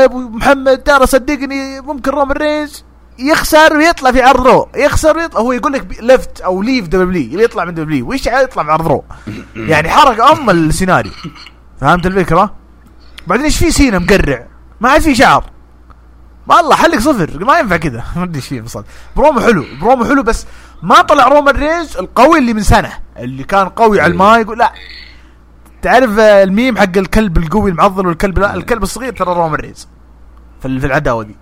يا 0.00 0.04
أبو 0.04 0.18
محمد 0.18 0.82
ترى 0.82 1.06
صدقني 1.06 1.80
ممكن 1.80 2.10
رومان 2.10 2.36
رينز 2.36 2.84
يخسر 3.18 3.76
ويطلع 3.76 4.12
في 4.12 4.22
عرض 4.22 4.46
Raw. 4.46 4.68
يخسر 4.76 5.16
ويطلع. 5.16 5.40
هو 5.40 5.52
يقول 5.52 5.72
لك 5.72 6.02
left 6.02 6.40
أو 6.40 6.62
leave 6.62 6.88
WWE 6.88 7.40
يطلع 7.40 7.64
من 7.64 7.74
WWE 7.74 8.08
ويش 8.08 8.26
يطلع 8.26 8.64
في 8.64 8.70
عرض 8.70 8.86
Raw؟ 8.86 9.04
يعني 9.56 9.88
حرق 9.88 10.24
أم 10.24 10.50
السيناريو. 10.50 11.12
فهمت 11.80 12.06
الفكرة؟ 12.06 12.57
بعدين 13.26 13.44
إيش 13.44 13.58
في 13.58 13.70
سينا 13.70 13.98
مقرع؟ 13.98 14.46
ما 14.80 14.90
عاد 14.90 15.00
في 15.00 15.14
شعر. 15.14 15.44
والله 16.46 16.76
حلق 16.76 16.98
صفر. 16.98 17.44
ما 17.44 17.58
ينفع 17.58 17.76
كذا 17.76 18.04
ما 18.16 18.22
أدري 18.24 18.36
إيش 18.36 18.46
فيه 18.48 18.64
برومو 19.16 19.40
حلو 19.40 19.64
برومو 19.80 20.04
حلو 20.04 20.22
بس 20.22 20.46
ما 20.82 21.02
طلع 21.02 21.28
رومان 21.28 21.56
رينز 21.56 21.96
القوي 21.96 22.38
اللي 22.38 22.54
من 22.54 22.62
سنة. 22.62 22.92
اللي 23.18 23.44
كان 23.44 23.68
قوي 23.68 24.00
على 24.00 24.12
المايك 24.12 24.48
لا. 24.48 24.72
تعرف 25.82 26.18
الميم 26.18 26.78
حق 26.78 26.96
الكلب 26.96 27.38
القوي 27.38 27.70
المعضل 27.70 28.06
والكلب؟ 28.06 28.38
لا 28.38 28.54
الكلب 28.54 28.82
الصغير 28.82 29.12
ترى 29.12 29.34
رومان 29.34 29.60
رينز 29.60 29.88
في 30.60 30.68
ال- 30.68 30.80
في 30.80 30.86
العداوة 30.86 31.22
دي. 31.22 31.36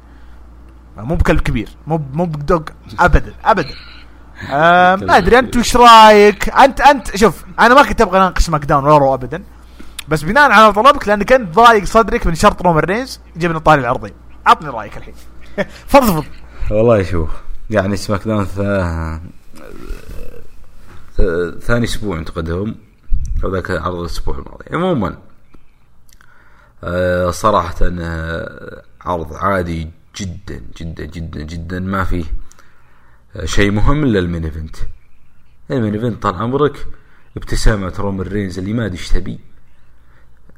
مو 0.97 1.15
بكلب 1.15 1.41
كبير. 1.41 1.69
مو 1.87 2.01
مو 2.13 2.25
ب 2.25 2.34
dog 2.34 2.63
ابدا 3.01 3.35
ابدا. 3.45 3.75
آه 4.51 4.97
ما 4.97 5.17
أدري 5.17 5.39
انت 5.39 5.57
وش 5.57 5.77
رأيك؟ 5.77 6.49
انت 6.49 6.81
انت 6.81 7.17
شوف 7.17 7.45
أنا 7.61 7.75
ما 7.75 7.83
كنت 7.83 8.01
أبغى 8.01 8.19
أناقش 8.19 8.51
SmackDown 8.51 8.85
ولا 8.85 8.99
Raw 8.99 9.15
ابدا. 9.15 9.43
بس 10.09 10.23
بناء 10.23 10.51
على 10.51 10.73
طلبك 10.73 11.09
لأن 11.09 11.23
كنت 11.23 11.55
ضايق 11.55 11.85
صدرك 11.85 12.27
من 12.27 12.35
شرط 12.35 12.63
رومان 12.63 12.85
رينز 12.85 13.21
جبنا 13.37 13.59
طاري 13.59 13.81
العرضين 13.81 14.13
عطني 14.47 14.69
رأيك 14.69 14.97
الحين. 14.97 15.15
فضفض. 15.93 16.25
والله 16.71 17.03
شوف 17.03 17.31
يعني 17.71 17.97
SmackDown 17.97 18.45
ثا... 18.45 19.21
ثاني 21.61 21.85
أسبوع 21.85 22.19
انتقدهم 22.19 22.75
وذاك 23.45 23.71
عرض 23.71 23.95
الأسبوع 23.95 24.39
الماضي. 24.39 24.65
عموما 24.73 25.19
آه، 26.85 27.31
صراحة 27.31 27.75
آه، 27.83 28.83
عرض 29.01 29.35
عادي 29.35 29.91
جدا 30.17 30.61
جدا 30.81 31.05
جدا 31.05 31.43
جدا. 31.43 31.81
ما 31.81 32.05
فيه 32.05 32.25
آه، 33.37 33.45
شيء 33.45 33.71
مهم 33.71 34.05
إلا 34.05 34.19
ال 34.19 34.24
main 34.24 34.45
event. 34.45 34.77
ال 35.71 35.75
main 35.75 35.95
event 35.95 36.23
طال 36.23 36.35
عمرك 36.35 36.87
ابتسامة 37.37 37.93
رومان 37.99 38.27
رينز 38.27 38.59
اللي 38.59 38.73
ما 38.73 38.87
أدري 38.87 38.99
إيش 38.99 39.09
تبي. 39.09 39.39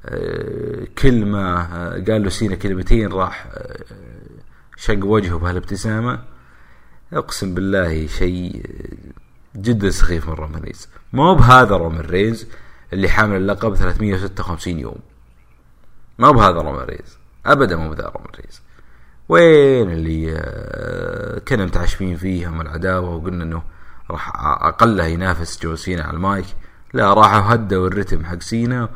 آه، 0.06 0.86
كل 0.98 1.24
ما 1.24 1.60
آه، 1.72 2.04
قال 2.12 2.22
له 2.22 2.28
سينا 2.28 2.54
كلمتين 2.54 3.12
راح 3.12 3.46
آه، 3.52 3.84
شق 4.76 5.04
وجهه 5.04 5.38
بهالابتسامة. 5.38 6.18
أقسم 7.12 7.54
بالله 7.54 8.06
شيء 8.06 8.62
جدا 9.56 9.90
سخيف 9.90 10.28
من 10.28 10.34
رومان 10.34 10.62
رينز. 10.62 10.88
ما 11.12 11.22
هو 11.24 11.34
بهذا 11.34 11.76
رومان 11.76 12.00
رينز 12.00 12.46
اللي 12.92 13.08
حامل 13.08 13.36
اللقب 13.36 13.74
356 13.74 14.78
يوم. 14.78 14.98
ما 16.18 16.30
بهذا 16.30 16.60
رومان 16.60 16.84
رينز. 16.84 17.18
ابدا 17.46 17.76
مو 17.76 17.88
بهذا 17.90 18.08
رومان 18.08 18.30
رينز. 18.40 18.60
وين 19.28 19.90
اللي 19.92 20.34
آه، 20.36 21.38
كنا 21.38 21.64
متعشمين 21.64 22.16
فيهم 22.16 22.60
العداوة 22.60 23.16
وقلنا 23.16 23.44
إنه 23.44 23.62
راح 24.10 24.32
اقلها 24.66 25.06
ينافس 25.06 25.62
جون 25.62 25.76
سينا 25.76 26.02
على 26.02 26.16
المايك. 26.16 26.46
لا 26.94 27.14
راحوا 27.14 27.54
هدوا 27.54 27.88
الرتم 27.88 28.24
حق 28.24 28.42
سينا 28.42 28.88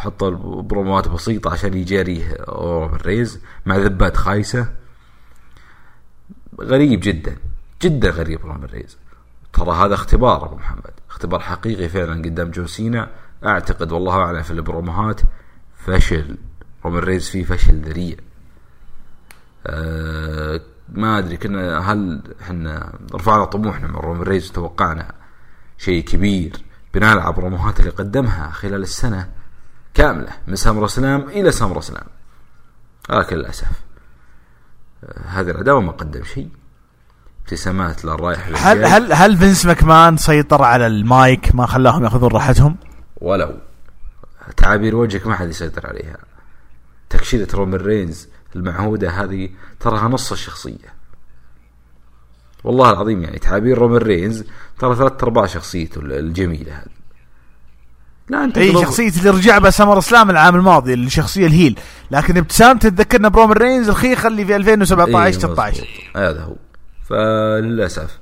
وحطوا 0.00 0.62
promoات 0.62 1.08
بسيطة 1.08 1.52
عشان 1.52 1.74
يجاريه 1.74 2.36
رومان 2.48 3.00
رينز 3.00 3.40
مع 3.66 3.76
ذبات 3.76 4.16
خايسة. 4.16 4.72
غريب 6.60 7.00
جدا 7.00 7.36
جدا 7.82 8.10
غريب 8.10 8.40
رومان 8.40 8.64
رينز 8.64 8.96
ترى 9.52 9.70
هذا 9.70 9.94
اختبار 9.94 10.46
أبو 10.46 10.56
محمد 10.56 10.90
اختبار 11.10 11.40
حقيقي 11.40 11.88
فعلا 11.88 12.22
قدام 12.22 12.50
جون 12.50 12.66
سينا. 12.66 13.10
أعتقد 13.44 13.92
والله 13.92 14.14
أعلم 14.14 14.42
في 14.42 14.50
ال 14.50 14.59
promoهات 14.59 15.20
فشل 15.76 16.36
رومان 16.84 17.02
رينز 17.02 17.28
فيه 17.28 17.44
فشل 17.44 17.80
ذريع. 17.80 18.16
أه 19.66 20.60
ما 20.88 21.18
أدري 21.18 21.36
كنا 21.36 21.92
هل 21.92 22.22
إحنا 22.42 22.98
رفعنا 23.14 23.44
طموحنا 23.44 23.88
من 23.88 23.96
رومان 23.96 24.22
رينز 24.22 24.50
وتوقعنا 24.50 25.14
شيء 25.78 26.04
كبير؟ 26.04 26.56
بناء 26.94 27.18
على 27.18 27.28
ال 27.28 27.34
promoهات 27.34 27.80
اللي 27.80 27.90
قدمها 27.90 28.50
خلال 28.50 28.82
السنة 28.82 29.39
كاملة 29.94 30.32
من 30.46 30.56
SummerSlam 30.56 31.20
إلى 31.28 31.52
SummerSlam 31.52 32.06
لكن 33.10 33.36
للاسف 33.36 33.66
آه، 35.04 35.26
هذه 35.26 35.50
العداوه 35.50 35.80
ما 35.80 35.92
قدم 35.92 36.24
شيء. 36.24 36.48
ابتسامات 37.40 38.04
للرايح 38.04 38.66
هل. 38.66 38.84
هل 38.84 39.12
هل 39.12 39.36
فينس 39.36 39.66
ماكمان 39.66 40.16
سيطر 40.16 40.62
على 40.62 40.86
المايك؟ 40.86 41.54
ما 41.54 41.66
خلاهم 41.66 42.04
يأخذون 42.04 42.30
راحتهم؟ 42.32 42.76
ولو. 43.20 43.54
تعابير 44.56 44.96
وجهك 44.96 45.26
ما 45.26 45.36
حد 45.36 45.48
يسيطر 45.48 45.86
عليها. 45.86 46.16
تكشيرة 47.10 47.48
رومان 47.54 47.80
رينز 47.80 48.28
المعهودة 48.56 49.10
هذه 49.10 49.48
تراها 49.80 50.08
نص 50.08 50.32
الشخصية. 50.32 50.94
والله 52.64 52.90
العظيم 52.90 53.22
يعني 53.22 53.38
تعابير 53.38 53.78
رومان 53.78 54.02
رينز 54.02 54.44
ترى 54.78 54.96
ثلاث 54.96 55.22
أرباع 55.22 55.46
شخصيته 55.46 56.00
الجميلة 56.00 56.72
هذه. 56.72 56.99
لا 58.30 58.44
أنت 58.44 58.58
إي 58.58 58.72
شخصية 58.72 59.08
اللي 59.08 59.30
رجع 59.30 59.58
بها 59.58 59.70
SummerSlam 59.70 60.30
العام 60.30 60.56
الماضي 60.56 60.94
الشخصية 60.94 61.46
ال 61.46 61.51
heel. 61.51 61.78
لكن 62.10 62.36
ابتسامته 62.36 62.88
تذكرنا 62.88 63.28
برومان 63.28 63.56
رينز 63.56 63.88
الخيخة 63.88 64.26
اللي 64.26 64.44
في 64.46 64.56
2017 64.56 65.24
إيه، 65.26 65.32
16 65.32 65.72
مظبوط. 65.82 66.16
هذا 66.16 66.42
هو. 66.42 66.54
فللأسف 67.08 68.18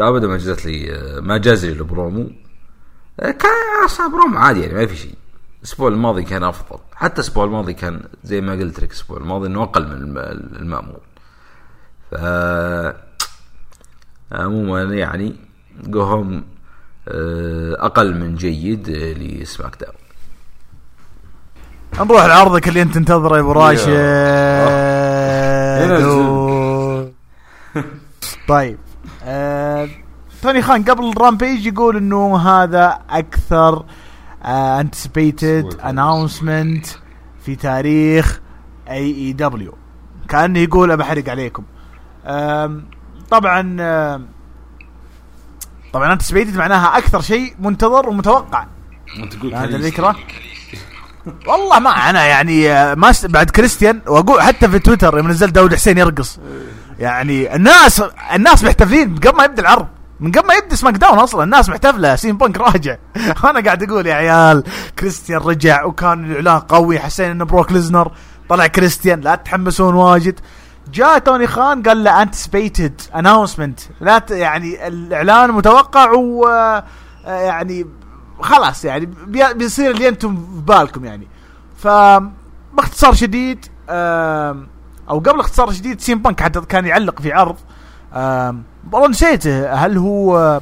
أبدا 0.00 0.26
ما 0.26 0.36
جازت 0.36 0.66
لي 0.66 1.00
ما 1.22 1.38
جاز 1.38 1.66
لي 1.66 1.72
البرومو. 1.72 2.30
كان 3.18 3.84
أصلا 3.84 4.06
برومو 4.12 4.38
عادي 4.38 4.60
يعني 4.60 4.74
ما 4.74 4.86
في 4.86 4.96
شيء. 4.96 5.14
الأسبوع 5.58 5.88
الماضي 5.88 6.22
كان 6.22 6.44
أفضل. 6.44 6.78
حتى 6.94 7.14
الأسبوع 7.14 7.44
الماضي 7.44 7.72
كان 7.74 8.00
زي 8.24 8.40
ما 8.40 8.52
قلت 8.52 8.80
لك 8.80 8.90
الأسبوع 8.90 9.18
الماضي 9.18 9.48
إنه 9.48 9.62
أقل 9.62 9.86
من 9.86 9.92
الم- 9.92 10.18
المأمول. 10.60 11.00
ف 12.10 12.14
عموما 14.32 14.82
يعني 14.82 15.34
go 15.86 16.02
home 16.02 16.44
أقل 17.08 18.14
من 18.20 18.34
جيد 18.34 18.88
آه، 18.88 19.12
ل 19.12 19.76
SmackDown 19.80 19.94
نروح 22.00 22.24
لعرضك 22.24 22.68
اللي 22.68 22.82
أنت 22.82 22.94
تنتظره 22.94 23.36
يا 23.36 23.40
أبو 23.40 23.52
راشد. 23.52 23.88
طيب. 28.48 28.78
آه، 29.24 29.88
توني 30.42 30.62
خان 30.62 30.82
قبل 30.82 31.08
ال 31.10 31.17
Rampage 31.17 31.66
يقول 31.66 31.96
إنه 31.96 32.36
هذا 32.38 32.98
أكثر 33.10 33.84
anticipated 34.44 35.74
announcement 35.84 36.86
في 37.44 37.56
تاريخ 37.56 38.40
AEW 38.90 39.74
كأنه 40.28 40.58
يقول 40.58 40.96
بحرق 40.96 41.28
عليكم. 41.28 41.64
طبعا 43.30 43.76
آم، 43.80 44.26
طبعا 45.92 46.12
anticipated 46.12 46.56
معناها 46.56 46.98
أكثر 46.98 47.20
شيء 47.20 47.54
منتظر 47.58 48.08
ومتوقع. 48.08 48.66
تقول 49.30 49.54
هذا 49.54 49.76
الفكرة؟ 49.76 50.16
والله 51.48 51.78
ما 51.78 51.90
أنا 51.90 52.26
يعني 52.26 52.72
آه، 52.72 52.94
ما 52.94 53.14
بعد 53.24 53.50
كريستيان 53.50 54.00
وأقول 54.06 54.42
حتى 54.42 54.68
في 54.68 54.78
تويتر 54.78 55.16
يوم 55.16 55.28
نزلت 55.28 55.54
داود 55.54 55.74
حسين 55.74 55.98
يرقص. 55.98 56.38
يعني 56.98 57.56
الناس 57.56 58.02
الناس 58.34 58.64
محتفلين 58.64 59.10
من 59.10 59.18
قبل 59.18 59.36
ما 59.36 59.44
يبدأ 59.44 59.62
العرض. 59.62 59.86
من 60.20 60.32
قبل 60.32 60.46
ما 60.46 60.54
يبدأ 60.54 60.76
SmackDown 60.76 61.18
أصلا 61.18 61.44
الناس 61.44 61.68
محتفلة 61.68 62.16
CM 62.16 62.36
Punk 62.36 62.60
راجع. 62.60 62.96
أنا 63.50 63.60
قاعد 63.60 63.82
أقول 63.82 64.06
يا 64.06 64.14
عيال 64.14 64.64
كريستيان 64.98 65.38
رجع 65.40 65.84
وكان 65.84 66.24
الاعلان 66.24 66.58
قوي 66.60 66.98
حسين 66.98 67.30
إنه 67.30 67.44
بروك 67.44 67.72
ليزنر 67.72 68.12
طلع 68.48 68.66
كريستيان 68.66 69.20
لا 69.20 69.34
تتحمسون 69.34 69.94
واجد. 69.94 70.40
جاء 70.92 71.18
توني 71.18 71.46
خان 71.46 71.82
قال 71.82 72.04
له 72.04 72.22
anticipated 72.22 73.00
announcement 73.14 73.80
لا 74.00 74.18
ت- 74.18 74.30
يعني 74.30 74.86
الإعلان 74.88 75.50
متوقع 75.50 76.10
و 76.12 76.46
آه، 76.46 76.84
يعني 77.26 77.86
خلاص 78.40 78.84
يعني 78.84 79.06
بي- 79.06 79.54
بيصير 79.54 79.90
اللي 79.90 80.08
أنتم 80.08 80.36
في 80.36 80.60
بالكم 80.66 81.04
يعني. 81.04 81.28
ف 81.76 81.88
باختصار 82.74 83.12
شديد 83.14 83.66
أو 85.10 85.18
قبل 85.18 85.40
اختصار 85.40 85.72
شديد 85.72 86.00
CM 86.00 86.18
Punk 86.22 86.40
حتى 86.40 86.60
كان 86.60 86.86
يعلق 86.86 87.20
في 87.20 87.32
عرض. 87.32 87.56
والله 88.92 89.08
نسيته 89.08 89.72
هل 89.72 89.98
هو 89.98 90.60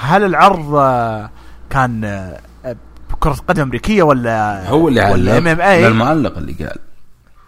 هل 0.00 0.24
العرض 0.24 0.74
آه، 0.74 1.30
كان 1.70 2.04
آه، 2.04 2.76
كرة 3.20 3.36
قدم 3.48 3.62
أمريكية 3.62 4.02
ولا 4.02 4.68
هو 4.70 4.88
اللي 4.88 5.10
ولا 5.12 5.38
ام 5.38 5.46
ام 5.48 5.60
علق 5.60 5.64
اي 5.68 5.86
المعلق 5.86 6.36
اللي 6.38 6.52
قال. 6.52 6.78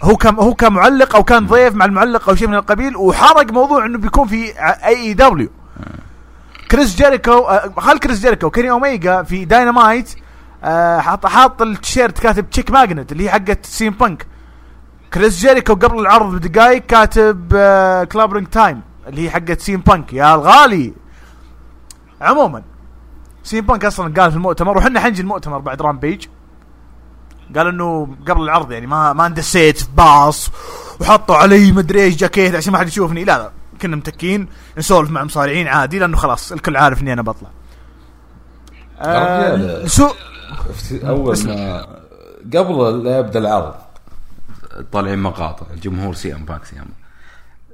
هو 0.02 0.16
كان 0.16 0.34
هو 0.34 0.54
كان 0.54 0.72
معلق 0.72 1.16
أو 1.16 1.24
كان 1.24 1.46
ضيف 1.46 1.74
مع 1.74 1.84
المعلق 1.84 2.28
أو 2.28 2.34
شيء 2.34 2.48
من 2.48 2.54
القبيل 2.54 2.96
وحرق 2.96 3.52
موضوع 3.52 3.86
إنه 3.86 3.98
بيكون 3.98 4.26
في 4.28 4.44
AEW 4.60 5.48
كريس 6.70 6.96
جيريكو 6.96 7.32
آه، 7.38 7.72
خل 7.76 7.98
كريس 7.98 8.20
جيريكو 8.20 8.50
كيني 8.50 8.70
اوميجا 8.70 9.22
في 9.22 9.44
داينامايت 9.44 10.14
آه، 10.64 10.98
حاط 11.00 11.26
حاط 11.26 11.62
التيشيرت 11.62 12.18
كاتب 12.18 12.50
chick 12.50 12.70
magnet 12.70 13.12
اللي 13.12 13.24
هي 13.24 13.30
حقت 13.30 13.66
CM 13.66 13.90
Punk. 13.90 14.26
كريس 15.14 15.38
جيريكو 15.38 15.74
قبل 15.74 15.98
العرض 15.98 16.34
بدقائق 16.34 16.86
كاتب 16.86 17.52
آه، 17.56 18.04
clobbering 18.04 18.46
time 18.46 18.80
اللي 19.08 19.24
هي 19.26 19.30
حقت 19.30 19.60
CM 19.60 19.80
Punk. 19.80 20.12
يا 20.12 20.34
الغالي! 20.34 20.92
عموما 22.20 22.62
CM 23.44 23.60
Punk 23.60 23.84
أصلا 23.84 24.14
قال 24.20 24.30
في 24.30 24.36
المؤتمر 24.36 24.78
وحنا 24.78 25.00
حنجي 25.00 25.22
المؤتمر 25.22 25.58
بعد 25.58 25.82
Rampage 25.82 26.26
قال 27.56 27.66
إنه 27.66 28.16
قبل 28.28 28.42
العرض 28.42 28.72
يعني 28.72 28.86
ما 28.86 29.12
ما 29.12 29.26
اندسيت 29.26 29.78
في 29.78 29.88
باص 29.96 30.50
وحطوا 31.00 31.36
علي 31.36 31.72
مدري 31.72 32.02
إيش 32.02 32.16
جاكيت 32.16 32.54
عشان 32.54 32.72
ما 32.72 32.78
حد 32.78 32.88
يشوفني. 32.88 33.24
لا 33.24 33.38
لا 33.38 33.50
كنا 33.82 33.96
متكين 33.96 34.48
نسولف 34.78 35.10
مع 35.10 35.24
مصارعين 35.24 35.68
عادي 35.68 35.98
لأنه 35.98 36.16
خلاص 36.16 36.52
الكل 36.52 36.76
عارف 36.76 37.02
إني 37.02 37.12
أنا 37.12 37.22
بطلع. 37.22 37.48
آه 39.00 39.54
رجال. 39.54 39.90
سو 39.90 40.10
أول 40.92 41.36
ما 41.46 41.86
قبل 42.54 43.04
لا 43.04 43.18
يبدأ 43.18 43.38
العرض 43.38 43.74
طالعين 44.92 45.18
مقاطع 45.18 45.66
الجمهور 45.74 46.14
CM 46.14 46.44
Punk 46.44 46.64
CM 46.64 46.86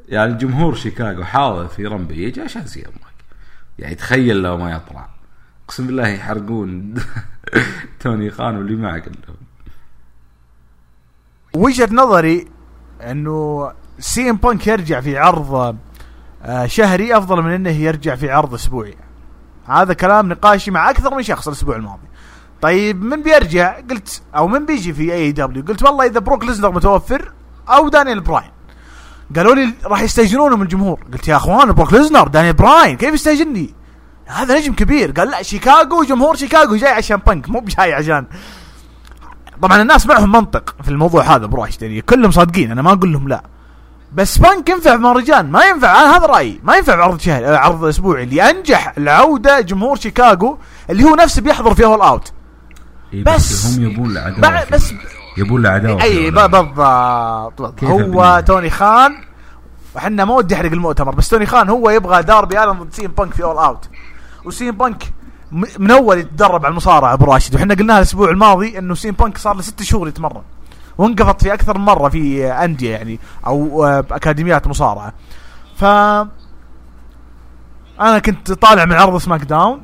يعني 0.08 0.34
جمهور 0.34 0.74
شيكاغو 0.74 1.24
حاضر 1.24 1.68
في 1.68 1.86
Rampage 1.86 2.40
عشان 2.40 2.66
CM 2.66 2.92
Punk 2.92 3.24
يعني 3.78 3.94
تخيل 3.94 4.36
لو 4.36 4.56
ما 4.56 4.72
يطلع. 4.72 5.08
أقسم 5.64 5.86
بالله 5.86 6.08
يحرقون 6.08 6.94
توني 8.00 8.30
خان 8.30 8.56
واللي 8.56 8.76
معه 8.76 8.98
كلهم 8.98 9.36
وجهة 11.58 11.88
نظري 11.92 12.46
إنه 13.00 13.70
CM 13.98 14.36
Punk 14.36 14.66
يرجع 14.66 15.00
في 15.00 15.18
عرض 15.18 15.76
آه، 16.42 16.66
شهري 16.66 17.16
أفضل 17.16 17.42
من 17.42 17.52
إنه 17.52 17.70
يرجع 17.70 18.14
في 18.14 18.30
عرض 18.30 18.54
أسبوعي. 18.54 18.96
هذا 19.66 19.92
كلام 19.92 20.28
نقاشي 20.28 20.70
مع 20.70 20.90
أكثر 20.90 21.14
من 21.14 21.22
شخص 21.22 21.48
الأسبوع 21.48 21.76
الماضي. 21.76 22.08
طيب 22.62 23.02
من 23.02 23.22
بيرجع؟ 23.22 23.80
قلت 23.90 24.22
أو 24.36 24.48
من 24.48 24.66
بيجي 24.66 24.92
في 24.92 25.12
AEW 25.12 25.62
قلت 25.62 25.82
والله 25.82 26.06
إذا 26.06 26.20
بروك 26.20 26.44
ليزنر 26.44 26.70
متوفر 26.70 27.32
أو 27.68 27.88
دانيال 27.88 28.20
براين. 28.20 28.50
قالوا 29.36 29.54
لي 29.54 29.74
راح 29.84 30.02
يستهجنونه 30.02 30.56
من 30.56 30.62
الجمهور. 30.62 31.00
قلت 31.12 31.28
يا 31.28 31.36
أخوان 31.36 31.72
بروك 31.72 31.92
ليزنر 31.92 32.28
دانيال 32.28 32.54
براين 32.54 32.96
كيف 32.96 33.14
يستهجن 33.14 33.74
هذا 34.26 34.58
نجم 34.58 34.74
كبير. 34.74 35.12
قال 35.12 35.30
لا 35.30 35.42
شيكاغو 35.42 36.04
جمهور 36.04 36.36
شيكاغو 36.36 36.76
جاي 36.76 36.90
عشان 36.90 37.16
بنك 37.16 37.48
مو 37.48 37.60
بجاي 37.60 37.94
عشان 37.94 38.26
طبعا 39.62 39.82
الناس 39.82 40.06
معهم 40.06 40.32
منطق 40.32 40.74
في 40.82 40.88
الموضوع 40.88 41.22
هذا 41.22 41.46
براش 41.46 41.82
يعني 41.82 42.00
كلهم 42.00 42.30
صادقين 42.30 42.70
أنا 42.70 42.82
ما 42.82 42.92
أقول 42.92 43.12
لهم 43.12 43.28
لا. 43.28 43.42
بس 44.14 44.38
بنك 44.38 44.68
ينفع 44.68 44.96
مهرجان 44.96 45.50
ما 45.50 45.64
ينفع 45.64 46.00
أنا 46.02 46.16
هذا 46.16 46.26
رأيي. 46.26 46.60
ما 46.64 46.76
ينفع 46.76 46.94
بعرض 46.96 47.20
شهر 47.20 47.54
عرض 47.54 47.84
أسبوعي. 47.84 48.22
اللي 48.24 48.50
أنجح 48.50 48.92
العودة 48.98 49.60
جمهور 49.60 49.96
شيكاغو 49.96 50.58
اللي 50.90 51.04
هو 51.04 51.14
نفسه 51.14 51.42
بيحضر 51.42 51.74
في 51.74 51.84
All 51.84 52.00
Out 52.00 52.32
إيه 53.12 53.24
بس- 53.24 53.76
هم 53.78 53.82
يبون 53.90 54.14
له 54.14 54.20
عداوة 54.20 54.40
بعد- 54.40 54.64
فيه. 54.64 54.74
بس 54.74 54.92
يبون 55.36 55.62
له 55.62 55.68
عداوة 55.70 56.02
أي 56.02 56.30
بالضبط. 56.30 57.84
هو؟ 57.84 58.42
توني 58.46 58.70
خان 58.70 59.14
وحنا 59.94 60.24
ما 60.24 60.34
ودي 60.34 60.54
أحرق 60.54 60.72
المؤتمر 60.72 61.14
بس 61.14 61.28
توني 61.28 61.46
خان 61.46 61.68
هو 61.68 61.90
يبغى 61.90 62.22
داربي 62.22 62.62
الن 62.64 62.72
ضد 62.72 62.92
CM 62.94 63.06
Punk 63.10 63.34
في 63.34 63.42
All 63.44 63.58
Out. 63.58 63.88
و 64.44 64.53
CM 64.53 64.70
Punk 64.70 65.02
من 65.52 65.90
اول 65.90 66.18
يتدرب 66.18 66.64
على 66.64 66.70
المصارعة 66.72 67.12
أبو 67.12 67.24
راشد. 67.24 67.54
وحنا 67.54 67.74
قلناها 67.74 67.96
الأسبوع 67.96 68.30
الماضي 68.30 68.78
إنه 68.78 68.94
CM 68.94 69.12
Punk 69.12 69.38
صار 69.38 69.54
له 69.56 69.62
ست 69.62 69.82
شهور 69.82 70.08
يتمرن. 70.08 70.42
وانلقط 70.98 71.42
في 71.42 71.54
أكثر 71.54 71.78
من 71.78 71.84
مرة 71.84 72.08
في 72.08 72.46
أندية 72.52 72.90
يعني 72.90 73.20
أو 73.46 73.84
آه، 73.84 74.04
أكاديميات 74.10 74.66
مصارعة. 74.66 75.12
ف 75.76 75.84
أنا 78.00 78.18
كنت 78.24 78.52
طالع 78.52 78.84
من 78.84 78.92
عرض 78.92 79.18
SmackDown 79.18 79.82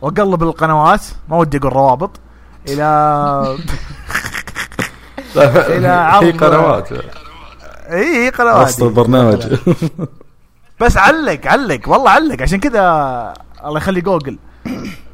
وأقلب 0.00 0.42
القنوات 0.42 1.00
ما 1.28 1.36
ودي 1.36 1.56
أقول 1.58 1.72
روابط 1.72 2.10
إلى 2.68 2.84
إلى 5.76 5.88
عرض- 5.88 6.24
هي 6.24 6.30
قنوات. 6.32 6.88
إي 7.90 8.28
قنوات. 8.30 8.66
وسط 8.68 8.82
البرنامج 8.82 9.54
بس 10.80 10.96
علق 10.96 11.40
علق 11.46 11.88
والله 11.88 12.10
علق. 12.10 12.42
عشان 12.42 12.60
كذا 12.60 12.80
الله 13.64 13.76
يخلي 13.78 14.00
جوجل. 14.00 14.38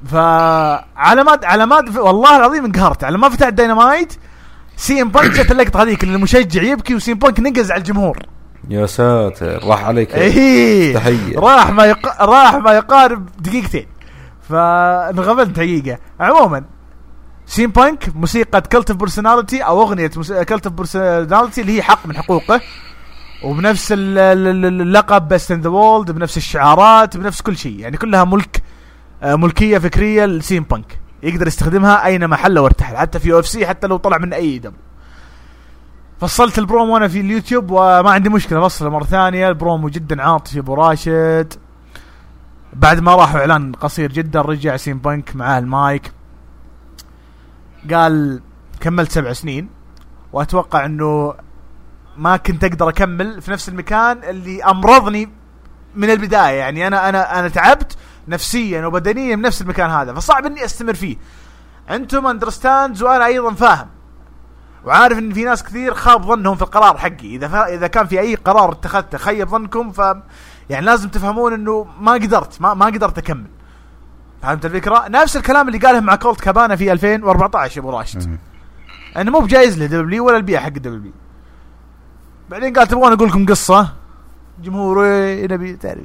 فعلامات 0.07 1.45
علامات 1.45 1.97
والله 1.97 2.37
العظيم 2.37 2.65
انقهرت. 2.65 3.05
على 3.05 3.19
ما 3.19 3.29
فتح 3.29 3.49
Dynamite 3.49 4.13
CM 4.77 5.09
Punk 5.09 5.31
جت 5.31 5.51
اللقطة 5.51 5.83
هذيك 5.83 6.05
اللي 6.05 6.17
المشجع 6.17 6.63
يبكي 6.63 6.95
و 6.95 7.13
CM 7.13 7.19
Punk 7.19 7.41
نقز 7.41 7.71
على 7.71 7.79
الجمهور. 7.79 8.19
يا 8.69 8.87
ساتر 8.87 9.65
راح 9.69 9.85
عليك. 9.85 10.15
إيه. 10.15 10.95
تحية. 10.95 11.39
راح 11.39 11.71
ما 11.71 11.85
يق... 11.85 12.23
راح 12.23 12.55
ما 12.55 12.73
يقارب 12.73 13.29
دقيقتين. 13.39 13.87
فانغبنت 14.49 15.57
حقيقه 15.59 15.99
عموما 16.21 16.65
CM 17.47 17.71
Punk 17.71 18.17
موسيقى 18.17 18.61
Cult 18.61 18.91
of 18.91 18.99
Personality 18.99 19.63
أو 19.63 19.83
أغنية 19.83 20.07
Cult 20.49 20.67
of 20.67 20.75
Personality 20.75 21.61
اللي 21.61 21.77
هي 21.77 21.83
حق 21.83 22.07
من 22.07 22.17
حقوقه. 22.17 22.61
وبنفس 23.45 23.93
ال- 23.93 24.19
ال- 24.19 24.65
ال- 24.67 24.81
اللقب 24.81 25.29
best 25.29 25.51
in 25.51 25.61
the 25.61 25.69
world 25.69 26.11
بنفس 26.11 26.37
الشعارات 26.37 27.17
بنفس 27.17 27.41
كل 27.43 27.57
شيء. 27.57 27.79
يعني 27.79 27.97
كلها 27.97 28.25
ملك 28.25 28.63
ملكية 29.23 29.79
فكرية 29.79 30.27
ل 30.27 30.39
CM 30.39 30.63
Punk. 30.63 30.99
يقدر 31.23 31.47
يستخدمها 31.47 32.07
اينما 32.07 32.37
حل 32.37 32.59
وارتحل 32.59 32.97
حتى 32.97 33.19
في 33.19 33.39
UFC 33.39 33.67
حتى 33.67 33.87
لو 33.87 33.97
طلع 33.97 34.19
من 34.19 34.33
AEW 34.33 34.77
فصلت 36.21 36.59
البرومو 36.59 36.97
أنا 36.97 37.09
في 37.09 37.21
اليوتيوب 37.21 37.71
وما 37.71 38.11
عندي 38.11 38.29
مشكلة 38.29 38.61
بفصله 38.61 38.91
مرة 38.91 39.05
ثانية. 39.05 39.49
البرومو 39.49 39.89
جدا 39.89 40.23
عاطفي 40.23 40.59
أبو 40.59 40.75
راشد. 40.75 41.55
بعد 42.73 43.01
ما 43.01 43.15
راحوا 43.15 43.41
إعلان 43.41 43.73
قصير 43.73 44.13
جدا 44.13 44.41
رجع 44.41 44.77
CM 44.77 44.99
Punk 44.99 45.37
معاه 45.37 45.59
المايك. 45.59 46.13
قال 47.93 48.41
كملت 48.81 49.13
سبع 49.13 49.33
سنين 49.33 49.69
وأتوقع 50.33 50.85
إنه 50.85 51.35
ما 52.17 52.37
كنت 52.37 52.65
أقدر 52.65 52.89
أكمل 52.89 53.43
في 53.43 53.51
نفس 53.51 53.69
المكان 53.69 54.25
اللي 54.25 54.65
أمرضني 54.65 55.29
من 55.95 56.11
البداية. 56.11 56.59
يعني 56.59 56.87
أنا 56.87 57.09
أنا 57.09 57.39
أنا 57.39 57.49
تعبت 57.49 57.97
نفسيا 58.29 58.87
وبدنيا 58.87 59.37
من 59.37 59.43
نفس 59.43 59.63
المكان 59.63 59.91
هذا 59.91 60.15
فصعب 60.15 60.47
إني 60.47 60.65
أستمر 60.65 60.95
فيه. 60.95 61.17
أنتم 61.91 62.27
اندرستاندز 62.27 63.03
وأنا 63.03 63.27
أيضا 63.27 63.55
فاهم. 63.55 63.89
وعارف 64.85 65.19
إن 65.19 65.33
في 65.33 65.45
ناس 65.45 65.63
كثير 65.63 65.95
خاب 65.95 66.23
ظنهم 66.23 66.57
في 66.57 66.63
القرار 66.63 66.99
حقي. 66.99 67.37
إذا 67.37 67.49
فا 67.49 67.75
إذا 67.75 67.87
كان 67.87 68.07
في 68.07 68.21
أي 68.21 68.35
قرار 68.35 68.73
اتخذته 68.73 69.19
خيب 69.19 69.49
ظنكم 69.49 69.93
ف 69.93 69.99
يعني 70.71 70.87
لازم 70.87 71.09
تفهمون 71.09 71.53
إنه 71.53 71.87
ما 72.01 72.13
قدرت 72.13 72.61
ما 72.63 72.75
ما 72.75 72.87
قدرت 72.87 73.19
أكمل. 73.19 73.47
فهمت 74.43 74.67
الفكرة؟ 74.67 75.09
نفس 75.09 75.37
الكلام 75.37 75.69
اللي 75.69 75.79
قاله 75.79 76.01
مع 76.01 76.15
كولت 76.17 76.41
كابانا 76.41 76.77
في 76.77 76.93
2014 76.93 77.77
يا 77.77 77.83
أبو 77.83 77.91
راشد. 77.99 78.39
انه 79.17 79.31
مو 79.31 79.39
بجايز 79.41 79.79
له 79.79 79.87
WWE 79.87 80.27
ولا 80.27 80.37
البيع 80.37 80.61
حق 80.61 80.69
WWE 80.69 81.13
بعدين 82.51 82.73
قال 82.73 82.87
تبغون 82.87 83.13
أقول 83.13 83.29
لكم 83.29 83.47
قصة؟ 83.47 83.89
جمهور 84.63 85.05
إيه، 85.05 85.47
نبي 85.53 85.77
تعرف. 85.77 86.01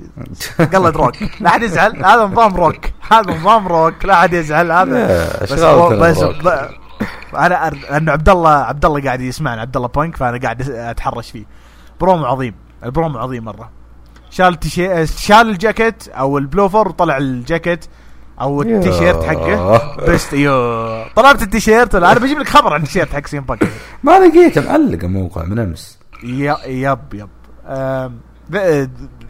قلد 0.75 0.97
روك. 0.97 1.13
لا 1.39 1.49
أحد 1.49 1.63
يزعل. 1.63 2.05
هذا 2.05 2.23
نظام 2.25 2.55
روك. 2.55 2.85
هذا 3.11 3.31
نظام 3.31 3.67
روك. 3.67 4.05
لا 4.05 4.13
أحد 4.13 4.33
يزعل. 4.33 4.71
هذا 4.71 5.43
بس 5.43 6.23
أنا 7.35 7.69
لأنه 7.69 8.11
عبد 8.11 8.29
الله 8.29 8.49
عبد 8.49 8.85
الله 8.85 9.03
قاعد 9.03 9.21
يسمعنا 9.21 9.61
عبد 9.61 9.75
الله 9.75 9.87
بانك 9.87 10.17
فأنا 10.17 10.37
قاعد 10.37 10.69
أتحرش 10.69 11.31
فيه. 11.31 11.45
برومو 12.01 12.25
عظيم. 12.25 12.55
البرومو 12.83 13.19
عظيم 13.19 13.43
مرة. 13.43 13.69
شال 14.29 14.47
التيشي... 14.53 15.07
شال 15.07 15.49
الجاكيت 15.49 16.07
أو 16.07 16.37
البلوفر 16.37 16.87
وطلع 16.87 17.17
الجاكيت 17.17 17.85
أو 18.41 18.61
التيشيرت 18.61 19.23
حقه. 19.23 19.95
بس 20.07 20.33
يوم 20.33 21.05
طلبت 21.15 21.41
التيشيرت 21.41 21.95
أنا 21.95 22.13
بجيب 22.13 22.39
لك 22.39 22.49
خبر 22.49 22.73
عن 22.73 22.79
التيشيرت 22.81 23.13
حق 23.13 23.27
سي 23.27 23.36
إم 23.36 23.41
بانك. 23.41 23.67
ما 24.03 24.19
لقيته 24.19 24.61
معلق 24.61 25.03
الموقع 25.03 25.43
من 25.43 25.59
أمس. 25.59 25.99
yep 26.23 26.55
yep. 27.13 27.29
ذ- 27.71 28.11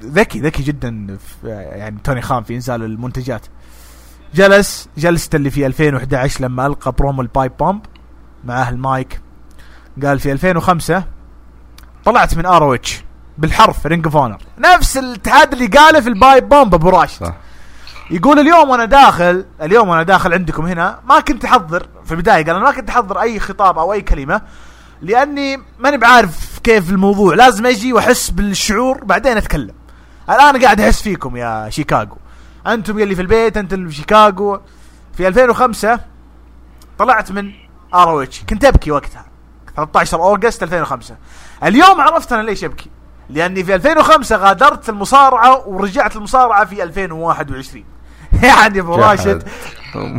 ذكي 0.05 0.39
ذكي 0.39 0.63
جدا 0.63 1.17
في 1.17 1.47
يعني 1.49 1.97
توني 2.03 2.21
خان 2.21 2.43
في 2.43 2.55
إنزال 2.55 2.83
المنتجات. 2.83 3.45
جلس 4.33 4.89
جلسته 4.97 5.35
اللي 5.35 5.49
في 5.49 5.65
2011 5.65 6.43
لما 6.43 6.65
ألقى 6.65 6.91
promo 6.91 7.22
ال 7.22 7.27
pipe 7.27 7.51
bomb 7.59 7.81
معاه 8.43 8.69
المايك 8.69 9.21
قال 10.03 10.19
في 10.19 10.31
2005 10.31 11.03
طلعت 12.05 12.37
من 12.37 12.45
ROH 12.45 13.03
بالحرف 13.37 13.85
Ring 13.85 14.05
of 14.05 14.17
Honor 14.17 14.38
نفس 14.57 14.97
الاتحاد 14.97 15.53
اللي 15.53 15.67
قاله 15.67 15.99
في 16.01 16.09
ال 16.09 16.17
pipe 16.17 16.49
bomb 16.49 16.73
أبو 16.73 16.89
راشد. 16.89 17.25
صح. 17.25 17.35
يقول 18.11 18.39
اليوم 18.39 18.69
وأنا 18.69 18.85
داخل 18.85 19.45
اليوم 19.61 19.89
وأنا 19.89 20.03
داخل 20.03 20.33
عندكم 20.33 20.65
هنا 20.65 20.99
ما 21.05 21.19
كنت 21.19 21.45
أحضر 21.45 21.87
في 22.05 22.11
البداية 22.11 22.45
قال 22.45 22.55
أنا 22.55 22.65
ما 22.65 22.71
كنت 22.71 22.89
أحضر 22.89 23.21
أي 23.21 23.39
خطاب 23.39 23.77
أو 23.77 23.93
أي 23.93 24.01
كلمة. 24.01 24.41
لأني 25.01 25.61
ماني 25.80 25.97
بعارف 25.97 26.59
كيف 26.59 26.89
الموضوع. 26.89 27.35
لازم 27.35 27.65
أجي 27.65 27.93
وأحس 27.93 28.30
بالشعور. 28.30 29.03
بعدين 29.03 29.38
أتكلم. 29.38 29.76
الآن 30.30 30.63
قاعد 30.63 30.81
أحس 30.81 31.01
فيكم 31.01 31.38
يا 31.38 31.69
شيكاغو. 31.69 32.17
أنتم 32.67 32.99
يلي 32.99 33.15
في 33.15 33.22
البيت 33.22 33.57
أنتم 33.57 33.76
اللي 33.76 33.89
في 33.89 33.95
شيكاغو. 33.95 34.61
في 35.13 35.27
2005 35.27 35.99
طلعت 36.97 37.31
من 37.31 37.51
ROH 37.93 38.43
كنت 38.49 38.65
أبكي 38.65 38.91
وقتها. 38.91 39.26
13 39.76 40.17
August 40.17 40.63
2005 40.63 41.15
اليوم 41.63 42.01
عرفت 42.01 42.34
أنا 42.34 42.41
ليش 42.41 42.63
أبكي. 42.63 42.89
لأني 43.30 43.63
في 43.63 43.76
2005 43.76 44.35
غادرت 44.35 44.89
المصارعة 44.89 45.67
ورجعت 45.67 46.15
المصارعة 46.15 46.65
في 46.65 46.84
2021 46.84 47.84
يعني 48.43 48.80
أبو 48.80 48.95
راشد 48.95 49.43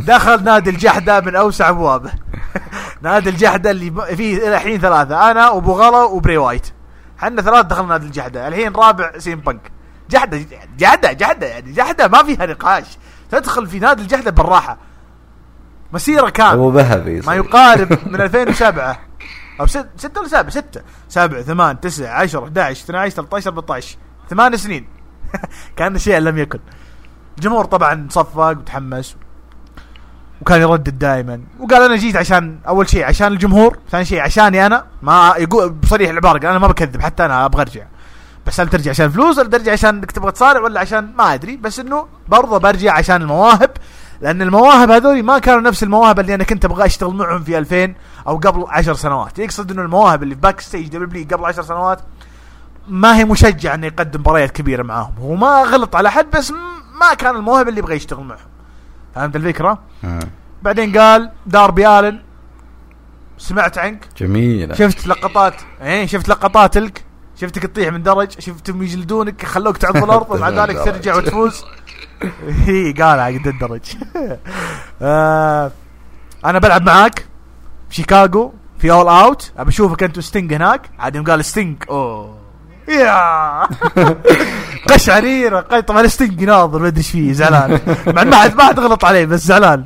دخل 0.05 0.43
نادي 0.43 0.69
الجحدة 0.69 1.21
من 1.21 1.35
أوسع 1.35 1.69
أبوابه. 1.69 2.11
نادي 3.01 3.29
الجحدة 3.29 3.71
اللي 3.71 4.15
فيه 4.15 4.55
الحين 4.55 4.79
ثلاثة 4.79 5.31
أنا 5.31 5.49
وأبو 5.49 5.71
غلا 5.73 6.03
وبري 6.03 6.37
وايت. 6.37 6.67
حنا 7.17 7.41
ثلاث 7.41 7.65
دخلنا 7.65 7.89
نادي 7.89 8.05
الجحدة 8.05 8.47
الحين 8.47 8.73
رابع 8.73 9.17
سي 9.17 9.32
إم 9.32 9.39
بانك. 9.39 9.71
جحدة 10.09 10.45
جحدة 10.77 11.11
جحدة 11.13 11.47
يعني 11.47 11.71
جحدة 11.71 12.07
ما 12.07 12.23
فيها 12.23 12.45
نقاش. 12.45 12.97
تدخل 13.31 13.67
في 13.67 13.79
نادي 13.79 14.01
الجحدة 14.01 14.31
بالراحة. 14.31 14.77
مسيرة 15.93 16.29
كاملة. 16.29 16.55
ما 17.27 17.35
يقارب 17.35 17.99
من 18.11 18.21
2007 18.21 18.99
أو 19.59 19.67
6 19.67 19.85
6 19.97 20.19
ولا 20.21 20.27
7 20.29 20.49
6 20.49 20.81
7 21.09 21.41
8 21.41 21.79
9 21.79 22.07
10 22.09 22.43
11 22.43 22.83
12 22.83 23.15
13 23.15 23.51
14 23.51 23.97
ثمان 24.29 24.57
سنين. 24.57 24.87
كان 25.77 25.97
شيء 25.97 26.17
لم 26.17 26.37
يكن. 26.37 26.59
الجمهور 27.37 27.65
طبعا 27.65 28.07
صفق 28.11 28.37
وتحمس. 28.49 29.15
وكان 30.41 30.61
يردد 30.61 30.99
دائما 30.99 31.41
وقال 31.59 31.83
أنا 31.83 31.95
جيت 31.95 32.15
عشان 32.15 32.59
أول 32.67 32.89
شيء 32.89 33.05
عشان 33.05 33.27
الجمهور 33.27 33.77
ثاني 33.91 34.05
شيء 34.05 34.19
عشاني 34.19 34.65
أنا. 34.65 34.83
ما 35.01 35.33
يقول 35.37 35.69
بصريح 35.69 36.09
العبارة 36.09 36.39
قال 36.39 36.47
أنا 36.47 36.59
ما 36.59 36.67
بكذب 36.67 37.01
حتى 37.01 37.25
أنا 37.25 37.45
أبغى 37.45 37.61
أرجع. 37.61 37.83
بس 38.47 38.59
هل 38.59 38.69
ترجع 38.69 38.91
عشان 38.91 39.09
فلوس 39.09 39.37
ولا 39.37 39.49
ترجع 39.49 39.71
عشان 39.71 39.95
إنك 39.95 40.11
تبغى 40.11 40.31
تصارع 40.31 40.61
ولا 40.61 40.79
عشان 40.79 41.13
ما 41.17 41.33
أدري. 41.33 41.57
بس 41.57 41.79
إنه 41.79 42.07
برضه 42.27 42.57
برجع 42.57 42.93
عشان 42.93 43.21
المواهب 43.21 43.71
لأن 44.21 44.41
المواهب 44.41 44.91
هذول 44.91 45.23
ما 45.23 45.39
كانوا 45.39 45.61
نفس 45.61 45.83
المواهب 45.83 46.19
اللي 46.19 46.35
أنا 46.35 46.43
كنت 46.43 46.65
أبغى 46.65 46.85
أشتغل 46.85 47.13
معهم 47.13 47.43
في 47.43 47.57
2000 47.57 47.93
أو 48.27 48.37
قبل 48.37 48.65
10 48.67 48.93
سنوات. 48.93 49.39
يقصد 49.39 49.71
إنه 49.71 49.81
المواهب 49.81 50.23
اللي 50.23 50.35
في 50.35 50.41
backstage 50.41 50.87
WWE 50.87 51.25
قبل 51.31 51.45
10 51.45 51.63
سنوات 51.63 51.99
ما 52.87 53.17
هي 53.17 53.25
مشجعة 53.25 53.75
إنه 53.75 53.87
يقدم 53.87 54.19
مباريات 54.19 54.51
كبيرة 54.51 54.83
معاهم. 54.83 55.13
هو 55.21 55.35
ما 55.35 55.63
غلط 55.63 55.95
على 55.95 56.11
حد 56.11 56.29
بس 56.31 56.51
ما 57.01 57.13
كان 57.17 57.35
الموهبه 57.35 57.69
اللي 57.69 57.79
يبغى 57.79 57.95
يشتغل 57.95 58.23
معهم. 58.23 58.56
فهمت 59.17 59.35
الفكرة. 59.35 59.79
آه. 60.03 60.19
بعدين 60.63 60.97
قال 60.97 61.31
داربي 61.45 61.87
آلن 61.99 62.19
سمعت 63.37 63.77
عنك؟ 63.77 64.07
جميلة. 64.17 64.75
شفت 64.75 65.07
لقطات؟ 65.07 65.53
إيه 65.81 66.05
شفت 66.05 66.29
لقطات 66.29 66.77
لك؟ 66.77 67.03
شفتك 67.41 67.63
تطيح 67.63 67.93
من 67.93 68.03
درج 68.03 68.31
شفتهم 68.39 68.83
يجلدونك 68.83 69.45
خلوك 69.45 69.77
تعض 69.77 69.97
الأرض 69.97 70.31
ومع 70.35 70.49
ذلك 70.49 70.75
ترجع 70.85 71.15
وتفوز. 71.15 71.63
هي 72.65 72.91
قالها 72.91 73.25
قد 73.39 73.47
الدرج. 73.47 73.81
آه 75.01 75.71
أنا 76.45 76.59
بلعب 76.59 76.81
معاك. 76.83 77.25
شيكاغو 77.89 78.53
في 78.79 78.91
All 78.91 79.07
Out 79.07 79.51
ابى 79.57 79.69
أشوفك 79.69 80.03
أنت 80.03 80.17
وستينج 80.17 80.53
هناك. 80.53 80.89
عاد 80.99 81.15
يوم 81.15 81.25
قال 81.25 81.45
ستينج 81.45 81.83
أوه. 81.89 82.36
يا. 82.87 83.67
قشعريرة 84.89 85.59
قي- 85.59 85.81
طبعا 85.81 86.07
ستينج 86.07 86.41
يناظر 86.41 86.79
ما 86.79 86.87
أدري 86.87 86.97
إيش 86.97 87.11
فيه 87.11 87.33
زعلان. 87.33 87.79
مع 88.07 88.23
ما 88.23 88.35
حد 88.35 88.55
ما 88.55 88.63
حد 88.63 88.79
غلط 88.79 89.05
عليه 89.05 89.25
بس 89.25 89.39
زعلان. 89.45 89.85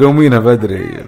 قومينها 0.00 0.38
بدري. 0.38 1.04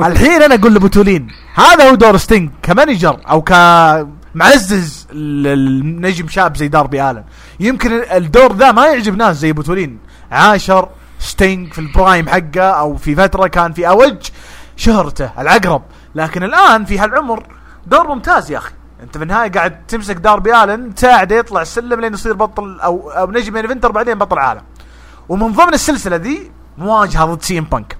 الحين 0.00 0.42
أنا 0.42 0.54
أقول 0.54 0.74
لأبو 0.74 0.98
تولين 0.98 1.28
هذا 1.54 1.90
هو 1.90 1.94
دور 1.94 2.16
ستينج 2.16 2.50
ك 2.62 2.69
manager 2.69 3.20
أو 3.30 3.42
كمعزز 3.42 5.06
ال- 5.12 5.46
النجم 5.46 6.28
شاب 6.28 6.56
زي 6.56 6.68
داربي 6.68 7.10
آلن. 7.10 7.24
يمكن 7.60 7.92
الدور 8.12 8.52
ذا 8.52 8.72
ما 8.72 8.86
يعجب 8.86 9.16
ناس 9.16 9.36
زي 9.36 9.52
أبو 9.52 9.67
تولين. 9.67 9.98
عاشر 10.32 10.88
ستينج 11.18 11.72
في 11.72 11.78
ال 11.78 11.86
prime 11.86 12.28
حقه 12.28 12.62
أو 12.70 12.96
في 12.96 13.14
فترة 13.14 13.46
كان 13.46 13.72
في 13.72 13.88
أوج 13.88 14.16
شهرته 14.76 15.30
العقرب. 15.38 15.82
لكن 16.14 16.42
الآن 16.42 16.84
في 16.84 16.98
هالعمر 16.98 17.46
دور 17.86 18.08
ممتاز 18.08 18.50
يا 18.50 18.58
أخي. 18.58 18.72
انت 19.02 19.16
في 19.18 19.22
النهاية 19.22 19.50
قاعد 19.52 19.86
تمسك 19.86 20.16
داربي 20.16 20.64
آلن 20.64 20.94
تساعده 20.94 21.36
يطلع 21.36 21.62
السلم 21.62 22.00
لين 22.00 22.14
يصير 22.14 22.32
بطل 22.32 22.80
أو 22.80 23.10
أو 23.10 23.30
نجم 23.30 23.56
main 23.56 23.69
eventer 23.69 23.92
بعدين 23.92 24.14
بطل 24.18 24.38
عالم 24.38 24.62
ومن 25.28 25.52
ضمن 25.52 25.74
السلسلة 25.74 26.16
ذي 26.16 26.50
مواجهة 26.78 27.24
ضد 27.24 27.42
سي 27.42 27.58
إم 27.58 27.64
بانك. 27.64 27.96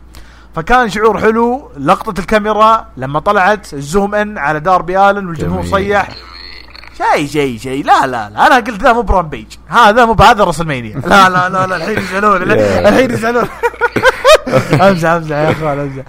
فكان 0.57 0.89
شعور 0.89 1.21
حلو 1.21 1.71
لقطة 1.79 2.21
الكاميرا 2.21 2.87
لما 2.97 3.21
طلعت 3.21 3.75
ال 3.75 3.83
zoom 3.83 4.15
in 4.15 4.39
على 4.39 4.61
داربي 4.61 4.99
آلن 5.11 5.27
والجمهور. 5.27 5.65
صيح. 5.67 6.09
شيء 6.97 7.27
شيء 7.27 7.59
شيء 7.59 7.85
لا 7.85 8.07
لا 8.07 8.31
لا. 8.31 8.47
أنا 8.47 8.55
قلت 8.57 8.83
ذا 8.83 8.93
مو 8.93 9.03
ب 9.03 9.08
Rampage 9.08 9.47
هذا 9.69 10.05
مو 10.05 10.13
بهذا 10.13 10.45
راسلمانيا 10.45 10.97
لا 11.07 11.29
لا 11.29 11.49
لا 11.49 11.67
لا. 11.67 11.77
الحين 11.77 11.99
يزعلون. 11.99 12.43
الحين 12.89 13.11
يزعلون. 13.11 13.49
امزح 14.89 15.11
أمزح 15.11 15.37
يا 15.37 15.51
أخوان 15.51 15.79
أمزح. 15.79 16.05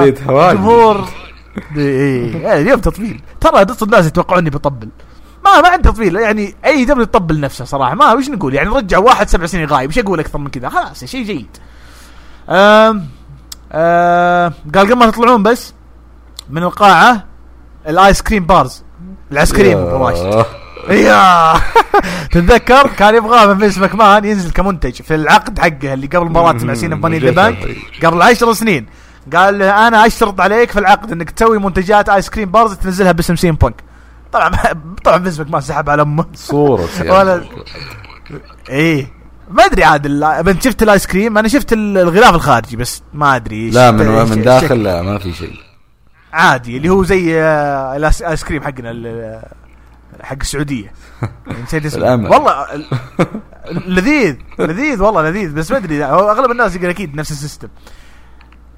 شديت 0.00 0.22
هواجس. 0.22 0.58
جمهور 0.58 1.04
إيه 1.76 2.34
إيه، 2.34 2.60
اليوم 2.62 2.80
تطبيل. 2.80 3.20
ترى 3.40 3.64
نص 3.64 3.82
الناس 3.82 4.06
يتوقعوني 4.06 4.50
بطبل. 4.50 4.88
ما 5.44 5.60
ما 5.60 5.68
عندي 5.68 5.88
تطبيل. 5.88 6.16
يعني 6.16 6.54
AEW 6.64 7.02
يطبل 7.02 7.40
نفسه 7.40 7.64
صراحة. 7.64 7.94
ما 7.94 8.12
وش 8.12 8.28
نقول. 8.28 8.54
يعني 8.54 8.68
رجع 8.68 8.98
واحد 8.98 9.28
سبع 9.28 9.46
سنين 9.46 9.66
غايب. 9.66 9.90
إيش 9.90 9.98
أقول 9.98 10.20
أكثر 10.20 10.38
من 10.38 10.48
كذا؟ 10.48 10.68
خلاص 10.68 11.04
شيء 11.04 11.24
جيد. 11.24 11.56
أم 12.48 13.06
أم 13.72 14.52
قال 14.74 14.86
قبل 14.86 14.94
ما 14.94 15.10
تطلعون 15.10 15.42
بس 15.42 15.74
من 16.50 16.62
القاعة 16.62 17.24
ال 17.88 17.96
ice 17.96 18.22
cream 18.22 18.46
bars. 18.46 18.84
ال 19.32 19.37
ice 19.37 19.52
cream 19.52 19.78
أبو 19.78 20.06
راشد 20.06 20.46
يا. 20.90 21.54
تتذكر؟ 22.32 22.86
كان 22.86 23.14
يبغاه 23.14 23.46
من 23.46 23.58
فينس 23.58 23.78
ماكمان 23.78 24.24
ينزل 24.24 24.50
كمنتج 24.50 25.02
في 25.02 25.14
العقد 25.14 25.58
حقه 25.58 25.94
اللي 25.94 26.06
قبل 26.06 26.26
مباراة 26.26 26.52
مع 26.52 26.74
سينا 26.74 26.96
Money 26.96 27.12
in 27.12 27.18
the 27.18 27.30
Bank 27.30 27.76
قبل 28.04 28.22
عشر 28.22 28.52
سنين. 28.52 28.86
قال 29.34 29.58
له 29.58 29.88
أنا 29.88 30.06
اشترط 30.06 30.40
عليك 30.40 30.70
في 30.70 30.78
العقد 30.78 31.12
إنك 31.12 31.30
تسوي 31.30 31.58
منتجات 31.58 32.08
ice 32.08 32.30
cream 32.30 32.50
bars 32.50 32.74
تنزلها 32.76 33.12
باسم 33.12 33.36
سي 33.36 33.48
إم 33.48 33.54
بانك. 33.54 33.74
طبعا 34.32 34.50
طبعا 35.04 35.18
فينس 35.22 35.38
ماكمان 35.38 35.60
سحب 35.60 35.90
على 35.90 36.02
أمه. 36.02 36.26
صورة 36.34 36.88
ولا 37.12 37.44
إيه. 38.68 39.12
ما 39.50 39.64
أدري 39.64 39.84
عاد 39.84 40.06
انت 40.48 40.62
شفت 40.62 40.82
ال 40.82 40.88
ice 40.88 41.06
cream؟ 41.06 41.38
أنا 41.38 41.48
شفت 41.48 41.72
ال- 41.72 41.98
الغلاف 41.98 42.34
الخارجي 42.34 42.76
بس 42.76 43.02
ما 43.14 43.36
أدري 43.36 43.70
لا 43.70 43.90
من 43.90 44.06
من 44.30 44.42
داخل 44.42 44.82
لا 44.82 45.02
ما 45.02 45.18
في 45.18 45.32
شيء. 45.32 45.56
عادي 46.32 46.76
اللي 46.76 46.88
هو 46.88 47.04
زي 47.04 47.42
آه، 47.42 47.96
ال 47.96 48.08
ice 48.08 48.44
cream 48.44 48.62
حقنا 48.62 48.90
ال- 48.90 49.42
حق 50.22 50.36
السعودية. 50.40 50.92
نسيت 51.64 51.86
اسمه. 51.86 52.30
والله 52.30 52.74
ال- 52.74 52.84
لذيذ 53.94 54.36
لذيذ 54.58 55.02
والله 55.02 55.22
لذيذ. 55.30 55.52
بس 55.54 55.70
ما 55.70 55.76
أدري 55.76 56.04
أغلب 56.04 56.50
الناس 56.50 56.76
يقول 56.76 56.88
أكيد 56.90 57.14
نفس 57.14 57.30
ال 57.30 57.35
system. 57.35 57.68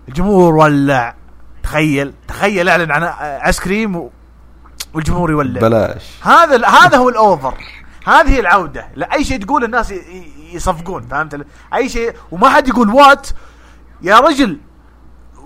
الجمهور 0.08 0.56
ولع. 0.56 1.14
تخيل. 1.62 2.12
تخيل 2.28 2.68
أعلن 2.68 2.90
عن 2.90 3.02
ice 3.46 3.60
cream 3.60 3.96
و- 3.96 4.10
والجمهور 4.94 5.30
يولع. 5.30 5.60
بلاش. 5.60 6.02
هذا 6.22 6.56
ال- 6.56 6.64
هذا 6.64 6.96
هو 6.96 7.08
ال 7.08 7.16
over. 7.16 7.54
هذه 8.06 8.28
هي 8.28 8.40
العودة. 8.40 8.88
لا 8.94 9.14
أي 9.14 9.24
شيء 9.24 9.38
تقول 9.44 9.64
الناس 9.64 9.94
يصفقون 10.52 11.02
فهمت؟ 11.02 11.46
أي 11.74 11.88
شيء. 11.88 12.12
وما 12.30 12.48
حد 12.48 12.68
يقول 12.68 12.88
what 12.90 13.28
يا 14.02 14.18
رجل 14.20 14.58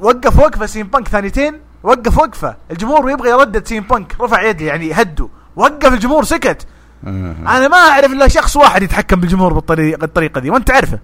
وقف 0.01 0.39
وقفة 0.39 0.67
سي 0.67 0.80
إم 0.80 0.87
بانك 0.87 1.09
ثانيتين. 1.09 1.61
وقف 1.83 2.19
وقفة. 2.19 2.57
الجمهور 2.71 3.11
يبغى 3.11 3.31
يردد 3.31 3.67
سي 3.67 3.77
إم 3.77 3.83
بانك. 3.83 4.17
رفع 4.21 4.43
يده 4.43 4.65
يعني 4.65 4.93
هدوا 4.93 5.29
وقف 5.57 5.93
الجمهور 5.93 6.25
سكت. 6.25 6.67
أنا 7.07 7.69
ما 7.69 7.77
أعرف 7.77 8.13
إلا 8.13 8.29
شخص 8.29 8.57
واحد 8.57 8.83
يتحكم 8.83 9.21
بالجمهور 9.21 9.53
بالطريقة 9.53 10.05
الطريقة 10.05 10.41
دي. 10.41 10.51
وأنت 10.51 10.69
تعرفه. 10.69 10.99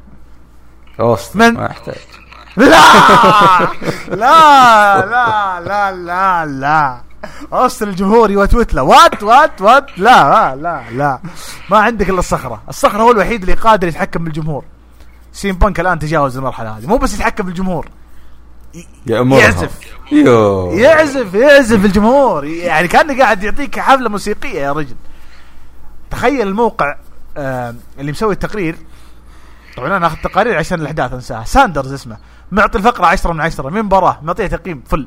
أوستن- 1.01 1.55
ما 1.55 1.64
يحتاج. 1.66 1.94
لا! 2.59 3.68
لا 4.22 5.06
لا 5.06 5.60
لا 5.60 5.93
لا 5.93 6.47
لا. 6.47 7.01
أوصل 7.52 7.89
الجمهور 7.89 8.30
يوتوت 8.30 8.74
له 8.74 8.82
what 8.82 9.23
what 9.23 9.62
what 9.62 9.98
لا 9.98 10.55
لا 10.55 10.56
لا. 10.56 10.85
لا 10.93 11.18
ما 11.70 11.78
عندك 11.78 12.10
إلا 12.10 12.18
الصخرة. 12.18 12.62
الصخرة 12.68 13.02
هو 13.02 13.10
الوحيد 13.10 13.40
اللي 13.40 13.55
قادر 13.55 13.89
يتحكم 13.89 14.24
بالجمهور. 14.24 14.64
سي 15.32 15.47
إم 15.47 15.55
بانك 15.55 15.80
الآن 15.80 15.98
تجاوز 15.98 16.36
المرحلة 16.36 16.78
هذه. 16.78 16.86
مو 16.86 16.97
بس 16.97 17.14
يتحكم 17.14 17.44
بالجمهور. 17.47 17.89
يعزف. 19.06 19.78
يو. 20.12 20.72
يعزف 20.72 21.35
يعزف 21.35 21.85
الجمهور. 21.85 22.44
يعني 22.44 22.89
كأنه 22.89 23.18
قاعد 23.18 23.43
يعطيك 23.43 23.78
حفلة 23.78 24.09
موسيقية 24.09 24.60
يا 24.60 24.72
رجل. 24.72 24.97
تخيل 26.10 26.48
الموقع 26.48 26.97
آه 27.36 27.74
اللي 27.98 28.12
مسوي 28.12 28.32
التقرير. 28.32 28.76
طبعا 29.76 29.97
أنا 29.97 30.06
اخذ 30.06 30.16
تقارير 30.16 30.59
عشان 30.59 30.80
الأحداث 30.80 31.12
أنساها. 31.12 31.44
ساندرز 31.44 31.93
اسمه. 31.93 32.16
معطي 32.53 32.79
الفقرة 32.79 33.07
10 33.07 33.33
من 33.33 33.41
10 33.41 33.70
من 33.70 33.83
مباراه 33.83 34.19
معطيه 34.23 34.47
تقييم 34.47 34.83
full. 34.86 35.06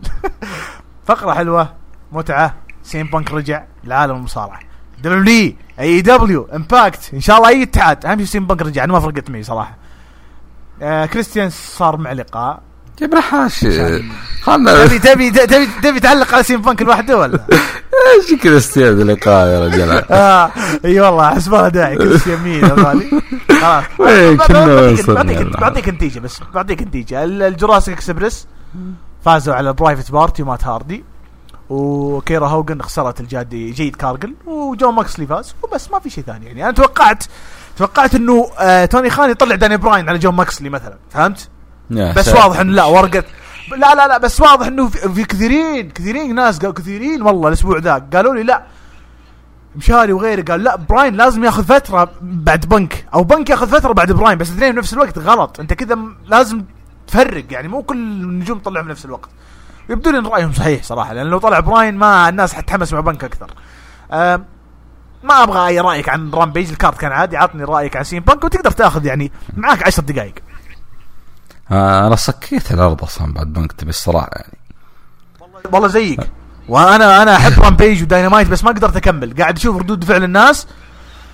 فقرة 1.08 1.34
حلوة 1.34 1.74
متعة 2.12 2.56
سي 2.84 2.98
إم 2.98 3.06
بانك 3.08 3.32
رجع 3.32 3.64
لعالم 3.84 4.16
المصارعة. 4.16 4.60
WWE 5.04 5.54
AEW 5.80 6.02
Impact 6.02 7.14
إن 7.14 7.20
شاء 7.20 7.38
الله 7.38 7.50
أي 7.50 7.64
اتحاد. 7.64 8.06
أهم 8.06 8.18
شيء 8.18 8.26
سي 8.26 8.40
إم 8.40 8.48
بانك 8.48 8.62
رجع 8.62 8.84
أنا 8.84 8.94
ما 8.94 9.00
فرقت 9.00 9.30
معي 9.30 9.44
صراحة. 9.44 9.78
آه 10.82 11.06
كريستيان 11.06 11.50
صار 11.50 11.98
مع 11.98 12.12
لقاء. 12.12 12.62
جيب 13.00 13.16
حاش 13.16 13.66
خلنا 14.42 14.88
تبي 14.88 15.00
تبي 15.00 15.32
تبي 15.32 15.68
تبي 15.84 16.00
تعلق 16.00 16.34
على 16.34 16.44
سي 16.44 16.56
إم 16.56 16.62
بانك 16.62 16.82
لوحده 16.82 17.18
ولا؟ 17.18 17.46
إيش 18.18 18.42
كريستيان 18.42 19.02
اللقاء 19.02 19.48
يا 19.48 19.66
رجل 19.66 19.92
آه 20.12 20.52
إي 20.86 21.00
والله 21.00 21.28
أحس 21.28 21.48
ما 21.48 21.70
داعي 21.70 21.96
كل 21.96 22.20
شيء 22.20 22.34
يمين 22.34 22.70
خلاص. 23.62 23.84
إيه، 24.02 24.38
بعطيك- 24.38 25.90
نتيجه 25.90 26.20
بس 26.20 26.40
بعطيك 26.54 26.82
نتيجه 26.82 27.24
ال- 27.24 27.42
الجراسيك 27.44 27.94
اكسبرس 27.96 28.48
فازوا 29.26 29.54
على 29.56 29.74
برايفت 29.74 30.12
بارتي 30.12 30.44
ومات 30.44 30.64
هاردي 30.64 31.04
وكيرا 31.70 32.48
هوجن 32.48 32.82
خسرت 32.82 33.20
الجادي 33.20 33.72
جيد 33.72 33.96
كارجل 33.96 34.34
وجون 34.46 34.94
ماكسلي 34.96 35.28
فاز 35.28 35.56
وبس 35.64 35.92
ما 35.92 36.00
في 36.00 36.10
شيء 36.10 36.24
ثاني 36.24 36.46
يعني. 36.46 36.64
أنا 36.64 36.72
توقعت 36.72 37.24
توقعت 37.78 38.16
إنه 38.16 38.50
آه 38.60 38.86
توني 38.86 39.10
خان 39.10 39.30
يطلع 39.30 39.56
داني 39.56 39.78
براين 39.78 40.10
على 40.10 40.18
جون 40.20 40.36
ماكسلي 40.36 40.70
مثلا 40.70 40.98
فهمت؟ 41.10 41.50
بس. 42.14 42.28
واضح 42.28 42.60
إنه 42.60 42.74
لا 42.74 42.84
ورقه 42.86 43.24
لا 43.78 43.96
لا 43.96 44.08
لا 44.08 44.18
بس 44.18 44.42
واضح 44.42 44.68
إنه 44.68 44.88
في, 44.88 45.24
كثيرين 45.24 45.90
كثيرين 45.90 46.36
ناس 46.36 46.60
قالوا 46.60 46.74
كثيرين 46.74 47.22
والله 47.22 47.48
الأسبوع 47.48 47.78
ذا. 47.78 48.08
قالوا 48.14 48.36
لي 48.36 48.44
لا. 48.44 48.64
مشاري 49.76 50.14
وغيره 50.14 50.42
قال 50.42 50.64
لا 50.64 50.76
براين 50.76 51.16
لازم 51.16 51.44
ياخذ 51.44 51.64
فترة 51.64 52.12
بعد 52.22 52.66
بنك 52.66 53.06
أو 53.14 53.24
بنك 53.24 53.50
ياخذ 53.50 53.68
فترة 53.68 53.94
بعد 53.94 54.12
براين 54.12 54.38
بس 54.38 54.50
الاثنين 54.50 54.76
بنفس 54.76 54.94
الوقت 54.94 55.18
غلط. 55.18 55.60
أنت 55.60 55.74
كذا 55.74 55.98
لازم 56.28 56.64
تفرق 57.08 57.46
يعني 57.50 57.68
مو 57.68 57.84
كل 57.84 57.98
النجوم 57.98 58.60
تطلعهم 58.60 58.86
بنفس 58.86 59.06
الوقت. 59.06 59.30
يبدو 59.90 60.10
لي 60.10 60.18
إن 60.18 60.26
رأيهم 60.26 60.54
صحيح 60.54 60.84
صراحة 60.84 61.14
لأن 61.14 61.28
لو 61.28 61.38
طلع 61.38 61.60
براين 61.60 61.98
ما 61.98 62.30
الناس 62.30 62.54
حتحمس 62.54 62.94
مع 62.94 63.00
بنك 63.00 63.24
أكثر. 63.24 63.54
ما 65.24 65.44
أبغى 65.44 65.68
أي 65.68 65.80
رأيك 65.80 66.10
عن 66.10 66.32
Rampage 66.32 66.70
ال 66.70 66.75
card 66.75 66.98
كان 66.98 67.12
عادي 67.12 67.38
عطني 67.38 67.64
رأيك 67.64 67.98
عن 67.98 68.04
سي 68.04 68.14
إم 68.14 68.20
بانك 68.20 68.44
وتقدر 68.44 68.72
تاخذ 68.72 69.06
يعني 69.06 69.32
معاك 69.58 69.84
10 69.84 70.04
دقائق 70.04 70.34
أنا 71.72 72.16
صكيت 72.16 72.72
الأرض 72.72 73.04
أصلا 73.04 73.34
بعد 73.34 73.54
بنك 73.54 73.72
تبي 73.72 73.90
الصراحه 73.90 74.30
يعني. 74.32 74.58
والله 75.72 75.88
زيك. 75.88 76.20
وأنا 76.68 77.22
أنا 77.24 77.36
أحب 77.36 77.62
Rampage 77.64 78.02
و 78.04 78.09
Dynamite 78.09 78.48
بس 78.48 78.64
ما 78.64 78.70
قدرت 78.70 78.96
أكمل. 78.96 79.34
قاعد 79.38 79.58
أشوف 79.58 79.78
ردود 79.78 80.04
فعل 80.04 80.24
الناس 80.24 80.68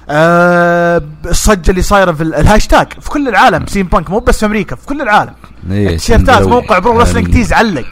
آه 0.10 1.02
الصجه 1.26 1.72
اللي 1.72 1.82
صايره 1.82 2.12
في 2.12 2.24
ال- 2.24 2.36
الهاشتاج 2.36 2.94
في 2.94 3.10
كل 3.10 3.28
العالم. 3.28 3.66
سي 3.68 3.80
إم 3.80 3.86
بانك 3.86 4.10
مو 4.10 4.20
بس 4.20 4.40
في 4.40 4.46
أمريكا 4.46 4.76
في 4.76 4.86
كل 4.86 5.02
العالم. 5.02 5.34
إيه، 5.72 5.88
التيشيرتات 5.88 6.30
سندروي. 6.36 6.52
موقع 6.52 6.80
Pro 6.80 7.00
Wrestling 7.00 7.34
Tees 7.34 7.54
علق. 7.54 7.88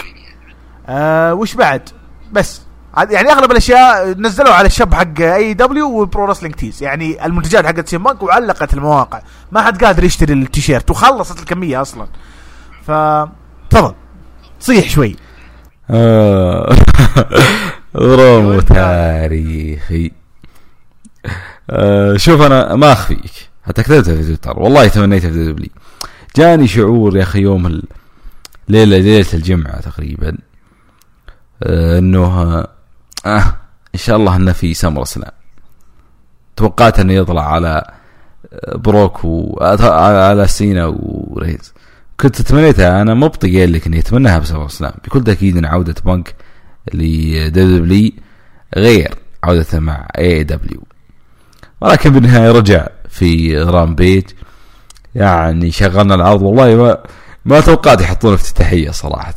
آه 0.88 1.34
وش 1.34 1.54
بعد؟ 1.54 1.90
بس. 2.32 2.62
يعني 3.10 3.32
أغلب 3.32 3.52
الأشياء 3.52 4.08
نزلوا 4.18 4.54
على 4.54 4.68
ال 4.68 4.73
shop 4.73 4.94
حق 4.94 5.22
AEW 5.22 5.54
و 5.54 6.02
Pro 6.02 6.26
Wrestling 6.26 6.56
Tees. 6.56 6.84
يعني 6.84 7.26
المنتجات 7.26 7.66
حقت 7.66 7.88
سي 7.88 7.98
إم 7.98 8.04
بانك 8.04 8.24
وعلقت 8.24 8.74
المواقع. 8.74 9.22
ما 9.52 9.62
حد 9.62 9.84
قادر 9.84 10.04
يشتري 10.04 10.34
التيشيرت 10.34 10.92
وخلصت 10.92 11.40
الكمية 11.40 11.82
أصلا. 11.82 12.08
ف 12.88 12.92
تفضل. 13.70 13.94
صيح 14.60 14.90
شوي. 14.90 15.16
آه. 15.90 16.76
برومو 17.96 18.60
تاريخي. 18.60 20.12
آه، 21.70 22.18
شوف 22.18 22.42
أنا 22.42 22.76
ما 22.76 22.92
أخفيك. 22.92 23.50
حتى 23.66 23.84
كتبتها 23.84 24.16
في 24.16 24.24
تويتر. 24.24 24.60
والله 24.60 24.88
تمنيت 24.88 25.26
في 25.26 25.52
دبلي 25.52 25.70
جاني 26.38 26.68
شعور 26.68 27.18
يا 27.18 27.24
أخي 27.24 27.40
يوم 27.40 27.68
ال- 27.68 27.84
ليله 28.70 29.26
الجمعة 29.34 29.82
تقريبا. 29.82 30.38
آه، 31.64 32.00
إنه 32.00 32.28
آه 33.26 33.56
إن 33.96 34.00
شاء 34.00 34.18
الله 34.18 34.36
إنه 34.36 34.52
في 34.52 34.74
سمر 34.74 35.06
سلام 35.06 35.32
توقعت 36.56 37.00
إنه 37.00 37.14
يطلع 37.14 37.54
على 37.54 37.92
بروك 38.76 39.26
و 39.26 39.58
على 39.62 40.48
سينا 40.48 40.86
وريز 41.00 41.74
كنت 42.20 42.42
تمنيتها 42.42 43.02
أنا 43.02 43.14
مو 43.14 43.28
بطيق 43.28 43.66
لك 43.66 43.88
إني 43.88 44.00
اتمناها 44.00 44.40
بسبب 44.40 44.70
سلام 44.70 44.94
بكل 45.06 45.24
تأكيد 45.24 45.58
إن 45.58 45.66
عودة 45.66 45.96
بنك 46.06 46.36
لدبليو 46.94 48.12
غير 48.76 49.16
عودته 49.44 49.80
مع 49.80 50.08
اي 50.18 50.44
دبليو 50.44 50.84
ولكن 51.82 52.10
بالنهاية 52.10 52.52
رجع 52.52 52.88
في 53.10 53.58
رامبيج 53.58 54.24
يعني 55.16 55.72
شغلنا 55.72 56.16
العرض. 56.16 56.42
والله 56.42 56.76
ما 56.76 57.04
ما 57.46 57.60
توقعت 57.60 58.02
يحطون 58.02 58.34
افتتاحية 58.34 58.92
صراحة. 58.92 59.36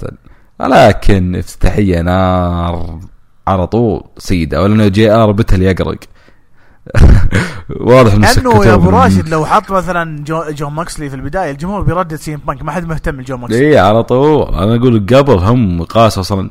ولكن 0.61 1.37
افتتاحية 1.37 2.01
نار 2.01 3.01
على 3.47 3.67
طول 3.67 4.05
سيدة. 4.19 4.63
ولا 4.63 4.89
جي 4.89 5.11
آر 5.11 5.33
بتل 5.33 5.63
يقرق. 5.63 5.99
واضح 7.81 8.13
إنه 8.13 8.27
لأنه 8.27 8.65
يا 8.67 8.75
أبو 8.75 8.91
راشد 8.91 9.29
لو 9.29 9.47
حط 9.47 9.71
مثلا 9.71 10.25
جو 10.25 10.45
جون 10.51 10.73
موكسلي 10.73 11.11
في 11.11 11.17
البداية 11.17 11.51
الجمهور 11.51 11.83
بيردد 11.83 12.15
سي 12.15 12.30
إم 12.30 12.37
بانك 12.47 12.63
ما 12.63 12.73
حد 12.73 12.85
مهتم 12.85 13.21
لجون 13.21 13.41
موكسلي. 13.41 13.69
اي 13.69 13.79
على 13.79 14.03
طول. 14.03 14.55
أنا 14.55 14.77
أقول 14.77 15.07
قبل 15.13 15.33
هم 15.33 15.83
قاس 15.83 16.19
أصلا 16.19 16.51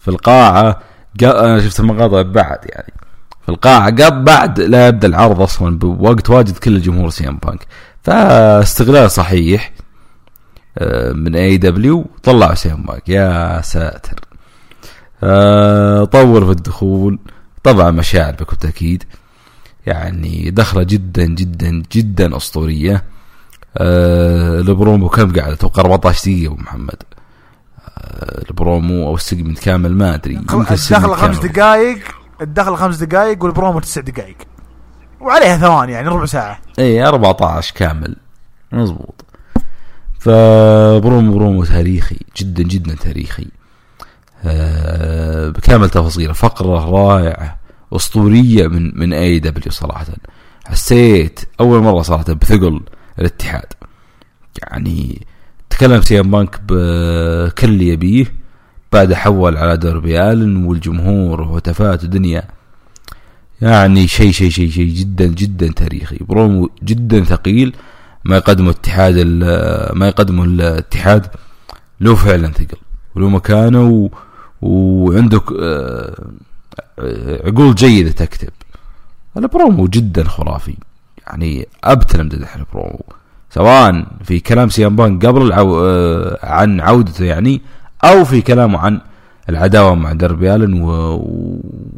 في 0.00 0.08
القاعة 0.08 0.72
قا- 1.22 1.24
أنا 1.24 1.60
شفت 1.60 1.80
المقاطع 1.80 2.22
بعد 2.22 2.58
يعني. 2.64 2.92
في 3.42 3.48
القاعة 3.48 3.86
قبل 3.90 4.24
بعد 4.24 4.60
لا 4.60 4.88
يبدأ 4.88 5.08
العرض 5.08 5.40
أصلا 5.40 5.78
بوقت 5.78 6.30
واجد 6.30 6.58
كل 6.58 6.76
الجمهور 6.76 7.10
سي 7.10 7.28
إم 7.28 7.38
بانك. 7.46 7.66
فاستغلال 8.02 9.10
صحيح 9.10 9.72
آه، 10.78 11.12
من 11.12 11.36
AEW 11.36 12.06
طلعوا 12.22 12.54
سي 12.54 12.72
إم 12.72 12.82
بانك. 12.82 13.08
يا 13.08 13.60
ساتر. 13.64 14.20
آه، 15.22 16.04
طور 16.04 16.44
في 16.44 16.50
الدخول. 16.50 17.18
طبعا 17.64 17.90
مشاعر 17.90 18.32
بكل 18.32 18.56
تأكيد. 18.56 19.04
يعني 19.86 20.50
دخلة 20.50 20.82
جدا 20.82 21.24
جدا 21.24 21.82
جدا 21.92 22.36
أسطورية. 22.36 23.04
آه 23.76 24.60
البرومو 24.60 25.08
كم 25.08 25.32
قاعد 25.36 25.52
أتوقع 25.52 25.82
14 25.82 26.24
دقيقة 26.24 26.52
أبو 26.52 26.62
محمد. 26.62 27.02
آه 27.98 28.42
البرومو 28.50 29.06
أو 29.08 29.14
ال 29.14 29.20
segment 29.20 29.58
كامل 29.58 29.94
ما 29.94 30.14
أدري. 30.14 30.34
يمكن 30.34 30.60
الدخل 30.60 31.14
خمس 31.14 31.38
كامل. 31.38 31.52
دقائق 31.52 31.98
الدخل 32.40 32.76
خمس 32.76 32.96
دقائق 32.96 33.44
والبرومو 33.44 33.80
تسع 33.80 34.00
دقائق 34.00 34.36
وعليها 35.20 35.56
ثواني 35.56 35.92
يعني 35.92 36.08
ربع 36.08 36.24
ساعة. 36.24 36.58
اي 36.78 37.04
14 37.06 37.74
كامل. 37.74 38.16
مزبوط. 38.72 39.24
ف 40.18 40.38
promo 40.38 41.38
promo 41.38 41.64
تاريخي 41.64 42.18
جدا 42.36 42.62
جدا 42.62 42.94
تاريخي. 42.94 43.46
آه 44.44 45.48
بكامل 45.48 45.90
تفاصيله. 45.90 46.32
فقرة 46.32 46.90
رائعة. 46.90 47.65
أسطورية 47.92 48.66
من 48.66 48.98
من 48.98 49.12
AEW 49.12 49.70
صراحة. 49.72 50.06
حسيت 50.64 51.40
أول 51.60 51.80
مرة 51.82 52.02
صراحة 52.02 52.32
بثقل 52.32 52.80
الاتحاد. 53.18 53.66
يعني 54.62 55.26
تكلم 55.70 56.00
سي 56.02 56.20
إم 56.20 56.30
بانك 56.30 56.60
بكل 56.68 57.68
اللي 57.68 57.88
يبيه 57.88 58.26
بعد 58.92 59.12
حول 59.12 59.56
على 59.56 59.76
دوربي 59.76 60.20
آلن 60.32 60.64
والجمهور 60.64 61.40
وهتافات 61.40 62.04
ودنيا 62.04 62.42
يعني 63.62 64.08
شيء 64.08 64.30
شيء 64.32 64.50
شيء 64.50 64.70
شيء 64.70 64.94
جدا 64.94 65.26
جدا 65.26 65.72
تاريخي. 65.72 66.16
برومو 66.20 66.70
جدا 66.84 67.24
ثقيل 67.24 67.76
ما 68.24 68.36
يقدمه 68.36 68.70
اتحاد 68.70 69.18
ما 69.94 70.08
يقدمه 70.08 70.44
الاتحاد 70.44 71.26
له 72.00 72.14
فعلا 72.14 72.48
ثقل. 72.52 72.78
وله 73.14 73.28
مكانه 73.28 73.88
و... 73.88 74.08
وعنده 74.62 75.40
ك- 75.40 75.52
آه، 75.52 75.56
آه، 75.60 76.30
عقول 77.44 77.74
جيدة 77.74 78.10
تكتب. 78.10 78.52
البرومو 79.36 79.86
جدا 79.86 80.24
خرافي. 80.24 80.76
يعني 81.26 81.68
ابتل 81.84 82.20
امدح 82.20 82.56
البرومو. 82.56 83.04
سواء 83.50 84.06
في 84.24 84.40
كلام 84.40 84.68
سي 84.68 84.87
إم 84.87 84.96
بانك 84.96 85.26
قبل 85.26 85.42
العو... 85.42 85.80
آه، 85.80 86.38
عن 86.42 86.80
عودته 86.80 87.24
يعني 87.24 87.62
أو 88.04 88.24
في 88.24 88.40
كلامه 88.40 88.78
عن 88.78 89.00
العداوة 89.48 89.94
مع 89.94 90.12
دربي 90.12 90.54
الن. 90.54 90.82
و... 90.82 91.96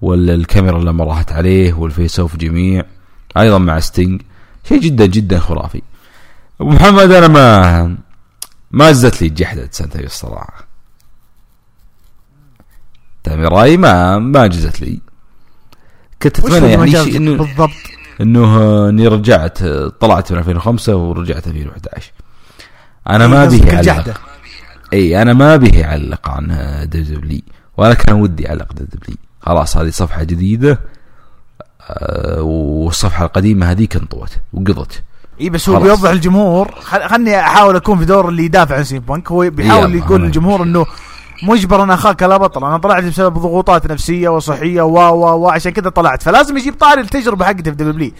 والكاميرا 0.00 0.78
لما 0.78 1.04
راحت 1.04 1.32
عليه 1.32 1.72
وال 1.72 1.88
face 1.88 2.20
off 2.20 2.36
جميع. 2.36 2.84
أيضا 3.36 3.58
مع 3.58 3.80
ستينج 3.80 4.22
شيء 4.64 4.80
جدا 4.80 5.06
جدا 5.06 5.38
خرافي. 5.38 5.82
أبو 6.60 6.70
محمد 6.70 7.10
أنا 7.10 7.28
ما 7.28 7.96
ما 8.70 8.92
زت 8.92 9.22
لي 9.22 9.28
جحدة 9.28 9.68
سنتي 9.70 10.04
الصراحة. 10.04 10.69
تامي 13.24 13.46
راي 13.46 13.76
ما 13.76 14.18
ما 14.18 14.46
جزت 14.46 14.80
لي. 14.80 15.00
كنت 16.22 16.38
أتمنى 16.38 16.92
يعني 16.92 17.16
انه 17.16 17.36
بالضبط؟ 17.36 17.70
إنه 18.20 18.88
إني 18.88 19.06
رجعت 19.06 19.64
طلعت 20.00 20.32
من 20.32 20.38
2005 20.38 20.96
ورجعت 20.96 21.46
2011 21.46 22.12
أنا 23.08 23.26
ما 23.26 23.42
إيه، 23.42 23.48
به 23.48 23.56
قصدك 23.56 23.66
يعلق 23.66 23.78
الجحدة. 23.78 24.14
إي 24.92 25.22
أنا 25.22 25.32
ما 25.32 25.56
به 25.56 25.78
يعلق 25.78 26.28
عن 26.28 26.46
دبليو. 26.90 27.40
ولا 27.76 27.94
كان 27.94 28.20
ودي 28.20 28.48
أعلق 28.48 28.72
دبليو. 28.72 29.16
خلاص 29.40 29.76
هذه 29.76 29.90
صفحة 29.90 30.24
جديدة 30.24 30.80
آه، 31.90 32.42
والصفحة 32.42 33.24
القديمة 33.24 33.70
هذيك 33.70 33.96
انطوت 33.96 34.38
وقضت. 34.52 35.02
إي 35.40 35.50
بس 35.50 35.68
هو 35.68 35.74
خلاص. 35.74 35.86
بيوضح 35.86 36.10
الجمهور. 36.10 36.74
خل... 36.80 37.08
خلني 37.08 37.40
أحاول 37.40 37.76
أكون 37.76 37.98
في 37.98 38.04
دور 38.04 38.28
اللي 38.28 38.44
يدافع 38.44 38.76
عن 38.76 38.84
سي 38.84 38.95
إم 38.95 39.00
بانك 39.00 39.30
هو 39.32 39.50
بيحاول 39.50 39.94
يقول 39.94 40.22
للجمهور 40.22 40.62
إنه 40.62 40.86
مجبر 41.42 41.82
أن 41.82 41.90
أخاك 41.90 42.22
لا 42.22 42.36
بطل. 42.36 42.64
أنا 42.64 42.76
طلعت 42.78 43.04
بسبب 43.04 43.38
ضغوطات 43.38 43.90
نفسية 43.90 44.28
وصحية 44.28 44.82
و 44.82 44.98
و 44.98 45.44
و 45.44 45.48
عشان 45.50 45.72
كذا 45.72 45.88
طلعت. 45.88 46.22
فلازم 46.22 46.56
يجيب 46.56 46.74
طاري 46.74 47.00
التجربة 47.00 47.44
حقتي 47.44 47.62
في 47.62 47.70
WWE 47.70 48.12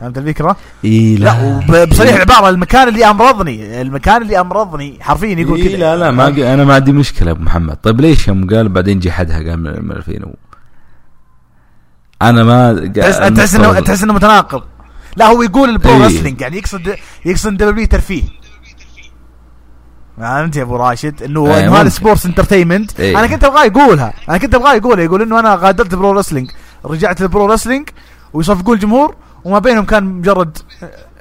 فهمت 0.00 0.18
الفكرة؟ 0.18 0.56
إي 0.84 1.16
لا. 1.16 1.32
وب- 1.42 1.88
بصريح 1.88 2.14
العباره 2.14 2.48
المكان 2.48 2.88
اللي 2.88 3.04
أمرضني 3.10 3.80
المكان 3.80 4.22
اللي 4.22 4.40
أمرضني 4.40 4.98
حرفيا 5.00 5.34
يقول 5.40 5.58
إيه 5.60 5.68
كذا. 5.68 5.76
لا 5.76 5.96
لا 5.96 6.10
ما 6.10 6.28
أنا 6.28 6.64
ما 6.64 6.74
عندي 6.74 6.92
مشكلة 6.92 7.30
أبو 7.30 7.42
محمد. 7.42 7.76
طيب 7.76 8.00
ليش 8.00 8.28
يوم 8.28 8.46
قال 8.46 8.68
بعدين 8.68 8.98
جحدها 8.98 9.36
قال 9.36 9.56
من 9.56 9.84
من 9.84 9.92
2000 9.96 10.24
و... 10.24 10.34
أنا 12.22 12.44
ما 12.44 12.86
تحس 13.36 13.54
انه. 13.54 13.80
تحس 13.80 14.02
إنه 14.02 14.12
متناقض. 14.12 14.62
لا 15.16 15.26
هو 15.26 15.42
يقول 15.42 15.68
ال 15.68 15.77
pro 15.77 16.04
إيه. 16.04 16.36
يعني 16.40 16.56
يقصد 16.56 16.94
يقصد 17.24 17.56
WWE 17.56 17.86
ترفيه. 17.86 18.22
فهمت 20.18 20.56
يا 20.56 20.62
أبو 20.62 20.76
راشد؟ 20.76 21.22
إنه 21.22 21.46
إيه، 21.46 21.60
انه 21.60 21.72
هذا 21.72 21.78
ممكن. 21.78 21.90
sports 21.90 22.26
entertainment 22.26 23.00
إيه. 23.00 23.18
أنا 23.18 23.26
كنت 23.26 23.44
أبغاه 23.44 23.64
يقولها. 23.64 24.12
أنا 24.28 24.38
كنت 24.38 24.54
أبغاه 24.54 24.74
يقولها 24.74 25.04
يقول 25.04 25.22
إنه 25.22 25.40
أنا 25.40 25.54
غادرت 25.54 25.94
pro 25.94 26.12
wrestling 26.12 26.50
رجعت 26.84 27.20
لل 27.20 27.30
pro 27.30 27.46
wrestling 27.46 27.88
ويصفقون 28.32 28.74
الجمهور 28.74 29.14
وما 29.44 29.58
بينهم 29.58 29.84
كان 29.84 30.04
مجرد 30.04 30.58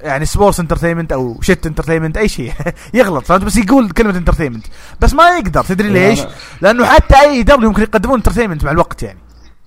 يعني 0.04 0.26
sports 0.26 0.60
entertainment 0.60 1.12
أو 1.12 1.38
shit 1.42 1.66
entertainment 1.66 2.18
أي 2.18 2.30
شيء. 2.30 2.54
يغلط 2.94 3.26
فهمت؟ 3.26 3.44
بس 3.44 3.58
يقول 3.58 3.90
كلمة 3.92 4.18
entertainment 4.18 4.66
بس 5.02 5.14
ما 5.14 5.38
يقدر 5.38 5.64
تدري 5.64 5.90
لا، 5.90 6.10
ليش؟ 6.10 6.20
لا. 6.20 6.28
لأنه 6.62 6.86
حتى 6.86 7.16
AEW 7.22 7.70
ممكن 7.70 7.82
يقدمون 7.84 8.16
entertainment 8.18 8.64
مع 8.64 8.72
الوقت 8.72 9.04
يعني. 9.04 9.20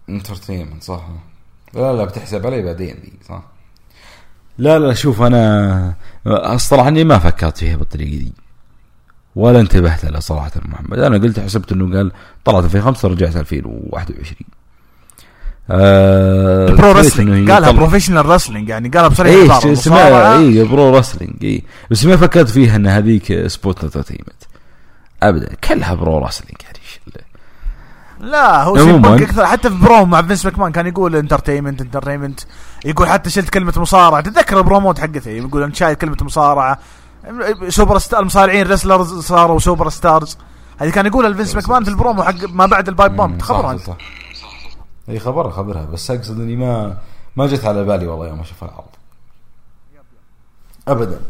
entertainment 0.08 0.82
صح. 0.82 1.02
لا 1.74 1.92
لا 1.92 2.04
بتحسب 2.04 2.46
علي 2.46 2.62
بعدين 2.62 2.94
دي 3.04 3.12
صح. 3.28 3.42
لا 4.58 4.78
لا 4.78 4.94
شوف 4.94 5.22
أنا 5.22 5.94
الصراحه 6.26 6.88
اني 6.88 7.04
ما 7.04 7.18
فكرت 7.18 7.58
فيها 7.58 7.76
بالطريقة 7.76 8.10
دي. 8.18 8.32
ولا 9.38 9.60
انتبهت 9.60 10.04
لها 10.04 10.20
صراحة 10.20 10.50
محمد. 10.64 10.98
أنا 10.98 11.18
قلت 11.18 11.40
حسبت 11.40 11.72
إنه 11.72 11.96
قال 11.96 12.12
طلعت 12.44 12.64
2005 12.64 13.08
رجعت 13.08 13.36
2021 13.36 14.36
آه 15.70 16.70
pro 16.70 16.92
wrestling 16.92 17.50
قالها 17.50 17.70
professional 17.70 18.26
wrestling 18.26 18.68
يعني 18.68 18.88
قالها 18.88 19.08
بصريح 19.08 19.34
العبارة. 19.34 19.72
اسمها؟ 19.72 20.38
اي 20.38 20.64
pro 20.64 20.98
wrestling 20.98 21.44
اي 21.44 21.62
بس 21.90 22.04
ما 22.04 22.16
فكرت 22.16 22.48
فيها 22.48 22.76
إن 22.76 22.86
هذيك 22.86 23.46
sports 23.46 23.84
entertainment 23.84 24.42
ابدا. 25.22 25.54
كلها 25.64 25.94
pro 25.94 26.18
wrestling 26.18 26.56
يعني 26.62 26.78
لا 28.20 28.62
هو 28.62 28.72
بانك 28.72 29.22
أكثر. 29.22 29.46
حتى 29.46 29.70
في 29.70 29.76
بروم 29.76 30.10
مع 30.10 30.22
فينس 30.22 30.44
ماكمان 30.44 30.72
كان 30.72 30.86
يقول 30.86 31.16
entertainment 31.16 31.80
entertainment 31.80 32.40
يقول 32.84 33.08
حتى 33.08 33.30
شلت 33.30 33.50
كلمة 33.50 33.72
مصارعة. 33.76 34.20
تتذكر 34.20 34.58
البروموت 34.58 34.98
حقته؟ 34.98 35.30
يقول 35.30 35.62
انت 35.62 35.76
شايل 35.76 35.94
كلمة 35.94 36.16
مصارعة. 36.22 36.78
سوبر 37.68 37.98
ستار 37.98 38.20
المصارعين 38.20 38.66
wrestlers 38.66 39.24
صاروا 39.24 39.58
superstars. 39.58 40.38
هذه 40.78 40.90
كان 40.90 41.06
يقولها 41.06 41.28
الفينس 41.30 41.54
ماكمان 41.54 41.84
في 41.84 41.90
البرومو 41.90 42.22
حق 42.22 42.34
ما 42.48 42.66
بعد 42.66 42.88
ال 42.88 42.94
pipe 42.94 43.16
bomb 43.16 43.40
صح 43.40 43.46
تخبر 43.46 43.70
انت 43.70 43.90
إي 45.08 45.18
خبرها 45.18 45.50
خبرها. 45.50 45.84
بس 45.84 46.10
أقصد 46.10 46.40
إني 46.40 46.56
ما 46.56 46.96
ما 47.36 47.46
جت 47.46 47.64
على 47.64 47.84
بالي 47.84 48.06
والله 48.06 48.28
يوم 48.28 48.40
أشوف 48.40 48.64
العرض 48.64 48.84
ابدا. 50.88 51.20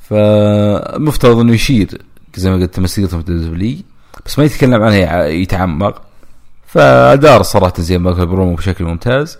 فمفترض 0.00 1.38
إنه 1.38 1.52
يشير 1.52 2.02
زي 2.34 2.50
ما 2.50 2.56
قلت 2.56 2.80
مسيرته 2.80 3.20
في 3.20 3.32
لي 3.32 3.84
بس 4.26 4.38
ما 4.38 4.44
يتكلم 4.44 4.82
عنها 4.82 4.96
يع- 4.96 5.26
يتعمق. 5.26 6.02
فادار 6.66 7.42
صراحة 7.42 7.74
زي 7.78 7.98
ما 7.98 8.10
قال 8.10 8.20
البرومو 8.20 8.54
بشكل 8.54 8.84
ممتاز. 8.84 9.38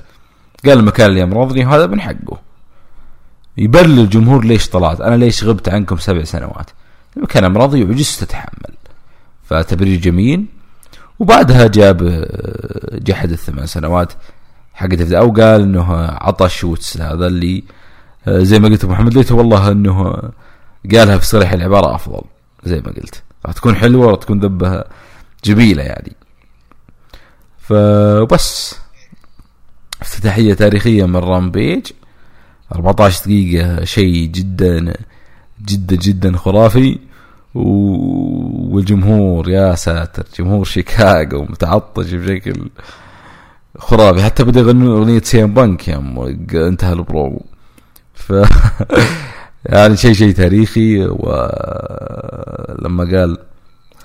قال 0.65 0.79
المكان 0.79 1.07
اللي 1.11 1.23
امرضني 1.23 1.67
وهذا 1.67 1.87
من 1.87 2.01
حقه. 2.01 2.46
يبرر 3.59 3.85
الجمهور 3.85 4.45
ليش 4.45 4.69
طلعت؟ 4.69 5.01
أنا 5.01 5.17
ليش 5.17 5.45
غبت 5.45 5.69
عنكم 5.69 5.97
سبع 5.97 6.25
سنوات؟ 6.25 6.71
المكان 7.17 7.45
امراضي 7.45 7.85
وعجزت 7.85 8.23
اتحمل 8.23 8.75
فتبرير 9.45 10.01
جميل. 10.01 10.45
وبعدها 11.19 11.67
جاب 11.67 12.03
آه، 12.03 12.99
جحد 12.99 13.31
الثمان 13.31 13.67
سنوات 13.67 14.13
حقته 14.75 15.19
أو 15.19 15.31
قال 15.31 15.63
إنه 15.63 15.95
عطى 16.07 16.49
shoots 16.49 17.01
هذا 17.01 17.27
اللي 17.27 17.65
آه، 18.29 18.43
زي 18.43 18.59
ما 18.59 18.69
قلت 18.69 18.85
محمد 18.85 19.15
ليته 19.15 19.35
والله 19.35 19.73
إنه 19.73 20.23
قالها 20.93 21.19
في 21.19 21.27
صريح 21.27 21.53
العبارة 21.53 21.95
أفضل 21.95 22.23
زي 22.65 22.81
ما 22.81 22.93
قلت. 22.93 23.23
راح 23.47 23.55
تكون 23.55 23.77
حلوة 23.77 24.11
راح 24.11 24.19
تكون 24.19 24.41
ذبها 24.41 24.85
جميلة 25.45 25.83
يعني. 25.83 26.13
فبس 27.59 28.77
افتتاحية 30.03 30.55
تاريخية 30.55 31.07
من 31.07 31.17
Rampage. 31.17 31.87
14 32.75 33.25
دقيقة 33.25 33.85
شيء 33.85 34.27
جدا 34.27 34.95
جدا 35.67 35.97
جدا 35.97 36.37
خرافي. 36.37 36.99
و- 37.55 38.75
والجمهور 38.75 39.49
يا 39.51 39.75
ساتر 39.75 40.25
جمهور 40.39 40.65
شيكاغو 40.65 41.43
متعطش 41.45 42.13
بشكل 42.15 42.69
خرافي. 43.79 44.23
حتى 44.23 44.45
بدأ 44.45 44.61
يغنون 44.61 44.97
أغنية 44.99 45.21
سي 45.21 45.43
إم 45.43 45.55
بانك 45.55 45.89
يا 45.89 45.97
أم 45.97 46.19
انتهى 46.55 46.93
البرو 46.93 47.43
ف 48.15 48.33
يعني 49.67 49.97
شيء 49.97 50.13
شيء 50.13 50.33
تاريخي. 50.35 50.99
ولما 51.07 53.05
قال 53.19 53.39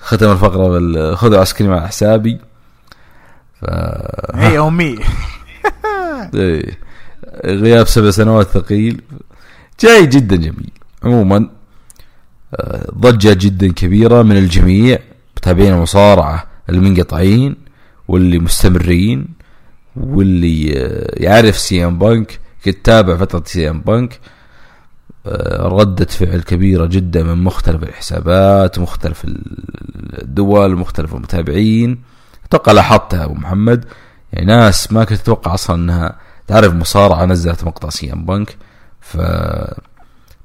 ختم 0.00 0.30
الفقرة 0.32 0.68
بال 0.68 1.16
خذوا 1.16 1.40
آيس 1.40 1.52
كريم 1.52 1.72
على 1.72 1.88
حسابي. 1.88 2.38
ف 3.60 3.64
هي 4.34 4.58
أمي. 4.58 4.98
إيه. 6.34 6.78
غياب 7.44 7.86
سبع 7.86 8.10
سنوات 8.10 8.46
ثقيل. 8.46 9.00
شيء 9.78 10.04
جدا 10.04 10.36
جميل. 10.36 10.70
عموما 11.04 11.50
آه، 12.54 12.90
ضجة 12.98 13.32
جدا 13.32 13.72
كبيرة 13.72 14.22
من 14.22 14.36
الجميع. 14.36 14.98
متابعين 15.36 15.74
المصارعة 15.74 16.46
المنقطعين 16.68 17.56
واللي 18.08 18.38
مستمرين 18.38 19.28
واللي 19.96 20.72
آه، 20.76 21.22
يعرف 21.22 21.58
سي 21.58 21.84
إم 21.84 21.98
بانك 21.98 22.40
كنت 22.64 22.84
تابع 22.84 23.16
فترة 23.16 23.42
سي 23.46 23.70
إم 23.70 23.80
بانك. 23.80 24.20
آه، 25.26 25.68
ردة 25.68 26.04
فعل 26.04 26.40
كبيرة 26.42 26.86
جدا 26.86 27.22
من 27.22 27.44
مختلف 27.44 27.82
الحسابات 27.82 28.78
مختلف 28.78 29.22
الدول 29.24 30.76
مختلف 30.76 31.14
المتابعين. 31.14 32.02
أتوقع 32.46 32.72
لاحظتها 32.72 33.24
أبو 33.24 33.34
محمد. 33.34 33.84
يعني 34.32 34.46
ناس 34.46 34.92
ما 34.92 35.04
كنت 35.04 35.20
أتوقع 35.20 35.54
أصلا 35.54 35.76
إنها 35.76 36.21
تعرف 36.46 36.72
مصارعة 36.74 37.24
نزلت 37.24 37.64
مقطع 37.64 37.88
سي 37.88 38.12
إم 38.12 38.24
بانك 38.24 38.56
ف 39.00 39.16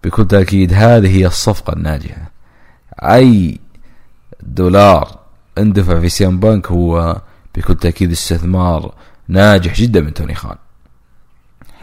بكل 0.04 0.28
تأكيد 0.28 0.74
هذه 0.74 1.18
هي 1.18 1.26
الصفقة 1.28 1.74
الناجحة. 1.74 2.32
أي 3.02 3.60
دولار 4.44 5.20
اندفع 5.58 6.00
في 6.00 6.10
سي 6.10 6.28
إم 6.28 6.40
بانك 6.40 6.68
هو 6.68 7.22
بكل 7.56 7.76
تأكيد 7.76 8.12
استثمار 8.12 8.94
ناجح 9.28 9.74
جدا 9.76 10.02
من 10.02 10.14
توني 10.14 10.36
خان. 10.36 10.56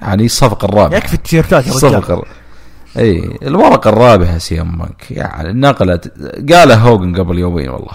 يعني 0.02 0.24
الصفقة 0.24 0.64
الرابحه 0.64 0.98
يكفي 0.98 1.14
التيشيرتات 1.14 1.52
يا 1.66 1.72
رجال. 1.72 1.74
الصفقة 1.74 2.14
الر- 2.14 2.28
إي 2.98 3.38
الورقة 3.42 3.88
الرابحه 3.88 4.38
سي 4.38 4.60
إم 4.60 4.78
بانك. 4.78 5.10
يعني 5.10 5.52
نقلت 5.60 6.12
قالها 6.52 6.76
هوجن 6.76 7.16
قبل 7.16 7.38
يومين 7.38 7.68
والله. 7.68 7.92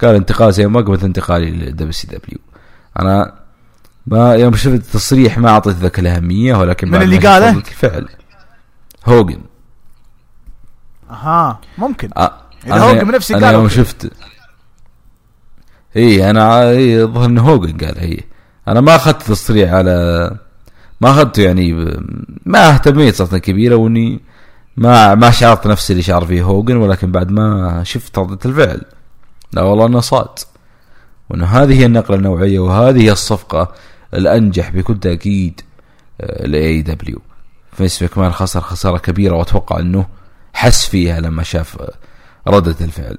قال 0.00 0.14
انتقال 0.14 0.54
سي 0.54 0.64
إم 0.64 0.72
بانك 0.72 0.88
مثل 0.88 1.04
انتقالي 1.06 1.50
لل 1.50 1.92
WCW 1.92 2.38
أنا 3.00 3.34
ما 4.10 4.34
يوم 4.34 4.56
شفت 4.56 4.74
التصريح 4.74 5.38
ما 5.38 5.48
أعطيت 5.48 5.76
ذاك 5.76 5.98
الأهمية 5.98 6.54
ولكن 6.54 6.90
من 6.90 7.02
اللي 7.02 7.18
قاله؟ 7.18 7.50
الفعل 7.50 8.08
هوجن 9.06 9.40
أها 11.10 11.60
ممكن. 11.78 12.08
أ- 12.08 12.30
أنا 12.66 12.82
هوجن 12.82 13.04
بنفسه 13.04 13.36
أنا 13.36 13.46
قال 13.46 13.54
يوم 13.54 13.62
أوكي. 13.62 13.74
شفت 13.74 14.10
اي 15.96 16.30
أنا 16.30 16.70
اي 16.70 17.02
الظاهر 17.02 17.26
انه 17.26 17.42
هوجن 17.42 17.76
قال 17.86 17.98
هي 17.98 18.18
أنا 18.68 18.80
ما 18.80 18.96
أخذت 18.96 19.22
تصريح 19.22 19.72
على 19.72 20.30
ما 21.00 21.10
اخذته 21.10 21.42
يعني 21.42 21.72
ب... 21.72 22.02
ما 22.46 22.68
اهتميت 22.74 23.14
صراحة 23.14 23.38
كبيرة 23.38 23.74
وإني 23.74 24.20
ما 24.76 25.14
ما 25.14 25.30
شعرت 25.30 25.66
نفس 25.66 25.90
اللي 25.90 26.02
شعر 26.02 26.24
فيه 26.24 26.42
هوجن 26.42 26.76
ولكن 26.76 27.12
بعد 27.12 27.30
ما 27.30 27.80
شفت 27.84 28.18
ردة 28.18 28.38
الفعل. 28.44 28.82
لا 29.52 29.62
والله 29.62 29.86
إنه 29.86 30.00
صاد. 30.00 30.28
وإنه 31.30 31.46
هذه 31.46 31.80
هي 31.80 31.86
النقلة 31.86 32.16
النوعية 32.16 32.58
وهذه 32.58 33.02
هي 33.02 33.12
الصفقة 33.12 33.74
الأنجح 34.14 34.70
بكل 34.70 35.00
تأكيد 35.00 35.60
ل 36.44 36.82
AEW 36.82 37.22
فينس 37.72 38.02
ماكمان 38.02 38.32
خسر 38.32 38.60
خسارة 38.60 38.98
كبيرة 38.98 39.34
وأتوقع 39.36 39.80
إنه 39.80 40.06
حس 40.52 40.86
فيها 40.86 41.20
لما 41.20 41.42
شاف 41.42 41.80
آه، 41.80 41.94
ردة 42.48 42.76
الفعل. 42.80 43.18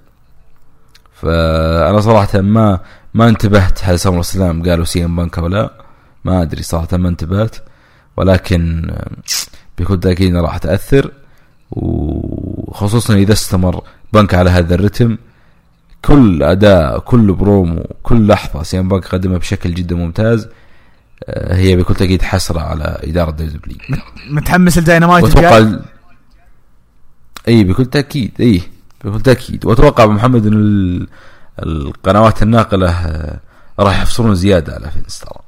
فأنا 1.14 1.99
صراحة 1.99 2.41
ما 2.41 2.80
ما 3.14 3.30
انتبهت 3.30 3.80
هل 3.84 3.99
SummerSlam 3.99 4.70
قالوا 4.70 4.86
سي 4.86 5.06
إم 5.06 5.16
بانك 5.16 5.38
أو 5.40 5.48
لا. 5.48 5.72
ما 6.26 6.41
أدري 6.41 6.64
صراحة 6.64 6.98
ما 6.98 7.10
انتبهت. 7.10 7.56
ولكن 8.18 8.90
آه، 8.90 9.11
بكل 9.78 9.99
تأكيد 9.99 10.30
إنها 10.30 10.41
راح 10.41 10.57
تأثر. 10.57 11.11
وخصوصا 11.72 13.14
إذا 13.16 13.34
استمر 13.34 13.84
بانك 14.14 14.34
على 14.34 14.49
هذا 14.49 14.76
الرتم 14.76 15.18
كل 16.06 16.44
أداء 16.44 16.99
كل 16.99 17.34
برومو 17.34 17.84
كل 18.03 18.28
لحظة 18.28 18.64
سي 18.64 18.80
إم 18.80 18.88
بانك 18.88 19.07
قدمها 19.07 19.38
بشكل 19.38 19.74
جدا 19.74 19.95
ممتاز. 19.95 20.45
آه، 20.45 20.49
هي 21.52 21.76
بكل 21.76 21.96
تأكيد 21.96 22.22
حسرة 22.22 22.60
على 22.62 22.98
إدارة 23.04 23.32
WWE 23.32 23.78
متحمس 24.30 24.78
الداينامايت 24.78 25.24
وأتوقع 25.24 25.80
إي 27.48 27.64
بكل 27.64 27.86
تأكيد 27.86 28.32
إي 28.40 28.62
بكل 29.04 29.22
تأكيد 29.22 29.66
وأتوقع 29.66 30.04
أبو 30.04 30.12
محمد 30.14 30.46
إن 30.46 30.54
ال- 30.54 31.08
القنوات 31.60 32.44
الناقلة 32.44 32.90
آه، 32.90 33.40
راح 33.80 33.98
يحصلون 34.02 34.36
زيادة 34.36 34.74
على 34.74 34.91
فينس 34.91 35.20
ترى 35.20 35.40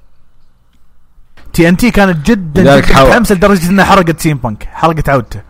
TNT 1.54 1.92
كانت 1.92 2.26
جدا 2.26 2.82
حاول- 2.94 3.08
متحمسة 3.10 3.36
لدرجة 3.36 3.70
إنها 3.70 3.86
حرقت 3.86 4.20
سي 4.20 4.32
إم 4.32 4.38
بانك 4.38 4.64
حرقت 4.64 5.10
عودته 5.10 5.42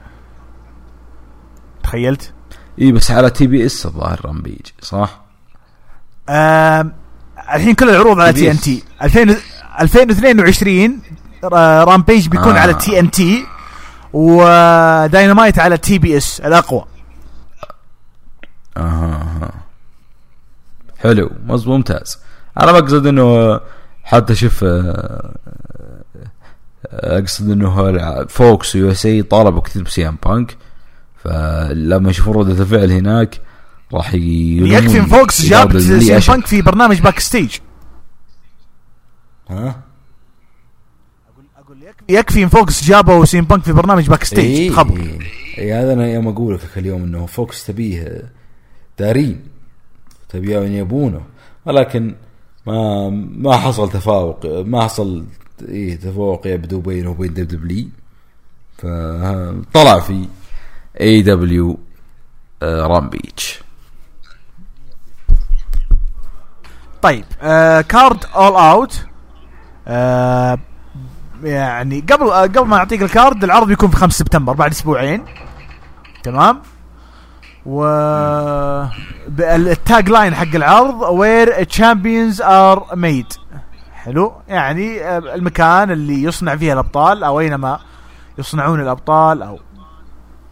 تخيلت؟ 1.83 2.33
إي 2.81 2.91
بس 2.91 3.11
على 3.11 3.29
TBS 3.29 3.85
الظاهر 3.85 4.21
Rampage 4.25 4.61
صح؟ 4.81 5.21
الحين 7.55 7.73
كل 7.75 7.89
العروض 7.89 8.19
على 8.19 8.33
TNT 8.33 8.83
2022 9.81 10.99
را- 11.43 11.83
Rampage 11.83 12.27
بيكون 12.27 12.55
آه. 12.55 12.59
على 12.59 12.73
TNT 12.73 13.45
و 14.13 14.29
Dynamite 14.29 15.59
على 15.59 15.77
TBS 15.77 16.39
الأقوى. 16.39 16.85
أها 18.77 19.51
حلو 20.99 21.31
ممتاز. 21.45 22.17
أنا 22.59 22.71
بقصد 22.71 23.07
إنه 23.07 23.59
حتى 24.03 24.35
شوف 24.35 24.63
آه، 24.63 25.33
آه، 26.87 27.19
أقصد 27.19 27.49
إنه 27.49 28.25
فوكس 28.25 28.75
ويو 28.75 28.91
إس 28.91 29.05
إي 29.05 29.23
طالبوا 29.23 29.61
كثير 29.61 29.83
بسي 29.83 30.07
إم 30.07 30.17
بانك 30.25 30.57
فلما 31.23 32.09
يشوفون 32.09 32.35
ردة 32.35 32.61
الفعل 32.63 32.91
هناك 32.91 33.39
راح 33.93 34.13
يكفي 34.13 35.01
فوكس 35.01 35.41
جاب 35.45 35.79
سين 35.79 36.15
أشد. 36.15 36.31
بانك 36.31 36.45
في 36.47 36.61
برنامج 36.61 36.99
باك 37.01 37.19
ستيج 37.19 37.55
ها؟ 39.51 39.81
يكفي. 42.09 42.43
إن 42.43 42.49
فوكس 42.49 42.83
جابوا 42.83 43.25
سين 43.25 43.43
بانك 43.43 43.63
في 43.63 43.73
برنامج 43.73 44.09
باك 44.09 44.23
ستيج 44.23 44.71
خبر. 44.71 45.17
اي 45.57 45.73
هذا 45.73 45.93
أنا 45.93 46.07
يوم 46.07 46.27
أقول 46.27 46.55
لك 46.55 46.77
اليوم 46.77 47.03
إنه 47.03 47.25
فوكس 47.25 47.65
تبيه 47.65 48.31
دارين. 48.99 49.41
تبيه 50.29 50.59
يبونه. 50.59 51.21
ولكن 51.65 52.15
ما 52.67 53.09
ما 53.09 53.57
حصل 53.57 53.89
توافق. 53.89 54.45
ما 54.45 54.83
حصل 54.83 55.25
إيه 55.69 55.95
توافق 55.95 56.47
يبدو 56.47 56.79
بينه 56.79 57.09
وبين 57.09 57.33
WWE 57.33 57.87
فطلع 58.77 59.99
في 59.99 60.27
AEW 61.01 61.21
Rampage 61.21 63.61
طيب 67.01 67.25
آه 67.41 67.81
card 67.81 68.25
All 68.25 68.55
Out 68.55 69.05
آه 69.87 70.57
يعني 71.43 71.99
قبل 72.11 72.29
آه 72.29 72.41
قبل 72.41 72.67
ما 72.67 72.77
اعطيك 72.77 73.01
ال 73.01 73.10
card 73.10 73.43
العرض 73.43 73.67
بيكون 73.67 73.89
في 73.89 73.97
5 73.97 74.17
سبتمبر 74.17 74.53
بعد 74.53 74.71
أسبوعين. 74.71 75.25
تمام؟ 76.23 76.61
و 77.65 77.83
ال 79.39 80.09
tagline 80.09 80.35
حق 80.35 80.55
العرض 80.55 81.01
where 81.01 81.63
champions 81.63 82.41
are 82.41 82.87
made 82.95 83.33
حلو؟ 83.93 84.33
يعني 84.47 85.01
آه، 85.03 85.17
المكان 85.17 85.91
اللي 85.91 86.23
يصنع 86.23 86.55
فيه 86.55 86.73
الأبطال 86.73 87.23
أو 87.23 87.39
أينما 87.39 87.79
يصنعون 88.37 88.81
الأبطال 88.81 89.41
أو 89.41 89.59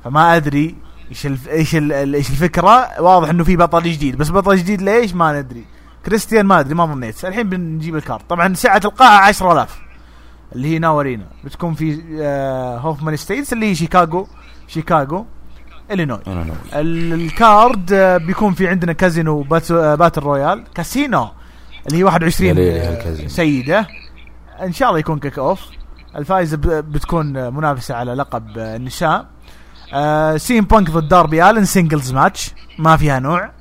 فما 0.03 0.35
أدري 0.35 0.75
إيش. 1.09 1.25
إيش. 1.25 1.75
إيش 1.75 2.29
الفكرة. 2.29 3.01
واضح 3.01 3.29
إنه 3.29 3.43
في 3.43 3.57
بطل 3.57 3.83
جديد. 3.83 4.15
بس 4.17 4.31
بطل 4.31 4.57
جديد 4.57 4.81
ليش؟ 4.81 5.13
ما 5.13 5.41
ندري. 5.41 5.65
كريستيان 6.05 6.45
ما 6.45 6.59
أدري 6.59 6.75
ما 6.75 6.85
ظنيت. 6.85 7.25
الحين 7.25 7.49
بنجيب 7.49 7.95
ال 7.95 8.01
card. 8.01 8.29
طبعا 8.29 8.53
سعة 8.53 8.81
القاعة 8.85 9.27
10000 9.27 9.79
اللي 10.55 10.67
هي 10.67 10.79
Now 10.79 10.95
Arena. 10.95 11.25
بتكون 11.43 11.73
في 11.73 12.01
آه 12.21 12.77
هوفمان 12.77 13.15
إستيتس 13.15 13.53
اللي 13.53 13.65
هي 13.65 13.75
شيكاغو 13.75 14.27
شيكاغو 14.67 15.25
إلينوي. 15.91 16.19
ال 16.73 16.97
card 16.97 17.93
آه 17.93 18.17
بيكون 18.17 18.53
في 18.53 18.67
عندنا 18.67 18.93
casino 18.93 19.41
bat... 19.41 19.71
آه 19.71 19.95
battle 19.95 20.21
royal. 20.21 20.63
casino 20.75 21.29
اللي 21.87 21.97
هي 21.97 22.03
21 22.03 23.27
سيدة. 23.27 23.87
إن 24.61 24.71
شاء 24.71 24.89
الله 24.89 24.99
يكون 24.99 25.19
kick-off 25.19 25.61
الفائزه 26.15 26.57
بتكون 26.63 27.53
منافسة 27.53 27.95
على 27.95 28.13
لقب 28.13 28.57
النساء. 28.57 29.25
آه 29.93 30.37
سي 30.37 30.55
إم 30.55 30.63
بانك 30.63 30.91
ضد 30.91 31.07
داربي 31.07 31.49
آلن 31.49 31.65
singles 31.65 32.13
match 32.13 32.53
ما 32.79 32.97
فيها 32.97 33.19
نوع. 33.19 33.51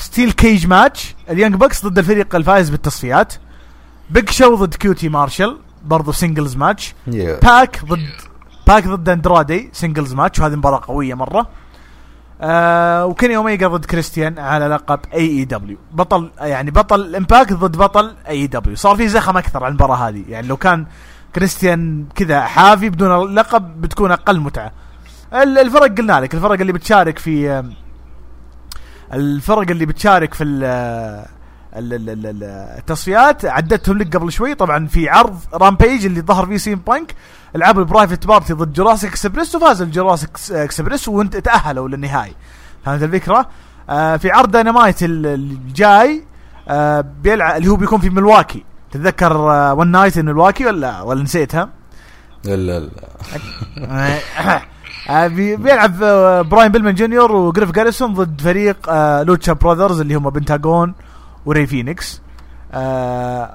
steel 0.00 0.32
cage 0.32 0.66
match 0.66 1.16
ال 1.30 1.34
Young 1.34 1.54
Bucks 1.54 1.86
ضد 1.86 1.98
الفريق 1.98 2.34
الفائز 2.34 2.70
بالتصفيات. 2.70 3.34
بيج 4.10 4.30
شو 4.30 4.54
ضد 4.54 4.74
كيوتي 4.74 5.08
مارشال 5.08 5.58
برضو 5.84 6.12
singles 6.12 6.56
match 6.56 6.94
yeah. 7.10 7.12
باك 7.42 7.84
ضد 7.84 8.06
باك 8.66 8.88
ضد 8.88 9.08
اندرادي 9.08 9.70
singles 9.72 10.14
match 10.14 10.40
وهذه 10.40 10.56
مباراة 10.56 10.80
قوية 10.86 11.14
مرة. 11.14 11.46
آه 12.40 13.06
وكيني 13.06 13.36
اوميغا 13.36 13.68
ضد 13.68 13.84
كريستيان 13.84 14.38
على 14.38 14.68
لقب 14.68 15.00
AEW 15.14 15.76
بطل 15.92 16.30
يعني 16.40 16.70
بطل 16.70 17.16
Impact 17.16 17.52
ضد 17.52 17.76
بطل 17.76 18.14
AEW 18.28 18.76
صار 18.76 18.96
في 18.96 19.08
زخم 19.08 19.36
أكثر 19.36 19.64
على 19.64 19.72
المباراة 19.72 19.96
هذه. 20.08 20.24
يعني 20.28 20.46
لو 20.46 20.56
كان 20.56 20.86
كريستيان 21.34 22.04
كذا 22.14 22.40
حافي 22.40 22.90
بدون 22.90 23.34
لقب 23.34 23.80
بتكون 23.80 24.12
أقل 24.12 24.40
متعة. 24.40 24.72
الفرق 25.32 25.98
قلنا 25.98 26.20
لك. 26.20 26.34
الفرق 26.34 26.60
اللي 26.60 26.72
بتشارك 26.72 27.18
في 27.18 27.64
الفرق 29.12 29.70
اللي 29.70 29.86
بتشارك 29.86 30.34
في 30.34 30.44
التصفيات 32.78 33.44
عدتهم 33.44 33.98
لك 33.98 34.16
قبل 34.16 34.32
شوي. 34.32 34.54
طبعا 34.54 34.86
في 34.86 35.08
عرض 35.08 35.38
Rampage 35.54 36.06
اللي 36.06 36.20
ظهر 36.20 36.46
فيه 36.46 36.56
سي 36.56 36.68
ام 36.68 36.74
بانك 36.74 37.14
لعبوا 37.54 37.82
ال 37.82 37.88
Private 37.88 38.26
Party 38.26 38.52
ضد 38.52 38.72
Jurassic 38.72 39.10
Express 39.10 39.54
وفاز 39.54 39.82
ال 39.82 39.87
Jurassic 39.87 40.30
Express 40.50 41.08
وانت 41.08 41.36
تأهلوا 41.36 41.88
للنهائي. 41.88 42.34
فهمت 42.84 43.02
الفكرة؟ 43.02 43.48
آه 43.90 44.16
في 44.16 44.30
عرض 44.30 44.50
داينامايت 44.50 44.96
الجاي 45.02 46.24
آه 46.68 47.00
بيلعب 47.22 47.56
اللي 47.56 47.68
هو 47.68 47.76
بيكون 47.76 48.00
في 48.00 48.10
ملواكي 48.10 48.64
تتذكر 48.90 49.32
آه 49.32 49.74
one 49.74 49.88
night 49.88 50.18
in 50.18 50.24
Milwaukee 50.24 50.66
ولا 50.66 51.02
ولا 51.02 51.22
نسيتها؟ 51.22 51.68
لا 52.44 52.56
لا 52.56 52.80
لا. 52.80 52.90
آه، 54.48 54.62
بيلعب 55.08 56.02
آه، 56.02 56.42
براين 56.42 56.72
بيلمان 56.72 56.94
جونيور 56.94 57.32
وجريف 57.32 57.70
جاريسون 57.70 58.14
ضد 58.14 58.40
فريق 58.40 58.76
آه، 58.88 59.22
Lucha 59.22 59.52
Brothers 59.52 60.00
اللي 60.00 60.14
هم 60.14 60.30
بنتاغون 60.30 60.94
وري 61.46 61.66
فينيكس 61.66 62.20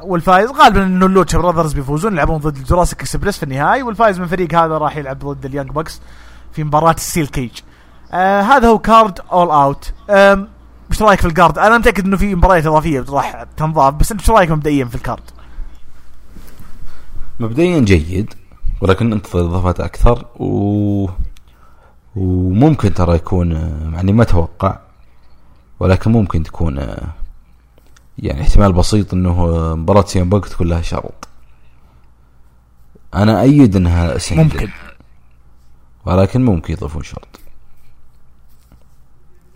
والفايز 0.03 0.51
غالبا 0.51 0.84
انه 0.84 1.05
ال 1.05 1.11
Lucha 1.11 1.38
Brothers 1.38 1.73
بيفوزون 1.73 2.13
يلعبون 2.13 2.38
ضد 2.38 2.63
Jurassic 2.63 3.01
Express 3.01 3.38
في 3.38 3.43
النهائي 3.43 3.84
والفايز 3.84 4.17
من 4.17 4.23
الفريق 4.23 4.55
هذا 4.55 4.77
راح 4.77 4.97
يلعب 4.97 5.19
ضد 5.19 5.45
ال 5.45 5.49
Young 5.49 5.69
Bucks 5.69 6.01
في 6.53 6.63
مباراة 6.63 6.93
ال 6.93 6.99
steel 6.99 7.27
cage 7.27 7.51
هذا 8.13 8.67
هو 8.67 8.80
card 8.80 9.19
All 9.31 9.49
Out 9.49 9.93
إيش 10.91 11.01
رأيك 11.01 11.19
في 11.19 11.27
ال 11.27 11.32
card؟ 11.32 11.57
أنا 11.57 11.77
متأكد 11.77 12.05
إنه 12.05 12.17
في 12.17 12.35
مباريات 12.35 12.65
إضافية 12.65 13.05
راح 13.09 13.45
تنضاف 13.57 13.93
بس 13.93 14.11
إنت 14.11 14.22
إيش 14.22 14.30
رأيك 14.30 14.51
مبدئيا 14.51 14.85
في 14.85 14.95
ال 14.95 15.00
card؟ 15.00 15.23
مبدئيا 17.39 17.80
جيد 17.80 18.34
ولكن 18.81 19.13
انتظر 19.13 19.39
إضافات 19.39 19.80
أكثر 19.80 20.26
و 20.35 21.07
وممكن 22.15 22.93
ترى 22.93 23.15
يكون 23.15 23.51
يعني 23.93 24.13
ما 24.13 24.23
أتوقع 24.23 24.79
ولكن 25.79 26.11
ممكن 26.11 26.43
تكون 26.43 26.77
يعني 28.19 28.41
احتمال 28.41 28.73
بسيط 28.73 29.13
إنه 29.13 29.45
مباراة 29.75 30.05
سي 30.05 30.22
ام 30.22 30.30
بانك 30.30 30.47
تكون 30.47 30.67
لها 30.67 30.81
شرط. 30.81 31.27
أنا 33.13 33.41
أيد 33.41 33.75
إنها 33.75 34.17
single 34.17 34.43
ممكن. 34.43 34.69
ولكن 36.05 36.45
ممكن 36.45 36.73
يضيفون 36.73 37.03
شرط. 37.03 37.39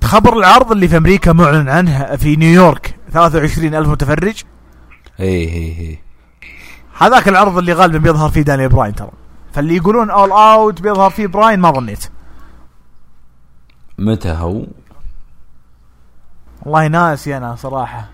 خبر 0.03 0.38
العرض 0.38 0.72
اللي 0.72 0.88
في 0.88 0.98
أمريكا 0.98 1.34
معلن 1.34 1.69
عنه 1.69 2.15
في 2.15 2.36
نيويورك 2.36 2.95
23 3.11 3.76
ألف 3.76 3.88
متفرج. 3.88 4.44
اي 5.19 5.26
اي 5.26 5.80
اي 5.80 5.99
هذاك 6.98 7.27
العرض 7.27 7.57
اللي 7.57 7.73
غالبا 7.73 7.98
بيظهر 7.98 8.30
فيه 8.30 8.41
داني 8.41 8.68
براين 8.68 8.95
ترى. 8.95 9.11
فاللي 9.53 9.76
يقولون 9.76 10.10
All 10.10 10.32
Out 10.32 10.82
بيظهر 10.81 11.10
فيه 11.10 11.27
براين 11.27 11.60
ما 11.60 11.72
ظنيت. 11.72 12.10
متى 14.00 14.30
هو؟ 14.32 14.64
والله 16.64 16.88
ناسي 16.88 17.38
أنا 17.38 17.56
صراحة. 17.56 18.06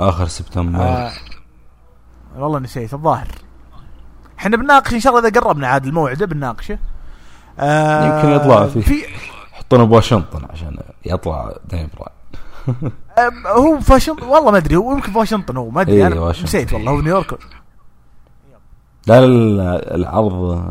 آخر 0.00 0.26
سبتمبر. 0.26 0.80
آه. 0.80 1.12
والله 2.36 2.58
نسيت 2.58 2.94
الظاهر. 2.94 3.28
إحنا 4.38 4.56
بنناقش 4.56 4.94
إن 4.94 5.00
شاء 5.00 5.16
الله 5.16 5.28
إذا 5.28 5.40
قربنا 5.40 5.68
عاد 5.68 5.86
الموعد 5.86 6.22
بنناقشه. 6.22 6.78
آه 7.58 8.16
يمكن 8.16 8.28
يطلع 8.28 8.66
فيه 8.66 8.80
في 8.80 9.04
يحطونه 9.52 9.84
بواشنطن 9.84 10.44
عشان 10.50 10.78
يطلع 11.04 11.56
دانيال 11.68 11.88
براين 11.96 12.14
هو 13.46 13.80
فاشنطن 13.80 14.26
والله 14.26 14.50
ما 14.50 14.58
أدري 14.58 14.76
هو 14.76 14.92
يمكن 14.92 15.12
فاشنطن 15.12 15.56
هو 15.56 15.70
ما 15.70 15.80
أدري. 15.80 15.96
إيه 15.96 16.06
أنا 16.06 16.30
نسيت 16.30 16.72
والله 16.72 16.92
هو 16.92 17.00
نيويورك. 17.00 17.38
لا 19.06 19.26
لا 19.26 19.94
العرض 19.94 20.64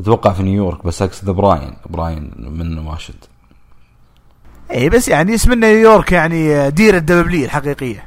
أتوقع 0.00 0.32
في 0.32 0.42
نيويورك 0.42 0.86
بس 0.86 1.02
اقصد 1.02 1.30
براين. 1.30 1.76
براين 1.86 2.32
من 2.38 2.78
واشنطن 2.78 3.28
اي 4.72 4.88
بس 4.88 5.08
يعني 5.08 5.34
اسم 5.34 5.52
نيويورك 5.52 6.12
يعني 6.12 6.70
دير 6.70 6.96
الدبابلية 6.96 7.44
الحقيقية. 7.44 8.04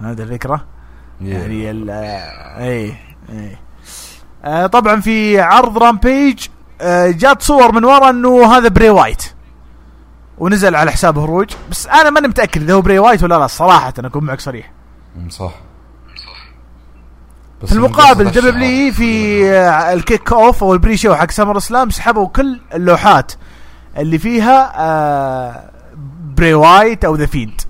هذا 0.00 0.22
الفكرة. 0.22 0.56
Yeah. 0.56 1.24
يعني 1.24 1.70
ال 1.70 1.90
اي 1.90 2.94
اي 3.30 3.56
آه 4.44 4.66
طبعا 4.66 5.00
في 5.00 5.40
عرض 5.40 5.78
رامبيج 5.78 6.46
آه 6.80 7.10
جات 7.10 7.42
صور 7.42 7.72
من 7.72 7.84
ورا 7.84 8.10
إنه 8.10 8.56
هذا 8.56 8.68
بري 8.68 8.90
وايت. 8.90 9.22
ونزل 10.38 10.76
على 10.76 10.90
حساب 10.92 11.18
هروج. 11.18 11.50
بس 11.70 11.86
أنا 11.86 12.10
ماني 12.10 12.28
متأكد 12.28 12.62
إذا 12.62 12.74
هو 12.74 12.80
بري 12.80 12.98
وايت 12.98 13.22
ولا 13.22 13.34
لا 13.38 13.46
صراحة 13.46 13.94
أنا 13.98 14.08
أكون 14.08 14.24
معك 14.24 14.40
صريح. 14.40 14.72
صح. 15.28 15.52
في 17.66 17.72
المقابل 17.72 18.30
WWE 18.30 18.92
في 18.92 19.44
آه، 19.50 19.92
ال 19.92 20.32
kickoff 20.32 20.64
أو 20.64 20.72
ال 20.72 20.96
pre-show 20.96 21.14
حق 21.14 21.30
SummerSlam 21.30 21.90
سحبوا 21.90 22.28
كل 22.28 22.60
اللوحات 22.74 23.32
اللي 23.98 24.18
فيها 24.18 24.72
آه 24.76 25.70
بري 26.36 26.54
وايت 26.54 27.04
أو 27.04 27.16
The 27.16 27.26
Fiend 27.26 27.60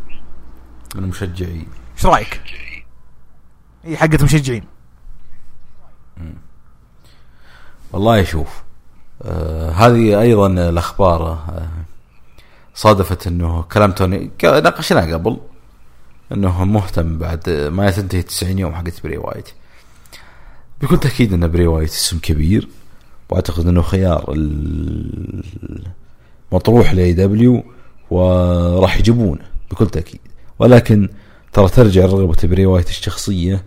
من 0.95 1.05
المشجعين 1.05 1.67
إيش 1.97 2.07
رأيك؟ 2.07 2.41
هي 3.85 3.97
حقت 3.97 4.23
مشجعين. 4.23 4.65
والله 7.93 8.25
شوف 8.25 8.63
آه 9.23 9.71
هذه 9.71 10.21
أيضا 10.21 10.47
الأخبار 10.47 11.23
آه 11.33 11.69
صادفت 12.75 13.27
إنه 13.27 13.63
كلام 13.63 13.93
توني 13.93 14.31
ناقشناه 14.43 15.13
قبل 15.13 15.41
إنه 16.33 16.65
مهتم 16.65 17.19
بعد 17.19 17.51
ما 17.51 17.91
تنتهي 17.91 18.23
90 18.23 18.59
يوم 18.59 18.75
حقت 18.75 19.03
بري 19.05 19.19
وايت 19.19 19.49
بكل 20.81 20.99
تأكيد 20.99 21.33
إن 21.33 21.51
بري 21.51 21.67
وايت 21.67 21.91
اسم 21.91 22.19
كبير 22.19 22.69
وأعتقد 23.31 23.67
إنه 23.67 23.83
خيار 23.83 24.33
المطروح 26.53 26.93
ل 26.93 27.13
AEW 27.13 27.65
وراح 28.15 28.99
يجيبونه 28.99 29.45
بكل 29.71 29.87
تأكيد. 29.87 30.21
ولكن 30.59 31.09
ترى 31.53 31.69
ترجع 31.69 32.05
رغبة 32.05 32.37
بري 32.45 32.67
وايت 32.67 32.89
الشخصية 32.89 33.65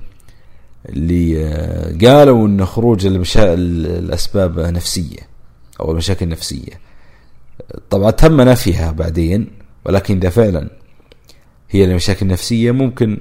اللي 0.90 1.46
آه، 1.46 1.98
قالوا 2.06 2.48
إن 2.48 2.66
خروج 2.66 3.06
المشا... 3.06 3.54
الأسباب 3.54 4.60
نفسية 4.60 5.20
أو 5.80 5.92
المشاكل 5.92 6.26
النفسية. 6.26 6.82
طبعا 7.90 8.12
تم 8.12 8.42
نفيها 8.42 8.92
بعدين 8.92 9.48
ولكن 9.86 10.18
إذا 10.18 10.30
فعلا 10.30 10.70
هي 11.70 11.86
المشاكل 11.86 12.26
النفسية 12.26 12.72
ممكن 12.72 13.18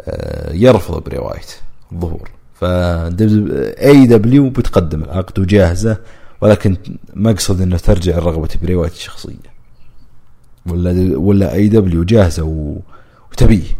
آه، 0.00 0.52
يرفض 0.52 1.04
بري 1.04 1.18
وايت 1.18 1.56
الظهور. 1.92 2.30
ف 2.54 2.64
AEW 2.64 4.50
بتقدم 4.50 5.02
العقد 5.02 5.38
وجاهزة 5.38 5.98
ولكن 6.40 6.76
مقصد 7.14 7.60
إنه 7.60 7.76
ترجع 7.76 8.18
رغبة 8.18 8.48
بري 8.62 8.74
وايت 8.74 8.92
الشخصية. 8.92 9.55
ولا 10.68 11.18
ولا 11.18 11.54
AEW 11.54 12.04
جاهزة 12.04 12.42
وتبيه 13.32 13.76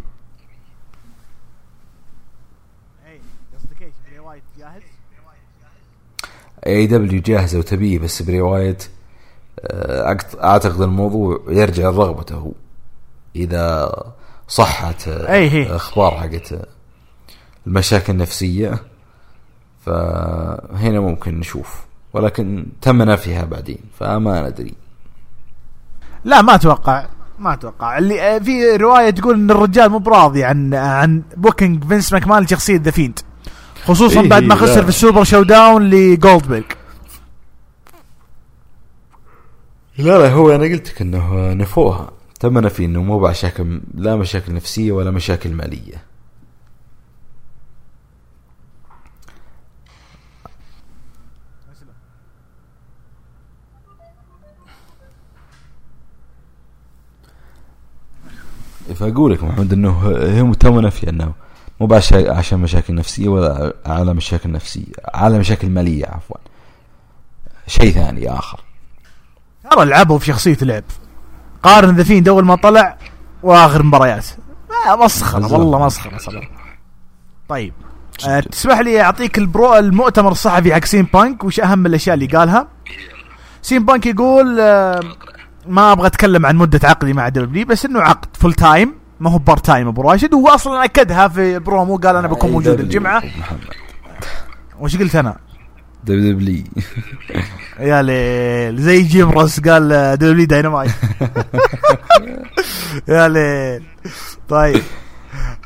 AEW 6.67 7.23
جاهزة 7.23 7.59
وتبيه 7.59 7.99
بس 7.99 8.23
بري 8.23 8.41
وايت 8.41 8.89
آه، 9.61 10.17
أعتقد 10.45 10.81
الموضوع 10.81 11.41
يرجع 11.49 11.91
لرغبته 11.91 12.35
هو. 12.35 12.53
إذا 13.37 13.93
صحت 14.49 15.09
آه، 15.09 15.77
أخبار 15.77 16.11
حقت 16.21 16.53
آه، 16.53 16.67
المشاكل 17.67 18.13
النفسية 18.13 18.79
فهنا 19.87 21.01
ممكن 21.01 21.41
نشوف. 21.41 21.87
ولكن 22.13 22.67
تم 22.83 23.03
نفيها 23.03 23.45
بعدين 23.45 23.79
فما 23.99 24.49
ندري. 24.49 24.75
لا 26.27 26.43
ما 26.43 26.55
أتوقع 26.55 27.07
ما 27.39 27.53
أتوقع. 27.53 27.99
اللي 27.99 28.21
آه، 28.21 28.39
في 28.39 28.77
رواية 28.77 29.11
تقول 29.11 29.35
إن 29.35 29.51
الرجال 29.51 29.89
مو 29.89 29.99
براضي 29.99 30.45
عن 30.45 30.75
عن 30.75 31.23
booking 31.37 31.85
فينس 31.85 32.13
ماكمان 32.13 32.43
لشخصية 32.43 32.77
The 32.77 32.91
Fiend 32.91 33.19
خصوصا 33.85 34.21
إيه 34.21 34.29
بعد 34.29 34.43
ما 34.43 34.55
لا. 34.55 34.61
خسر 34.61 34.83
في 34.83 34.89
السوبر 34.89 35.25
شو 35.25 35.43
داون 35.43 35.91
لجولدبرغ 35.91 36.63
لا 39.99 40.19
لا 40.19 40.33
هو 40.33 40.51
أنا 40.55 40.65
قلت 40.65 40.89
لك 40.91 41.03
إنه 41.03 41.53
نفوها. 41.53 42.11
تم 42.41 42.59
نفي 42.59 42.85
إنه 42.85 43.03
مو 43.03 43.19
بمشاكل 43.19 43.81
لا 43.95 44.17
مشاكل 44.17 44.55
نفسية 44.55 44.93
ولا 44.93 45.11
مشاكل 45.11 45.53
مالية. 45.53 46.06
فاقول 58.95 59.33
لك 59.33 59.45
محمد 59.45 59.73
إنه 59.73 60.09
هي 60.19 60.55
تم 60.55 60.81
نفي 60.81 61.11
أنه 61.11 61.33
مو 61.81 62.01
عشان 62.13 62.59
مشاكل 62.59 62.95
نفسية 62.95 63.29
ولا 63.29 63.73
على 63.87 64.15
مشاكل 64.15 64.53
نفسية 64.53 64.93
على 65.15 65.39
مشاكل 65.39 65.71
مالية 65.71 66.07
عفوا. 66.07 66.37
شيء 67.67 67.93
ثاني 67.93 68.31
آخر. 68.31 68.61
ترى 69.71 69.85
لعبوا 69.85 70.19
في 70.19 70.27
شخصية 70.27 70.59
لعب. 70.63 70.85
قارن 71.63 71.97
The 71.97 72.05
Fiend 72.05 72.29
اول 72.29 72.45
ما 72.45 72.57
طلع 72.57 72.97
وآخر 73.43 73.83
مباريات. 73.83 74.27
آه، 74.89 75.05
مسخرة. 75.05 75.53
والله 75.53 75.87
مسخرة 75.87 76.19
صراحة. 76.19 76.49
طيب 77.49 77.73
أه 78.29 78.41
تسمح 78.41 78.79
لي 78.79 79.01
أعطيك 79.01 79.39
البرو 79.39 79.75
المؤتمر 79.75 80.33
الصحفي 80.33 80.75
حق 80.75 80.85
سي 80.85 80.99
ام 80.99 81.07
بانك 81.15 81.45
وش 81.45 81.61
أهم 81.61 81.87
الأشياء 81.87 82.15
اللي 82.15 82.27
قالها؟ 82.27 82.69
سي 83.63 83.77
ام 83.77 83.85
بانك 83.85 84.07
يقول 84.07 84.61
آه 84.61 85.01
ما 85.69 85.93
أبغى 85.93 86.07
أتكلم 86.07 86.47
عن 86.47 86.57
مدة 86.57 86.89
عقدي 86.89 87.13
مع 87.13 87.29
WWE 87.29 87.67
بس 87.67 87.85
إنه 87.85 88.01
عقد 88.01 88.37
full 88.37 88.53
time 88.55 88.95
ما 89.21 89.31
هو 89.31 89.39
part 89.39 89.57
time 89.57 89.89
أبو 89.89 90.03
راشد. 90.03 90.35
وهو 90.35 90.49
أصلا 90.49 90.85
أكدها 90.85 91.29
في 91.29 91.59
برومو 91.59 91.97
قال 91.97 92.17
أنا 92.17 92.29
بكون 92.29 92.51
موجود 92.51 92.81
الجمعة. 92.81 93.23
وش 94.81 94.97
قلت 94.97 95.17
أنا؟ 95.17 95.37
WWE. 96.05 96.65
يا 97.81 98.03
ليل 98.03 98.83
زي 98.83 99.03
جيم 99.03 99.31
روس 99.31 99.61
قال 99.61 99.93
آه، 99.93 100.15
WWE 100.15 100.47
Dynamite. 100.47 100.91
يا 103.09 103.29
ليل 103.29 103.83
طيب. 104.49 104.83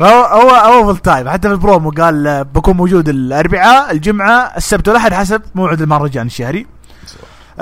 هو 0.03 0.25
هو 0.25 0.51
هو 0.51 0.85
full 0.85 0.99
time 0.99 1.29
حتى 1.29 1.49
في 1.49 1.55
البرومو 1.55 1.91
قال 1.91 2.27
آه، 2.27 2.43
بكون 2.43 2.77
موجود 2.77 3.09
الأربعاء 3.09 3.93
الجمعة 3.93 4.53
السبت 4.57 4.89
والأحد 4.89 5.15
حسب 5.15 5.43
موعد 5.55 5.83
المهرجان 5.83 6.27
الشهري. 6.27 6.67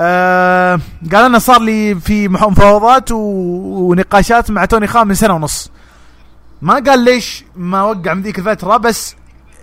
آه 0.01 0.79
قال 1.11 1.25
أنا 1.25 1.39
صار 1.39 1.61
لي 1.61 1.95
في 1.95 2.27
مفاوضات. 2.27 3.11
ونقاشات 3.11 4.51
مع 4.51 4.65
توني 4.65 4.87
خان 4.87 5.07
من 5.07 5.13
سنة 5.13 5.33
ونص. 5.33 5.71
ما 6.61 6.73
قال 6.73 6.99
ليش 6.99 7.45
ما 7.55 7.83
وقع 7.83 8.13
من 8.13 8.21
ذيك 8.21 8.39
الفترة 8.39 8.77
بس 8.77 9.15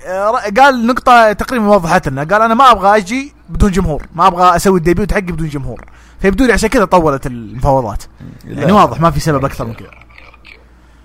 آه، 0.06 0.32
قال 0.60 0.86
نقطة 0.86 1.32
تقريبا 1.32 1.66
وضحت 1.66 2.08
لنا. 2.08 2.24
قال 2.24 2.42
أنا 2.42 2.54
ما 2.54 2.70
أبغى 2.70 2.96
أجي 2.96 3.34
بدون 3.48 3.70
جمهور 3.70 4.02
ما 4.14 4.26
أبغى 4.26 4.56
أسوي 4.56 4.78
ال 4.78 4.84
debut 4.84 5.12
حقي 5.12 5.20
بدون 5.20 5.48
جمهور. 5.48 5.84
فيبدو 6.20 6.44
لي 6.44 6.52
عشان 6.52 6.68
كذا 6.68 6.84
طولت 6.84 7.26
المفاوضات 7.26 8.02
يعني 8.44 8.72
واضح 8.72 9.00
ما 9.00 9.10
في 9.10 9.20
سبب 9.20 9.44
أكثر 9.44 9.64
من 9.64 9.74
كذا. 9.74 9.90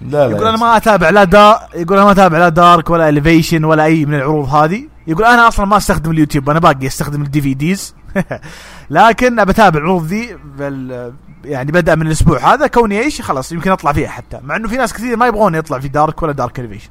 لا 0.02 0.28
لا 0.28 0.36
يقول 0.36 0.48
أنا 0.48 0.58
ما 0.58 0.78
أتابع 0.78 1.10
لا 1.10 1.24
دا 1.24 1.60
يقول 1.76 1.98
أنا 1.98 2.06
ما 2.06 2.12
أتابع 2.12 2.38
لا 2.38 2.50
Dark 2.50 2.90
ولا 2.90 3.10
Elevation 3.10 3.64
ولا 3.64 3.84
أي 3.84 4.06
من 4.06 4.14
العروض 4.14 4.50
هذه. 4.50 4.88
يقول 5.08 5.26
أنا 5.26 5.48
أصلا 5.48 5.66
ما 5.66 5.78
أستخدم 5.78 6.12
اليوتيوب 6.12 6.50
أنا 6.50 6.60
باقي 6.60 6.88
أستخدم 6.88 7.22
ال 7.22 7.42
DVDs 7.42 7.96
لكن 8.90 9.40
أبى 9.40 9.52
أتابع 9.52 9.80
العروض 9.80 10.06
ذي 10.06 10.38
بال 10.58 11.14
يعني 11.46 11.72
بدأ 11.72 11.96
من 11.96 12.08
الأسبوع 12.08 12.54
هذا 12.54 12.68
كوني 12.68 13.00
إيش 13.00 13.22
خلاص 13.22 13.52
يمكن 13.52 13.72
أطلع 13.72 13.94
فيها 13.94 14.10
حتى 14.10 14.40
مع 14.44 14.56
إنه 14.56 14.68
في 14.68 14.78
ناس 14.78 14.94
كثير 14.94 15.18
ما 15.18 15.28
يبغون 15.28 15.56
يطلع 15.56 15.80
في 15.80 15.88
Dark 15.88 16.24
ولا 16.24 16.32
Dark 16.32 16.60
Elevation 16.60 16.90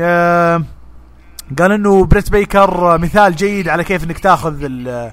آه 0.00 0.62
قال 1.58 1.72
إنه 1.72 2.04
بريت 2.04 2.30
بيكر 2.30 2.98
مثال 2.98 3.36
جيد 3.36 3.68
على 3.68 3.84
كيف 3.84 4.04
إنك 4.04 4.18
تأخذ 4.18 4.56
ال- 4.62 5.12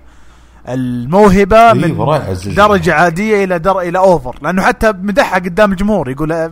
الموهبة 0.69 1.57
إيه، 1.71 1.73
من. 1.73 2.53
درجة 2.55 2.93
عادية 2.93 3.43
إلى 3.43 3.59
در 3.59 3.79
إلى 3.79 3.97
over 3.97 4.35
لأنه 4.41 4.61
حتى 4.61 4.91
مدحها 4.91 5.39
قدام 5.39 5.71
الجمهور 5.71 6.09
يقول 6.09 6.51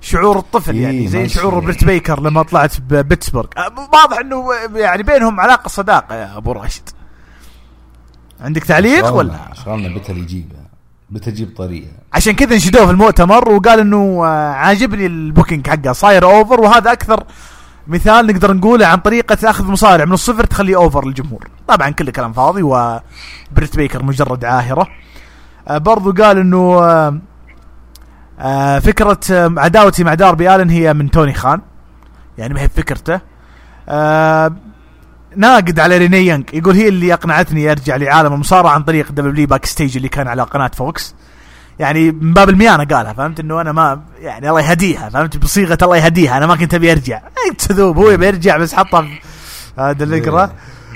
شعور 0.00 0.38
الطفل 0.38 0.74
إيه، 0.74 0.82
يعني 0.82 1.08
زي 1.08 1.18
ماشي. 1.18 1.34
شعور 1.34 1.58
بريت 1.60 1.84
بيكر 1.84 2.20
لما 2.20 2.42
طلعت 2.42 2.80
ببيتسبرغ 2.80 3.46
آه، 3.56 3.88
واضح 3.92 4.18
إنه 4.18 4.44
يعني 4.74 5.02
بينهم 5.02 5.40
علاقة 5.40 5.68
صداقة 5.68 6.14
يا 6.14 6.36
أبو 6.36 6.52
راشد 6.52 6.88
عندك 8.42 8.64
تعليق 8.64 9.14
ولا؟ 9.14 9.34
شغلنا 9.64 9.98
بتل 9.98 10.18
يجيبها 10.18 10.62
بتل 11.10 11.30
يجيب 11.30 11.56
طريقة. 11.56 11.88
عشان 12.12 12.32
كذا 12.32 12.56
نشدوه 12.56 12.86
في 12.86 12.92
المؤتمر 12.92 13.48
وقال 13.48 13.80
إنه 13.80 14.24
آه، 14.24 14.52
عاجبني 14.52 15.06
ال 15.06 15.14
booking 15.14 15.68
حقه 15.68 15.92
صاير 15.92 16.24
over 16.24 16.60
وهذا 16.60 16.92
أكثر 16.92 17.24
مثال 17.86 18.26
نقدر 18.26 18.54
نقوله 18.54 18.86
عن 18.86 18.98
طريقة 18.98 19.34
تأخذ 19.34 19.70
مصارع 19.70 20.04
من 20.04 20.12
الصفر 20.12 20.44
تخليه 20.44 20.76
over 20.76 21.06
للجمهور. 21.06 21.48
طبعا 21.68 21.90
كله 21.90 22.10
كلام 22.10 22.32
فاضي 22.32 22.62
وبريت 22.62 23.76
بيكر 23.76 24.02
مجرد 24.04 24.44
عاهرة. 24.44 24.88
آه، 25.68 25.78
برضو 25.78 26.12
قال 26.12 26.38
إنه 26.38 26.84
آه، 26.84 27.18
آه، 28.40 28.82
عداوتي 29.58 30.04
مع 30.04 30.14
داربي 30.14 30.54
آلن 30.54 30.70
هي 30.70 30.94
من 30.94 31.10
توني 31.10 31.34
خان 31.34 31.60
يعني 32.38 32.54
ما 32.54 32.60
هي 32.60 32.68
فكرته 32.68 33.20
ناقد 35.36 35.80
على 35.80 35.98
رينيه 35.98 36.26
يونج 36.26 36.44
يقول 36.52 36.74
هي 36.74 36.88
اللي 36.88 37.12
أقنعتني 37.12 37.70
أرجع 37.70 37.96
لعالم 37.96 38.32
المصارعه 38.32 38.70
عن 38.70 38.82
طريق 38.82 39.12
WWE 39.12 39.46
Backstage 39.46 39.96
اللي 39.96 40.08
كان 40.08 40.28
على 40.28 40.42
قناة 40.42 40.70
فوكس. 40.74 41.14
يعني 41.78 42.10
من 42.10 42.34
باب 42.34 42.48
الميانة 42.48 42.84
قالها 42.84 43.12
فهمت؟ 43.12 43.40
إنه 43.40 43.60
أنا 43.60 43.72
ما 43.72 44.02
يعني 44.20 44.48
الله 44.48 44.60
يهديها 44.60 45.08
فهمت؟ 45.08 45.36
بصيغة 45.36 45.78
الله 45.82 45.96
يهديها. 45.96 46.36
أنا 46.36 46.46
ما 46.46 46.56
كنت 46.56 46.74
أبي 46.74 46.92
أرجع. 46.92 47.16
أي 47.16 47.54
كذوب 47.68 47.96
هو 47.96 48.10
يبي 48.10 48.26
يرجع 48.26 48.56
بس 48.56 48.74
حطها 48.74 49.02
في 49.02 49.18
هذا 49.78 50.04
اللي 50.04 50.18
يقرا 50.18 50.52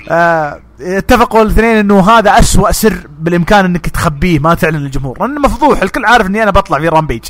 آه 0.09 0.59
اتفقوا 0.81 1.41
الاثنين 1.41 1.77
إنه 1.77 2.09
هذا 2.09 2.39
أسوأ 2.39 2.71
سر 2.71 3.07
بالإمكان 3.19 3.65
إنك 3.65 3.89
تخبيه 3.89 4.39
ما 4.39 4.53
تعلن 4.53 4.77
للجمهور. 4.77 5.19
لأنه 5.19 5.41
مفضوح 5.41 5.81
الكل 5.81 6.05
عارف 6.05 6.27
إني 6.27 6.43
أنا 6.43 6.51
بطلع 6.51 6.79
في 6.79 6.87
رامبيج. 6.87 7.23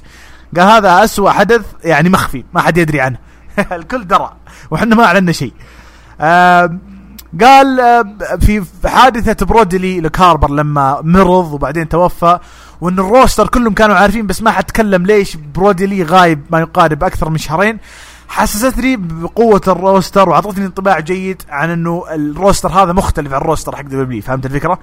قال 0.58 0.68
هذا 0.68 1.04
أسوأ 1.04 1.32
حدث 1.32 1.62
يعني 1.84 2.10
مخفي 2.10 2.44
ما 2.54 2.62
حد 2.62 2.78
يدري 2.78 3.02
عنه. 3.02 3.18
الكل 3.72 4.08
درى 4.08 4.34
وحنا 4.72 4.96
ما 4.96 5.06
اعلنا 5.06 5.32
شيء. 5.32 5.54
آه 6.22 6.78
قال 7.42 7.80
آه، 7.80 8.04
في 8.42 8.64
حادثة 8.86 9.46
برودي 9.46 9.86
لي 9.86 10.02
لوك 10.02 10.23
هاربر 10.23 10.52
لما 10.52 11.02
مرض 11.04 11.54
وبعدين 11.54 11.90
توفى 11.90 12.40
وإن 12.82 13.00
ال 13.00 13.07
roster 13.07 13.48
كلهم 13.48 13.74
كانوا 13.74 13.96
عارفين 13.96 14.28
بس 14.28 14.42
ما 14.42 14.52
حد 14.52 14.64
تكلم 14.64 15.06
ليش 15.06 15.36
برودي 15.36 15.84
لي 15.84 16.04
غايب 16.04 16.42
ما 16.50 16.60
يقارب 16.60 17.04
أكثر 17.04 17.30
من 17.30 17.38
شهرين. 17.38 17.80
حسستني 18.30 18.98
بقوة 18.98 19.62
ال 19.68 19.77
roster 19.77 20.30
وأعطتني 20.30 20.66
انطباع 20.66 21.00
جيد 21.00 21.42
عن 21.50 21.70
إنه 21.70 22.04
ال 22.12 22.20
roster 22.20 22.70
هذا 22.70 22.94
مختلف 22.94 23.34
عن 23.34 23.42
ال 23.42 23.47
roster 23.47 23.76
حق 23.76 23.82
دبليو 23.82 24.22
فهمت 24.22 24.46
الفكرة؟ 24.46 24.80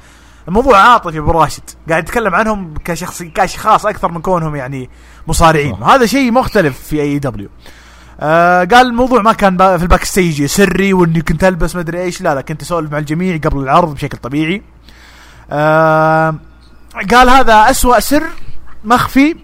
الموضوع 0.49 0.79
عاطفي 0.79 1.19
أبو 1.19 1.31
راشد. 1.31 1.63
قاعد 1.89 2.03
يتكلم 2.03 2.35
عنهم 2.35 2.75
كشخص 2.85 3.23
كاشخاص 3.23 3.87
أكثر 3.87 4.13
من 4.13 4.21
كونهم 4.21 4.57
يعني 4.57 4.91
مصارعين. 5.27 5.73
وهذا 5.81 6.07
شيء 6.07 6.33
مختلف 6.33 6.81
في 6.81 7.01
AEW 7.01 7.49
آه 8.21 8.65
قال 8.65 8.87
الموضوع 8.87 9.23
ما 9.23 9.33
كان 9.33 9.57
في 9.57 9.83
ال 9.83 10.05
backstage 10.05 10.45
سري 10.45 10.93
وإني 10.93 11.21
كنت 11.21 11.45
ألبس 11.45 11.77
مدري 11.77 12.03
إيش 12.03 12.23
لا 12.23 12.35
لا 12.35 12.41
كنت 12.41 12.63
أسولف 12.63 12.93
مع 12.93 12.99
الجميع 12.99 13.37
قبل 13.37 13.59
العرض 13.59 13.95
بشكل 13.95 14.19
طبيعي. 14.19 14.63
آه 15.51 16.35
قال 17.11 17.31
هذا 17.31 17.71
أسوأ 17.71 18.01
سر 18.01 18.25
مخفي 18.85 19.37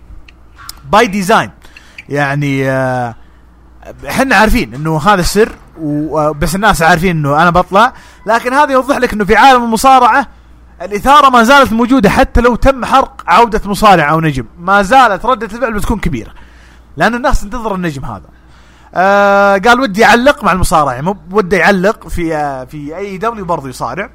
by 0.93 1.07
design 1.07 1.51
يعني 2.09 2.71
آه 2.71 3.15
إحنا 4.09 4.37
عارفين 4.37 4.75
إنه 4.75 4.99
هذا 4.99 5.21
السر 5.21 5.53
وبس 5.81 6.55
الناس 6.55 6.83
عارفين 6.83 7.11
إنه 7.17 7.43
أنا 7.43 7.51
بطلع 7.51 7.93
لكن 8.27 8.53
هذا 8.53 8.73
يوضح 8.73 8.97
لك 8.97 9.13
إنه 9.13 9.25
في 9.25 9.37
عالم 9.37 9.65
المصارعة 9.65 10.27
الإثارة 10.83 11.29
ما 11.31 11.43
زالت 11.43 11.73
موجودة 11.73 12.11
حتى 12.11 12.41
لو 12.41 12.55
تم 12.55 12.85
حرق 12.85 13.23
عودة 13.27 13.61
مصارع 13.65 14.11
أو 14.11 14.21
نجم. 14.21 14.45
ما 14.59 14.83
زالت 14.83 15.27
ردة 15.27 15.47
الفعل 15.47 15.73
بتكون 15.73 15.99
كبيرة 15.99 16.33
لأن 16.97 17.15
الناس 17.15 17.41
تنتظر 17.41 17.75
النجم 17.75 18.05
هذا. 18.05 18.40
آه 18.95 19.57
قال 19.59 19.81
ودي 19.81 20.01
يعلق 20.01 20.45
مع 20.45 20.53
المصارع 20.53 21.01
مو 21.01 21.17
وده 21.31 21.57
يعلق 21.57 22.09
في 22.09 22.37
آه 22.37 22.65
في 22.65 22.97
AEW 22.97 23.45
برضه 23.45 23.69
يصارع. 23.69 24.11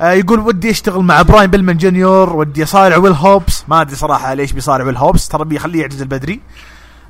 آه 0.00 0.12
يقول 0.12 0.40
ودي 0.40 0.68
يشتغل 0.68 1.02
مع 1.02 1.22
براين 1.22 1.50
بيلمان 1.50 1.76
جونيور 1.76 2.36
ودي 2.36 2.60
يصارع 2.60 2.96
ويل 2.96 3.12
هوبس. 3.12 3.64
ما 3.68 3.80
أدري 3.80 3.96
صراحة 3.96 4.34
ليش 4.34 4.52
بيصارع 4.52 4.84
ويل 4.84 4.96
هوبس. 4.96 5.28
ترى 5.28 5.44
بيخليه 5.44 5.80
يعجز 5.80 6.02
البدري. 6.02 6.40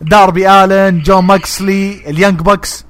داربي 0.01 0.51
آلن 0.51 1.03
جون 1.03 1.25
موكسلي 1.25 2.11
ال 2.11 2.16
Young 2.16 2.41
Bucks 2.41 2.87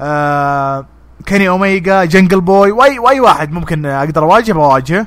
آه 0.00 0.86
كيني 1.26 1.48
اوميجا 1.48 2.04
Jungle 2.04 2.40
Boy 2.40 2.70
وأي 2.70 2.98
وأي 2.98 3.20
واحد 3.20 3.52
ممكن 3.52 3.86
أقدر 3.86 4.22
أواجه 4.22 4.52
بواجهه 4.52 5.06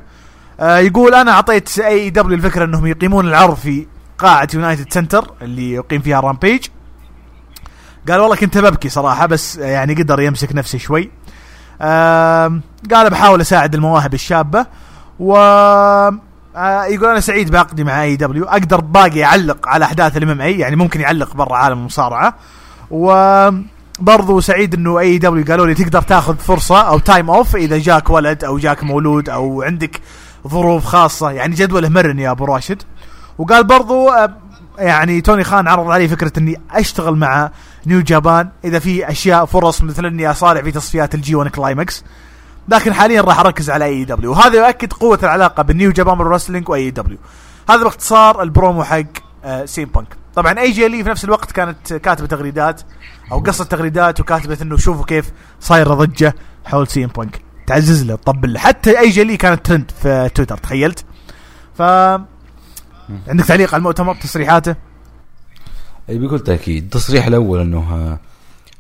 آه 0.60 0.78
يقول 0.78 1.16
أنا 1.16 1.32
أعطيت 1.32 1.80
AEW 1.80 2.38
الفكرة 2.38 2.66
إنهم 2.66 2.88
يقيمون 2.88 3.28
العرض 3.28 3.56
في 3.56 3.88
قاعة 4.18 4.48
يونايتد 4.54 4.94
سنتر 4.94 5.32
اللي 5.42 5.72
يقيم 5.72 6.02
فيها 6.02 6.20
رامبيج. 6.20 6.66
قال 8.10 8.20
والله 8.20 8.36
كنت 8.36 8.58
ببكي 8.58 8.90
صراحة 8.90 9.26
بس 9.26 9.58
يعني 9.58 9.94
قدر 9.94 10.22
يمسك 10.22 10.56
نفسه 10.56 10.78
شوي. 10.78 11.12
قال 12.92 13.10
بحاول 13.10 13.42
أساعد 13.42 13.76
المواهب 13.76 14.14
الشابة 14.14 14.66
و 15.20 15.36
يقول 16.88 17.10
أنا 17.10 17.20
سعيد 17.20 17.52
بعقدي 17.52 17.84
مع 17.84 18.04
AEW 18.04 18.46
أقدر 18.46 18.82
باقي 18.82 19.24
اعلق 19.24 19.68
على 19.68 19.86
أحداث 19.86 20.18
ال 20.18 20.30
MMA 20.30 20.60
يعني 20.60 20.76
ممكن 20.76 21.02
يعلق 21.02 21.36
برا 21.36 21.56
عالم 21.56 21.80
المصارعة. 21.80 22.36
وبرضو 22.92 24.40
سعيد 24.40 24.74
إنه 24.74 25.00
AEW 25.00 25.46
قالوا 25.46 25.68
لي 25.68 25.74
تقدر 25.74 26.02
تاخذ 26.02 26.38
فرصة 26.38 26.82
أو 26.82 27.00
time 27.00 27.30
off 27.30 27.56
إذا 27.56 27.78
جاك 27.78 28.10
ولد 28.10 28.44
أو 28.44 28.58
جاك 28.58 28.84
مولود 28.84 29.30
أو 29.30 29.62
عندك 29.62 30.02
ظروف 30.48 30.86
خاصة 30.86 31.32
يعني 31.32 31.56
جدوله 31.56 31.90
مرن 31.90 32.20
يا 32.20 32.32
أبو 32.32 32.46
راشد. 32.46 32.82
وقال 33.38 33.64
برضو 33.64 34.10
يعني 34.78 35.22
توني 35.22 35.44
خان 35.44 35.68
عرض 35.68 35.92
علي 35.92 36.08
فكرة 36.08 36.32
إني 36.38 36.62
أشتغل 36.72 37.16
مع 37.16 37.52
New 37.86 38.02
Japan 38.02 38.50
إذا 38.64 38.80
في 38.80 39.10
أشياء 39.10 39.46
فرص 39.46 39.82
مثل 39.82 40.06
إني 40.06 40.32
أصارع 40.32 40.62
في 40.62 40.72
تصفيات 40.72 41.16
ال 41.16 41.36
G1 41.36 41.52
Climax. 41.52 42.04
لكن 42.68 42.94
حاليا 42.94 43.22
راح 43.22 43.40
أركز 43.40 43.70
على 43.70 43.86
AEW 43.86 44.32
وهذا 44.32 44.66
يؤكد 44.68 44.94
قوة 44.94 45.20
العلاقة 45.24 45.64
بين 45.64 45.78
New 45.78 45.92
Japan 45.92 46.18
Wrestling 46.18 46.70
و 46.70 46.92
AEW 46.92 47.18
هذا 47.70 47.84
باختصار 47.84 48.42
البرومو 48.42 48.84
حق 48.84 49.04
آه 49.44 49.66
سي 49.66 49.82
إم 49.82 49.90
بانك. 49.90 50.08
طبعا 50.36 50.60
AJ 50.60 50.88
Lee 50.88 51.04
في 51.04 51.10
نفس 51.10 51.26
الوقت 51.26 51.52
كانت 51.52 51.94
كاتبة 51.94 52.28
تغريدات 52.28 52.82
أو 53.32 53.40
قصة 53.40 53.64
تغريدات 53.64 54.20
وكاتبة 54.20 54.58
إنه 54.62 54.78
شوفوا 54.78 55.06
كيف 55.06 55.32
صايرة 55.60 55.94
ضجة 55.94 56.36
حول 56.66 56.88
سي 56.88 57.01
إم 57.01 57.08
بانك. 57.08 57.42
تعزز 57.68 58.04
له 58.04 58.16
تطبل 58.16 58.54
له. 58.54 58.60
حتى 58.60 59.00
AJ 59.00 59.24
Lee 59.24 59.38
كانت 59.38 59.66
ترند 59.66 59.92
في 60.02 60.30
تويتر 60.36 60.58
تخيلت؟ 60.58 61.06
ف 61.78 61.82
عندك 63.28 63.46
تعليق 63.48 63.74
على 63.74 63.80
المؤتمر 63.80 64.16
تصريحاته؟ 64.16 64.76
بكل 66.18 66.40
تأكيد. 66.40 66.84
التصريح 66.84 67.28
الأول 67.28 67.60
إنه 67.60 67.80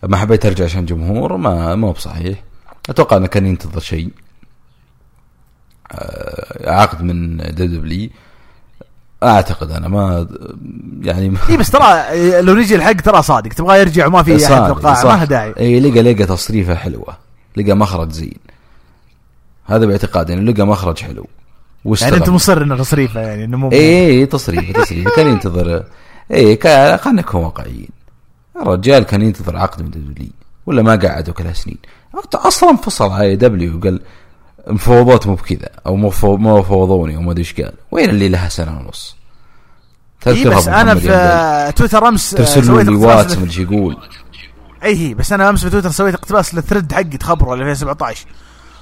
آه، 0.03 0.08
ما 0.08 0.18
حبيت 0.18 0.45
أرجع 0.45 0.66
عشان 0.66 0.86
جمهور 0.86 1.38
ما 1.38 1.76
ما 1.76 1.88
هو 1.88 1.91
بصحيح. 1.91 2.44
أتوقع 2.90 3.18
إنه 3.18 3.28
كان 3.28 3.45
ينتظر 3.45 3.80
شيء. 3.80 4.10
آه، 5.91 6.72
عقد 6.72 7.03
من 7.03 7.38
دبليو 7.38 8.10
أعتقد 9.24 9.72
أنا 9.72 9.88
ما 9.88 10.28
يعني 11.02 11.38
اي 11.49 11.58
بس 11.58 11.72
ترى 11.72 12.06
لو 12.41 12.53
نجي 12.53 12.76
الحق 12.76 12.94
ترى 12.94 13.22
صادق. 13.22 13.53
تبغى 13.53 13.80
يرجع 13.80 14.08
وما 14.08 14.24
في 14.24 14.36
أحد 14.36 14.66
في 14.66 14.72
القاعه 14.72 15.03
ما 15.03 15.10
لها 15.10 15.26
داعي. 15.26 15.53
اي 15.60 15.80
لقى 15.80 16.02
لقى 16.02 16.26
تصريفه 16.26 16.76
حلوة. 16.76 17.18
لقى 17.58 17.74
مخرج 17.74 18.12
زين. 18.12 18.38
هذا 19.66 19.86
باعتقادي 19.86 20.34
انه 20.34 20.52
لقى 20.52 20.68
مخرج 20.68 20.99
حلو. 20.99 21.28
يعني 22.02 22.16
أنت 22.16 22.30
مصر 22.30 22.62
إنه 22.62 22.78
تصريفه 22.78 23.20
يعني 23.20 23.45
إنه 23.45 23.58
مو 23.58 23.72
اي 23.72 24.26
تصريفه 24.26 24.84
تصريفه. 24.84 25.12
كان 25.16 25.28
ينتظر 25.28 25.84
اي 26.34 26.58
خلينا 26.98 27.22
نكون 27.22 27.44
واقعيين 27.44 27.90
الرجال 28.62 29.03
كان 29.03 29.22
ينتظر 29.22 29.58
عقد 29.58 29.82
من 29.82 29.90
دبليو 29.90 30.30
ولا 30.66 30.82
ما 30.82 30.95
قعدوا 30.95 31.34
كلها 31.34 31.53
سنين. 31.53 31.78
أصلا 32.36 32.70
انفصل 32.70 33.10
على 33.10 33.36
دبليو 33.36 33.78
وقال 33.78 34.02
مفوضات 34.68 35.28
مو 35.28 35.36
بكذا 35.36 35.70
أو 35.86 35.95
ما 35.95 36.10
فوضوني 36.62 37.16
أو 37.16 37.22
ما 37.22 37.32
أدري 37.32 37.41
إيش 37.41 37.53
قال. 37.53 37.74
وين 37.91 38.10
اللي 38.10 38.30
لها 38.30 38.49
سنة 38.49 38.80
ونص؟ 38.80 39.16
إيه 40.28 40.49
بس 40.49 40.68
أنا 40.68 40.95
في 40.95 41.74
تويتر 41.76 42.08
أمس 42.08 42.32
ترسل 42.32 42.86
لي 42.86 42.95
واتس 42.95 43.38
ما 43.38 43.48
يقول. 43.58 43.98
اي 44.84 44.95
هي 44.95 45.14
بس 45.14 45.34
أنا 45.34 45.49
أمس 45.49 45.64
في 45.64 45.70
تويتر 45.70 45.91
سويت 45.91 46.14
اقتباس 46.14 46.56
لل 46.56 46.65
thread 46.65 46.93
حقي 46.94 47.03
تخبره 47.03 47.53
2017 47.53 48.26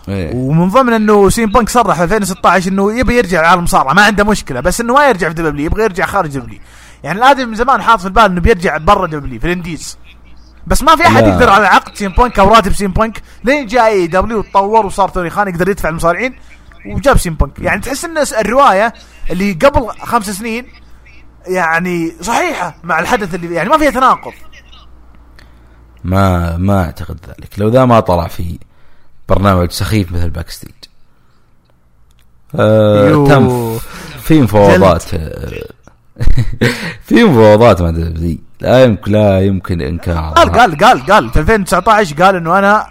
إيه. 0.10 0.36
ومن 0.36 0.70
ضمن 0.70 0.94
إنه 0.94 1.30
سي 1.30 1.40
إم 1.40 1.45
بانك 1.46 1.70
صرح 1.70 1.98
في 1.98 2.04
2016 2.04 2.72
إنه 2.72 3.00
يبي 3.00 3.18
يرجع 3.18 3.42
لعالم 3.42 3.60
المصارعه 3.60 3.94
ما 3.94 4.02
عنده 4.02 4.24
مشكلة 4.24 4.60
بس 4.60 4.82
إنه 4.82 4.94
ما 4.94 5.08
يرجع 5.08 5.28
في 5.28 5.34
دبليو 5.34 5.66
يبغى 5.66 5.84
يرجع 5.84 6.06
خارج 6.06 6.38
دبليو. 6.38 6.60
يعني 7.04 7.20
الادمي 7.20 7.46
من 7.46 7.56
زمان 7.56 7.82
حاط 7.82 8.00
في 8.00 8.06
البال 8.06 8.24
إنه 8.24 8.42
بيرجع 8.42 8.78
برا 8.78 9.08
دبليو 9.08 9.40
في 9.40 9.46
ال 9.45 9.52
indies. 9.52 9.98
بس 10.68 10.84
ما 10.84 10.96
في 10.96 11.08
أحد 11.08 11.24
لا. 11.24 11.30
يقدر 11.30 11.50
على 11.50 11.68
عقد 11.68 11.96
سي 11.95 12.06
إم 12.06 12.11
بانك 12.12 12.40
أو 12.40 12.54
راتب 12.54 12.74
سي 12.74 12.86
إم 12.86 12.91
بانك. 12.92 13.22
لين 13.44 13.66
جاء 13.66 13.88
AEW 13.88 14.40
وتطور 14.40 14.86
وصار 14.86 15.10
توني 15.10 15.30
خان 15.30 15.48
يقدر 15.48 15.70
يدفع 15.70 15.90
المصارعين 15.90 16.36
وجاب 16.86 17.18
سي 17.18 17.28
إم 17.28 17.34
بانك. 17.34 17.60
يعني 17.60 17.82
تحس 17.82 18.06
إن 18.06 18.18
الرواية 18.18 18.94
اللي 19.30 19.54
قبل 19.54 19.90
خمس 19.90 20.30
سنين 20.30 20.68
يعني 21.48 22.14
صحيحة 22.22 22.76
مع 22.84 23.00
الحدث 23.00 23.36
اللي 23.36 23.56
يعني 23.56 23.70
ما 23.70 23.78
فيها 23.78 23.90
تناقض. 23.90 24.34
ما 26.04 26.58
ما 26.58 26.86
أعتقد 26.86 27.20
ذلك. 27.28 27.60
لو 27.60 27.70
ذا 27.70 27.86
ما 27.86 28.00
طلع 28.00 28.28
في 28.28 28.60
برنامج 29.30 29.72
سخيف 29.72 30.12
مثل 30.12 30.30
Backstage 30.30 30.72
آه 32.56 33.28
تم. 33.28 33.78
في 34.22 34.42
مفاوضات 34.42 35.04
في 37.08 37.24
مفاوضات 37.24 37.82
مع 37.82 37.90
WWE 37.90 38.38
لا 38.62 38.84
يمكن 38.84 39.12
لا 39.12 39.41
يمكن 39.41 39.82
إنكار. 39.82 40.34
قال 40.34 40.52
قال 40.52 40.78
قال 40.78 41.06
قال. 41.06 41.30
في 41.30 41.40
2019 41.40 42.24
قال 42.24 42.36
إنه 42.36 42.60
أنا 42.60 42.88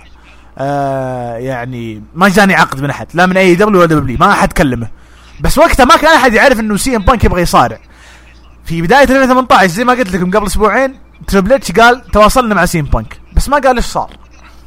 آه 0.58 1.36
يعني 1.36 2.02
ما 2.14 2.28
جاني 2.28 2.54
عقد 2.54 2.80
من 2.80 2.90
أحد 2.90 3.06
لا 3.14 3.26
من 3.26 3.36
أي 3.36 3.54
دبليو 3.54 3.78
ولا 3.80 3.86
دبليو 3.86 4.16
ما 4.20 4.30
أحد 4.30 4.52
كلمه. 4.52 4.88
بس 5.40 5.58
وقتها 5.58 5.84
ما 5.84 5.96
كان 5.96 6.16
أحد 6.16 6.34
يعرف 6.34 6.60
إنه 6.60 6.76
سي 6.76 6.96
إم 6.96 7.02
بانك 7.02 7.24
يبغى 7.24 7.42
يصارع. 7.42 7.78
في 8.64 8.82
بداية 8.82 9.02
2018 9.02 9.66
زي 9.66 9.84
ما 9.84 9.92
قلت 9.92 10.12
لكم 10.12 10.30
قبل 10.30 10.46
أسبوعين 10.46 10.94
تريبل 11.26 11.52
اتش 11.52 11.72
قال 11.72 12.02
تواصلنا 12.12 12.54
مع 12.54 12.64
سي 12.66 12.80
إم 12.80 12.84
بانك. 12.84 13.20
بس 13.36 13.48
ما 13.48 13.58
قال 13.58 13.76
إيش 13.76 13.84
صار. 13.84 14.10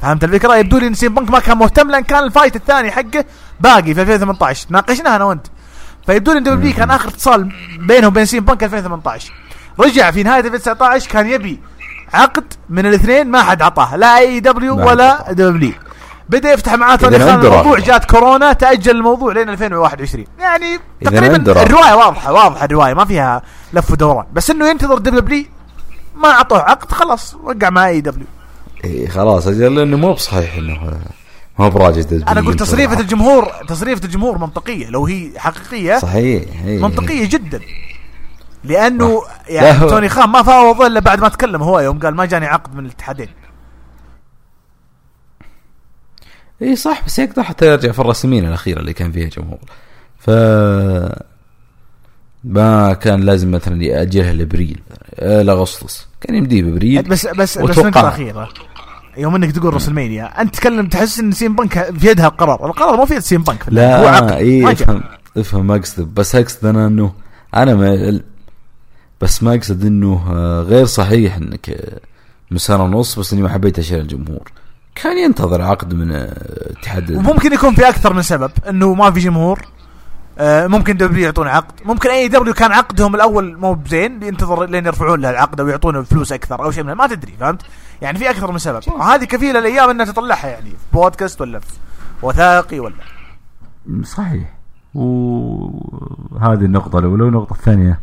فهمت 0.02 0.24
الفكرة؟ 0.24 0.56
يبدو 0.56 0.78
لي 0.78 0.86
إن 0.86 0.94
سي 0.94 1.06
إم 1.06 1.14
بانك 1.14 1.30
ما 1.30 1.38
كان 1.40 1.58
مهتم 1.58 1.90
لأن 1.90 2.02
كان 2.02 2.24
ال 2.24 2.29
fight 2.29 2.56
الثاني 2.56 2.90
حقه 2.90 3.24
باقي 3.60 3.94
في 3.94 4.02
2018 4.02 4.66
ناقشناها 4.70 5.16
أنا 5.16 5.24
وأنت. 5.24 5.46
فيبدو 6.06 6.32
لي 6.32 6.38
ان 6.38 6.44
WWE 6.44 6.72
كان 6.74 6.90
آخر 6.90 7.08
اتصال 7.08 7.52
بينه 7.78 8.06
وبين 8.06 8.24
سي 8.24 8.38
ام 8.38 8.44
بانك 8.44 8.64
2018 8.64 9.32
رجع 9.80 10.10
في 10.10 10.22
نهاية 10.22 10.40
2019 10.40 11.10
كان 11.10 11.30
يبي 11.30 11.60
عقد 12.12 12.44
من 12.70 12.86
الاثنين 12.86 13.30
ما 13.30 13.42
حد 13.42 13.62
عطاه 13.62 13.96
لا 13.96 14.18
أي 14.18 14.40
دبليو 14.40 14.86
ولا 14.86 15.32
دبليو 15.32 15.72
بدأ 16.28 16.52
يفتح 16.52 16.74
معاه 16.74 16.96
توني 16.96 17.18
خان 17.18 17.40
الموضوع 17.40 17.78
جات 17.78 18.04
كورونا 18.04 18.52
تأجل 18.52 18.96
الموضوع 18.96 19.32
لين 19.32 19.48
2021 19.48 20.24
يعني 20.38 20.78
تقريبا 21.04 21.62
الرواية 21.62 21.94
واضحة 21.94 22.32
واضحة 22.32 22.64
الرواية 22.64 22.94
ما 22.94 23.04
فيها 23.04 23.42
لف 23.72 23.90
ودوران. 23.90 24.26
بس 24.32 24.50
إنه 24.50 24.68
ينتظر 24.68 24.98
WWE 24.98 25.44
ما 26.16 26.28
أعطوه 26.30 26.58
عقد 26.62 26.92
خلاص 26.92 27.34
وقع 27.34 27.70
مع 27.70 27.88
AEW 27.88 28.26
إي. 28.84 29.08
خلاص 29.08 29.46
أجل 29.46 29.74
لأنه 29.74 29.96
مو 29.96 30.12
بصحيح 30.12 30.56
إنه 30.56 30.80
ما 31.62 31.68
هو 31.68 31.70
براجل 31.70 32.24
أنا 32.28 32.40
قلت 32.40 32.60
تصريفة 32.60 33.00
الجمهور 33.00 33.48
تصريفة 33.68 34.04
الجمهور 34.04 34.38
منطقية 34.38 34.88
لو 34.90 35.06
هي 35.06 35.30
حقيقية 35.36 35.98
صحيح 35.98 36.44
هي. 36.64 36.78
منطقية 36.78 37.28
جدا. 37.28 37.60
لأنه 38.64 39.22
يعني 39.48 39.78
توني 39.78 40.08
خان 40.08 40.28
ما 40.28 40.42
فاوض 40.42 40.82
إلا 40.82 41.00
بعد 41.00 41.20
ما 41.20 41.28
تكلم 41.28 41.62
هو 41.62 41.80
يوم 41.80 41.98
قال 41.98 42.14
ما 42.14 42.24
جاني 42.24 42.46
عقد 42.46 42.74
من 42.74 42.86
الاتحادين. 42.86 43.28
إي 46.62 46.76
صح 46.76 47.04
بس 47.06 47.18
يقدر 47.18 47.42
حتى 47.42 47.66
يرجع 47.66 47.92
في 47.92 47.98
الرسمين 47.98 48.46
الأخيرة 48.46 48.80
اللي 48.80 48.92
كان 48.92 49.12
فيها 49.12 49.28
جمهور. 49.28 49.58
ف 50.18 50.30
ما 52.44 52.92
كان 52.92 53.20
لازم 53.20 53.50
مثلا 53.50 53.82
يأجلها 53.82 54.32
لابريل 54.32 54.82
لاغسطس 55.22 56.08
كان 56.20 56.34
يمديه 56.34 56.62
بابريل 56.62 57.02
بس 57.02 57.26
بس 57.26 57.58
بس 57.58 57.78
النقطة 57.78 58.00
الأخيرة. 58.00 58.48
يوم 59.16 59.34
انك 59.34 59.52
تقول 59.52 59.74
راس 59.74 59.88
المانيا 59.88 60.40
انت 60.42 60.54
تتكلم 60.54 60.86
تحس 60.86 61.18
إن 61.18 61.32
سين 61.32 61.56
بنك 61.56 61.98
في 61.98 62.08
يدها 62.08 62.26
القرار 62.26 62.66
القرار 62.66 62.96
مو 62.96 63.06
في 63.06 63.14
يد 63.14 63.20
سين 63.20 63.42
بنك 63.42 63.64
لا 63.68 64.00
هو 64.00 64.06
عقد 64.06 64.32
اي 64.32 64.72
افهم 64.72 65.02
افهم 65.36 65.66
ما 65.66 65.76
أقصد 65.76 66.14
بس 66.14 66.36
أقصد 66.36 66.66
أنا 66.66 66.86
إنه 66.86 67.12
أنا 67.54 67.74
ما 67.74 68.20
بس 69.20 69.42
ما 69.42 69.54
أقصد 69.54 69.84
إنه 69.84 70.24
آه، 70.30 70.62
غير 70.62 70.84
صحيح 70.84 71.36
إنك 71.36 71.70
آه، 71.70 72.00
من 72.50 72.58
سنه 72.58 72.84
ونص 72.84 73.18
بس 73.18 73.32
إني 73.32 73.42
ما 73.42 73.48
حبيت 73.48 73.78
أشيل 73.78 74.00
الجمهور. 74.00 74.52
كان 74.94 75.18
ينتظر 75.18 75.62
عقد 75.62 75.94
من 75.94 76.12
اتحاد 76.12 77.10
وممكن 77.10 77.52
يكون 77.52 77.74
في 77.74 77.88
أكثر 77.88 78.12
من 78.12 78.22
سبب 78.22 78.50
إنه 78.68 78.94
ما 78.94 79.10
في 79.10 79.20
جمهور 79.20 79.58
آه، 79.58 79.71
ممكن 80.40 80.96
WWE 80.96 81.24
يعطون 81.24 81.48
عقد. 81.48 81.80
ممكن 81.84 82.10
AEW 82.10 82.54
كان 82.54 82.72
عقدهم 82.72 83.14
الأول 83.14 83.56
مو 83.56 83.74
بزين 83.74 84.22
ينتظر 84.22 84.64
لين 84.64 84.86
يرفعون 84.86 85.20
له 85.20 85.30
العقد 85.30 85.60
أو 85.60 85.68
يعطونه 85.68 86.02
فلوس 86.02 86.32
أكثر 86.32 86.64
أو 86.64 86.70
شيء 86.70 86.84
من 86.84 86.92
ما 86.92 87.06
تدري 87.06 87.32
فهمت؟ 87.40 87.62
يعني 88.02 88.18
في 88.18 88.30
أكثر 88.30 88.52
من 88.52 88.58
سبب. 88.58 88.80
وهذه 88.88 89.24
كفيلة 89.24 89.58
الأيام 89.58 89.90
إنها 89.90 90.06
تطلعها 90.06 90.46
يعني 90.46 90.70
في 90.70 90.76
بودكاست 90.92 91.40
ولا 91.40 91.58
في 91.58 91.72
وثائقي 92.22 92.80
ولا. 92.80 92.94
صحيح. 94.02 94.48
وهذه 94.94 96.64
النقطة 96.64 96.98
الأولى 96.98 97.24
والنقطة 97.24 97.52
الثانية. 97.52 98.00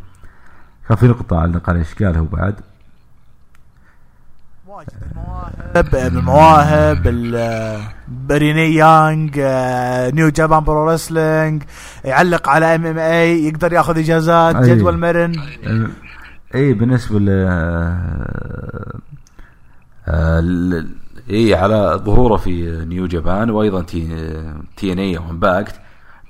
كان 0.89 0.97
في 0.97 1.07
نقطة 1.07 1.39
علق 1.39 1.69
على 1.69 1.79
إيش 1.79 1.93
قاله 2.03 2.27
بعد 2.31 2.55
المواهب 4.79 5.95
المواهب 5.95 7.03
بريني 8.07 8.75
يانج 8.75 9.39
نيو 10.15 10.29
جابان 10.29 10.63
برو 10.63 10.89
رسلينج 10.89 11.63
يعلق 12.05 12.49
على 12.49 12.75
ام 12.75 12.85
ام 12.85 12.97
اي 12.97 13.47
يقدر 13.47 13.73
ياخذ 13.73 13.97
إجازات 13.97 14.55
أي. 14.55 14.75
جدول 14.75 14.97
مرن. 14.97 15.35
أي 16.55 16.73
بالنسبة 16.73 17.19
ل 17.19 17.29
أي 21.29 21.55
على 21.55 22.01
ظهوره 22.05 22.37
في 22.37 22.85
New 22.85 23.07
Japan 23.07 23.49
وأيضا 23.49 23.81
T 23.81 24.07
TNA 24.77 24.99
و 24.99 25.17
Impact 25.17 25.75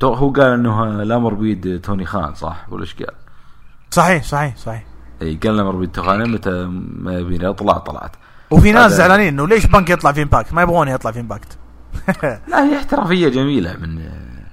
هو 0.04 0.32
قال 0.32 0.46
إنه 0.46 1.02
الامر 1.02 1.34
بيد 1.34 1.82
توني 1.82 2.06
خان 2.06 2.34
صح؟ 2.34 2.66
ولا 2.70 2.82
إيش 2.82 2.96
قال؟ 2.96 3.16
صحيح 3.92 4.24
صحيح 4.24 4.58
صحيح. 4.58 4.84
أي 5.22 5.40
قال 5.44 5.56
الامر 5.56 5.76
بيد 5.76 5.92
توني 5.92 6.08
خان 6.08 6.32
متى 6.32 6.66
ما 7.00 7.20
يبيني 7.20 7.50
اطلع 7.50 7.78
طلعت. 7.78 8.16
وفي 8.52 8.72
ناس 8.72 8.92
زعلانين 8.92 9.28
إنه 9.28 9.48
ليش 9.48 9.66
بنك 9.66 9.90
يطلع 9.90 10.12
في 10.12 10.22
Impact 10.22 10.54
ما 10.54 10.62
يبغون 10.62 10.88
يطلع 10.88 11.12
في 11.12 11.20
Impact 11.20 11.58
لا 12.48 12.64
هي 12.66 12.78
احترافية 12.78 13.30
جميلة 13.30 13.78
من 13.78 14.02
آه، 14.02 14.46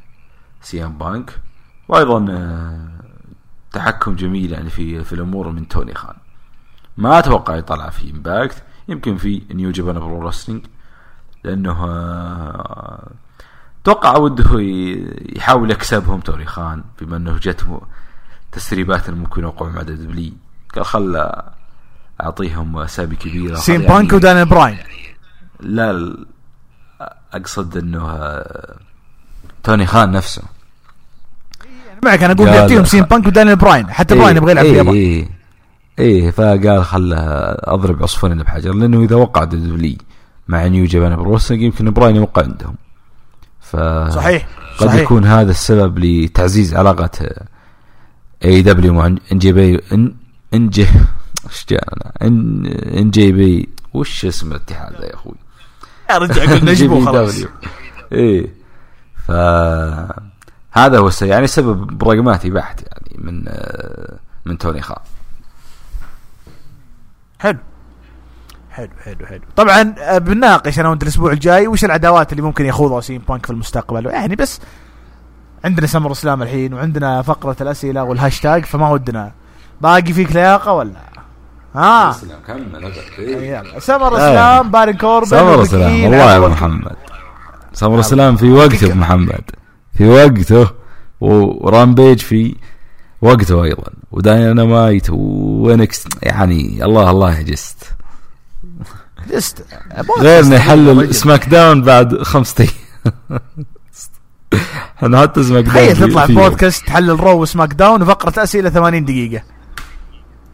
سي 0.62 0.84
إم 0.84 0.98
بانك. 0.98 1.40
وأيضا 1.88 2.26
آه، 2.32 2.88
تحكم 3.72 4.16
جميل 4.16 4.52
يعني 4.52 4.70
في 4.70 5.04
في 5.04 5.12
الأمور 5.12 5.48
من 5.50 5.68
توني 5.68 5.94
خان. 5.94 6.14
ما 6.96 7.18
أتوقع 7.18 7.56
يطلع 7.56 7.90
في 7.90 8.10
Impact 8.10 8.62
يمكن 8.88 9.16
في 9.16 9.42
New 9.50 9.70
Japan 9.70 9.94
Pro 9.98 10.28
Wrestling 10.28 10.66
لأنه 11.44 11.84
آه، 11.84 13.10
أتوقع 13.82 14.16
وده 14.16 14.60
ي- 14.60 15.32
يحاول 15.36 15.70
يكسبهم 15.70 16.20
توني 16.20 16.46
خان 16.46 16.84
بما 17.00 17.16
إنه 17.16 17.38
جته 17.38 17.80
تسريبات 18.52 19.10
ممكن 19.10 19.42
يوقعوا 19.42 19.70
مع 19.72 19.82
WWE 19.82 20.32
قال 20.74 20.84
خل 20.84 21.30
أعطيهم 22.20 22.78
أسامي 22.78 23.16
كبيرة. 23.16 23.54
سي 23.54 23.70
إم 23.70 23.78
بانك 23.80 23.90
يعني- 24.04 24.14
ودانيال 24.14 24.46
براين. 24.46 24.78
لا 25.60 26.16
أقصد 27.32 27.76
إنه 27.76 28.10
آه، 28.10 28.76
توني 29.62 29.86
خان 29.86 30.10
نفسه. 30.10 30.42
معك 32.04 32.22
أنا 32.22 32.32
أقول 32.32 32.50
بيعطيهم 32.50 32.84
سين 32.84 33.02
بانك 33.02 33.26
ودانيال 33.26 33.56
براين. 33.56 33.90
حتى 33.90 34.14
براين 34.14 34.36
يبغى 34.36 34.50
يلعب 34.50 34.64
في 34.64 34.70
إيه 34.70 34.80
اليابان 34.80 34.94
إيه 34.94 35.28
إيه 35.98 36.30
فقال 36.30 36.84
خل 36.84 37.12
أضرب 37.64 38.02
عصفورين 38.02 38.38
بحجر 38.38 38.72
لأنه 38.74 39.02
إذا 39.04 39.16
وقع 39.16 39.44
دبلي 39.44 39.98
مع 40.48 40.66
نيو 40.66 40.84
جابان 40.84 41.16
بروسنج 41.16 41.60
يمكن 41.62 41.90
براين 41.90 42.16
يوقع 42.16 42.42
عندهم. 42.42 42.74
ف 43.60 43.76
صحيح 44.14 44.48
قد 44.78 44.86
صحيح. 44.86 45.00
يكون 45.00 45.24
هذا 45.24 45.50
السبب 45.50 45.98
لتعزيز 45.98 46.74
علاقة 46.74 47.10
اي 48.44 48.62
دبليو 48.62 48.94
مع 48.94 49.06
إن 49.06 49.18
جي 49.38 49.52
بي 49.52 49.80
إن 49.92 50.14
إن 50.54 50.68
جي 50.68 50.86
إيش 51.46 51.66
جانا 51.68 52.12
ان 52.22 52.66
إن 52.66 53.10
جي 53.10 53.32
بي 53.32 53.68
وش 53.94 54.24
اسم 54.24 54.50
الاتحاد 54.50 54.92
ذا 54.92 55.06
يا 55.06 55.14
أخوي؟ 55.14 55.34
يا 56.10 56.18
رجع 56.18 56.42
قل 56.42 56.64
نجبه 56.64 57.04
خلاص. 57.04 57.34
إيه. 58.12 58.54
ف 59.26 59.30
هذا 60.72 60.98
هو 60.98 61.08
السبب 61.08 61.30
يعني 61.30 61.46
سبب 61.46 61.98
براغماتي 61.98 62.50
بحت 62.50 62.82
يعني 62.82 63.16
من 63.18 63.44
من 64.46 64.58
توني 64.58 64.82
خان. 64.82 64.96
حلو. 67.38 67.58
حلو 68.70 68.90
حلو 69.04 69.26
حلو. 69.26 69.42
طبعا 69.56 69.94
آه، 69.98 70.18
بنناقش 70.18 70.80
أنا 70.80 70.88
وأنت 70.88 71.02
الأسبوع 71.02 71.32
الجاي 71.32 71.66
وش 71.66 71.84
العداوات 71.84 72.32
اللي 72.32 72.42
ممكن 72.42 72.66
يخوضها 72.66 73.00
سي 73.00 73.12
إم 73.12 73.18
بانك 73.18 73.46
في 73.46 73.52
المستقبل. 73.52 74.06
يعني 74.06 74.36
بس 74.36 74.60
عندنا 75.64 75.86
SummerSlam 75.86 76.42
الحين 76.42 76.74
وعندنا 76.74 77.22
فقرة 77.22 77.56
الأسئلة 77.60 78.02
والهاشتاج 78.04 78.64
فما 78.64 78.90
ودنا. 78.90 79.32
باقي 79.80 80.12
فيك 80.12 80.32
لياقة 80.32 80.72
ولا؟ 80.72 81.15
ها. 81.76 82.16
كمل 82.46 82.92
سمر 83.78 84.16
اسلام 84.16 84.70
بارن 84.70 84.92
كوربن 84.92 85.26
سمر 85.26 85.56
وبيك 85.56 85.70
سلام 85.70 85.92
إي، 85.92 86.02
والله 86.02 86.32
يا. 86.34 86.38
محمد. 86.48 86.96
سمر 87.72 88.02
سلام 88.02 88.36
في 88.36 88.50
وقته 88.50 88.86
أبو 88.86 88.94
محمد. 88.94 89.40
في 89.94 90.08
وقته. 90.08 90.70
ورامبيج 91.20 92.18
في 92.18 92.54
وقته 93.22 93.64
أيضا. 93.64 93.92
وداينامايت 94.10 95.06
وينكس 95.10 96.04
يعني 96.22 96.84
الله 96.84 97.10
الله 97.10 97.38
يجست 97.38 97.78
جست. 99.30 99.64
غير 100.20 100.44
إنه 100.44 100.56
يحلل 100.56 101.14
سماك 101.14 101.48
داون 101.48 101.82
بعد 101.82 102.22
خمس 102.22 102.54
أيام. 102.60 102.70
إحنا 104.96 105.20
حتى 105.20 105.42
سماك 105.42 105.64
داون 105.64 105.74
تخيل 105.74 105.96
تطلع 105.96 106.26
بودكاست 106.26 106.86
تحلل 106.86 107.20
رو 107.20 107.42
وسماك 107.42 107.72
داون 107.72 108.02
وفقرة 108.02 108.42
أسئلة 108.42 108.70
80 108.70 109.04
دقيقة. 109.04 109.42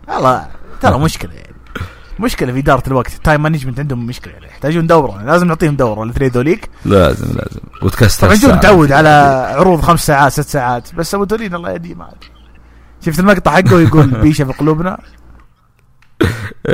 والله 0.09 0.47
ترى 0.83 0.99
مشكلة 0.99 1.33
يعني. 1.35 1.53
مشكلة 2.19 2.53
في 2.53 2.59
إدارة 2.59 2.83
الوقت. 2.87 3.15
ال 3.15 3.20
time 3.20 3.43
management 3.43 3.79
عندهم 3.81 4.07
مشكلة 4.07 4.33
يعني. 4.33 4.47
يحتاجون 4.47 4.87
دورة. 4.87 5.23
لازم 5.25 5.47
نعطيهم 5.47 5.77
دورة 5.77 6.03
الاثنين 6.03 6.31
ذوليك 6.31 6.71
لازم 6.85 7.27
لازم. 7.27 7.61
بودكاست 7.83 8.25
طبعا. 8.25 8.57
متعود 8.57 8.93
على 8.93 9.09
عروض 9.57 9.81
خمس 9.81 10.07
ساعات 10.07 10.33
ست 10.33 10.41
ساعات. 10.49 10.95
بس 10.95 11.15
أبو 11.15 11.25
تولين 11.25 11.55
الله 11.55 11.71
يهديه 11.71 11.95
ما. 11.95 12.09
شفت 13.07 13.19
المقطع 13.19 13.51
حقه 13.51 13.81
يقول 13.81 14.07
بيشة 14.23 14.45
في 14.45 14.53
قلوبنا؟ 14.53 14.99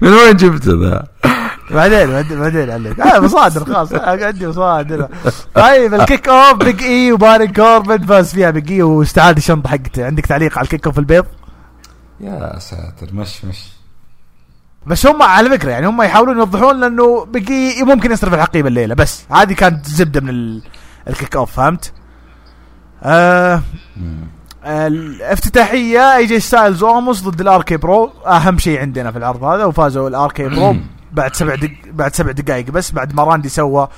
من 0.00 0.12
وين 0.12 0.36
جبته 0.36 0.72
ذا؟ 0.80 1.04
بعدين 1.70 2.10
بعدين 2.38 2.70
عليك. 2.70 3.00
آه 3.00 3.20
مصادر 3.20 3.64
خلاص. 3.64 3.92
آه، 3.92 4.26
عندي 4.26 4.48
مصادر. 4.48 5.08
طيب 5.54 5.94
ال 5.94 6.28
kickoff 6.28 6.58
بيج 6.58 6.82
اي 6.82 7.12
وبارن 7.12 7.52
كوربن 7.52 8.06
فاز 8.06 8.32
فيها. 8.34 8.50
بيج 8.50 8.72
اي 8.72 8.82
واستعاد 8.82 9.36
الشنطة 9.36 9.70
حقته. 9.70 10.06
عندك 10.06 10.26
تعليق 10.26 10.58
على 10.58 10.64
ال 10.64 10.86
kickoff 10.86 10.98
البيض؟ 10.98 11.24
يا 12.20 12.58
ساتر 12.58 13.12
مش 13.14 13.44
مش. 13.44 13.64
بس 14.86 15.06
هم 15.06 15.22
على 15.22 15.50
فكرة 15.50 15.70
يعني 15.70 15.86
هم 15.86 16.02
يحاولون 16.02 16.36
يوضحون 16.38 16.80
لأنه 16.80 17.24
بقي 17.24 17.82
ممكن 17.82 18.12
يصرف 18.12 18.34
الحقيبة 18.34 18.68
الليلة 18.68 18.94
بس 18.94 19.24
هذه 19.30 19.52
كانت 19.52 19.86
زبدة 19.86 20.20
من 20.20 20.28
ال- 20.28 20.62
ال 21.08 21.36
kickoff 21.36 21.52
فهمت؟ 21.52 21.92
آه 23.02 23.62
الافتتاحية 24.64 26.16
اي 26.16 26.26
جي 26.26 26.40
ستايلز 26.40 26.82
اوموس 26.82 27.22
ضد 27.22 27.40
ال 27.40 27.62
RK-Bro 27.62 28.12
أهم 28.26 28.58
شيء 28.58 28.80
عندنا 28.80 29.10
في 29.10 29.18
العرض 29.18 29.44
هذا 29.44 29.64
وفازوا 29.64 30.08
ال 30.08 30.32
RK-Bro 30.32 30.76
بعد 31.12 31.34
سبع 31.36 31.54
دق... 31.54 31.70
بعد 31.86 32.14
سبع 32.14 32.32
دقائق 32.32 32.66
بس 32.70 32.90
بعد 32.92 33.14
ما 33.14 33.24
راندي 33.24 33.48
سوى 33.48 33.88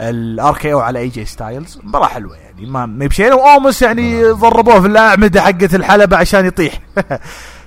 ال 0.00 0.56
RKO 0.56 0.80
على 0.80 0.98
اي 0.98 1.08
جي 1.08 1.24
ستايلز 1.24 1.78
مباراة 1.82 2.06
حلوة 2.06 2.36
يعني 2.36 2.66
ما 2.66 2.86
ما 2.86 3.06
بشيء 3.06 3.32
واوموس 3.34 3.82
يعني 3.82 4.24
ضربوه 4.24 4.80
في 4.80 4.86
الاعمده 4.86 5.42
حقت 5.42 5.74
الحلبة 5.74 6.16
عشان 6.16 6.46
يطيح. 6.46 6.80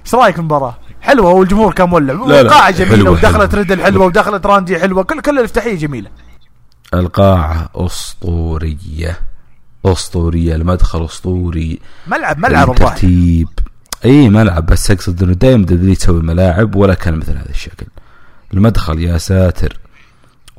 إيش 0.06 0.16
رأيك 0.16 0.40
المباراة؟ 0.40 0.78
حلوة 1.02 1.30
والجمهور 1.34 1.74
كان 1.74 1.90
مولع. 1.90 2.14
لا، 2.14 2.42
وقاعه 2.42 2.72
جميلة 2.72 2.96
حلوة، 2.96 3.12
ودخلت 3.12 3.52
حلوة. 3.52 3.64
ريدل 3.64 3.84
حلوة 3.84 4.06
ودخلت 4.06 4.46
راندي 4.46 4.80
حلوة. 4.80 5.04
كل 5.04 5.22
كل 5.22 5.40
الافتتاحية 5.40 5.76
جميلة. 5.76 6.10
القاعة 6.94 7.70
أسطورية. 7.76 9.20
أسطورية 9.86 10.56
المدخل 10.56 11.06
أسطوري. 11.06 11.80
ملعب 12.08 12.40
ملعب 12.40 12.72
الترتيب. 12.72 13.50
إي 14.06 14.30
ملعب. 14.30 14.66
بس 14.66 14.92
أقصد 14.92 15.24
إنه 15.24 15.34
دائما 15.34 15.66
دبليو 15.66 15.96
تسوي 15.96 16.22
ملاعب 16.22 16.76
ولا 16.76 16.94
كان 16.94 17.16
مثل 17.16 17.38
هذا 17.38 17.50
الشكل. 17.50 17.86
المدخل 18.54 19.00
يا 19.00 19.18
ساتر. 19.18 19.80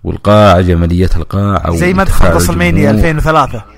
والقاعة 0.05 0.61
جمالية 0.61 1.11
القاعة 1.17 1.77
زي 1.77 1.95
مدخل 1.95 2.27
الجمهور. 2.27 2.91
2003 2.91 3.74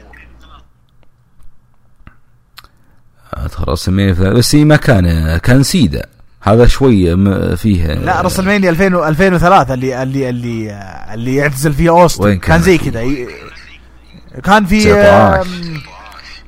المانيا 3.89 4.13
بس 4.13 4.55
هي 4.55 4.65
ما 4.65 4.77
كان 4.77 5.37
كان 5.37 5.63
سيدا. 5.63 6.07
هذا 6.41 6.67
شوي 6.67 7.17
فيه 7.57 7.95
لا 7.95 8.21
راس 8.21 8.41
المانيا 8.41 8.71
2000 8.71 9.09
2003 9.09 9.75
اللي 9.75 10.03
اللي 10.03 10.31
اللي 10.31 10.81
اللي 11.15 11.35
يعتزل 11.35 11.73
فيها 11.73 11.91
أوستن. 11.91 12.25
كان 12.25 12.39
كان؟ 12.39 12.63
زي 12.63 12.79
كذا 12.79 13.03
كان 14.45 14.67
في 14.67 14.81
19. 14.81 15.41
آم، 15.41 15.81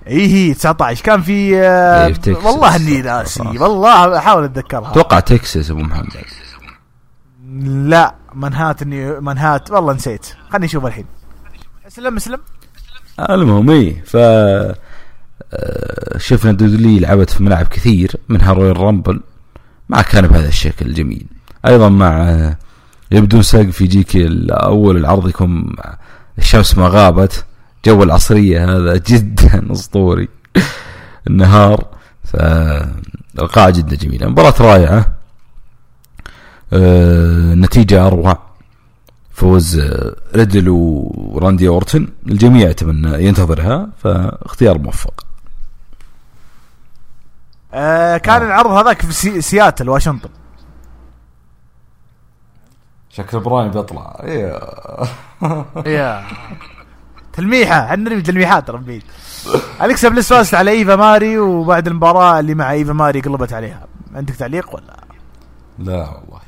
إي 0.08 0.26
هي 0.26 0.54
19 0.54 1.04
كان 1.04 1.22
في 1.22 1.32
إيه،. 1.32 2.36
والله 2.44 2.76
إني 2.76 3.02
ناسي 3.02 3.42
والله 3.42 4.18
أحاول 4.18 4.44
أتذكرها. 4.44 4.90
أتوقع 4.90 5.20
تكساس 5.20 5.70
أبو 5.70 5.80
محمد. 5.80 6.12
لا 7.88 8.14
منهات 8.34 8.82
اني 8.82 9.20
منهات. 9.20 9.70
والله 9.70 9.92
نسيت. 9.92 10.26
خليني 10.50 10.66
أشوف 10.66 10.86
الحين. 10.86 11.06
أسلم 11.86 12.16
أسلم. 12.16 12.38
المهم 13.30 13.70
إيه 13.70 14.04
ف 14.04 14.16
شفنا 16.16 16.52
دودلي 16.52 16.98
لعبت 16.98 17.30
في 17.30 17.42
ملاعب 17.42 17.66
كثير 17.66 18.16
منها 18.28 18.52
رويال 18.52 18.76
رامبل 18.76 19.20
ما 19.88 20.02
كان 20.02 20.26
بهذا 20.26 20.48
الشكل 20.48 20.86
الجميل 20.86 21.26
أيضا 21.66 21.88
مع 21.88 22.28
آه، 22.28 22.56
يبدو 23.10 23.42
سقف 23.42 23.80
يجيك 23.80 24.16
اول 24.50 24.96
العرض 24.96 25.28
يكون 25.28 25.76
الشمس 26.38 26.78
ما 26.78 26.88
غابت 26.88 27.44
جو 27.84 28.02
العصرية 28.02 28.76
هذا 28.76 28.96
جدا 29.10 29.72
أسطوري 29.72 30.28
النهار 31.26 31.86
فالقاعة 32.24 33.70
جدا 33.70 33.96
جميلة 33.96 34.28
مباراة 34.28 34.54
رائعة 34.60 35.12
آه، 36.72 37.52
النتيجة 37.52 38.06
أروع 38.06 38.38
فوز 39.30 39.78
آه، 39.78 40.16
ريدل 40.34 40.68
وراندي 40.68 41.68
أورتن 41.68 42.08
الجميع 42.26 42.70
يتمنى 42.70 43.24
ينتظرها 43.24 43.88
فاختيار 44.02 44.78
موفق. 44.78 45.27
آه 47.74 48.16
كان 48.16 48.42
العرض 48.42 48.70
هذاك 48.70 49.02
في 49.02 49.12
سي 49.12 49.40
سياتل 49.40 49.88
واشنطن. 49.88 50.28
شكل 53.10 53.40
براين 53.40 53.70
بيطلع 53.70 54.16
يا. 55.86 56.22
تلميحة 57.32 57.84
إحنا 57.84 57.96
نرمي 57.96 58.22
تلميحات 58.22 58.70
طيب 58.70 59.02
اليكسا 59.82 60.08
بليس 60.08 60.28
فازت 60.32 60.54
على 60.54 60.70
إيفا 60.70 60.96
ماري 60.96 61.38
وبعد 61.38 61.86
المباراة 61.88 62.40
اللي 62.40 62.54
مع 62.54 62.70
إيفا 62.70 62.92
ماري 62.92 63.20
قلبت 63.20 63.52
عليها. 63.52 63.86
عندك 64.14 64.34
تعليق 64.34 64.74
ولا؟ 64.74 64.96
لا 65.78 65.94
والله. 66.10 66.40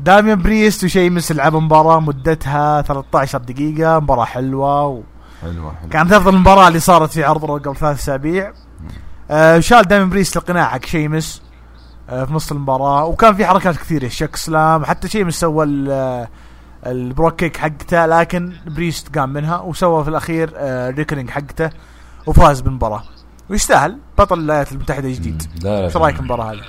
داميان 0.00 0.42
بريست 0.42 0.84
وشيمس 0.84 1.32
لعبوا 1.32 1.60
مباراة 1.60 2.00
مدتها 2.00 2.82
13 2.82 3.38
دقيقة 3.38 3.98
مباراة 4.00 4.24
حلوة 4.24 4.86
و... 4.86 5.02
حلوة 5.42 5.74
حلوة. 5.74 5.90
كانت 5.90 6.12
أفضل 6.12 6.36
مباراة 6.38 6.68
اللي 6.68 6.80
صارت 6.80 7.10
في 7.10 7.24
عرض 7.24 7.44
قبل 7.50 7.76
ثلاث 7.76 7.98
أسابيع. 7.98 8.52
آه 9.30 9.60
شال 9.60 9.82
دايمن 9.82 10.10
بريست 10.10 10.36
القناع 10.36 10.68
حق 10.68 10.84
شيمس 10.86 11.42
آه 12.10 12.24
في 12.24 12.32
نص 12.32 12.52
المباراة 12.52 13.04
وكان 13.04 13.34
في 13.34 13.46
حركات 13.46 13.76
كثيرة 13.76 14.08
chokeslam 14.08 14.84
حتى 14.84 15.08
شيمس 15.08 15.40
سوى 15.40 15.64
ال- 15.64 15.90
آه، 15.90 16.28
ال 16.86 16.93
Brogue 16.93 17.36
Kick 17.36 17.56
حقته 17.56 18.06
لكن 18.06 18.52
بريست 18.66 19.18
قام 19.18 19.32
منها 19.32 19.58
وسوى 19.60 20.04
في 20.04 20.10
الأخير 20.10 20.50
آه 20.56 20.90
Reckoning 20.90 21.30
حقته 21.30 21.70
وفاز 22.26 22.60
بالمباراة. 22.60 23.02
ويستاهل 23.50 23.98
بطل 24.18 24.38
الولايات 24.38 24.72
المتحدة 24.72 25.08
جديد 25.08 25.42
لا 25.62 25.80
لا 25.80 25.84
إيش 25.86 25.96
رأيك 25.96 26.16
بالمباراه 26.16 26.52
هذه؟ 26.52 26.60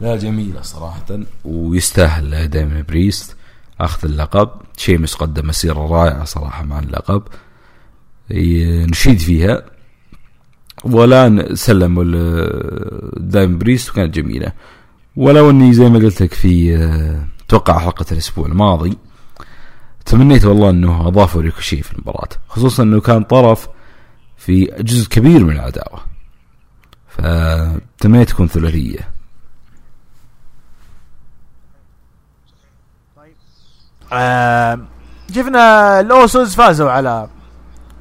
لا 0.00 0.16
جميلة 0.16 0.62
صراحة 0.62 1.04
ويستاهل 1.44 2.48
دائما 2.48 2.84
بريست 2.88 3.36
أخذ 3.80 4.08
اللقب. 4.08 4.50
شيمس 4.76 5.14
قدم 5.14 5.46
مسيرة 5.48 5.86
رائعة 5.86 6.24
صراحة 6.24 6.62
مع 6.64 6.78
اللقب. 6.78 7.22
نشيد 8.30 9.18
فيها. 9.18 9.62
والان 10.84 11.54
سلموا 11.54 12.04
دايمن 13.16 13.58
بريست 13.58 13.90
وكانت 13.90 14.14
جميلة. 14.14 14.52
ولو 15.16 15.50
أني 15.50 15.72
زي 15.72 15.88
ما 15.88 15.98
قلت 15.98 16.22
لك 16.22 16.34
في 16.34 16.76
آه، 16.76 17.24
أتوقع 17.46 17.78
حلقة 17.78 18.06
الأسبوع 18.12 18.46
الماضي 18.46 18.98
تمنيت 20.06 20.44
والله 20.44 20.70
أنه 20.70 21.08
اضافوا 21.08 21.42
ريكوشي 21.42 21.82
في 21.82 21.92
المباراة 21.92 22.28
خصوصا 22.48 22.82
أنه 22.82 23.00
كان 23.00 23.22
طرف 23.24 23.68
في 24.36 24.64
جزء 24.80 25.08
كبير 25.08 25.44
من 25.44 25.52
العداوة. 25.52 26.00
فتمنيت 27.08 28.28
تكون 28.28 28.48
ثلاثية. 28.48 29.08
آه 34.12 34.78
شفنا 35.34 36.00
الأوسوس 36.00 36.54
فازوا 36.54 36.90
على 36.90 37.28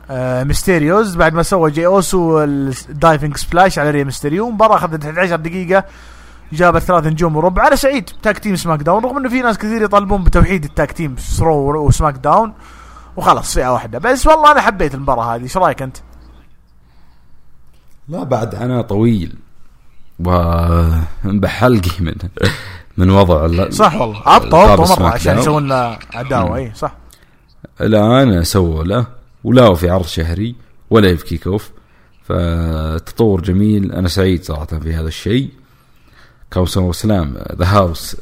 ميستيريوز. 0.09 1.15
بعد 1.15 1.33
ما 1.33 1.43
سوى 1.43 1.71
جي 1.71 1.85
اوسو 1.85 2.43
ال 2.43 2.57
diving 2.57 3.37
splash 3.37 3.79
على 3.79 3.91
ري 3.91 4.03
ميستيريو 4.03 4.49
مباراة 4.49 4.75
أخذت 4.75 5.05
11 5.05 5.35
دقيقة 5.35 5.83
جابت 6.53 6.81
ثلاث 6.81 7.05
نجوم 7.07 7.35
وربع. 7.35 7.67
أنا 7.67 7.75
سعيد 7.75 8.09
tag 8.23 8.39
team 8.39 8.55
سماك 8.55 8.79
داون 8.79 9.03
رغم 9.03 9.17
إنه 9.17 9.29
في 9.29 9.41
ناس 9.41 9.57
كثير 9.57 9.81
يطالبون 9.81 10.23
بتوحيد 10.23 10.63
ال 10.63 10.70
tag 10.70 10.91
team 10.91 11.15
رو 11.15 11.87
وسماك 11.87 12.15
داون 12.15 12.53
وخلاص 13.17 13.53
فئة 13.53 13.73
واحدة. 13.73 13.99
بس 13.99 14.27
والله 14.27 14.51
أنا 14.51 14.61
حبيت 14.61 14.95
المباراة 14.95 15.35
هذه. 15.35 15.43
إيش 15.43 15.57
رأيك 15.57 15.81
أنت؟ 15.81 15.97
لا 18.09 18.23
بعد 18.23 18.55
عناء 18.55 18.81
طويل 18.81 19.35
وبحلقي 20.19 21.91
من 21.99 22.13
من 22.97 23.09
وضع 23.09 23.69
صح 23.69 23.95
والله. 23.95 24.21
عبطوا 24.25 24.75
مرة 24.75 24.85
سماك 24.85 25.13
عشان. 25.13 25.37
يسوون 25.37 25.67
له 25.67 25.97
عداوة. 26.13 26.57
اي 26.57 26.71
صح. 26.75 26.95
الان 27.81 28.43
سووا 28.43 28.83
له. 28.83 29.16
ولا 29.47 29.73
في 29.73 29.89
عرض 29.89 30.05
شهري 30.05 30.55
ولا 30.89 31.15
في 31.15 31.25
كيك 31.25 31.47
اوف 31.47 31.69
فتطور 32.23 33.41
جميل. 33.41 33.91
أنا 33.91 34.07
سعيد 34.07 34.43
صراحة 34.43 34.65
في 34.65 34.93
هذا 34.93 35.07
الشيء. 35.07 35.49
كوسم 36.53 36.83
وسلام 36.83 37.37
ذا 37.59 37.65
هاوس 37.65 38.17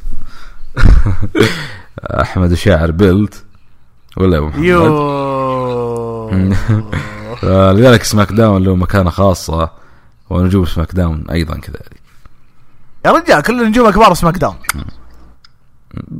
أحمد 2.02 2.52
الشاعر 2.52 2.92
built 2.92 3.44
ولا 4.18 4.38
أبو 4.38 4.48
محمد؟ 4.48 4.64
يو. 4.64 6.30
لذلك 7.74 8.04
سماك 8.04 8.32
داون 8.32 8.64
له 8.64 8.76
مكانة 8.76 9.10
خاصة. 9.10 9.72
ونجوم 10.30 10.66
سماك 10.66 10.96
داون 10.96 11.26
أيضا 11.32 11.58
كذلك. 11.58 12.02
يا 13.06 13.12
رجال 13.12 13.42
كل 13.42 13.68
نجوم 13.70 13.90
كبار 13.90 14.14
سماك 14.14 14.38
داون. 14.38 14.56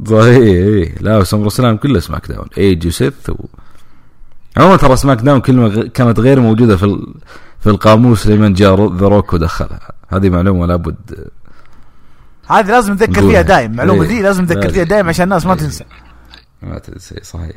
صحيح. 0.06 0.38
إيه. 0.38 0.96
لا 1.02 1.18
وسمر 1.18 1.50
سلام 1.50 1.78
كله 1.78 2.00
سماك 2.00 2.28
داون. 2.28 2.48
ايج 2.58 2.88
وسيث 2.88 3.30
و... 3.30 3.46
عموما 4.58 4.76
ترى 4.76 4.96
سماك 4.96 5.22
داون 5.22 5.42
كلمة. 5.42 5.88
كانت 5.88 6.20
غير 6.20 6.40
موجودة 6.40 6.78
في 6.78 6.84
ال... 6.84 7.14
في 7.60 7.70
القاموس 7.70 8.28
لمن 8.28 8.54
جاء 8.54 8.96
ذا 8.96 9.08
روك 9.08 9.34
ودخلها 9.34 9.92
هذه 10.10 10.30
معلومة 10.30 10.66
لابد 10.66 11.30
هذه 12.48 12.68
لازم 12.68 12.94
نذكر. 12.94 13.22
فيها 13.22 13.42
دايم 13.42 13.72
المعلومه 13.72 14.02
إيه. 14.04 14.08
دي 14.08 14.22
لازم 14.22 14.44
نذكر. 14.44 14.70
فيها 14.70 14.84
دايم 14.84 15.10
عشان 15.10 15.24
الناس 15.24 15.46
ما 15.46 15.54
إيه. 15.54 15.60
تنسى 15.60 15.86
ما 16.62 16.80
تنسى 16.80 17.16
صحيح 17.24 17.56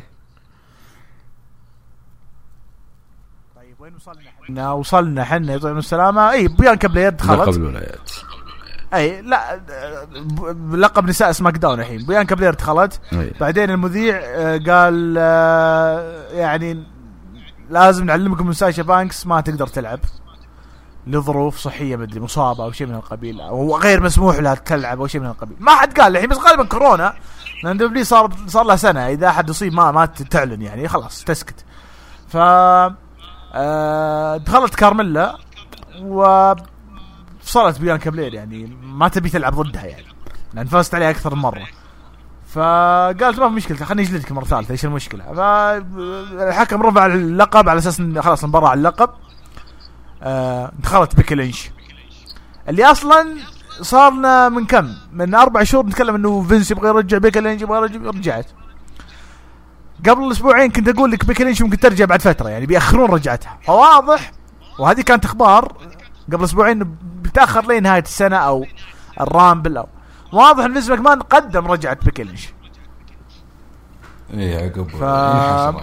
طيب 3.57 3.81
وين 3.81 3.95
وصلنا 3.95 4.31
إحنا 4.43 4.73
وصلنا 4.73 5.23
إحنا 5.23 5.55
يطعم 5.55 5.79
السلامة 5.79 6.31
اي 6.31 6.49
بيانكا 6.49 6.89
لقب 6.89 7.17
دخلت 7.17 7.59
أي 8.95 9.23
لا 9.23 9.61
لقب 10.73 11.09
نساء 11.09 11.33
سماك 11.33 11.57
داون 11.57 11.81
الحين. 11.81 12.07
بيانكا 12.07 12.35
بلير 12.35 12.55
دخلت. 12.55 13.01
بعدين 13.41 13.71
المذيع 13.71 14.21
آه، 14.25 14.61
قال 14.67 15.15
آه، 15.19 16.29
يعني 16.33 16.85
لازم 17.71 18.05
نعلمكم 18.05 18.47
من 18.47 18.53
ساشا 18.53 18.83
بانكس 18.83 19.27
ما 19.27 19.41
تقدر 19.41 19.67
تلعب. 19.67 20.01
لظروف 21.07 21.59
صحية 21.59 21.97
مدري 21.97 22.21
مصابة 22.21 22.65
أو 22.65 22.73
شيء 22.73 22.87
من 22.87 22.95
القبيل. 22.95 23.41
أو 23.41 23.77
غير 23.77 24.03
مسموح 24.03 24.37
لها 24.37 24.55
تلعب 24.55 25.01
أو 25.01 25.07
شيء 25.07 25.21
من 25.21 25.27
القبيل. 25.27 25.57
ما 25.61 25.73
حد 25.73 26.01
قال 26.01 26.17
الحين 26.17 26.29
بس 26.29 26.39
غالبا 26.39 26.65
كورونا 26.65 27.15
لأن 27.65 27.77
دبليو 27.77 28.05
صار 28.05 28.31
صار 28.47 28.65
لها 28.65 28.77
سنة. 28.77 29.09
إذا 29.09 29.29
أحد 29.29 29.51
يصيب 29.51 29.73
ما 29.73 29.91
ما 29.93 30.07
تعلن 30.07 30.63
يعني 30.63 30.89
خلاص 30.89 31.25
تسكت. 31.25 31.65
ف 32.29 32.37
آه، 33.55 34.37
دخلت 34.37 34.75
كارميلا 34.75 35.39
و 36.03 36.55
صارت 37.49 37.81
بيانكا 37.81 38.11
بلير 38.11 38.35
يعني 38.35 38.77
ما 38.83 39.09
تبي 39.09 39.29
تلعب 39.29 39.55
ضدها 39.55 39.85
يعني. 39.85 40.07
لأن 40.55 40.67
فازت 40.67 40.95
عليها 40.95 41.11
أكثر 41.11 41.35
من 41.35 41.43
مرة. 41.43 41.67
فقالت 42.49 43.39
ما 43.39 43.49
في 43.49 43.55
مشكلة 43.55 43.77
خليني 43.77 44.09
أجلدك 44.09 44.33
مرة 44.33 44.45
ثالثة 44.45 44.73
إيش 44.73 44.85
المشكلة؟ 44.85 45.25
فالحكم 45.33 46.83
رفع 46.83 47.07
اللقب 47.07 47.69
على 47.69 47.79
أساس 47.79 48.01
إن 48.01 48.23
خلاص 48.23 48.45
المباراة 48.45 48.69
على 48.69 48.79
اللقب. 48.79 49.11
آه 50.23 50.73
دخلت 50.79 51.17
بيكي 51.17 51.35
لينش. 51.35 51.71
اللي 52.69 52.85
أصلا 52.85 53.37
صارنا 53.81 54.49
من 54.49 54.67
كم؟ 54.67 54.95
من 55.13 55.35
أربع 55.35 55.63
شهور 55.63 55.87
نتكلم 55.87 56.15
إنه 56.15 56.43
فينس 56.43 56.71
يبغى 56.71 56.89
يرجع 56.89 57.19
بيكي 57.19 57.41
لينش 57.41 57.63
يبغى 57.63 57.79
يرجع 57.79 58.11
رجعت. 58.11 58.47
قبل 60.09 60.33
أسبوعين 60.33 60.71
كنت 60.71 60.89
أقول 60.89 61.11
لك 61.11 61.25
بيكي 61.25 61.45
لينش 61.45 61.63
ممكن 61.63 61.79
ترجع 61.79 62.05
بعد 62.05 62.23
فترة 62.23 62.49
يعني 62.49 62.67
بيأخرون 62.67 63.11
رجعتها. 63.11 63.59
فواضح. 63.63 64.33
وهذه 64.79 65.01
كانت 65.01 65.25
أخبار 65.25 65.73
قبل 66.33 66.45
أسبوعين 66.45 66.97
بتاخر 67.29 67.67
لين 67.67 67.83
نهاية 67.83 68.03
السنة 68.03 68.37
أو 68.37 68.67
الرامبل 69.21 69.77
أو 69.77 69.89
واضح 70.33 70.65
إن 70.65 70.73
فينس 70.73 70.89
ماكمان 70.89 71.21
قدم 71.21 71.67
رجعه 71.67 71.97
بيكي 72.05 72.23
لينش 72.25 72.49
اي 74.35 74.57
عقب 74.65 74.89
ف- 74.91 75.03
عقب. 75.03 75.81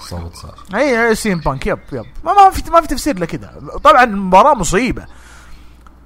صوت 0.00 0.34
صار. 0.34 0.54
سي 0.74 1.14
ام 1.14 1.38
بانك. 1.40 1.66
يب 1.66 1.78
يب. 1.92 2.04
ما, 2.24 2.32
ما 2.32 2.50
في 2.50 2.70
ما 2.70 2.80
في 2.80 2.86
تفسير 2.86 3.18
لكذا 3.18 3.54
طبعا 3.84 4.04
المباراة 4.04 4.54
مصيبة. 4.54 5.06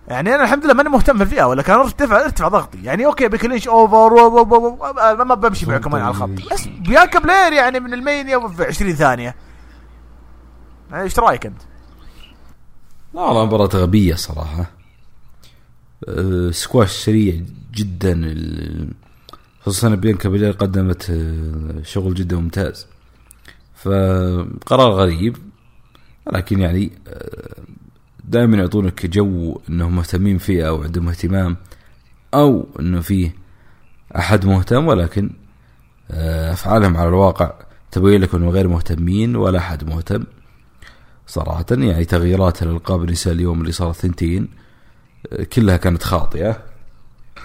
يعني 0.09 0.34
أنا 0.34 0.43
الحمد 0.44 0.64
لله 0.64 0.74
ماني 0.74 0.89
مهتم 0.89 1.16
في 1.16 1.22
الفئه 1.22 1.44
ولا 1.44 1.62
كان 1.62 1.78
ارتفع 1.78 2.20
ارتفع 2.20 2.48
ضغطي. 2.48 2.82
يعني 2.82 3.06
okay 3.07 3.28
بيكي 3.28 3.48
لينش 3.48 3.68
over 3.69 4.12
و- 4.12 4.26
و- 4.26 4.43
و- 4.43 4.78
و- 4.80 5.24
ما 5.24 5.34
بمشي 5.34 5.66
معكم 5.66 5.94
على 5.94 6.09
الخط. 6.09 6.28
بس 6.52 6.66
بيانكا 6.66 7.18
بلير 7.18 7.52
يعني 7.52 7.80
من 7.80 7.94
المانيا 7.94 8.48
في 8.48 8.64
20 8.64 8.94
ثانية. 8.94 9.34
إيش 10.94 11.18
رأيك 11.18 11.47
أنت؟ 11.47 11.62
لا 13.14 13.20
والله 13.20 13.47
مباراة 13.47 13.68
غبية 13.74 14.14
صراحة. 14.14 14.70
أه، 16.09 16.51
سكواش 16.51 16.90
سريع 16.90 17.43
جدا. 17.74 18.34
خصوصا 19.60 19.89
بيانكا 19.94 20.28
بلير 20.28 20.52
قدمت 20.52 21.10
أه، 21.10 21.82
شغل 21.82 22.14
جدا 22.14 22.36
ممتاز. 22.36 22.86
فقرار 23.74 24.90
غريب 24.93 25.36
لكن 26.32 26.60
يعني 26.60 26.93
دائما 28.24 28.56
يعطونك 28.56 29.06
جو 29.06 29.60
إنهم 29.68 29.97
مهتمين 29.97 30.39
فيه 30.39 30.68
أو 30.68 30.82
عندهم 30.82 31.09
اهتمام 31.09 31.56
أو 32.34 32.66
إنه 32.80 33.01
فيه 33.01 33.34
أحد 34.16 34.47
مهتم 34.47 34.86
ولكن 34.86 35.30
أه، 36.10 36.52
أفعالهم 36.52 36.97
على 36.97 37.09
الواقع 37.09 37.52
تبين 37.90 38.20
لك 38.20 38.34
إنهم 38.34 38.48
غير 38.48 38.68
مهتمين 38.68 39.36
ولا 39.36 39.59
أحد 39.59 39.84
مهتم. 39.84 40.24
صراحة. 41.27 41.65
يعني 41.70 42.05
تغييرات 42.05 42.62
الألقاب 42.62 43.03
النساء 43.03 43.32
اليوم 43.32 43.61
اللي 43.61 43.73
صارت 43.73 43.97
ثنتين 43.97 44.49
كلها 45.53 45.77
كانت 45.77 46.03
خاطئة. 46.03 46.57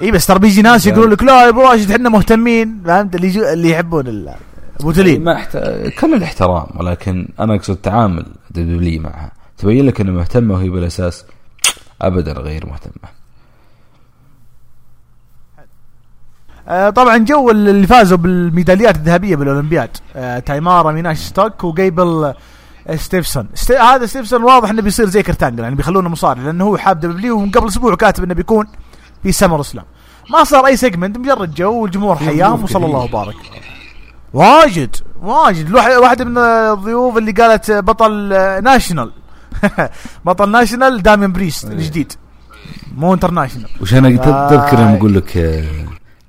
إي 0.02 0.12
بس 0.12 0.26
ترى 0.26 0.40
بيجي 0.40 0.62
ناس 0.62 0.86
يقولون 0.88 1.10
لك 1.12 1.24
لا 1.24 1.44
يا 1.44 1.50
أبو 1.50 1.62
راشد 1.62 1.92
إحنا 1.92 2.10
مهتمين. 2.10 2.82
فهمت؟ 2.86 3.16
اللي 3.16 3.28
يجو 3.28 3.44
اللي 3.44 3.70
يحبون 3.70 4.08
ال- 4.08 4.36
الموتلين 4.80 5.24
ما 5.24 5.34
احت... 5.34 5.58
كل 6.00 6.14
الاحترام 6.14 6.68
ولكن 6.76 7.28
أنا 7.40 7.56
أقصد 7.56 7.76
تعامل 7.76 8.26
دبليو 8.52 9.02
معها 9.02 9.32
تبين 9.58 9.86
لك 9.86 10.02
أنها 10.02 10.14
مهتمة 10.14 10.54
وهي 10.54 10.70
بالأساس 10.70 11.26
أبدا 12.02 12.32
غير 12.34 12.66
مهتمة 12.66 13.10
آه 16.68 16.90
طبعا 16.90 17.18
جو 17.18 17.52
اللي 17.52 17.88
فازوا 17.88 18.18
بالميداليات 18.18 18.96
الذهبية 18.96 19.36
بالأولمبياد. 19.36 19.90
آه 20.16 20.40
تاميرا 20.40 20.92
مينساه 20.92 21.18
ستوك 21.18 21.64
وجيبل 21.64 22.34
ستيفسون. 22.96 23.48
ست... 23.54 23.72
هذا 23.72 24.06
ستيفسون 24.06 24.44
واضح 24.44 24.70
إنه 24.70 24.82
بيصير 24.82 25.06
زي 25.06 25.24
كيرت 25.24 25.47
انجل 25.47 25.64
يعني 25.64 25.76
بيخلونه 25.76 26.10
مصارع 26.10 26.42
لأنه 26.42 26.64
هو 26.64 26.78
حاب 26.78 27.00
دبليو 27.00 27.38
ومن 27.38 27.52
قبل 27.52 27.68
أسبوع 27.68 27.96
كاتب 27.96 28.24
إنه 28.24 28.34
بيكون 28.34 28.68
في 29.24 29.32
SummerSlam 29.32 29.86
ما 30.32 30.44
صار 30.44 30.66
أي 30.66 30.78
segment 30.78 31.18
مجرد 31.18 31.54
جو 31.54 31.74
والجمهور 31.74 32.16
حياهم 32.16 32.64
وصلى 32.64 32.86
الله 32.86 33.00
وبارك. 33.00 33.36
واجد 34.34 34.96
واجد. 35.22 35.72
واحدة 35.76 36.26
من 36.26 36.38
الضيوف 36.38 37.18
اللي 37.18 37.32
قالت 37.32 37.72
بطل 37.72 38.34
آه، 38.34 38.60
national 38.60 39.12
بطل 40.26 40.52
national 40.52 41.04
دامين 41.04 41.32
بريست 41.32 41.66
الجديد. 41.66 42.14
مو 42.98 43.14
international 43.14 43.70
وش 43.82 43.94
أنا 43.94 44.08
آه. 44.08 44.50
تذكر 44.50 44.78
لما 44.82 44.98
أقول 44.98 45.14
لك 45.14 45.38
آه، 45.38 45.64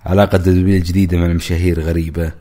علاقة 0.06 0.38
دبليو 0.38 0.76
الجديده 0.76 1.18
مع 1.18 1.26
المشاهير 1.26 1.80
غريبة. 1.80 2.32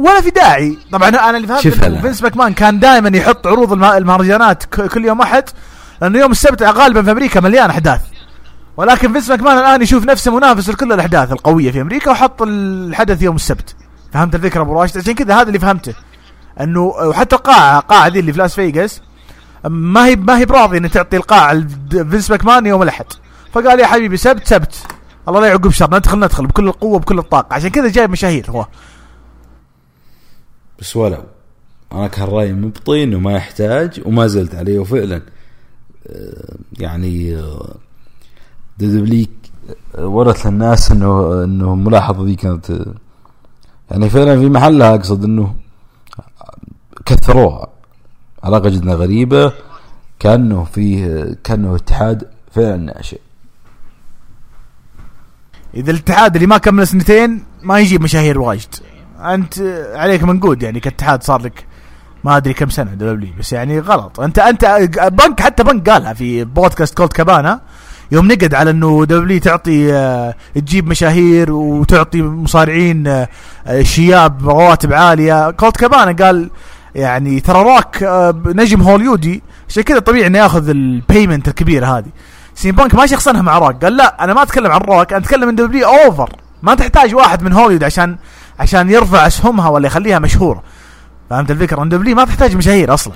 ولا 0.00 0.20
في 0.20 0.30
داعي. 0.30 0.78
طبعا 0.92 1.08
أنا 1.08 1.36
اللي 1.36 1.46
فهمت. 1.46 1.68
فينس 2.00 2.22
ماكمان 2.22 2.52
كان 2.52 2.78
دائما 2.78 3.18
يحط 3.18 3.46
عروض 3.46 3.72
الم- 3.72 3.84
المهرجانات 3.84 4.64
كل 4.64 5.04
يوم 5.04 5.20
أحد 5.20 5.44
لأنه 6.02 6.18
يوم 6.18 6.30
السبت 6.30 6.62
غالبا 6.62 7.02
في 7.02 7.10
أمريكا 7.10 7.40
مليان 7.40 7.70
أحداث. 7.70 8.00
ولكن 8.76 9.12
فينس 9.12 9.30
ماكمان 9.30 9.58
الآن 9.58 9.82
يشوف 9.82 10.04
نفسه 10.04 10.36
منافس 10.36 10.68
لكل 10.68 10.92
الأحداث 10.92 11.32
القوية 11.32 11.70
في 11.70 11.80
أمريكا 11.80 12.10
وحط 12.10 12.42
الحدث 12.42 13.22
يوم 13.22 13.36
السبت. 13.36 13.76
فهمت 14.12 14.34
الفكرة 14.34 14.62
أبو 14.62 14.80
راشد؟ 14.80 14.98
عشان 14.98 15.14
كذا 15.14 15.34
هذا 15.34 15.42
اللي 15.48 15.58
فهمته. 15.58 15.94
إنه 16.60 16.80
وحتى 16.80 17.36
القاعة 17.36 17.78
القاعة 17.78 18.08
دي 18.08 18.20
اللي 18.20 18.32
في 18.32 18.38
لاس 18.38 18.54
فيغاس 18.54 19.00
ما 19.64 20.06
هي 20.06 20.16
ما 20.16 20.38
هي 20.38 20.44
براضي 20.44 20.78
ان 20.78 20.90
تعطي 20.90 21.16
القاعة 21.16 21.52
لفينس 21.92 22.30
ماكمان 22.30 22.66
يوم 22.66 22.82
الأحد. 22.82 23.04
فقال 23.52 23.80
يا 23.80 23.86
حبيبي 23.86 24.16
سبت 24.16 24.46
سبت. 24.46 24.74
الله 25.28 25.40
لا 25.40 25.46
يعقب 25.46 25.70
شر 25.70 25.94
ندخل 25.94 26.18
ندخل 26.18 26.46
بكل 26.46 26.68
القوة 26.68 26.98
بكل 26.98 27.18
الطاقة. 27.18 27.54
عشان 27.54 27.70
كذا 27.70 27.88
جايب 27.88 28.10
مشاهير 28.10 28.46
هو. 28.50 28.66
بس 30.80 30.96
ولو 30.96 31.24
أنا 31.92 32.08
كان 32.08 32.28
رايي 32.28 32.52
مبطي 32.52 33.04
انه 33.04 33.18
ما 33.18 33.32
يحتاج 33.32 34.02
وما 34.06 34.26
زلت 34.26 34.54
عليه 34.54 34.78
وفعلا 34.78 35.22
آه، 36.06 36.54
يعني 36.78 37.36
آه، 37.36 37.74
دبليو 38.78 39.26
ورث 39.98 40.46
للناس 40.46 40.92
إنه 40.92 41.44
إنه 41.44 41.72
الملاحظه 41.72 42.24
دي 42.24 42.34
كانت 42.34 42.70
آه، 42.70 42.94
يعني 43.90 44.10
فعلا 44.10 44.40
في 44.40 44.48
محلها 44.48 44.94
أقصد 44.94 45.24
إنه 45.24 45.54
كثروها. 47.06 47.68
علاقة 48.42 48.68
جدا 48.68 48.94
غريبة 48.94 49.52
كأنه 50.18 50.64
فيه 50.64 51.36
كأنه 51.44 51.76
اتحاد 51.76 52.28
فعلا 52.52 52.76
ناشئ. 52.76 53.20
إذا 55.74 55.90
الاتحاد 55.90 56.34
اللي 56.34 56.46
ما 56.46 56.58
كمل 56.58 56.86
سنتين 56.86 57.44
ما 57.62 57.80
يجيب 57.80 58.02
مشاهير 58.02 58.40
واجد. 58.40 58.74
أنت 59.20 59.84
عليك 59.94 60.22
منقود 60.22 60.62
يعني 60.62 60.80
كاتحاد 60.80 61.22
صار 61.22 61.42
لك 61.42 61.66
ما 62.24 62.36
أدري 62.36 62.54
كم 62.54 62.68
سنة 62.68 62.90
دبليو 62.94 63.30
بس 63.38 63.52
يعني 63.52 63.80
غلط. 63.80 64.20
انت 64.20 64.38
أنت 64.38 64.64
بانك 65.12 65.40
حتى 65.40 65.62
بانك 65.64 65.90
قالها 65.90 66.12
في 66.12 66.44
بودكاست 66.44 66.96
كولت 66.96 67.12
كابانا 67.12 67.60
يوم 68.12 68.32
نقد 68.32 68.54
على 68.54 68.70
إنه 68.70 69.04
دبليو 69.04 69.40
تعطي 69.40 69.94
آه، 69.94 70.34
تجيب 70.54 70.86
مشاهير 70.88 71.52
وتعطي 71.52 72.22
مصارعين 72.22 73.06
آه، 73.06 73.28
آه، 73.66 73.82
شياب 73.82 74.48
رواتب 74.48 74.92
عالية. 74.92 75.50
كولت 75.50 75.76
كابانا 75.76 76.26
قال 76.26 76.50
يعني 76.94 77.40
ترى 77.40 77.80
آه، 78.02 78.34
نجم 78.46 78.82
هوليودي. 78.82 79.42
عشان 79.68 79.82
كذا 79.82 79.98
طبيعي 79.98 80.26
إنه 80.26 80.38
ياخذ 80.38 80.68
ال 80.68 80.78
payment 80.78 81.48
الكبيره 81.48 81.86
هذه. 81.98 82.08
سي 82.54 82.66
ام 82.66 82.72
بانك 82.72 82.94
ما 82.94 83.06
شخصنها 83.06 83.42
مع 83.42 83.58
روك 83.58 83.84
قال 83.84 83.96
لا 83.96 84.24
أنا 84.24 84.34
ما 84.34 84.42
أتكلم 84.42 84.72
عن 84.72 84.80
روك 84.80 85.12
أنا 85.12 85.22
أتكلم 85.24 85.48
عن 85.48 85.54
دبليو 85.54 85.88
over 85.88 86.30
ما 86.62 86.74
تحتاج 86.74 87.14
واحد 87.14 87.42
من 87.42 87.52
هوليوود 87.52 87.84
عشان 87.84 88.16
عشان 88.60 88.90
يرفع 88.90 89.26
اسهمها 89.26 89.68
ولا 89.68 89.86
يخليها 89.86 90.18
مشهورة. 90.18 90.62
فهمت 91.30 91.50
الفكرة؟ 91.50 91.82
ان 91.82 91.88
دبليو 91.88 92.16
ما 92.16 92.24
تحتاج 92.24 92.56
مشاهير 92.56 92.94
أصلا. 92.94 93.14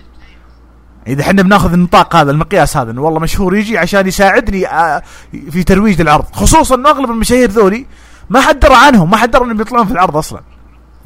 إذا 1.06 1.22
إحنا 1.22 1.42
بناخذ 1.42 1.72
النطاق 1.72 2.16
هذا 2.16 2.30
المقياس 2.30 2.76
هذا 2.76 2.90
إنه 2.90 3.02
والله 3.02 3.20
مشهور 3.20 3.56
يجي 3.56 3.78
عشان 3.78 4.06
يساعدني 4.06 4.68
آه، 4.68 5.02
في 5.50 5.62
ترويج 5.62 6.00
العرض 6.00 6.24
خصوصا 6.32 6.74
انه 6.74 6.90
أغلب 6.90 7.10
المشاهير 7.10 7.50
ذولي 7.50 7.86
ما 8.30 8.40
حد 8.40 8.60
درى 8.60 8.74
عنهم 8.74 9.10
ما 9.10 9.16
حد 9.16 9.30
درى 9.30 9.44
إنهم 9.44 9.56
بيطلعون 9.56 9.86
في 9.86 9.92
العرض 9.92 10.16
أصلا. 10.16 10.40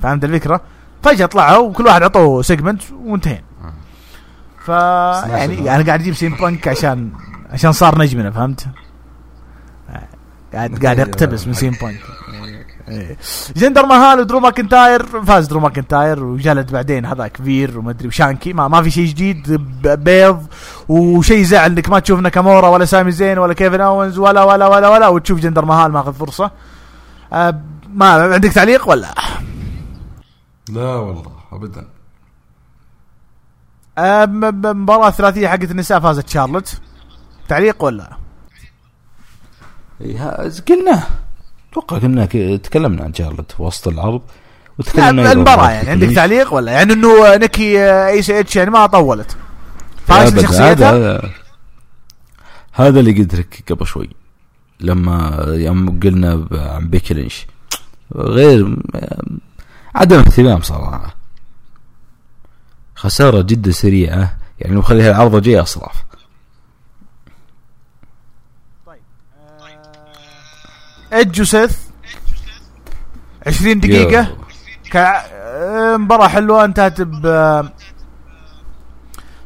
فهمت 0.03 0.25
الفكرة؟ 0.25 0.61
فجأة 1.03 1.27
طلعوا 1.27 1.69
وكل 1.69 1.87
واحد 1.87 2.03
عطوه 2.03 2.43
segment 2.43 2.83
وانتهينا. 3.05 3.43
ف 4.65 4.69
يعني 4.69 5.61
أنا 5.61 5.87
قاعد 5.87 6.01
أجيب 6.01 6.15
سي 6.15 6.28
ام 6.28 6.35
بانك 6.35 6.69
عشان 6.69 7.11
عشان 7.51 7.73
صار 7.73 7.99
نجمنا 7.99 8.31
فهمت؟ 8.31 8.67
قاعد 10.55 10.85
قاعد 10.85 11.01
اقتبس 11.09 11.47
من 11.47 11.53
سي 11.53 11.65
ام 11.65 11.71
بانك. 11.71 12.01
إيه. 12.89 13.17
جندر 13.57 13.87
مهال 13.87 14.21
ودرو 14.21 14.41
ماكنتاير 14.41 15.07
فاز 15.07 15.47
درو 15.47 15.61
ماكنتاير 15.61 16.25
وجلد 16.25 16.73
بعدين 16.73 17.07
هذاك 17.07 17.37
فير 17.37 17.79
وما 17.79 17.91
أدري 17.91 18.09
وشانكي 18.09 18.53
ما, 18.53 18.69
ما 18.69 18.83
في 18.83 18.91
شيء 18.91 19.07
جديد 19.07 19.53
بيض 19.83 20.47
وشيء 20.89 21.43
زعل 21.43 21.71
إنك 21.71 21.89
ما 21.89 21.99
تشوف 21.99 22.21
ناكامورا 22.21 22.69
ولا 22.69 22.85
سامي 22.85 23.11
زين 23.11 23.39
ولا 23.39 23.55
كيفن 23.55 23.81
اونز 23.81 24.19
ولا 24.19 24.45
ولا 24.45 24.67
ولا 24.67 24.89
ولا 24.89 25.09
وتشوف 25.09 25.41
جندر 25.41 25.65
مهال 25.65 25.93
ماخذ 25.93 26.13
فرصة. 26.13 26.51
أه 27.33 27.63
ما 27.89 28.11
عندك 28.11 28.53
تعليق 28.53 28.89
ولا؟ 28.89 29.15
لا 30.69 30.95
والله 30.95 31.33
ابدا. 31.53 31.89
أه 33.99 34.27
مباراة 34.27 35.11
ثلاثية 35.11 35.49
حقت 35.49 35.71
النساء 35.71 36.01
فازت 36.01 36.29
شارلوت. 36.29 36.81
تعليق 37.49 37.85
ولا؟ 37.85 38.17
إيه، 40.01 40.51
قلنا. 40.69 41.03
أتوقع 41.73 41.99
قلنا 41.99 42.25
ك- 42.27 42.61
تكلمنا 42.63 43.05
عن 43.05 43.15
شارلت 43.15 43.55
وسط 43.59 43.89
العرض 43.89 44.23
وتكلمنا 44.79 45.09
عن 45.31 45.39
يعني 45.73 45.91
عندك. 45.91 46.15
تعليق 46.17 46.55
ولا؟ 46.55 46.73
يعني 46.73 46.93
إنه 46.93 47.37
نيكي 47.37 47.81
آه، 47.81 48.09
اي 48.09 48.23
اس 48.23 48.41
اتش 48.41 48.57
يعني 48.57 48.71
ما 48.71 48.87
طولت. 48.87 49.37
أبداً. 50.11 50.43
شخصيتها 50.43 50.93
هذا 50.93 51.31
هذا 52.73 53.01
اللي 53.01 53.13
قلت 53.13 53.35
لك 53.35 53.65
قبل 53.73 53.87
شوي 53.87 54.11
لما 54.81 55.45
يوم 55.49 56.01
قلنا 56.01 56.47
عن 56.53 56.89
بيكي 56.89 57.15
لينش. 57.15 57.47
غير 58.17 58.77
عدم 59.95 60.19
اهتمام 60.19 60.61
صراحة. 60.63 61.15
خسارة 62.95 63.43
جدا 63.43 63.71
سريعة 63.71 64.37
يعني 64.61 64.77
مخليها 64.77 65.11
العرضه 65.11 65.41
جاية 65.41 65.63
أصراف. 65.63 66.05
ايدج 71.13 71.41
وسيث 71.41 71.77
20 73.47 73.81
دقيقة. 73.81 74.37
كع... 74.91 75.25
آه، 75.33 75.97
مباراة 75.97 76.29
حلوة. 76.29 76.65
انتهت 76.65 77.01
ب 77.01 77.63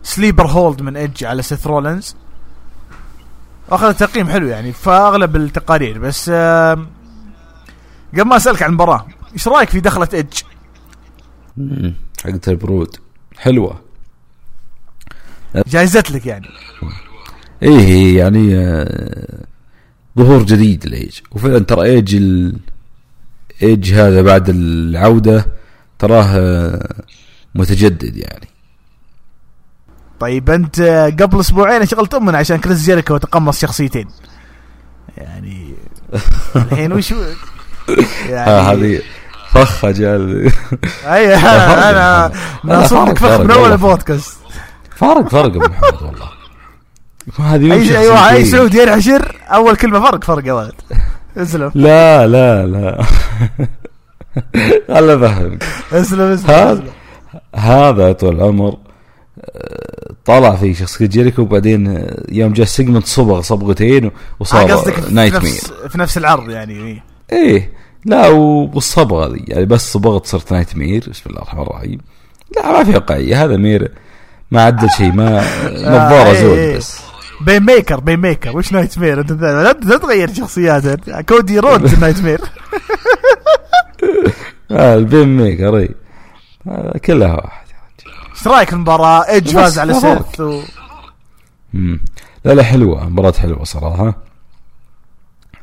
sleeper 0.02 0.46
hold 0.46 0.82
من 0.82 0.96
ايدج 0.96 1.24
على 1.24 1.42
سيث 1.42 1.66
رولنز 1.66 2.16
أخذ 3.70 3.92
تقييم 3.94 4.28
حلو 4.28 4.46
يعني 4.48 4.72
في 4.72 4.90
اغلب 4.90 5.36
التقارير. 5.36 5.98
بس 5.98 6.30
آم، 6.34 6.86
قبل 8.12 8.22
ما 8.22 8.36
أسألك 8.36 8.62
عن 8.62 8.68
المباراة 8.68 9.06
إيش 9.32 9.48
رأيك 9.48 9.68
في 9.70 9.80
دخلة 9.80 10.08
ايدج؟ 10.14 10.42
حقت 12.24 12.48
ال 12.48 12.56
Brood 12.56 12.96
حلوة. 13.38 13.80
جازت 15.66 16.10
لك 16.10 16.26
يعني. 16.26 16.46
إيه 17.62 18.18
يعني 18.18 18.58
آه، 18.58 19.44
ظهور 20.18 20.42
جديد 20.42 20.86
لإيج. 20.86 21.18
وفعلا 21.30 21.58
ترى 21.58 21.82
إيج 21.82 22.14
ال... 22.14 22.56
إيج 23.62 23.92
هذا 23.94 24.22
بعد 24.22 24.48
العودة 24.48 25.46
تراه 25.98 26.24
آه، 26.24 26.94
متجدد 27.54 28.16
يعني. 28.16 28.48
طيب 30.20 30.50
أنت 30.50 30.80
آه، 30.80 31.06
قبل 31.10 31.40
أسبوعين 31.40 31.86
شغلت 31.86 32.14
أمنا 32.14 32.38
عشان 32.38 32.56
كريس 32.56 32.82
جيريكو 32.84 33.16
تقمص 33.16 33.60
شخصيتين. 33.60 34.08
يعني 35.18 35.74
الحين 36.56 36.92
وش 36.92 37.14
يعني 38.28 38.50
ها 38.50 38.60
هذه 38.72 39.00
فخه 39.50 39.90
جال 39.90 40.52
أي 41.04 41.34
أنا 41.36 42.28
فرق. 42.28 42.64
ناصر 42.64 43.04
لك 43.04 43.18
فرق 43.18 43.36
فخ 43.36 43.40
من 43.40 43.50
أول. 43.50 43.72
البودكاست. 43.72 44.36
فرق 44.96 45.28
فرق 45.28 45.44
أبو 45.44 45.58
محمد 45.58 46.02
والله. 46.02 46.28
هذه 47.38 47.72
أي 47.72 47.98
أيوه 47.98 48.30
أي. 48.30 48.44
سعودي 48.44 48.82
ينحشر 48.82 49.36
أول 49.48 49.76
كلمة 49.76 50.00
فرق 50.00 50.24
فرق 50.24 50.46
يا 50.46 50.52
ولد 50.52 50.74
اسلم 51.36 51.72
لا 51.74 52.26
لا 52.26 52.66
لا 52.66 53.02
خل 54.88 55.10
أفهمك 55.10 55.64
اسلم 55.92 56.20
اسلم 56.20 56.50
هذا. 56.50 56.82
هذا 57.54 58.12
طول 58.12 58.36
العمر 58.36 58.76
آه، 59.40 60.12
طلع 60.24 60.56
في 60.56 60.74
شخصية 60.74 61.06
جيريكو 61.06 61.42
وبعدين 61.42 61.86
آه، 61.96 62.24
يوم 62.28 62.52
جاء 62.52 62.66
سيجمنت 62.66 63.06
صبغ 63.06 63.40
صبغتين 63.40 64.04
آه، 64.04 64.12
وصار 64.40 64.76
في 64.76 65.14
نايت 65.14 65.32
مير 65.32 65.42
نفس 65.42 65.72
في 65.88 65.98
نفس 65.98 66.18
العرض 66.18 66.50
يعني 66.50 66.74
إيه. 66.74 67.04
إيه 67.32 67.72
لا 68.04 68.28
والصبغة 68.28 69.32
ذي 69.32 69.44
يعني 69.48 69.64
بس 69.64 69.92
صبغت 69.92 70.26
صرت 70.26 70.52
نايت 70.52 70.76
مير 70.76 71.06
بسم 71.10 71.22
الله 71.30 71.42
الرحمن 71.42 71.62
الرحيم 71.62 71.98
لا 72.56 72.72
ما 72.72 72.84
في 72.84 72.90
واقعية 72.90 73.44
هذا 73.44 73.56
مير 73.56 73.92
ما 74.50 74.62
عدل 74.62 74.90
شيء 74.90 75.12
ما 75.12 75.44
نظارة 75.72 76.30
إيه، 76.30 76.42
زود 76.42 76.58
إيه. 76.58 76.76
بس 76.76 77.11
بين 77.46 77.62
ميكر 77.62 78.00
بين 78.00 78.20
ميكر 78.20 78.56
وش 78.56 78.72
نايت 78.72 78.98
مير 78.98 79.20
انت 79.20 79.32
لا 79.32 79.98
تغير 79.98 80.34
شخصيات. 80.34 81.10
كودي 81.28 81.58
رود 81.58 82.00
نايت 82.00 82.20
مير 82.20 82.40
البين 84.70 85.36
ميكر 85.36 85.78
اي 85.78 85.94
كلها 87.04 87.34
واحد. 87.34 87.66
إيش 88.34 88.48
رايك 88.48 88.68
في 88.68 88.74
المباراة 88.74 89.28
ايدج 89.28 89.48
بس 89.48 89.54
فاز 89.54 89.78
على. 89.78 89.94
سيث 89.94 90.40
و... 90.40 90.62
لا 92.44 92.54
لا 92.54 92.62
حلوة. 92.62 93.08
مباراة 93.08 93.32
حلوة 93.32 93.64
صراحة. 93.64 94.14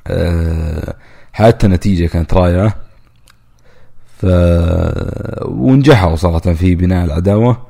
آه، 0.07 0.95
حتى 1.33 1.65
النتيجة 1.65 2.07
كانت 2.07 2.33
رايعة 2.33 2.75
ف 4.21 4.25
ونجحوا 5.45 6.15
صراحة 6.15 6.39
في 6.39 6.75
بناء 6.75 7.05
العداوة. 7.05 7.67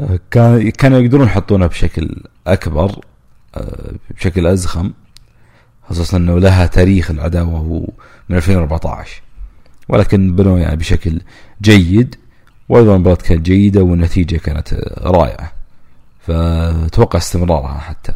آه، 0.00 0.18
كان 0.30 0.70
كانوا 0.70 0.98
يقدرون 0.98 1.26
يحطونها 1.26 1.66
بشكل 1.66 2.22
أكبر. 2.46 2.90
آه، 2.90 3.11
بشكل 4.10 4.46
أزخم 4.46 4.92
خصوصا 5.90 6.16
أنه 6.16 6.38
لها 6.38 6.66
تاريخ 6.66 7.10
العداوة 7.10 7.58
هو 7.58 7.86
من 8.28 8.36
2014 8.36 9.22
ولكن 9.88 10.36
بنوا 10.36 10.58
يعني 10.58 10.76
بشكل 10.76 11.20
جيد 11.62 12.14
وأيضا 12.68 12.94
المباراة 12.94 13.16
كانت 13.16 13.40
جيدة 13.46 13.82
والنتيجة 13.82 14.36
كانت 14.36 14.74
رائعة. 14.98 15.52
فاتوقع 16.26 17.18
استمرارها 17.18 17.78
حتى. 17.78 18.12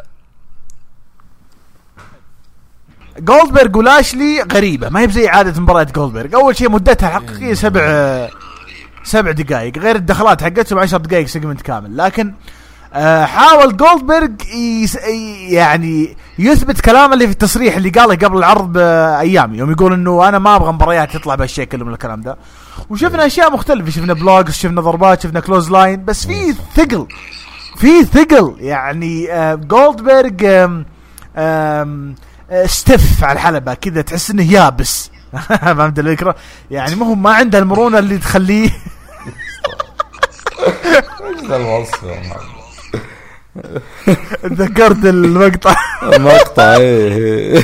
جولدبرغ 3.18 3.78
ولاشلي 3.78 4.42
غريبة 4.52 4.88
ما 4.88 5.00
هي 5.00 5.06
بزي 5.06 5.28
عاده 5.28 5.60
مباريات 5.60 5.94
جولدبرغ. 5.94 6.34
أول 6.34 6.56
شيء 6.56 6.70
مدتها 6.70 7.08
الحقيقيه 7.08 7.54
سبع 7.54 8.28
سبع 9.04 9.30
دقائق 9.30 9.78
غير 9.78 9.96
الدخلات 9.96 10.42
حقتهم 10.42 10.78
10 10.78 10.98
دقائق 10.98 11.26
segment 11.26 11.62
كامل. 11.62 11.96
لكن 11.96 12.34
حاول 13.24 13.76
جولدبرغ 13.76 14.28
يعني 15.48 16.16
يثبت 16.38 16.80
كلامه 16.80 17.14
اللي 17.14 17.26
في 17.26 17.32
التصريح 17.32 17.76
اللي 17.76 17.90
قاله 17.90 18.14
قبل 18.14 18.38
العرض 18.38 18.72
بايام 18.72 19.54
يوم 19.54 19.70
يقول 19.70 19.92
إنه 19.92 20.28
أنا 20.28 20.38
ما 20.38 20.56
أبغى 20.56 20.72
مباريات 20.72 21.16
تطلع 21.16 21.34
بهالشكل 21.34 21.84
من 21.84 21.92
الكلام 21.92 22.20
ده. 22.20 22.36
وشفنا 22.90 23.26
أشياء 23.26 23.52
مختلفة. 23.52 23.90
شفنا 23.90 24.12
بلوجز 24.12 24.52
شفنا 24.54 24.80
ضربات 24.80 25.20
شفنا 25.22 25.40
clothesline 25.40 26.04
بس 26.04 26.26
في 26.26 26.54
ثقل. 26.76 27.06
في 27.76 28.04
ثقل. 28.04 28.56
يعني 28.58 29.32
آه 29.32 29.54
جولدبرغ 29.54 30.64
آم 30.64 30.86
آه 31.36 32.14
على 33.22 33.32
الحلبة. 33.32 33.74
كذا 33.74 34.00
تحس 34.00 34.30
إنه 34.30 34.52
يابس. 34.52 35.10
فهمت 35.76 35.98
الفكرة؟ 35.98 36.34
يعني 36.70 36.94
ما 36.94 37.06
هو 37.06 37.14
ما 37.14 37.34
عنده 37.34 37.58
المرونة 37.58 37.98
اللي 37.98 38.18
تخليه. 38.18 38.70
إيش 41.26 41.48
ذا 41.48 41.56
الوصف 41.56 42.04
تذكرت 44.42 45.04
المقطع. 45.04 45.76
المقطع 46.02 46.74
إيه 46.74 47.58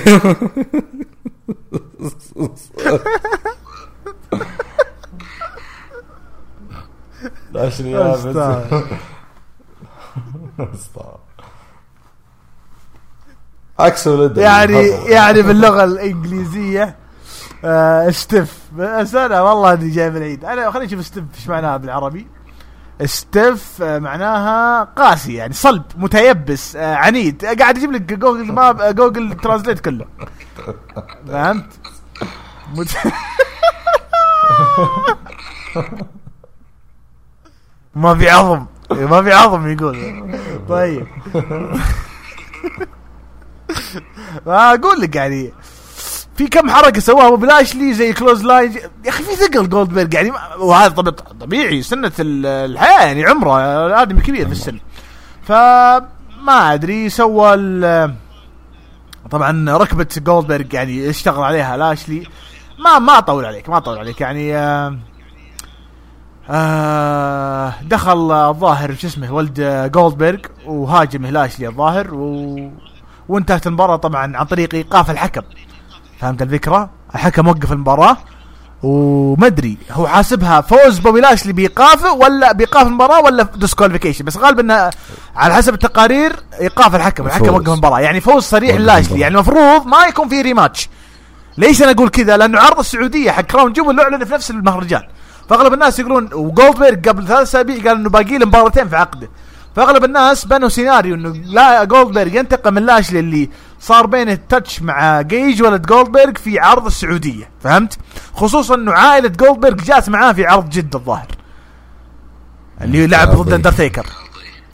عشرين 7.55 7.97
عكس 13.78 14.06
ولده 14.06 14.43
يعني 14.43 14.89
يعني 14.89 15.43
باللغة 15.43 15.85
الإنجليزية 15.85 16.97
آه 17.64 18.10
stiff 18.11 18.59
بس 18.77 19.14
أنا 19.14 19.40
والله 19.40 19.73
أني 19.73 19.90
جاي 19.90 20.10
من 20.10 20.16
العيد 20.16 20.44
أنا 20.44 20.70
خلينا 20.70 20.86
نشوف 20.86 21.06
stiff 21.07 21.24
إيش 21.35 21.48
معناها 21.48 21.77
بالعربي؟ 21.77 22.27
stiff 23.05 23.82
آه، 23.82 23.98
معناها 23.98 24.85
قاسي 24.85 25.35
يعني 25.35 25.52
صلب 25.55 25.82
متيبس 25.97 26.77
آه 26.77 26.94
عنيد. 26.94 27.44
قاعد 27.44 27.77
يجيب 27.77 27.93
لك 27.93 28.02
Google 28.12 28.53
Map 28.53 28.94
Google 28.97 29.35
Translate 29.35 29.81
كله. 29.81 30.05
فهمت؟ 31.28 31.66
مت... 32.77 32.97
ما 37.94 38.14
في 38.14 38.31
عظم. 38.31 38.66
ما 38.90 39.23
في 39.23 39.32
عظم 39.32 39.69
يقول. 39.69 40.31
طيب. 40.69 41.06
أقول 44.47 45.01
لك 45.01 45.16
يعني 45.16 45.52
في 46.37 46.49
كم 46.49 46.71
حركة 46.71 47.01
سواها 47.01 47.29
ابو 47.29 47.47
لي 47.75 47.95
زي 47.95 48.13
clothesline 48.12 48.73
يا 49.05 49.09
أخي 49.11 49.23
في 49.25 49.37
ثقل 49.37 49.69
جولدبرغ 49.69 50.15
يعني 50.15 50.31
ما- 50.31 50.55
وهذا 50.55 50.89
طب- 50.95 51.11
طبيعي 51.41 51.83
سنة 51.83 52.13
ال- 52.21 52.47
الحياة 52.47 53.07
يعني 53.07 53.25
عمره 53.25 54.03
آدمي 54.03 54.21
كبير 54.21 54.47
في 54.47 54.53
السن. 54.53 54.79
فما 55.43 56.75
أدري 56.75 57.09
سوى 57.09 57.55
طبعا 59.31 59.77
ركبة 59.77 60.07
جولدبرغ 60.17 60.65
يعني 60.73 61.11
اشتغل 61.11 61.43
عليها 61.43 61.77
لاشلي 61.77 62.27
ما 62.79 62.99
ما 62.99 63.19
أطول 63.19 63.45
عليك 63.45 63.69
ما 63.69 63.77
أطول 63.77 63.99
عليك 63.99 64.21
يعني 64.21 64.57
آه 64.57 64.99
آه 66.51 67.75
دخل 67.83 68.33
الظاهر 68.33 68.95
شو 68.95 69.07
اسمه 69.07 69.33
ولد 69.33 69.61
جولدبرغ 69.95 70.39
وهاجم 70.67 71.27
لاشلي 71.27 71.69
الظاهر 71.69 72.15
و... 72.15 72.71
وانتهت 73.29 73.67
المباراة 73.67 73.97
طبعا 73.97 74.37
عن 74.37 74.45
طريق 74.47 74.75
إيقاف 74.75 75.11
الحكم. 75.11 75.43
فهمت 76.23 76.43
الفكرة؟ 76.43 76.90
الحكم 77.15 77.49
وقف 77.49 77.73
المباراة 77.73 78.16
ومدري 78.82 79.78
هو 79.90 80.07
حاسبها 80.07 80.61
فوز 80.61 80.99
بوبي 80.99 81.20
لاشلي 81.20 81.53
بايقافه 81.53 82.12
ولا 82.12 82.53
بإيقاف 82.53 82.86
المباراة 82.86 83.20
ولا 83.20 83.43
disqualification 83.57 84.24
بس 84.24 84.36
غالبا 84.36 84.61
انها 84.62 84.90
على 85.36 85.55
حسب 85.55 85.74
التقارير 85.74 86.36
إيقاف 86.61 86.94
الحكم 86.94 87.27
الحكم 87.27 87.44
فوز. 87.44 87.55
وقف 87.55 87.69
المباراة 87.69 88.01
يعني 88.01 88.20
فوز 88.20 88.43
صريح 88.43 88.77
لاشلي. 88.77 89.20
يعني 89.20 89.35
المفروض 89.35 89.86
ما 89.86 90.05
يكون 90.05 90.28
في 90.28 90.43
rematch 90.43 90.89
ليش 91.59 91.82
أنا 91.82 91.90
أقول 91.90 92.09
كذا؟ 92.09 92.36
لأنه 92.36 92.61
عرض 92.61 92.78
السعودية 92.78 93.31
حق 93.31 93.40
Crown 93.43 93.73
Jewel 93.73 94.01
أعلن 94.01 94.24
في 94.24 94.35
نفس 94.35 94.51
المهرجان 94.51 95.03
فأغلب 95.49 95.73
الناس 95.73 95.99
يقولون 95.99 96.28
وجولدبرغ 96.32 97.11
قبل 97.11 97.27
ثلاث 97.27 97.43
أسابيع 97.43 97.77
قال 97.77 97.97
إنه 97.97 98.11
باقي 98.11 98.39
له 98.39 98.47
مباراتين 98.47 98.89
في 98.89 98.97
عقده 98.97 99.28
فأغلب 99.77 100.05
الناس 100.05 100.44
بنوا 100.44 100.69
سيناريو 100.69 101.15
إنه 101.15 101.28
لا 101.28 101.85
جولدبرغ 101.85 102.35
ينتقم 102.36 102.74
من 102.74 102.82
لاشلي 102.86 103.20
اللي 103.20 103.51
صار 103.83 104.07
بينه 104.07 104.39
touch 104.49 104.82
مع 104.83 105.21
جيج 105.21 105.63
ولد 105.63 105.87
جولدبرغ 105.87 106.33
في 106.33 106.59
عرض 106.59 106.87
السعودية 106.87 107.51
فهمت؟ 107.61 107.99
خصوصا 108.35 108.75
إنه 108.75 108.93
عائلة 108.93 109.29
جولدبرغ 109.29 109.75
جات 109.75 110.09
معاه 110.09 110.33
في 110.33 110.47
عرض 110.47 110.69
جده 110.69 110.99
الظاهر. 110.99 111.27
اللي 112.81 113.07
لعب 113.07 113.29
ضد. 113.29 113.53
اندرتيكر 113.53 114.07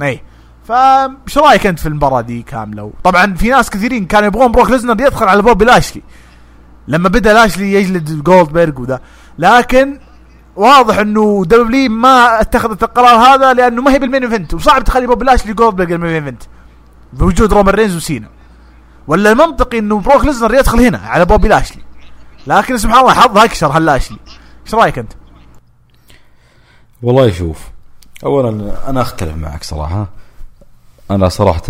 إي. 0.03 0.21
فايش 0.65 1.39
رأيك 1.39 1.67
أنت 1.67 1.79
في 1.79 1.87
المباراة 1.87 2.21
دي 2.21 2.43
كاملة؟ 2.43 2.93
طبعا 3.05 3.35
في 3.35 3.49
ناس 3.49 3.71
كثيرين 3.71 4.05
كانوا 4.05 4.27
يبغون 4.27 4.53
بروك 4.53 4.71
ليزنر 4.71 5.01
يدخل 5.01 5.29
على 5.29 5.43
بوبي 5.43 5.65
لاشلي. 5.65 6.03
لما 6.89 7.09
بدأ 7.09 7.33
لاشلي 7.33 7.73
يجلد 7.73 8.25
جولدبرغ 8.25 8.81
وذا 8.81 9.01
لكن 9.39 10.01
واضح 10.57 10.99
إنه 10.99 11.43
W 11.47 11.91
ما 11.91 12.41
اتخذت 12.41 12.83
القرار 12.83 13.17
هذا 13.17 13.53
لأنه 13.53 13.83
ما 13.83 13.93
هي 13.93 13.99
بال 13.99 14.07
main 14.07 14.23
event 14.25 14.55
وصعب 14.55 14.85
تخلي 14.85 15.07
بوبي 15.07 15.25
لاشلي 15.25 15.53
جولدبرغ 15.53 15.95
ال 15.95 15.98
main 15.98 16.11
event. 16.11 16.43
بوجود 17.13 17.53
رومان 17.53 17.75
رينز 17.75 17.97
وسينا. 17.97 18.38
ولا 19.09 19.33
المنطقي 19.33 19.79
إنه 19.79 20.01
بروك 20.01 20.25
ليزنر 20.25 20.55
يدخل 20.55 20.81
هنا 20.81 20.99
على 20.99 21.25
بوبي 21.25 21.49
لاشلي. 21.49 21.83
لكن 22.47 22.79
سبحان 22.79 23.01
الله 23.01 23.15
حظها 23.15 23.45
اكشر 23.45 23.67
هاللاشلي 23.67 24.19
إيش 24.67 24.75
رأيك 24.75 24.99
أنت؟ 24.99 25.13
والله 27.03 27.31
شوف 27.31 27.59
اولا 28.25 28.73
أنا 28.89 29.01
أختلف 29.03 29.37
معك 29.37 29.65
صراحة. 29.65 30.09
أنا 31.11 31.29
صراحة 31.29 31.63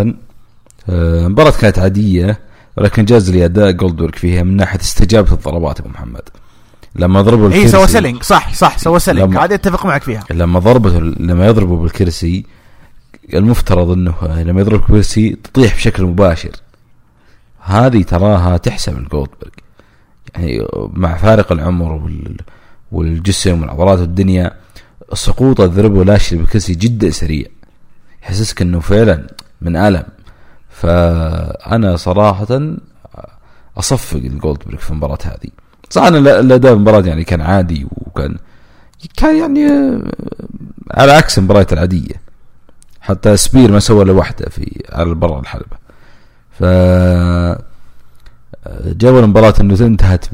آه، 0.88 1.26
المباراة 1.26 1.50
كانت 1.50 1.78
عادية 1.78 2.40
ولكن 2.76 3.04
جاز 3.04 3.30
لي 3.30 3.44
أداء 3.44 3.70
جولدبرغ 3.70 4.12
فيها 4.12 4.42
من 4.42 4.56
ناحية 4.56 4.80
استجابة 4.80 5.32
الضربات 5.32 5.80
أبو 5.80 5.88
محمد. 5.88 6.22
لما 6.94 7.22
ضربوا 7.22 7.48
اي 7.50 7.56
الكرسي 7.56 7.68
سوى 7.68 7.86
selling 7.86 8.22
صح 8.22 8.54
صح 8.54 8.78
سوى 8.78 9.00
selling 9.00 9.36
هذا 9.36 9.54
أتفق 9.54 9.86
معك 9.86 10.02
فيها. 10.02 10.24
لما 10.30 10.58
ضربته 10.60 10.98
لما 11.00 11.46
يضربوا 11.46 11.82
بالكرسي 11.82 12.46
المفترض 13.34 13.90
إنه 13.90 14.14
لما 14.22 14.60
يضرب 14.60 14.80
بالكرسي 14.80 15.36
تطيح 15.44 15.74
بشكل 15.74 16.04
مباشر. 16.04 16.50
هذه 17.68 18.02
تراها 18.02 18.56
تحسب 18.56 18.98
الجولدبرغ 18.98 19.50
يعني 20.34 20.66
مع 20.74 21.16
فارق 21.16 21.52
العمر 21.52 21.92
وال 21.92 22.36
والجسم 22.92 23.60
والعضلات 23.60 23.98
والدنيا 23.98 24.50
سقوط 25.14 25.60
الضربه 25.60 26.04
لاشلي 26.04 26.38
بالكرسي 26.38 26.74
جدا 26.74 27.10
سريع. 27.10 27.46
يحسسك 28.22 28.62
إنه 28.62 28.80
فعلا 28.80 29.26
من 29.60 29.76
ألم. 29.76 30.04
فأنا 30.70 31.96
صراحة 31.96 32.60
أصفق 33.76 34.16
الجولدبرغ 34.16 34.76
في 34.76 34.90
المباراة 34.90 35.18
هذه. 35.24 35.50
صح 35.90 36.02
ان 36.02 36.16
الاداء 36.16 36.72
المباراة 36.72 37.06
يعني 37.06 37.24
كان 37.24 37.40
عادي 37.40 37.86
وكان 37.90 38.38
كان 39.16 39.36
يعني 39.36 39.68
على 40.90 41.12
عكس 41.12 41.38
المباريات 41.38 41.72
العادية. 41.72 42.14
حتى 43.00 43.36
سبير 43.36 43.72
ما 43.72 43.78
سوى 43.78 44.04
إلا 44.04 44.12
واحدة 44.12 44.48
في 44.50 44.84
على 44.92 45.14
برا 45.14 45.40
الحلبة. 45.40 45.87
ف 46.58 46.64
جو 48.84 49.18
المباراة 49.18 49.54
أنه 49.60 49.80
انتهت 49.80 50.26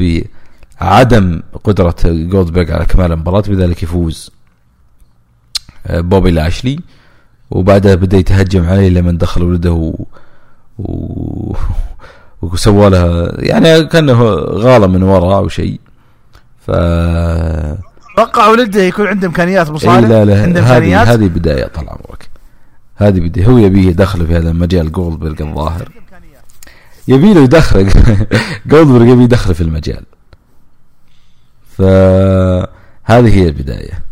بعدم 0.80 1.42
قدرة 1.64 1.96
جولدبرغ 2.04 2.72
على 2.72 2.86
كمال 2.86 3.12
المباراة 3.12 3.40
بذلك 3.40 3.82
يفوز 3.82 4.30
آه، 5.86 6.00
بوبي 6.00 6.30
لاشلي 6.30 6.80
وبعدها 7.50 7.94
بدأ 7.94 8.16
يتهجم 8.16 8.64
عليه 8.64 8.88
لمن 8.88 9.18
دخل 9.18 9.42
ولده 9.42 9.72
و... 9.72 9.94
و... 10.78 11.56
وسوى 12.42 12.90
لها 12.90 13.32
يعني 13.38 13.84
كأنه 13.84 14.22
غاله 14.34 14.86
من 14.86 15.02
وراء 15.02 15.36
أو 15.38 15.48
شيء. 15.48 15.80
ف 16.66 16.70
أتوقع 16.70 18.48
ولده 18.48 18.82
يكون 18.82 19.06
عنده 19.06 19.26
إمكانيات 19.26 19.68
ابو 19.68 19.78
إيه 19.78 20.00
لا 20.00 20.24
لا 20.24 20.42
عنده 20.42 20.60
هذه 20.60 20.76
إمكانيات؟ 20.76 21.08
هذه 21.08 21.26
بداية 21.26 21.66
طال 21.66 21.88
عمرك. 21.88 22.28
هذه 22.96 23.20
بداية. 23.20 23.46
هو 23.46 23.58
يبيه 23.58 23.88
يدخل 23.88 24.26
في 24.26 24.36
هذا 24.36 24.50
المجال 24.50 24.92
جولدبرغ 24.92 25.48
الظاهر. 25.48 25.88
يبي 27.08 27.34
له 27.34 27.40
يدخل 27.40 27.88
جولدبرغ 28.66 29.06
يبي 29.06 29.22
يدخل 29.22 29.54
في 29.54 29.60
المجال. 29.60 30.04
فهذه 31.78 33.34
هي 33.34 33.46
البداية. 33.48 34.04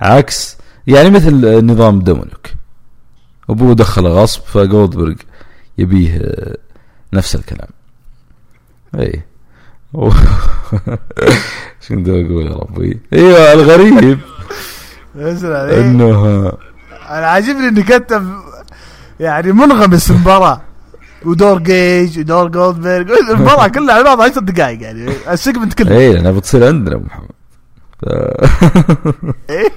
عكس 0.00 0.56
يعني 0.86 1.10
مثل 1.10 1.64
نظام 1.66 2.00
دومينيك. 2.00 2.54
أبوه 3.50 3.74
دخل 3.74 4.06
غصب 4.06 4.42
فجولدبرغ 4.42 5.14
يبيه 5.78 6.20
نفس 7.12 7.34
الكلام. 7.34 7.68
اي 8.94 9.22
شو 11.80 11.94
كنت 11.94 12.08
أقول 12.08 12.46
يا 12.46 12.52
ربي؟ 12.52 13.00
إيوه 13.12 13.52
الغريب. 13.52 14.18
إنه 15.16 16.48
أنا 17.08 17.26
عاجبني 17.26 17.68
انه 17.68 17.82
كتب 17.82 18.32
يعني 19.20 19.52
منغمس 19.52 20.10
المباراه 20.10 20.60
ودور 21.24 21.58
جيج 21.58 22.18
ودور 22.18 22.48
جولدبرغ 22.48 23.16
المباراه 23.30 23.68
كلها 23.68 23.94
على 23.94 24.04
بعض 24.04 24.20
10 24.20 24.40
دقائق 24.40 24.82
يعني. 24.82 25.12
ال 25.30 25.35
segment 25.35 25.74
كله 25.74 25.98
اي 25.98 26.12
لأنها 26.12 26.30
بتصير 26.30 26.66
عندنا 26.66 26.94
أبو 26.96 27.04
محمد. 27.04 27.28
ف... 28.00 28.04
إيه؟ 29.50 29.68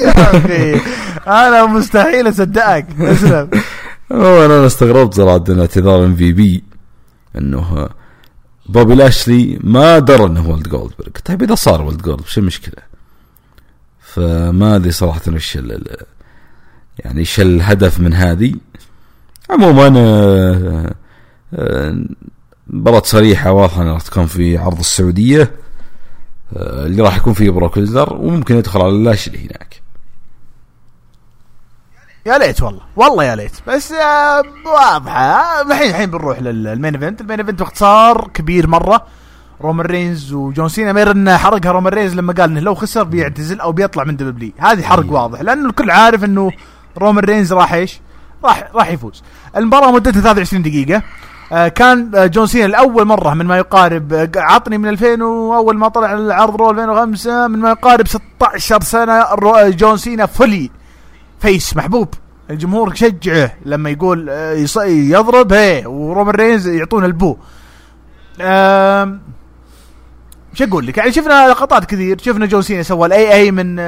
يا 0.00 0.10
أخي 0.38 0.80
أنا 1.26 1.66
مستحيل 1.66 2.28
أصدقك. 2.28 2.86
اسلم. 3.00 3.50
هو 4.12 4.44
أنا 4.44 4.66
استغربت 4.66 5.14
صراحة 5.14 5.44
إن 5.48 5.60
اعتذار 5.60 6.04
MVP 6.04 6.64
إنه 7.38 7.88
بوبي 8.66 8.94
لاشلي 8.94 9.58
ما 9.62 9.98
درى 9.98 10.24
إنه 10.24 10.48
ولد 10.50 10.68
جولدبرغ. 10.68 11.08
طيب 11.24 11.42
إذا 11.42 11.54
صار 11.54 11.82
ولد 11.82 12.02
جولد 12.02 12.26
شو 12.26 12.40
المشكلة؟ 12.40 12.82
فما 14.00 14.76
أدري 14.76 14.90
صراحة 14.90 15.20
وش 15.28 15.58
يعني 16.98 17.20
إيش 17.20 17.40
الهدف 17.40 18.00
من 18.00 18.14
هذه. 18.14 18.54
عموما 19.50 19.92
آه، 19.96 20.94
آه، 21.54 22.04
مباراة 22.66 23.02
صريحة 23.04 23.52
واضحة 23.52 23.82
إنها 23.82 23.92
راح 23.92 24.02
تكون 24.02 24.26
في 24.26 24.58
عرض 24.58 24.78
السعودية 24.78 25.52
آه، 26.56 26.86
اللي 26.86 27.02
راح 27.02 27.16
يكون 27.16 27.32
فيه 27.32 27.50
بروك 27.50 27.76
وممكن 28.10 28.56
يدخل 28.56 28.80
على 28.80 29.04
لاشلي 29.04 29.38
هناك. 29.38 29.82
يا 32.26 32.38
ليت 32.38 32.62
والله 32.62 32.80
والله 32.96 33.24
يا 33.24 33.36
ليت. 33.36 33.52
بس 33.68 33.92
واضحة. 34.66 35.62
الحين 35.62 35.90
الحين 35.90 36.10
بنروح 36.10 36.42
لل 36.42 36.59
main 36.59 36.94
event. 36.94 37.20
ال 37.20 37.24
main 37.24 37.40
event 37.40 37.58
باختصار 37.58 38.30
كبير 38.34 38.66
مرة. 38.66 39.06
رومان 39.60 39.86
رينز 39.86 40.32
وجون 40.32 40.68
سينا. 40.68 40.92
مير 40.92 41.10
انه 41.10 41.36
حرقها 41.36 41.72
رومان 41.72 41.92
رينز 41.92 42.14
لما 42.14 42.32
قال 42.32 42.50
إنه 42.50 42.60
لو 42.60 42.74
خسر 42.74 43.02
بيعتزل 43.02 43.60
أو 43.60 43.72
بيطلع 43.72 44.04
من 44.04 44.16
W 44.16 44.52
هذه 44.58 44.82
حرق 44.82 45.04
أيه. 45.04 45.12
واضح 45.12 45.40
لأنه 45.40 45.68
الكل 45.68 45.90
عارف 45.90 46.24
إنه 46.24 46.52
رومان 46.98 47.24
رينز 47.24 47.52
راح 47.52 47.72
إيش؟ 47.72 48.00
راح 48.44 48.68
راح 48.74 48.90
يفوز. 48.90 49.22
المباراة 49.56 49.92
مدتها 49.92 50.20
23 50.20 50.62
دقيقة. 50.62 51.02
آه 51.52 51.68
كان 51.68 52.10
آه 52.14 52.26
جون 52.26 52.46
سينا 52.46 52.66
لأول 52.66 53.04
مرة 53.04 53.34
من 53.34 53.46
ما 53.46 53.56
يقارب 53.56 54.12
آه 54.12 54.30
عطني 54.36 54.78
من 54.78 54.88
2000 54.88 55.22
واول 55.24 55.76
ما 55.76 55.88
طلع 55.88 56.12
العرض 56.12 56.56
Raw 56.56 56.70
2005 56.70 57.46
من 57.48 57.58
ما 57.58 57.70
يقارب 57.70 58.06
16 58.08 58.80
سنة 58.80 59.12
آه، 59.12 59.68
جون 59.68 59.96
سينا 59.96 60.26
fully 60.26 60.70
face 61.40 61.76
محبوب. 61.76 62.08
الجمهور 62.50 62.92
يشجعه 62.92 63.52
لما 63.64 63.90
يقول 63.90 64.28
يضرب 64.86 65.52
هي 65.52 65.86
ورومان 65.86 66.34
رينز 66.34 66.66
يعطون 66.68 67.04
ال 67.04 67.10
boo. 67.10 67.36
شو 70.58 70.64
أقول 70.64 70.86
لك؟ 70.86 70.98
يعني 70.98 71.12
شفنا 71.12 71.48
لقطات 71.48 71.84
كثير. 71.84 72.18
شفنا 72.18 72.46
جون 72.46 72.62
سينا 72.62 72.82
سوى 72.82 73.06
ال 73.06 73.32
AA 73.32 73.50
من 73.50 73.78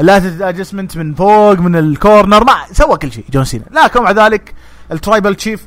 ال 0.00 0.05
attitude 0.05 0.42
آه، 0.42 0.48
adjustment 0.48 0.96
من 0.96 1.14
فوق 1.14 1.58
من 1.58 1.76
ال 1.76 1.86
corner 1.86 2.44
ما 2.44 2.52
سوى 2.72 2.96
كل 2.96 3.12
شيء 3.12 3.24
جون 3.32 3.44
سينا. 3.44 3.64
لكن 3.70 4.02
مع 4.02 4.10
ذلك 4.10 4.54
ال 4.92 4.98
Tribal 4.98 5.34
Chief 5.34 5.66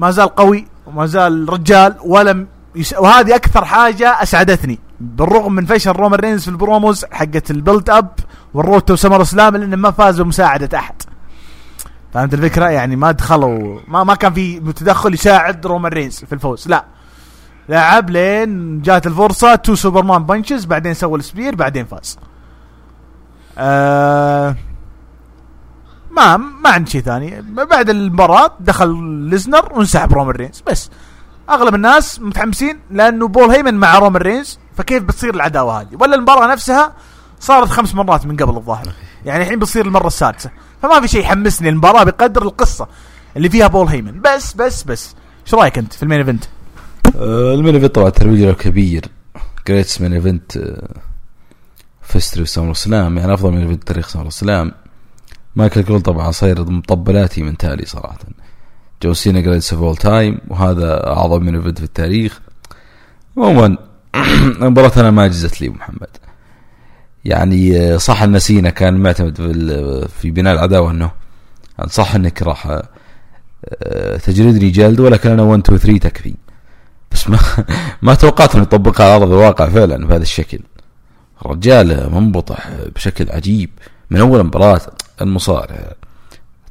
ما 0.00 0.10
زال 0.10 0.28
قوي 0.28 0.66
وما 0.86 1.06
زال 1.06 1.52
رجال 1.52 1.94
ولم 2.04 2.46
يس... 2.74 2.94
وهذه 2.98 3.34
أكثر 3.34 3.64
حاجة 3.64 4.22
أسعدتني. 4.22 4.78
بالرغم 5.00 5.52
من 5.52 5.66
فشل 5.66 5.90
رومان 5.90 6.20
رينز 6.20 6.42
في 6.42 6.48
ال 6.48 6.56
promos 6.56 7.04
حقت 7.10 7.50
ال 7.50 7.57
build 7.57 7.90
up 7.90 8.10
وال 8.54 8.64
road 8.64 8.85
to 8.85 8.96
SummerSlam 8.96 9.56
لأنه 9.56 9.76
ما 9.76 9.90
فاز 9.90 10.20
بمساعده 10.20 10.78
أحد. 10.78 11.02
فهمت 12.14 12.34
الفكرة؟ 12.34 12.68
يعني 12.68 12.96
ما 12.96 13.10
دخلوا 13.10 13.80
ما 13.88 14.04
ما 14.04 14.14
كان 14.14 14.32
في 14.32 14.60
تدخل 14.60 15.14
يساعد 15.14 15.66
رومان 15.66 15.92
رينز 15.92 16.24
في 16.24 16.32
الفوز. 16.32 16.68
لا. 16.68 16.84
لعب 17.68 18.10
لين 18.10 18.82
جات 18.82 19.06
الفرصة 19.06 19.54
two 19.54 19.74
Superman 19.74 20.24
punches 20.24 20.64
بعدين 20.64 20.94
سوى 20.94 21.18
ال 21.18 21.24
spear 21.24 21.54
بعدين 21.54 21.84
فاز. 21.84 22.18
آه 23.58 24.56
ما 26.10 26.36
ما 26.36 26.70
عندي 26.70 26.90
شيء 26.90 27.00
ثاني. 27.00 27.42
بعد 27.42 27.90
المباراة 27.90 28.50
دخل 28.60 29.02
ليزنر 29.04 29.72
وانسحب 29.72 30.12
رومان 30.12 30.34
رينز. 30.34 30.62
بس 30.66 30.90
أغلب 31.50 31.74
الناس 31.74 32.20
متحمسين 32.20 32.80
لأنه 32.90 33.28
بول 33.28 33.50
هيمن 33.50 33.74
مع 33.74 33.98
رومان 33.98 34.22
رينز 34.22 34.58
فكيف 34.76 35.02
بتصير 35.02 35.34
العداوة 35.34 35.80
هذه؟ 35.80 35.88
ولا 36.00 36.14
المباراة 36.14 36.52
نفسها 36.52 36.92
صارت 37.40 37.68
خمس 37.68 37.94
مرات 37.94 38.26
من 38.26 38.36
قبل 38.36 38.56
الظاهر. 38.56 38.88
يعني 39.24 39.42
الحين 39.42 39.58
بتصير 39.58 39.86
المرة 39.86 40.06
السادسة. 40.06 40.50
فما 40.82 41.00
في 41.00 41.08
شيء 41.08 41.20
يحمسني 41.20 41.68
المباراة 41.68 42.04
بقدر 42.04 42.42
القصة 42.42 42.88
اللي 43.36 43.48
فيها 43.48 43.66
بول 43.66 43.88
هيمن. 43.88 44.20
بس 44.20 44.52
بس 44.52 44.82
بس 44.82 45.14
إيش 45.46 45.54
رأيك 45.54 45.78
أنت 45.78 45.92
في 45.92 46.02
ال 46.02 46.05
main 46.05 46.18
event؟ 46.18 46.44
آه 47.18 47.54
ال 47.54 47.58
main 47.58 47.74
event 47.74 47.94
طبعا 47.94 48.10
ترويج 48.10 48.42
له 48.42 48.52
كبير. 48.52 49.04
greatest 49.68 50.00
main 50.00 50.12
event 50.12 50.56
آه 50.56 50.88
in 52.02 52.09
history 52.09 52.35
of 52.35 52.42
SummerSlam. 52.42 53.18
يعني 53.18 53.34
أفضل 53.34 53.52
main 53.52 53.62
event 53.62 53.84
تاريخ 53.84 54.08
SummerSlam. 54.08 54.72
مايكل 55.56 55.84
كول 55.84 56.00
طبعا 56.00 56.30
صاير 56.30 56.70
مطبلاتي 56.70 57.42
من 57.42 57.56
تالي 57.56 57.86
صراحة. 57.86 58.18
جون 59.02 59.12
سينا 59.12 59.40
greatest 59.40 59.72
of 59.72 59.82
all 59.82 59.96
time 59.96 60.38
وهذا 60.48 61.06
أعظم 61.06 61.42
main 61.42 61.54
event 61.54 61.78
في 61.78 61.84
التاريخ. 61.84 62.40
عموما 63.36 63.76
المباراة 64.62 64.92
أنا 65.00 65.10
ما 65.10 65.26
جزت 65.26 65.60
لي 65.60 65.68
محمد. 65.68 66.08
يعني 67.24 67.80
آه، 67.80 67.96
صح 67.96 68.22
أن 68.22 68.38
سينا 68.38 68.70
كان 68.70 68.94
معتمد 68.94 69.36
في 70.20 70.30
بناء 70.30 70.54
العداوة 70.54 70.90
أنه 70.90 71.10
صح 71.86 72.14
أنك 72.14 72.42
راح 72.42 72.80
آه، 73.82 74.16
تجلدني 74.16 74.70
جلد 74.70 75.00
ولكن 75.00 75.30
أنا 75.30 75.42
1 75.42 75.60
2 75.60 75.78
3 75.78 75.98
تكفي. 75.98 76.34
بس 77.12 77.30
ما 77.30 77.38
ما 78.02 78.14
توقعت 78.14 78.54
انه 78.54 78.62
يطبقها 78.62 79.06
على 79.06 79.22
أرض 79.22 79.32
الواقع 79.32 79.68
فعلا 79.68 80.06
بهذا 80.06 80.22
الشكل. 80.22 80.60
الرجال 81.42 82.14
منبطح 82.14 82.70
بشكل 82.94 83.30
عجيب 83.30 83.70
من 84.10 84.20
أول 84.20 84.44
مباراة 84.44 84.80
المصارع. 85.20 85.92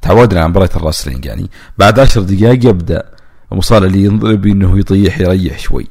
تعودنا 0.02 0.40
على 0.40 0.50
مباراة 0.50 0.70
الراسلينج 0.76 1.26
يعني. 1.26 1.50
بعد 1.78 2.00
عشر 2.00 2.22
دقائق 2.22 2.66
يبدأ 2.66 3.04
المصارع 3.52 3.88
اللي 3.88 4.04
ينضرب 4.04 4.46
إنه 4.46 4.80
يطيح 4.80 5.20
يريح 5.20 5.60
شوي. 5.60 5.88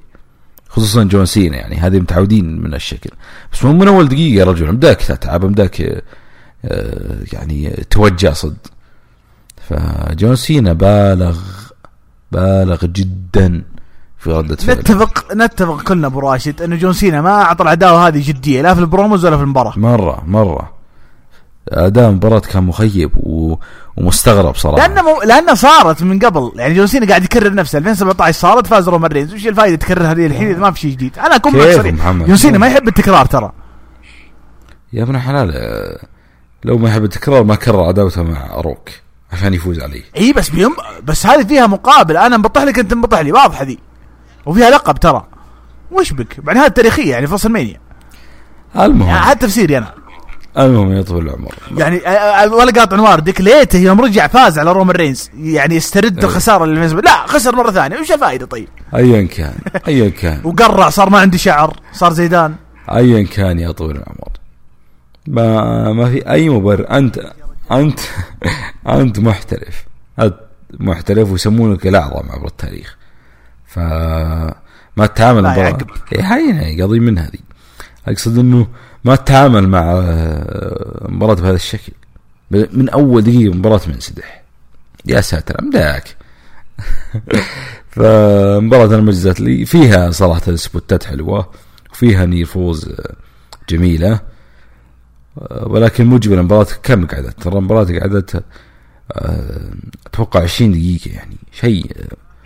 خصوصا 0.69 1.05
جون 1.05 1.27
سينا 1.27 1.57
يعني. 1.57 1.77
هذه 1.77 2.01
متعودين 2.01 2.61
من 2.61 2.75
الشكل 2.75 3.11
بس 3.53 3.65
مو 3.65 3.73
من 3.73 3.89
أول 3.89 4.09
دقيقة 4.09 4.39
يا 4.39 4.45
رجل. 4.45 4.73
مداك 4.73 4.97
تتعب 4.97 5.45
مداك 5.45 6.03
آه، 6.65 7.19
يعني 7.33 7.85
توجع 7.91 8.33
صد. 8.33 8.57
فجون 9.69 10.37
سينا 10.37 10.73
بالغ 10.73 11.39
بالغ 12.33 12.87
جدا. 12.87 13.63
في 14.27 14.33
ردة 14.33 14.57
فعله 14.57 14.81
نتفق 14.81 15.35
نتفق 15.35 15.83
كلنا 15.83 16.07
أبو 16.07 16.21
راشد 16.21 16.63
انه 16.63 16.77
جون 16.77 16.93
سينا 16.93 17.21
ما 17.21 17.43
أعطى 17.43 17.63
العداوة 17.63 18.09
هذه 18.09 18.29
جدية 18.29 18.63
لا 18.63 18.75
في 18.75 18.81
ال 18.81 18.87
promos 18.87 19.25
ولا 19.27 19.37
في 19.37 19.43
المباراة. 19.43 19.73
مرة 19.77 20.23
مرة. 20.27 20.73
أداء 21.69 22.11
المباراة 22.11 22.39
كان 22.39 22.65
مخيب 22.65 23.11
و... 23.17 23.57
ومستغرب 23.97 24.55
صراحة. 24.55 24.89
لأنه 24.89 25.03
مو... 25.03 25.23
لأنه 25.23 25.55
صارت 25.55 26.03
من 26.03 26.19
قبل. 26.19 26.53
يعني 26.57 26.75
جون 26.75 26.87
سينا 26.87 27.07
قاعد 27.07 27.25
يكرر 27.25 27.55
نفسه. 27.55 27.79
2017 27.79 28.39
صارت 28.39 28.67
فاز 28.67 28.89
رومان 28.89 29.11
رينز. 29.11 29.35
وش 29.35 29.47
الفائده 29.47 29.77
تكررها 29.77 30.13
هذه 30.13 30.27
الحين 30.27 30.49
إذا 30.49 30.59
ما 30.59 30.71
في 30.71 30.81
شيء 30.81 30.91
جديد؟ 30.91 31.19
أنا 31.19 31.37
أكون 31.37 31.53
صريح 31.53 32.11
جون 32.13 32.37
سينا 32.37 32.59
ما 32.59 32.67
يحب 32.67 32.89
التكرار 32.89 33.27
ترى. 33.27 33.53
يا 34.93 35.03
ابن 35.03 35.17
الحلال 35.17 35.53
لو 36.65 36.79
ما 36.79 36.89
يحب 36.89 37.05
التكرار 37.05 37.45
ما 37.45 37.55
كرر 37.55 37.85
عداوته 37.85 38.23
مع 38.23 38.55
الروك 38.59 38.89
عشان 39.33 39.55
يفوز 39.55 39.81
عليه. 39.81 40.03
إي 40.17 40.33
بس 40.33 40.51
بيم 40.51 40.71
بس 41.03 41.27
هذه 41.27 41.45
فيها 41.45 41.67
مقابل. 41.67 42.17
أنا 42.17 42.37
مبطح 42.37 42.63
لك 42.63 42.79
أنت 42.79 42.95
مبطح 42.95 43.19
لي. 43.19 43.33
واضحه 43.33 43.65
ذي 43.65 43.79
وفيها 44.47 44.71
لقب 44.71 44.99
ترى. 44.99 45.27
وش 45.91 46.13
بك؟ 46.13 46.41
بعد 46.41 46.57
هذا 46.57 46.69
تاريخيه 46.69 47.11
يعني 47.11 47.27
في 47.27 47.49
WrestleMania 47.49 47.81
المهم. 48.77 49.09
يعني 49.09 49.27
هذا 49.27 49.35
تفسيري 49.35 49.79
أنا. 49.79 49.95
المهم 50.59 50.93
يطول 50.93 51.29
العمر. 51.29 51.55
يعني 51.77 51.97
ولا 52.47 52.73
قاطع 52.73 52.97
نوار 52.97 53.21
ديك 53.21 53.41
ليته 53.41 53.79
يوم 53.79 54.01
رجع 54.01 54.27
فاز 54.27 54.59
على 54.59 54.73
رومان 54.73 54.97
رينز. 54.97 55.31
يعني 55.35 55.75
يسترد 55.75 56.19
أيه. 56.19 56.25
الخسارة 56.25 56.65
اللي 56.65 56.87
لا 56.87 57.27
خسر 57.27 57.57
مرة 57.57 57.71
ثانية. 57.71 57.99
وش 57.99 58.13
الفائدة 58.13 58.47
طيب؟ 58.47 58.69
ايا 58.95 59.23
كان 59.23 59.55
ايا 59.89 60.09
كان. 60.09 60.41
وقرع 60.45 60.91
صار 60.91 61.11
ما 61.11 61.19
عندي 61.19 61.39
شعر 61.39 61.77
صار 61.93 62.13
زيدان. 62.13 62.55
ايا 62.93 63.27
كان 63.27 63.59
يا 63.59 63.73
طويل 63.73 63.97
العمر. 63.97 64.33
ما 65.27 65.93
ما 65.93 66.11
في 66.11 66.31
أي 66.31 66.49
مبرر. 66.49 66.91
أنت 66.91 67.21
أنت 67.73 68.01
أنت 68.89 69.19
محترف. 69.19 69.85
محترف 70.81 71.31
ويسمونك 71.31 71.87
الاعظم 71.87 72.31
عبر 72.31 72.47
التاريخ. 72.47 72.97
ف 73.77 73.79
ما 74.97 75.07
تتعامل 75.07 75.43
لا 75.43 75.53
مباراة. 75.53 75.79
هي 76.13 76.83
قضيه 76.83 77.01
من 77.01 77.19
هذه 77.19 77.39
أقصد 78.09 78.39
إنه 78.39 78.67
ما 79.05 79.17
تتعامل 79.17 79.69
مع 79.69 79.93
آه، 79.93 81.07
مباراة 81.09 81.35
بهذا 81.35 81.55
الشكل. 81.55 81.93
من 82.51 82.89
أول 82.89 83.23
دقيقة 83.23 83.55
مباراة 83.55 83.81
منسدح 83.87 84.43
يا 85.07 85.21
ساتر 85.21 85.61
أمداك. 85.61 86.17
فمباراة 87.91 88.95
المجزات 88.95 89.41
لي 89.41 89.65
فيها 89.65 90.11
صراحة 90.11 90.55
سبوتات 90.55 91.05
حلوة 91.05 91.51
وفيها 91.93 92.27
نير 92.27 92.47
فوز 92.47 92.93
جميلة. 93.69 94.21
ولكن 95.51 96.07
مجملا 96.07 96.41
المباراة 96.41 96.67
كم 96.83 97.07
قعدت؟ 97.07 97.43
ترى 97.43 97.59
المباراة 97.59 97.85
قعدت 97.85 98.45
آه، 99.13 99.71
أتوقع 100.07 100.43
20 100.43 100.73
دقيقة 100.73 101.11
يعني. 101.11 101.37
شيء 101.53 101.91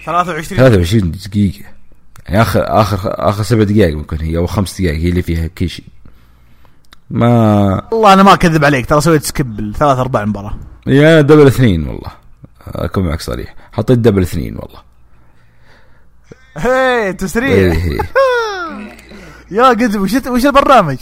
23 0.05 0.59
23 0.59 1.11
دقيقة. 1.11 1.65
يعني 2.29 2.43
اخر 2.43 2.81
اخر 2.81 3.29
آخر 3.29 3.43
سبع 3.43 3.63
دقائق 3.63 3.97
ممكن 3.97 4.17
هي 4.21 4.37
أو 4.37 4.47
خمس 4.47 4.81
دقائق 4.81 4.99
هي 4.99 5.09
اللي 5.09 5.23
فيها 5.23 5.47
كيشي 5.47 5.83
ما 7.11 7.89
والله 7.93 8.13
أنا 8.13 8.23
ما 8.23 8.35
أكذب 8.35 8.65
عليك 8.65 8.87
ترى 8.87 9.01
سويت 9.01 9.25
skip 9.25 9.73
ثلاث 9.77 9.99
أرباع 9.99 10.25
مباراة. 10.25 10.55
يا 10.87 11.21
double 11.21 11.47
اثنين 11.47 11.89
والله. 11.89 12.11
أكون 12.67 13.05
معك 13.05 13.21
صريح. 13.21 13.55
حطيت 13.73 13.99
double 13.99 14.23
اثنين 14.23 14.57
والله. 14.57 14.81
هي 16.57 17.13
تسريع. 17.13 17.73
إيه. 17.73 17.99
يا 19.51 19.69
قد 19.69 19.97
وش 19.97 20.15
وش 20.27 20.47
البرنامج؟ 20.47 20.99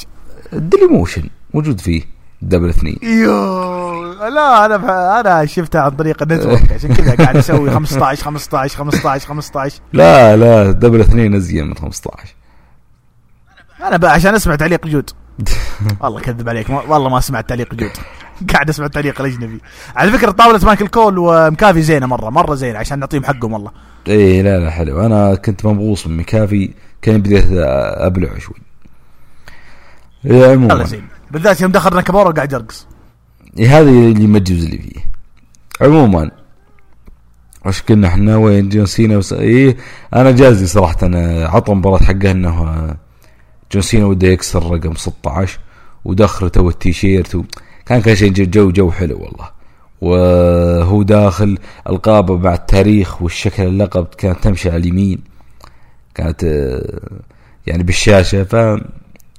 ال 0.52 0.86
Dailymotion 0.86 1.28
موجود 1.54 1.80
فيه. 1.80 2.02
double 2.42 2.68
اثنين. 2.68 2.98
يو 3.02 4.12
لا 4.14 4.64
أنا. 4.66 5.20
أنا 5.20 5.46
شفتها 5.46 5.80
عن 5.80 5.90
طريق 5.90 6.22
ال 6.22 6.28
network 6.28 6.72
عشان 6.76 6.94
كذا 6.94 7.14
قاعد 7.14 7.36
أسوي 7.36 7.70
15 7.70 8.24
15 8.24 8.76
15 8.78 9.26
15 9.28 9.80
لا 9.92 10.36
لا 10.36 10.70
double 10.72 11.00
اثنين 11.00 11.34
ازين 11.34 11.66
من 11.66 11.74
15 11.76 12.34
أنا 13.82 13.96
بقى 13.96 14.12
عشان 14.12 14.34
أسمع 14.34 14.56
تعليق 14.56 14.86
جود. 14.86 15.10
والله 16.00 16.20
كذب 16.20 16.48
عليك 16.48 16.70
ما... 16.70 16.82
والله 16.82 17.08
ما 17.08 17.20
سمعت 17.20 17.48
تعليق 17.48 17.74
جود. 17.74 17.90
قاعد 18.52 18.68
أسمع 18.68 18.86
التعليق 18.86 19.20
الأجنبي. 19.20 19.60
على 19.96 20.12
فكرة 20.12 20.30
طاولة 20.30 20.60
مايكل 20.66 20.88
كول 20.88 21.18
ومكافي 21.18 21.82
زينة 21.82 22.06
مرة 22.06 22.30
مرة 22.30 22.54
زينة 22.54 22.78
عشان 22.78 22.98
نعطيهم 22.98 23.24
حقهم 23.24 23.52
والله. 23.52 23.70
إيه 24.08 24.42
لا 24.42 24.58
لا 24.58 24.70
حلو. 24.70 25.06
أنا 25.06 25.34
كنت 25.34 25.66
مبغوص 25.66 26.06
من 26.06 26.16
مكافي 26.16 26.70
كان 27.02 27.20
بديت 27.20 27.46
ابلع 27.50 28.38
شوي. 28.38 28.56
عموما. 30.24 30.84
زين. 30.84 31.08
بالذات 31.30 31.60
يوم 31.60 31.72
دخل 31.72 31.94
ناكامورا 31.94 32.32
قاعد 32.32 32.52
يرقص. 32.52 32.86
إيه 33.58 33.78
هذا 33.78 33.90
اللي 33.90 34.26
مجوز 34.26 34.64
اللي 34.64 34.78
فيه. 34.78 35.10
عموما 35.80 36.30
وش 37.66 37.82
كنا 37.82 38.08
إحنا؟ 38.08 38.36
وين 38.36 38.68
جون 38.68 38.86
سينا 38.86 39.16
وس... 39.16 39.32
إيه 39.32 39.76
أنا 40.14 40.30
جازي 40.30 40.66
صراحة 40.66 40.96
أنا 41.02 41.48
عطى 41.48 41.74
مباراة 41.74 41.98
حقه 41.98 42.30
إنه 42.30 42.62
آه، 42.62 42.96
جون 43.72 43.82
سينا 43.82 44.06
وده 44.06 44.28
يكسر 44.28 44.70
رقم 44.70 44.94
16 44.94 45.58
ودخل 46.04 46.50
تو 46.50 46.68
التيشيرت 46.68 47.34
و... 47.34 47.44
كان 47.86 48.02
كل 48.02 48.16
شيء 48.16 48.32
جو 48.32 48.70
جو 48.70 48.90
حلو 48.90 49.18
والله. 49.22 49.48
وهو 50.00 51.02
داخل 51.02 51.58
ألقابه 51.88 52.36
مع 52.36 52.54
التاريخ 52.54 53.22
والشكل 53.22 53.62
اللقب 53.62 54.04
كانت 54.04 54.44
تمشي 54.44 54.70
على 54.70 54.78
اليمين. 54.78 55.18
كانت 56.14 56.44
آه، 56.44 57.20
يعني 57.66 57.82
بالشاشة 57.82 58.42
ف 58.44 58.56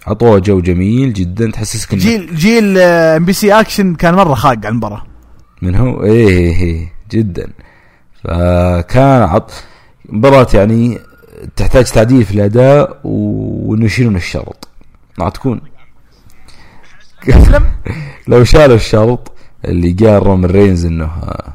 عطوه 0.07 0.39
جو 0.39 0.59
جميل 0.59 1.13
جدا 1.13 1.51
تحسسك 1.51 1.93
انه 1.93 2.01
جيل 2.01 2.35
جيل 2.35 2.77
MBC 2.77 3.53
Action 3.53 3.95
كان 3.95 4.13
مرة 4.13 4.33
خاق 4.33 4.51
على 4.51 4.69
المباراة. 4.69 5.03
من 5.61 5.75
هو؟ 5.75 6.03
إيه 6.03 6.27
إيه 6.27 6.61
إيه 6.61 6.93
جدا. 7.11 7.47
فكان 8.23 9.21
عط 9.21 9.63
مباراة 10.09 10.47
يعني 10.53 10.99
تحتاج 11.55 11.85
تعديل 11.85 12.25
في 12.25 12.31
الأداء 12.31 12.99
وإنه 13.03 13.85
يشيلون 13.85 14.15
الشرط. 14.15 14.67
ما 15.17 15.29
تكون. 15.29 15.61
لو 18.27 18.43
شالوا 18.43 18.75
الشرط 18.75 19.31
اللي 19.65 19.91
قال 19.91 20.23
رومن 20.23 20.45
رينز 20.45 20.85
إنه 20.85 21.05
آه، 21.05 21.53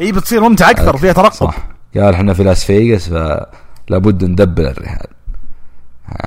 اي 0.00 0.12
بتصير 0.12 0.40
ممتعه 0.40 0.70
أكثر 0.70 0.96
فيها 0.96 1.12
ترقب. 1.12 1.32
صح. 1.32 1.56
قال 1.94 2.14
إحنا 2.14 2.34
في 2.34 2.44
لاس 2.44 2.64
فيغاس 2.64 3.08
فلابد 3.08 4.24
ندبل 4.24 4.66
الرهان. 4.66 4.98
آه، 4.98 5.15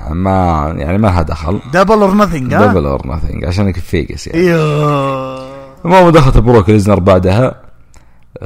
ما 0.09 0.73
يعني 0.77 0.97
ما 0.97 1.07
لها 1.07 1.21
دخل. 1.21 1.59
double 1.73 2.01
or 2.01 2.15
nothing 2.15 2.51
double 2.55 2.85
or 2.85 3.07
nothing 3.07 3.45
عشانك 3.45 3.75
في 3.75 4.05
فيغاس 4.05 4.27
يعني. 4.27 4.39
إيوه. 4.39 5.49
المهم 5.85 6.09
دخلت 6.09 6.37
بروك 6.37 6.69
ليزنر 6.69 6.99
بعدها. 6.99 7.61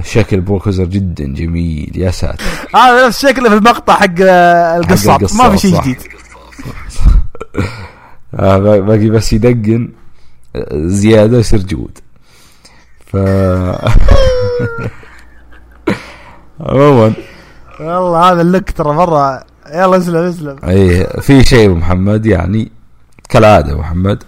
شكل 0.01 0.41
بروك 0.41 0.67
ليزنر 0.67 0.85
جدا 0.85 1.33
جميل 1.33 1.91
يا 1.95 2.11
ساتر. 2.11 2.43
هذا 2.75 3.07
نفس 3.07 3.25
شكله 3.25 3.49
في 3.49 3.55
المقطع 3.55 3.93
حق 3.93 4.09
آه، 4.21 4.77
القصاب، 4.77 5.21
ما 5.37 5.49
في 5.49 5.57
شيء. 5.57 5.81
جديد. 5.81 5.97
آه، 8.35 8.57
باقي 8.57 9.09
بس 9.09 9.33
يدقن 9.33 9.89
آه، 10.55 10.67
زيادة 10.87 11.37
يصير 11.37 11.59
جود. 11.59 11.97
ف 13.05 13.17
عموما. 16.59 17.13
والله 17.79 18.31
هذا 18.31 18.41
ال 18.41 18.47
look 18.47 18.71
ترى 18.71 18.93
مرة 18.93 19.43
يلا 19.73 19.97
اسلم 19.97 20.15
اسلم. 20.15 20.55
أي 20.63 21.07
في 21.21 21.43
شيء 21.43 21.69
محمد 21.69 22.25
يعني 22.25 22.71
كالعادة 23.29 23.71
ابو 23.71 23.79
محمد 23.81 24.23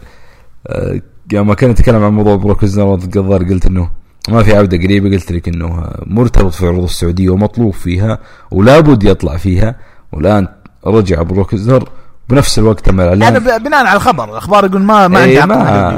آه، 0.67 1.01
يوم 1.33 1.53
كنا 1.53 1.71
نتكلم 1.71 2.03
عن 2.03 2.11
موضوع 2.11 2.35
بروك 2.35 2.63
القذار 2.63 3.43
قلت 3.43 3.65
إنه 3.65 3.89
ما 4.29 4.43
في 4.43 4.55
عودة 4.55 4.77
قريبة 4.77 5.09
قلت 5.09 5.31
لك 5.31 5.47
إنه 5.47 5.87
مرتبط 6.05 6.53
في 6.53 6.63
العروض 6.63 6.83
السعودية 6.83 7.29
ومطلوب 7.29 7.73
فيها 7.73 8.19
ولابد 8.51 9.03
يطلع 9.03 9.37
فيها 9.37 9.75
والآن 10.11 10.47
رجع 10.87 11.21
بروك 11.21 11.53
ليزنر 11.53 11.89
بنفس 12.29 12.59
الوقت 12.59 12.85
تم 12.85 13.01
الإعلان. 13.01 13.39
ب- 13.39 13.63
بناء 13.63 13.85
على 13.85 13.95
الخبر 13.97 14.23
الأخبار 14.31 14.65
يقول 14.65 14.81
ما 14.81 15.07
ما 15.07 15.19
عندي 15.19 15.31
إيه، 15.31 15.41
عقد 15.41 15.49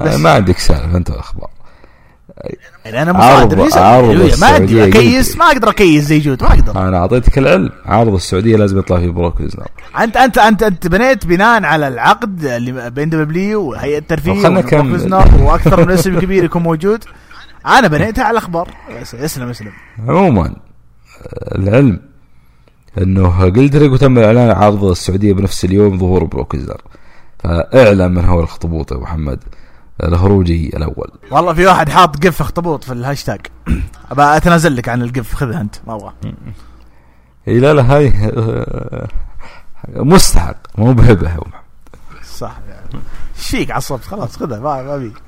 ما, 0.07 0.17
ما 0.17 0.29
عندك 0.31 0.57
سالفة 0.59 0.97
انت 0.97 1.09
الأخبار. 1.09 1.49
يعني 2.85 3.01
أنا 3.01 3.11
ليس- 3.63 3.77
عرض 3.77 4.39
ما 4.41 4.55
أدري 4.55 4.83
اكيس. 4.87 5.37
ما 5.37 5.45
أقدر 5.45 5.69
أكيس 5.69 6.03
زي 6.03 6.19
جود 6.19 6.43
ما 6.43 6.49
أقدر. 6.49 6.87
أنا 6.87 6.97
أعطيتك 6.97 7.37
العلم. 7.37 7.69
عارض 7.85 8.13
السعودية 8.13 8.55
لازم 8.57 8.79
يطلع 8.79 8.97
فيه 8.99 9.09
بروك 9.09 9.41
ليزنر 9.41 9.67
انت 9.99 10.17
انت 10.17 10.37
انت 10.37 10.63
أنت 10.63 10.87
بنيت 10.87 11.25
بناء 11.25 11.63
على 11.63 11.87
العقد 11.87 12.43
اللي 12.43 12.89
بين 12.89 13.09
دبليو 13.09 13.61
وهيئة 13.61 13.97
الترفيه 13.97 14.31
وبروك. 14.31 14.91
ليزنر 14.91 15.29
وأكثر 15.43 15.85
من 15.85 15.91
اسم 15.91 16.19
كبير 16.19 16.43
يكون 16.43 16.63
موجود. 16.63 17.03
أنا 17.65 17.87
بنيتها 17.87 18.23
على 18.23 18.31
الأخبار. 18.31 18.69
اسلم 19.13 19.49
اسلم. 19.49 19.71
عموما 20.07 20.55
العلم 21.55 21.99
أنه 22.97 23.27
لك 23.75 23.91
وتم 23.91 24.17
الاعلان 24.17 24.49
عن 24.49 24.55
عرض 24.63 24.83
السعودية 24.83 25.33
بنفس 25.33 25.65
اليوم 25.65 25.97
ظهور 25.97 26.23
بروك 26.23 26.55
ليزنر 26.55 26.81
فاعلن 27.39 28.11
من 28.11 28.25
هو 28.25 28.39
الاخطبوط 28.39 28.91
يا 28.91 28.97
محمد. 28.97 29.39
الهروجي 30.03 30.67
الأول. 30.77 31.11
والله 31.31 31.53
في 31.53 31.65
واحد 31.65 31.89
حاط 31.89 32.25
GIF 32.25 32.41
اخطبوط 32.41 32.83
في 32.83 32.93
الهاشتاج. 32.93 33.41
ابى 34.11 34.23
أتنازل 34.23 34.75
لك 34.75 34.89
عن 34.89 35.01
ال 35.01 35.09
GIF 35.09 35.33
خذها 35.33 35.61
أنت. 35.61 35.75
ما 35.87 35.95
أبغى. 35.95 36.13
إي 37.47 37.59
لا 37.59 37.73
لا 37.73 37.95
هاي 37.95 38.13
آه، 38.37 39.07
مستحق. 39.95 40.55
مو 40.77 40.93
بهبة. 40.93 41.29
يا 41.29 41.37
محمد 41.37 41.53
صح. 42.37 42.57
يعني 42.69 43.03
إيش 43.37 43.47
فيك 43.47 43.71
عصبت 43.71 44.03
خلاص 44.03 44.37
خذها. 44.37 44.59
ما 44.59 44.81
ما 44.83 44.95
ابي 44.95 45.13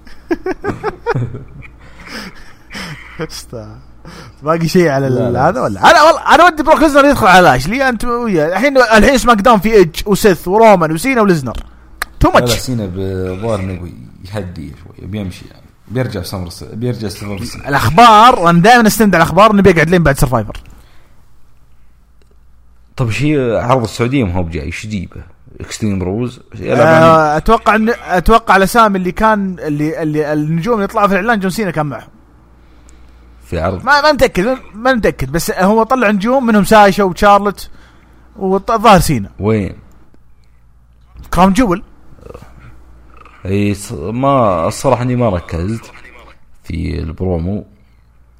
باقي 4.43 4.67
شيء 4.67 4.89
على. 4.89 5.37
هذا 5.39 5.61
ولا؟ 5.61 5.91
أنا 5.91 6.03
والله 6.03 6.35
أنا 6.35 6.45
ودي 6.45 6.63
بروك 6.63 6.79
ليزنر 6.81 7.05
يدخل 7.05 7.27
على 7.27 7.41
لاشلي 7.41 7.89
أنت 7.89 8.05
ويا 8.05 8.47
الحين 8.47 8.77
الحين 8.77 9.17
SmackDown 9.17 9.59
في 9.59 9.73
إيدج 9.73 9.95
وسيث 10.05 10.47
ورومان 10.47 10.91
وسينا 10.91 11.21
وليزنر. 11.21 11.57
too 12.19 12.31
much 12.31 12.57
سينا 12.57 12.89
بظاهر 12.95 13.59
انه 13.59 13.91
يهدي 14.25 14.73
شوي 14.83 15.07
بيمشي 15.07 15.45
يعني. 15.51 15.65
بيرجع 15.87 16.21
سمر 16.21 16.49
بيرجع 16.73 17.07
سمر 17.07 17.41
الأخبار 17.67 18.49
أنا 18.49 18.61
دائما 18.61 18.87
استند 18.87 19.15
على 19.15 19.23
الاخبار 19.23 19.51
انه 19.51 19.61
بيقعد 19.61 19.89
لين 19.89 20.03
بعد 20.03 20.17
Survivor 20.17 20.57
طب 22.97 23.07
إيش 23.07 23.23
هي 23.23 23.59
عرض 23.63 23.83
السعودية 23.83 24.23
ما 24.23 24.33
هو 24.33 24.43
بجاي 24.43 24.63
إيش 24.63 24.87
جيبه؟ 24.87 25.21
Extreme 25.61 26.03
Rules 26.03 26.39
آه، 26.63 27.37
أتوقع 27.37 27.75
ان 27.75 27.93
أتوقع 28.03 28.55
الأسامي 28.55 28.97
اللي 28.97 29.11
كان 29.11 29.59
اللي 29.59 30.01
اللي 30.03 30.33
النجوم 30.33 30.75
اللي 30.75 30.87
طلعوا 30.87 31.07
في 31.07 31.13
الإعلان 31.13 31.39
جون 31.39 31.51
سينا 31.51 31.71
كان 31.71 31.85
معهم. 31.85 32.09
في 33.45 33.59
عرض؟ 33.59 33.83
ما 33.85 34.01
ما 34.01 34.11
متأكد 34.11 34.57
ما 34.73 34.93
متأكد 34.93 35.31
بس 35.31 35.51
هو 35.51 35.83
طلع 35.83 36.11
نجوم 36.11 36.45
منهم 36.45 36.63
ساشا 36.63 37.03
وتشارلت 37.03 37.69
والظاهر 38.35 38.99
سينا. 38.99 39.29
وين؟ 39.39 39.75
Crown 41.33 41.53
Jewel 41.53 41.83
إي 43.45 43.75
ما 43.93 44.67
الصراحة 44.67 45.01
إني 45.03 45.15
ما 45.15 45.29
ركزت 45.29 45.91
في 46.63 46.99
البرومو 46.99 47.65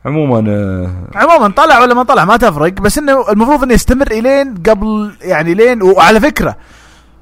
عموما 0.06 0.52
آه، 0.52 1.18
عموما 1.18 1.48
طلع 1.54 1.80
ولا 1.80 1.94
ما 1.94 2.04
طلع 2.04 2.26
ما 2.26 2.38
تفرق 2.38 2.74
بس 2.74 2.98
إنه 2.98 3.32
المفروض 3.32 3.64
إنه 3.64 3.74
يستمر 3.74 4.12
إلين 4.12 4.54
قبل 4.70 5.16
يعني 5.22 5.54
لين 5.54 5.82
وعلى 5.84 6.20
فكرة 6.20 6.58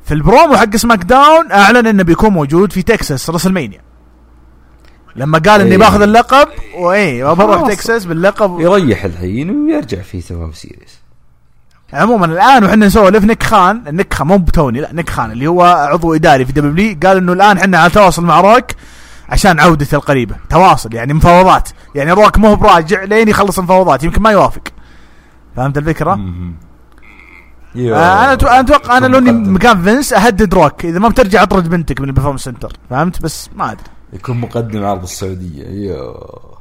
في 0.05 0.13
البرومو 0.13 0.57
حق 0.57 0.75
SmackDown 0.75 1.51
أعلن 1.51 1.87
إنه 1.87 2.03
بيكون 2.03 2.29
موجود 2.29 2.71
في 2.71 2.81
تكساس 2.81 3.29
WrestleMania 3.29 3.81
لما 5.15 5.37
قال 5.37 5.61
إني. 5.61 5.77
باخذ 5.77 6.01
اللقب 6.01 6.47
وإي 6.77 7.23
بروح. 7.23 7.67
تكساس 7.73 8.05
باللقب 8.05 8.59
يريح 8.59 9.05
الحين 9.05 9.49
ويرجع 9.65 10.01
في 10.01 10.21
Survivor 10.21 10.53
Series 10.55 10.99
عموما 11.93 12.25
الآن 12.25 12.63
وحنا 12.63 12.85
نسولف 12.85 13.23
نيك 13.23 13.43
خان 13.43 13.83
نيك 13.87 14.13
خان 14.13 14.27
مو 14.27 14.37
بتوني 14.37 14.81
لا 14.81 14.93
نيك 14.93 15.09
خان 15.09 15.31
اللي 15.31 15.47
هو 15.47 15.63
عضو 15.63 16.15
إداري 16.15 16.45
في 16.45 16.51
W 16.51 16.97
قال 17.03 17.17
إنه 17.17 17.33
الآن 17.33 17.57
إحنا 17.57 17.77
على 17.77 17.89
تواصل 17.89 18.23
مع 18.25 18.41
روك 18.41 18.65
عشان 19.29 19.59
عودته 19.59 19.95
القريبة. 19.95 20.35
تواصل 20.49 20.93
يعني 20.93 21.13
مفاوضات. 21.13 21.69
يعني 21.95 22.11
روك 22.11 22.37
مو 22.37 22.55
براجع 22.55 23.03
لين 23.03 23.27
يخلص 23.27 23.57
المفاوضات 23.57 24.03
يمكن 24.03 24.21
ما 24.21 24.31
يوافق. 24.31 24.61
فهمت 25.55 25.77
الفكرة؟ 25.77 26.15
مهم. 26.15 26.55
آه 27.75 27.79
أيوه 27.79 27.97
أنا 27.97 28.33
أنا 28.33 28.59
أتوقع 28.59 28.97
أنا 28.97 29.05
لو 29.07 29.17
إني. 29.17 29.31
مكان 29.31 29.83
فينس 29.83 30.13
أهدد 30.13 30.53
روك. 30.53 30.85
إذا 30.85 30.99
ما 30.99 31.09
بترجع 31.09 31.43
أطرد 31.43 31.69
بنتك 31.69 32.01
من 32.01 32.07
ال 32.07 32.10
Performance 32.10 32.41
Center 32.43 32.73
فهمت؟ 32.89 33.21
بس 33.21 33.49
ما 33.55 33.71
أدري. 33.71 33.83
يكون 34.13 34.37
مقدم 34.37 34.85
عرض 34.85 35.03
السعودية. 35.03 35.67
أيوه. 35.67 36.57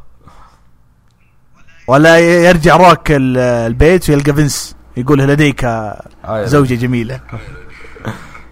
ولا 1.88 2.18
يرجع 2.18 2.76
روك 2.76 3.10
ال- 3.10 3.38
البيت 3.38 4.10
ويلقى 4.10 4.32
فينس. 4.34 4.76
يقول 4.96 5.18
لديك 5.18 5.64
آه، 5.64 6.44
زوجة 6.44 6.74
جميلة. 6.74 7.20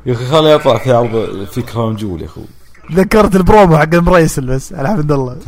يا 0.07 0.13
أخي 0.13 0.25
خليه 0.27 0.51
يطلع 0.55 0.79
في 0.79 0.93
عرض 0.93 1.45
في 1.53 1.63
Crown 1.63 1.97
Jewel 1.97 2.21
يا 2.23 2.27
أخوي 2.27 2.45
ذكرت 2.93 3.37
البرومو 3.37 3.79
حق 3.79 3.95
المريسل 3.95 4.47
بس 4.47 4.73
الحمد 4.73 5.13
لله. 5.13 5.39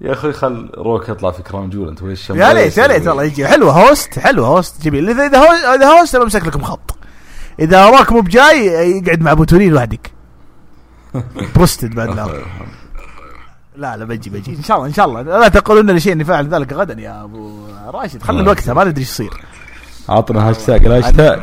يا 0.00 0.12
أخي 0.12 0.32
خل 0.32 0.70
روك 0.78 1.08
يطلع 1.08 1.30
في 1.30 1.42
Crown 1.42 1.70
Jewel 1.70 1.88
أنت 1.88 2.02
ويش 2.02 2.30
يا 2.30 2.52
ليت 2.54 2.76
يا 2.78 2.86
ليت 2.86 3.08
والله 3.08 3.22
يجي. 3.24 3.46
حلوة 3.46 3.72
host 3.88 4.18
حلوة 4.18 4.46
host 4.48 4.82
جميل. 4.82 5.10
اذا 5.10 5.26
إذا 5.26 5.38
host, 5.38 5.64
إذا 5.64 5.86
host 6.00 6.16
بمسك 6.16 6.46
لكم 6.46 6.62
خط. 6.62 6.96
إذا 7.60 7.86
روك 7.90 8.12
مو 8.12 8.20
بجاي 8.20 8.66
يقعد 8.66 9.20
مع 9.20 9.32
أبو 9.32 9.44
تولين 9.44 9.72
لوحدك. 9.72 10.10
بروستد 11.56 11.94
بعد 11.94 12.28
لا 13.76 13.96
لا 13.96 14.04
بجي 14.04 14.30
بجي. 14.30 14.56
إن 14.56 14.62
شاء 14.62 14.76
الله 14.76 14.88
إن 14.88 14.92
شاء 14.92 15.06
الله. 15.06 15.22
لا 15.22 15.48
تقولون 15.48 15.90
لشيء 15.90 16.12
إني 16.12 16.24
فاعل 16.24 16.48
ذلك 16.48 16.72
غدا 16.72 17.00
يا 17.00 17.24
أبو 17.24 17.66
راشد. 17.86 18.22
خلي 18.22 18.40
الوقت 18.40 18.70
ما 18.70 18.84
ندري 18.84 19.00
إيش 19.00 19.08
يصير. 19.10 19.30
عطنا 20.08 20.48
هاشتاج 20.48 20.86
الهاشتاج 20.86 21.40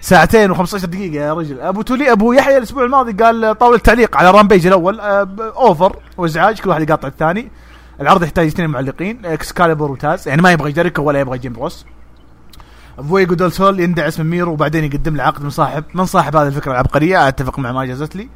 ساعتين 0.00 0.54
و15 0.54 0.84
دقيقة 0.86 1.14
يا 1.24 1.34
رجل. 1.34 1.60
أبو 1.60 1.82
تولي 1.82 2.12
أبو 2.12 2.32
يحيى 2.32 2.56
الأسبوع 2.56 2.84
الماضي 2.84 3.12
قال 3.12 3.58
طاولة 3.58 3.78
تعليق 3.78 4.16
على 4.16 4.30
Rampage 4.30 4.66
الأول. 4.66 4.96
ب- 5.26 5.40
over 5.40 5.96
وإزعاج 6.16 6.60
كل 6.60 6.70
واحد 6.70 6.82
يقاطع 6.82 7.08
الثاني. 7.08 7.50
العرض 8.00 8.22
يحتاج 8.22 8.46
اثنين 8.46 8.70
معلقين 8.70 9.26
إكسكاليبر 9.26 9.90
وتاز 9.90 10.28
يعني 10.28 10.42
ما 10.42 10.52
يبغى 10.52 10.72
جيريكو 10.72 11.02
ولا 11.02 11.20
يبغى 11.20 11.38
جيم 11.38 11.52
روس. 11.52 11.86
فويجو 13.08 13.34
ديل 13.34 13.52
سول 13.52 13.80
يندعس 13.80 14.20
من 14.20 14.26
ميرو 14.30 14.52
وبعدين 14.52 14.84
يقدم 14.84 15.16
له 15.16 15.22
عقد 15.22 15.42
من 15.42 15.50
صاحب 15.50 15.84
من 15.94 16.04
صاحب 16.04 16.36
هذه 16.36 16.46
الفكرة 16.48 16.72
العبقرية. 16.72 17.28
أتفق 17.28 17.58
مع 17.58 17.72
ما 17.72 17.84
جازت 17.84 18.16
لي. 18.16 18.28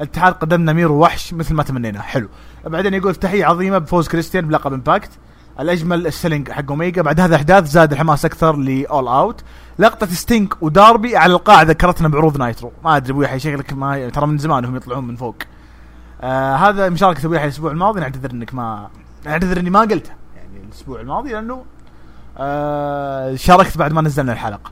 الاتحاد 0.00 0.32
قدمنا 0.32 0.72
ميرو 0.72 0.98
وحش 0.98 1.34
مثل 1.34 1.54
ما 1.54 1.62
تمنينا. 1.62 2.02
حلو. 2.02 2.28
بعدين 2.64 2.94
يقول 2.94 3.14
تحيه 3.14 3.44
عظيمة 3.44 3.78
بفوز 3.78 4.08
كريستيان 4.08 4.48
بلقب 4.48 4.72
Impact 4.72 5.10
الأجمل 5.60 6.06
ال 6.06 6.11
selling 6.11 6.50
حق 6.50 6.70
أوميجا. 6.70 7.02
بعد 7.02 7.20
هذا 7.20 7.30
الاحداث 7.30 7.64
زاد 7.64 7.92
الحماس 7.92 8.24
أكثر 8.24 8.56
ل 8.56 8.69
All 8.69 9.08
Out 9.08 9.42
لقطة 9.78 10.06
ستينك 10.06 10.62
وداربي 10.62 11.16
على 11.16 11.32
القاع 11.32 11.62
ذكرتنا 11.62 12.08
بعروض 12.08 12.38
Nitro. 12.38 12.72
ما 12.84 12.96
أدري 12.96 13.12
ابو 13.12 13.22
يحيى 13.22 13.38
شكلك 13.38 13.72
ما 13.72 14.08
ترى 14.08 14.26
من 14.26 14.38
زمان 14.38 14.64
هم 14.64 14.76
يطلعون 14.76 15.06
من 15.06 15.16
فوق. 15.16 15.36
آه 16.20 16.54
هذا 16.54 16.88
مشاركة 16.88 17.26
ابو 17.26 17.34
يحيى 17.34 17.46
الأسبوع 17.46 17.70
الماضي. 17.70 18.00
نعتذر 18.00 18.30
إنك 18.30 18.54
ما 18.54 18.88
نعتذر 19.24 19.60
إني 19.60 19.70
ما 19.70 19.80
قلته. 19.80 20.10
يعني 20.36 20.64
الأسبوع 20.66 21.00
الماضي 21.00 21.32
لأنه 21.32 21.64
آه 22.38 23.34
شاركت 23.34 23.78
بعد 23.78 23.92
ما 23.92 24.02
نزلنا 24.02 24.32
الحلقة. 24.32 24.70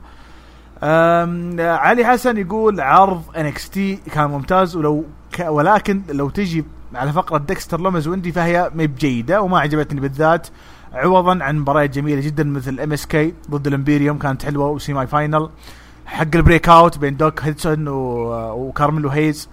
آه، 0.83 1.59
علي 1.59 2.05
حسن 2.05 2.37
يقول 2.37 2.81
عرض 2.81 3.23
NXT 3.37 3.95
كان 3.95 4.29
ممتاز 4.29 4.75
ولو 4.75 5.05
ولكن 5.39 6.01
لو 6.09 6.29
تجي 6.29 6.65
على 6.95 7.13
فقرة 7.13 7.37
ديكستر 7.37 7.81
لومز 7.81 8.07
ويندي 8.07 8.31
فهي 8.31 8.71
ما 8.75 8.85
بجيدة 8.85 9.41
وما 9.41 9.59
عجبتني 9.59 9.99
بالذات 9.99 10.47
عوضا 10.93 11.43
عن 11.43 11.59
مباريات 11.59 11.89
جميلة 11.89 12.21
جدا 12.21 12.43
مثل 12.43 12.79
MSK 12.79 13.33
ضد 13.51 13.67
ال 13.67 13.73
Imperium 13.73 14.17
كانت 14.17 14.45
حلوة 14.45 14.67
و 14.67 14.75
semi 14.75 15.07
final. 15.07 15.49
حق 16.05 16.35
ال 16.35 16.69
Breakout 16.69 16.97
بين 16.97 17.17
دوك 17.17 17.43
هيدسون 17.43 17.87
وكارميلو 17.87 19.09
هيز 19.09 19.49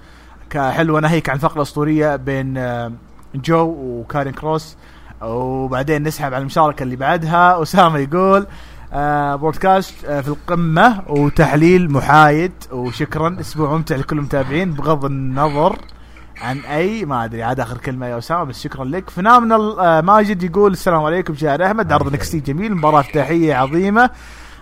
حلوة 0.54 1.00
ناهيك 1.00 1.28
عن 1.30 1.38
فقرة 1.38 1.62
أسطورية 1.62 2.16
بين 2.16 2.58
آه، 2.58 2.92
جو 3.34 3.74
وكارين 3.78 4.32
كروس. 4.32 4.76
وبعدين 5.22 6.02
نسحب 6.02 6.34
على 6.34 6.42
المشاركة 6.42 6.82
اللي 6.82 6.96
بعدها 6.96 7.62
اسامه 7.62 7.98
يقول 7.98 8.46
بودكاست 9.36 10.04
آه 10.04 10.20
في 10.20 10.28
القمة 10.28 11.02
وتحليل 11.08 11.92
محايد 11.92 12.52
وشكرا. 12.72 13.36
أسبوع 13.40 13.72
ممتع 13.72 13.96
لكل 13.96 14.18
المتابعين 14.18 14.72
بغض 14.72 15.04
النظر 15.04 15.78
عن 16.42 16.58
أي 16.58 17.04
ما 17.04 17.24
أدري 17.24 17.42
عاد 17.42 17.60
آخر 17.60 17.78
كلمة 17.78 18.06
يا 18.06 18.18
أسامة 18.18 18.44
بس 18.44 18.62
شكرا 18.62 18.84
لك. 18.84 19.10
phenomenal 19.10 19.80
آه 19.80 20.00
ماجد 20.00 20.42
يقول 20.42 20.72
السلام 20.72 21.04
عليكم 21.04 21.34
شهر 21.34 21.66
أحمد. 21.66 21.92
عرض 21.92 22.12
NXT 22.12 22.40
جميل 22.40 22.74
مباراة 22.74 23.00
افتتاحيه 23.00 23.54
عظيمة. 23.54 24.10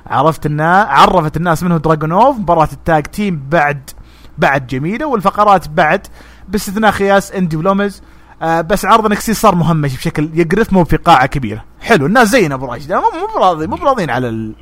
عرفت 0.07 0.47
الناس 0.47 0.87
عرفت 0.89 1.37
الناس 1.37 1.63
منه 1.63 1.77
دراجونوف 1.77 2.39
مباراة 2.39 2.69
ال 2.73 2.80
tag 2.80 3.03
team 3.03 3.43
بعد 3.51 3.91
بعد 4.39 4.67
جميلة 4.67 5.07
والفقرات 5.07 5.69
بعد 5.69 6.07
باستثناء 6.49 6.91
خياس 6.91 7.33
إندي 7.33 7.57
ولومز 7.57 8.03
آه 8.43 8.61
بس 8.61 8.85
عرض 8.85 9.11
NXT 9.11 9.35
صار 9.35 9.55
مهمش 9.55 9.97
بشكل 9.97 10.31
يقرف 10.35 10.73
مو 10.73 10.85
في 10.85 10.97
قاعه 10.97 11.27
كبيرة. 11.27 11.65
حلو 11.85 12.07
الناس 12.07 12.29
زينا 12.29 12.55
أبو 12.55 12.67
راشد. 12.67 12.93
مو 12.93 13.01
مو 13.01 13.27
براضي 13.37 13.67
مو 13.67 13.77
براضيين 13.77 14.11
على 14.11 14.29
ال- 14.29 14.55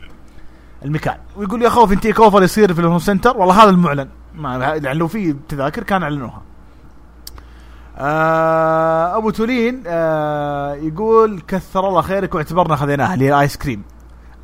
المكان. 0.85 1.17
ويقول 1.37 1.63
يا 1.63 1.69
خوف 1.69 1.93
ان 1.93 2.21
TakeOver 2.21 2.43
يصير 2.43 2.75
في 2.75 2.81
ال 2.81 2.84
home 2.84 2.99
center؟ 2.99 3.37
والله 3.37 3.63
هذا 3.63 3.71
المعلن. 3.71 4.09
ما 4.35 4.57
يعني 4.57 4.95
لو 4.99 5.09
في 5.09 5.37
تذاكر 5.49 5.83
كان 5.83 6.03
أعلنوها. 6.03 6.43
آه 7.99 9.17
أبو 9.17 9.31
تولين 9.31 9.83
آه 9.87 10.75
يقول 10.75 11.41
كثر 11.49 11.89
الله 11.89 12.03
خيرك 12.03 12.35
واعتبرنا 12.35 12.77
خذيناها 12.77 13.15
اللي 13.15 13.29
الايس 13.29 13.57
كريم 13.57 13.83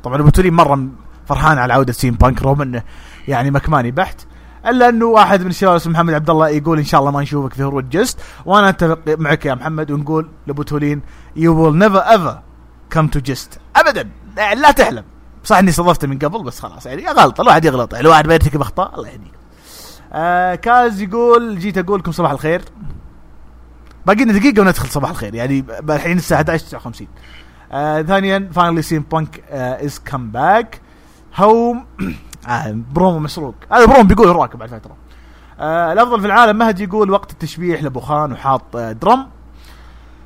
طبعا 0.03 0.19
أبو 0.21 0.29
تولين 0.29 0.53
مرة 0.53 0.87
فرحان 1.27 1.57
على 1.57 1.73
عودة 1.73 1.93
سي 1.93 2.06
ام 2.06 2.13
بانك 2.13 2.41
رغم 2.43 2.61
إنه 2.61 2.83
يعني 3.27 3.51
مكماني 3.51 3.91
بحت. 3.91 4.21
إلا 4.67 4.89
أنه 4.89 5.05
واحد 5.05 5.41
من 5.41 5.47
الشباب 5.49 5.75
اسمه 5.75 5.93
محمد 5.93 6.13
عبد 6.13 6.29
الله 6.29 6.47
يقول 6.49 6.77
إن 6.77 6.83
شاء 6.83 6.99
الله 6.99 7.11
ما 7.11 7.21
نشوفك 7.21 7.53
في 7.53 7.63
هروج 7.63 7.89
جست 7.89 8.19
وأنا 8.45 8.69
أتفق 8.69 8.99
معك 9.07 9.45
يا 9.45 9.53
محمد 9.55 9.91
ونقول 9.91 10.29
لأبو 10.47 10.63
تولين 10.63 11.01
you 11.35 11.61
will 11.65 11.77
never 11.77 11.97
ever 11.99 12.39
come 12.89 13.07
to 13.07 13.19
جست 13.19 13.59
ابدا. 13.75 14.09
لا 14.37 14.71
تحلم. 14.71 15.03
صح 15.43 15.57
إني 15.57 15.69
استضفته 15.69 16.07
من 16.07 16.19
قبل 16.19 16.43
بس 16.43 16.59
خلاص 16.59 16.85
يعني 16.85 17.07
غلطه 17.07 17.41
الواحد 17.41 17.65
يغلط 17.65 17.95
الواحد 17.95 18.27
ما 18.27 18.33
يرتكب 18.33 18.61
أخطاء 18.61 18.95
الله 18.95 19.09
يهديك. 19.09 19.31
آه 20.13 20.55
كاز 20.55 21.01
يقول 21.01 21.59
جيت 21.59 21.77
أقول 21.77 21.99
لكم 21.99 22.11
صباح 22.11 22.31
الخير. 22.31 22.61
باقي 24.05 24.23
لنا 24.23 24.33
دقيقة 24.33 24.61
وندخل 24.61 24.87
صباح 24.87 25.09
الخير. 25.09 25.35
يعني 25.35 25.65
الحين 25.89 26.17
الساعة 26.17 26.37
11 26.37 26.65
59 26.65 27.07
آه 27.71 28.01
ثانيا 28.01 28.49
finally 28.53 28.81
سي 28.81 28.94
ام 28.94 29.01
بانك 29.11 29.43
is 29.51 29.99
come 29.99 30.31
back 30.31 30.81
home 31.35 31.85
آه 32.47 32.77
برومو 32.93 33.19
مسروق. 33.19 33.55
هذا 33.71 33.85
برومو 33.85 34.03
بيقول 34.03 34.35
راكب 34.35 34.59
بعد 34.59 34.69
فترة. 34.69 34.95
آه 35.59 35.93
الأفضل 35.93 36.21
في 36.21 36.27
العالم 36.27 36.57
مهدي 36.57 36.83
يقول 36.83 37.11
وقت 37.11 37.31
التشبيح 37.31 37.83
لابو 37.83 37.99
خان 37.99 38.31
وحاط 38.31 38.75
آه 38.75 38.91
drum. 38.91 39.27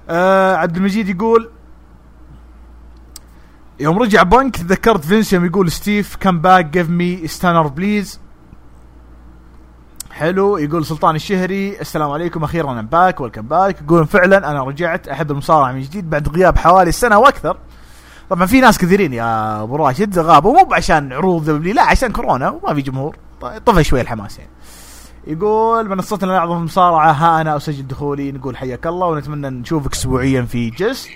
آه 0.09 0.56
عبد 0.56 0.77
المجيد 0.77 1.09
يقول 1.09 1.50
يوم 3.83 3.99
رجع 3.99 4.23
بنك 4.23 4.55
تذكرت 4.55 5.05
فينس 5.05 5.33
يوم 5.33 5.45
يقول 5.45 5.71
ستيف 5.71 6.15
come 6.19 6.40
back 6.40 6.65
give 6.65 6.90
me 6.90 7.27
stunner 7.27 7.67
please 7.67 8.19
حلو 10.11 10.57
يقول 10.57 10.85
سلطان 10.85 11.15
الشهري 11.15 11.81
السلام 11.81 12.11
عليكم 12.11 12.43
أخيرا 12.43 12.71
أنا 12.71 12.81
back 12.82 13.22
welcome 13.22 13.41
back 13.41 13.82
يقول 13.81 14.07
فعلا 14.07 14.51
أنا 14.51 14.63
رجعت 14.63 15.07
أحب 15.07 15.31
المصارعة 15.31 15.71
من 15.71 15.81
جديد 15.81 16.09
بعد 16.09 16.29
غياب 16.29 16.57
حوالي 16.57 16.91
سنة 16.91 17.19
وأكثر. 17.19 17.57
طبعا 18.29 18.45
في 18.45 18.61
ناس 18.61 18.77
كثيرين 18.77 19.13
يا 19.13 19.63
أبو 19.63 19.75
راشد 19.75 20.19
غابوا 20.19 20.53
مو 20.53 20.73
عشان 20.73 21.13
عروض 21.13 21.45
دبلي 21.49 21.73
لا 21.73 21.81
عشان 21.83 22.11
كورونا 22.11 22.49
وما 22.49 22.73
في 22.73 22.81
جمهور. 22.81 23.15
طفى 23.65 23.83
شوي 23.83 24.01
الحماس 24.01 24.37
يعني. 24.39 24.51
يقول 25.27 25.89
منصتنا 25.89 26.31
الاعظم 26.31 26.57
المصارعه 26.57 27.11
ها 27.11 27.41
أنا 27.41 27.57
أسجل 27.57 27.87
دخولي 27.87 28.31
نقول 28.31 28.57
حياك 28.57 28.87
الله 28.87 29.07
ونتمنى 29.07 29.49
نشوفك 29.49 29.93
اسبوعيا 29.93 30.41
في 30.41 30.69
جست. 30.69 31.09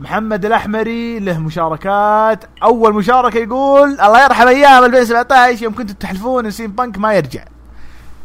محمد 0.00 0.44
الأحمري 0.44 1.18
له 1.18 1.38
مشاركات. 1.38 2.44
أول 2.62 2.94
مشاركة 2.94 3.38
يقول 3.38 3.88
الله 4.00 4.24
يرحم 4.24 4.48
أيام 4.48 4.84
2017 4.84 5.62
يوم 5.64 5.74
كنتوا 5.74 5.94
تحلفون 6.00 6.44
ان 6.44 6.50
سين 6.50 6.66
بانك 6.66 6.98
ما 6.98 7.14
يرجع. 7.14 7.44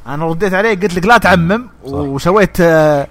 أنا 0.07 0.25
رديت 0.25 0.53
عليه 0.53 0.69
قلت 0.69 0.95
لك 0.95 1.05
لا 1.05 1.17
تعمم 1.17 1.69
صح. 1.85 1.91
وسويت 1.91 2.61
آه 2.61 3.07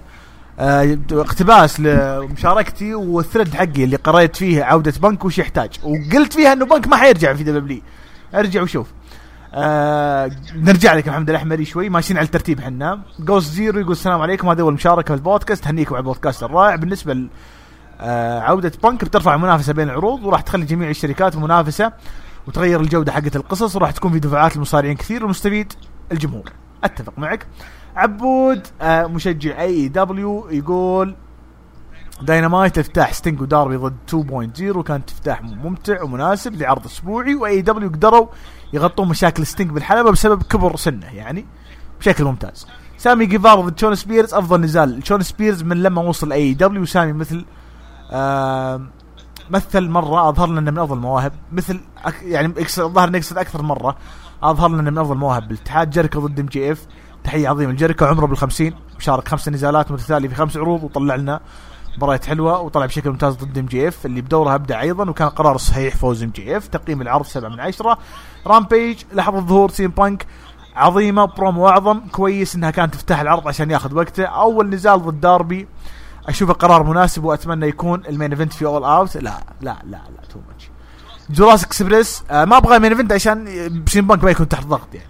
آه 0.59 0.97
اقتباس 1.11 1.79
لمشاركتي 1.79 2.93
وال 2.95 3.09
thread 3.09 3.53
حقي 3.53 3.83
اللي 3.83 3.95
قريت 3.95 4.35
فيه 4.35 4.63
عودة 4.63 4.93
بنك 5.01 5.25
وش 5.25 5.37
يحتاج. 5.37 5.69
وقلت 5.83 6.33
فيها 6.33 6.53
إنه 6.53 6.65
بنك 6.65 6.87
ما 6.87 6.97
حيرجع 6.97 7.33
في 7.33 7.43
W. 7.43 7.81
ارجع 8.35 8.61
وشوف. 8.61 8.87
آه 9.53 10.31
نرجع 10.55 10.93
لك 10.93 11.07
محمد 11.07 11.29
الأحمري 11.29 11.65
شوي 11.65 11.89
ماشيين 11.89 12.17
على 12.17 12.25
الترتيب 12.25 12.59
إحنا 12.59 12.99
جوز 13.19 13.51
زيرو 13.51 13.79
يقول 13.79 13.91
السلام 13.91 14.21
عليكم 14.21 14.49
هذه 14.49 14.61
أول 14.61 14.73
مشاركة 14.73 15.07
في 15.07 15.13
البودكاست 15.13 15.67
هنيكم 15.67 15.95
على 15.95 16.01
البودكاست 16.01 16.43
الرائع. 16.43 16.75
بالنسبة 16.75 17.13
عودة 18.01 18.71
بنك 18.83 19.05
بترفع 19.05 19.35
المنافسه 19.35 19.73
بين 19.73 19.89
العروض 19.89 20.23
وراح 20.25 20.41
تخلي 20.41 20.65
جميع 20.65 20.89
الشركات 20.89 21.35
منافسة 21.35 21.91
وتغير 22.47 22.81
الجودة 22.81 23.11
حقت 23.11 23.35
القصص 23.35 23.75
وراح 23.75 23.91
تكون 23.91 24.11
في 24.11 24.19
دفعات 24.19 24.55
للمصارعين 24.55 24.95
كثير 24.95 25.21
والمستفيد 25.21 25.73
الجمهور. 26.11 26.51
أتفق 26.83 27.13
معك. 27.17 27.47
عبود 27.95 28.67
آه 28.81 29.07
مشجع 29.07 29.61
AEW 29.61 30.47
يقول 30.49 31.15
داينامايت 32.21 32.77
افتتاح 32.77 33.13
ستينج 33.13 33.41
وداربي 33.41 33.75
ضد 33.75 33.95
2.0 34.09 34.81
كان 34.81 35.01
افتتاح 35.07 35.41
ممتع 35.41 36.03
ومناسب 36.03 36.61
لعرض 36.61 36.85
أسبوعي 36.85 37.35
و 37.35 37.61
AEW 37.61 37.89
قدروا 37.89 38.27
يغطون 38.73 39.07
مشاكل 39.07 39.45
ستينج 39.45 39.71
بالحلبة 39.71 40.11
بسبب 40.11 40.43
كبر 40.43 40.75
سنه 40.75 41.05
يعني 41.15 41.45
بشكل 41.99 42.23
ممتاز. 42.23 42.67
سامي 42.97 43.25
جيفارا 43.25 43.61
ضد 43.61 43.79
شون 43.79 43.95
سبيرز 43.95 44.33
أفضل 44.33 44.61
نزال. 44.61 45.07
شون 45.07 45.21
سبيرز 45.21 45.63
من 45.63 45.83
لما 45.83 46.01
وصل 46.01 46.31
AEW 46.31 46.85
سامي 46.85 47.13
مثل 47.13 47.37
آه 47.37 47.60
مثل 49.49 49.89
مرة 49.89 50.29
أظهر 50.29 50.47
لنا 50.47 50.71
من 50.71 50.77
أفضل 50.77 50.95
المواهب. 50.97 51.33
مثل 51.51 51.79
يعني 52.23 52.53
الظاهر 52.77 53.09
نقصد 53.09 53.37
أكثر 53.37 53.61
مرة. 53.61 53.97
أظهر 54.43 54.69
لنا 54.69 54.91
من 54.91 54.97
أفضل 54.97 55.13
المواهب. 55.13 55.47
بالاتحاد 55.47 55.89
جيريكو 55.89 56.19
ضد 56.19 56.39
MJF. 56.39 56.85
تحية 57.23 57.49
عظيمة 57.49 57.71
لجيريكو 57.71 58.05
عمره 58.05 58.25
بالخمسين. 58.25 58.75
شارك 58.99 59.27
خمس 59.27 59.49
نزالات 59.49 59.91
متتاليه 59.91 60.29
في 60.29 60.35
خمس 60.35 60.57
عروض 60.57 60.83
وطلع 60.83 61.15
لنا 61.15 61.39
مباريات 61.97 62.25
حلوة 62.25 62.59
وطلع 62.59 62.85
بشكل 62.85 63.09
ممتاز 63.09 63.35
ضد 63.35 63.57
MJF. 63.57 64.05
اللي 64.05 64.21
بدوره 64.21 64.55
ابدع 64.55 64.81
أيضا 64.81 65.09
وكان 65.09 65.29
قرار 65.29 65.57
صحيح 65.57 65.95
فوز 65.95 66.23
MJF. 66.23 66.67
تقييم 66.67 67.01
العرض 67.01 67.25
7 67.25 67.49
من 67.49 67.59
10 67.59 67.97
Rampage 68.47 69.03
لحظة 69.13 69.39
ظهور 69.39 69.69
سي 69.69 69.81
ام 69.81 69.87
بانك. 69.87 70.25
عظيمة 70.75 71.25
برومو 71.25 71.67
أعظم. 71.67 71.99
كويس 71.99 72.55
إنها 72.55 72.71
كانت 72.71 72.93
تفتح 72.93 73.19
العرض 73.19 73.47
عشان 73.47 73.71
ياخذ 73.71 73.95
وقته. 73.95 74.25
أول 74.25 74.69
نزال 74.69 75.01
ضد 75.01 75.21
داربي. 75.21 75.67
اشوفه 76.27 76.53
قرار 76.53 76.83
مناسب 76.83 77.23
وأتمنى 77.23 77.67
يكون 77.67 78.05
ال 78.09 78.13
main 78.13 78.31
event 78.31 78.53
في 78.53 78.65
All 78.65 78.83
Out 78.83 79.17
لا 79.17 79.21
لا 79.61 79.77
لا 79.83 79.89
لا 79.89 80.21
too 80.33 80.39
much 80.49 80.69
Jurassic 81.29 81.67
Express 81.67 82.23
آه 82.31 82.45
ما 82.45 82.57
أبغى 82.57 82.79
main 82.79 82.91
event 82.91 83.11
عشان 83.11 83.47
سي 83.87 84.00
ام 84.00 84.07
بانك 84.07 84.23
ما 84.23 84.31
يكون 84.31 84.47
تحت 84.47 84.65
ضغط 84.65 84.87
يعني. 84.93 85.07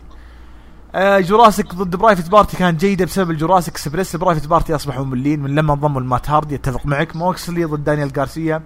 آه 0.96 1.20
Jurassic 1.20 1.76
ضد 1.76 1.96
Private 1.96 2.30
Party 2.30 2.58
كانت 2.58 2.80
جيدة 2.80 3.06
بسبب 3.06 3.32
ال 3.32 3.37
Jurassic 3.37 3.74
Express 3.74 4.16
Private 4.16 4.48
Party 4.48 4.76
أصبحوا 4.76 5.06
مملين 5.06 5.40
من 5.40 5.56
لما 5.56 5.74
انضموا 5.74 6.02
لمات 6.02 6.30
هاردي. 6.30 6.56
أتفق 6.56 6.86
معك. 6.86 7.16
موكسلي 7.16 7.64
ضد 7.64 7.84
دانيال 7.84 8.12
غارسيا 8.18 8.62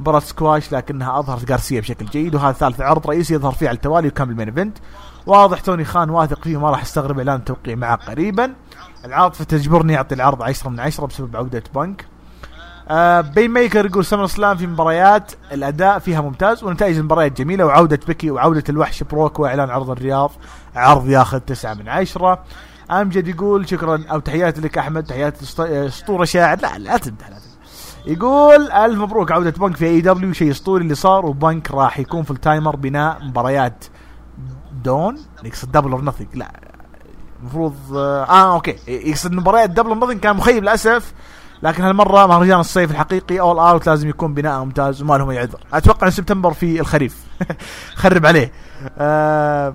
مباراة 0.00 0.20
سكواش 0.20 0.72
لكنها 0.72 1.18
أظهرت 1.18 1.50
غارسيا 1.50 1.80
بشكل 1.80 2.06
جيد. 2.06 2.34
وهذا 2.34 2.52
ثالث 2.52 2.80
عرض 2.80 3.06
رئيسي 3.06 3.34
يظهر 3.34 3.52
فيه 3.52 3.68
على 3.68 3.76
التوالي 3.76 4.08
وكان 4.08 4.28
بال 4.28 4.35
main 4.35 4.48
event. 4.48 4.78
واضح 5.26 5.60
توني 5.60 5.84
خان 5.84 6.10
واثق 6.10 6.42
فيه 6.42 6.56
وما 6.56 6.70
راح 6.70 6.82
استغرب 6.82 7.18
إعلان 7.18 7.36
التوقيع 7.36 7.74
معه 7.74 7.96
قريبا. 7.96 8.54
العاطفه 9.06 9.44
تجبرني 9.44 9.96
أعطي 9.96 10.14
العرض 10.14 10.42
10 10.42 10.70
من 10.70 10.80
10 10.80 11.06
بسبب 11.06 11.36
عوده 11.36 11.62
بنك. 11.74 12.06
آه 12.88 13.20
بين 13.20 13.50
ميكر 13.50 13.86
يقول 13.86 14.04
SummerSlam 14.04 14.56
في 14.56 14.66
مباريات 14.66 15.32
الأداء 15.52 15.98
فيها 15.98 16.20
ممتاز 16.20 16.64
ونتائج 16.64 16.96
المباريات 16.96 17.38
جميلة 17.38 17.66
وعودة 17.66 18.00
بيكي 18.06 18.30
وعودة 18.30 18.64
الوحش 18.68 19.02
بروك 19.02 19.38
وإعلان 19.38 19.70
عرض 19.70 19.90
الرياض. 19.90 20.30
عرض 20.76 21.08
ياخذ 21.08 21.38
تسعة 21.38 21.74
من 21.74 21.88
عشرة. 21.88 22.44
أمجد 22.90 23.28
يقول 23.28 23.68
شكرا 23.68 24.04
أو 24.10 24.18
تحياتي 24.18 24.60
لك 24.60 24.78
أحمد 24.78 25.04
تحياتي 25.04 25.44
أسطورة 25.86 26.24
شاعر. 26.24 26.60
لا 26.60 26.78
لا 26.78 26.96
تمدح 26.96 27.28
لا 27.28 27.36
يقول 28.06 28.70
ألف 28.72 28.98
مبروك 28.98 29.32
عودة 29.32 29.50
بنك 29.50 29.76
في 29.76 29.86
AEW 29.86 30.32
شيء 30.32 30.50
أسطوري 30.50 30.82
اللي 30.82 30.94
صار 30.94 31.26
وبنك 31.26 31.70
راح 31.70 31.98
يكون 31.98 32.22
full 32.22 32.36
timer 32.36 32.76
بناء 32.76 33.24
مباريات. 33.24 33.84
دون 34.84 35.18
يقصد 35.44 35.72
Double 35.72 35.92
or 35.92 36.04
Nothing 36.04 36.28
لا. 36.34 36.65
المفروض 37.40 37.74
آه, 37.94 38.24
آه 38.24 38.54
أوكي. 38.54 38.76
يقصد 38.88 39.32
مباريات 39.32 39.70
Double 39.70 39.98
Nothing 39.98 40.20
كان 40.20 40.36
مخيب 40.36 40.62
للأسف 40.62 41.12
لكن 41.62 41.82
هالمرة 41.82 42.26
مهرجان 42.26 42.60
الصيف 42.60 42.90
الحقيقي 42.90 43.40
All 43.40 43.58
Out 43.58 43.86
لازم 43.86 44.08
يكون 44.08 44.34
بناء 44.34 44.64
ممتاز 44.64 45.02
وما 45.02 45.18
لهم 45.18 45.30
أي 45.30 45.38
عذر. 45.38 45.58
أتوقع 45.72 46.06
إن 46.06 46.12
سبتمبر 46.12 46.52
في 46.52 46.80
الخريف. 46.80 47.16
خرب 48.02 48.26
عليه. 48.26 48.52
آه 48.98 49.74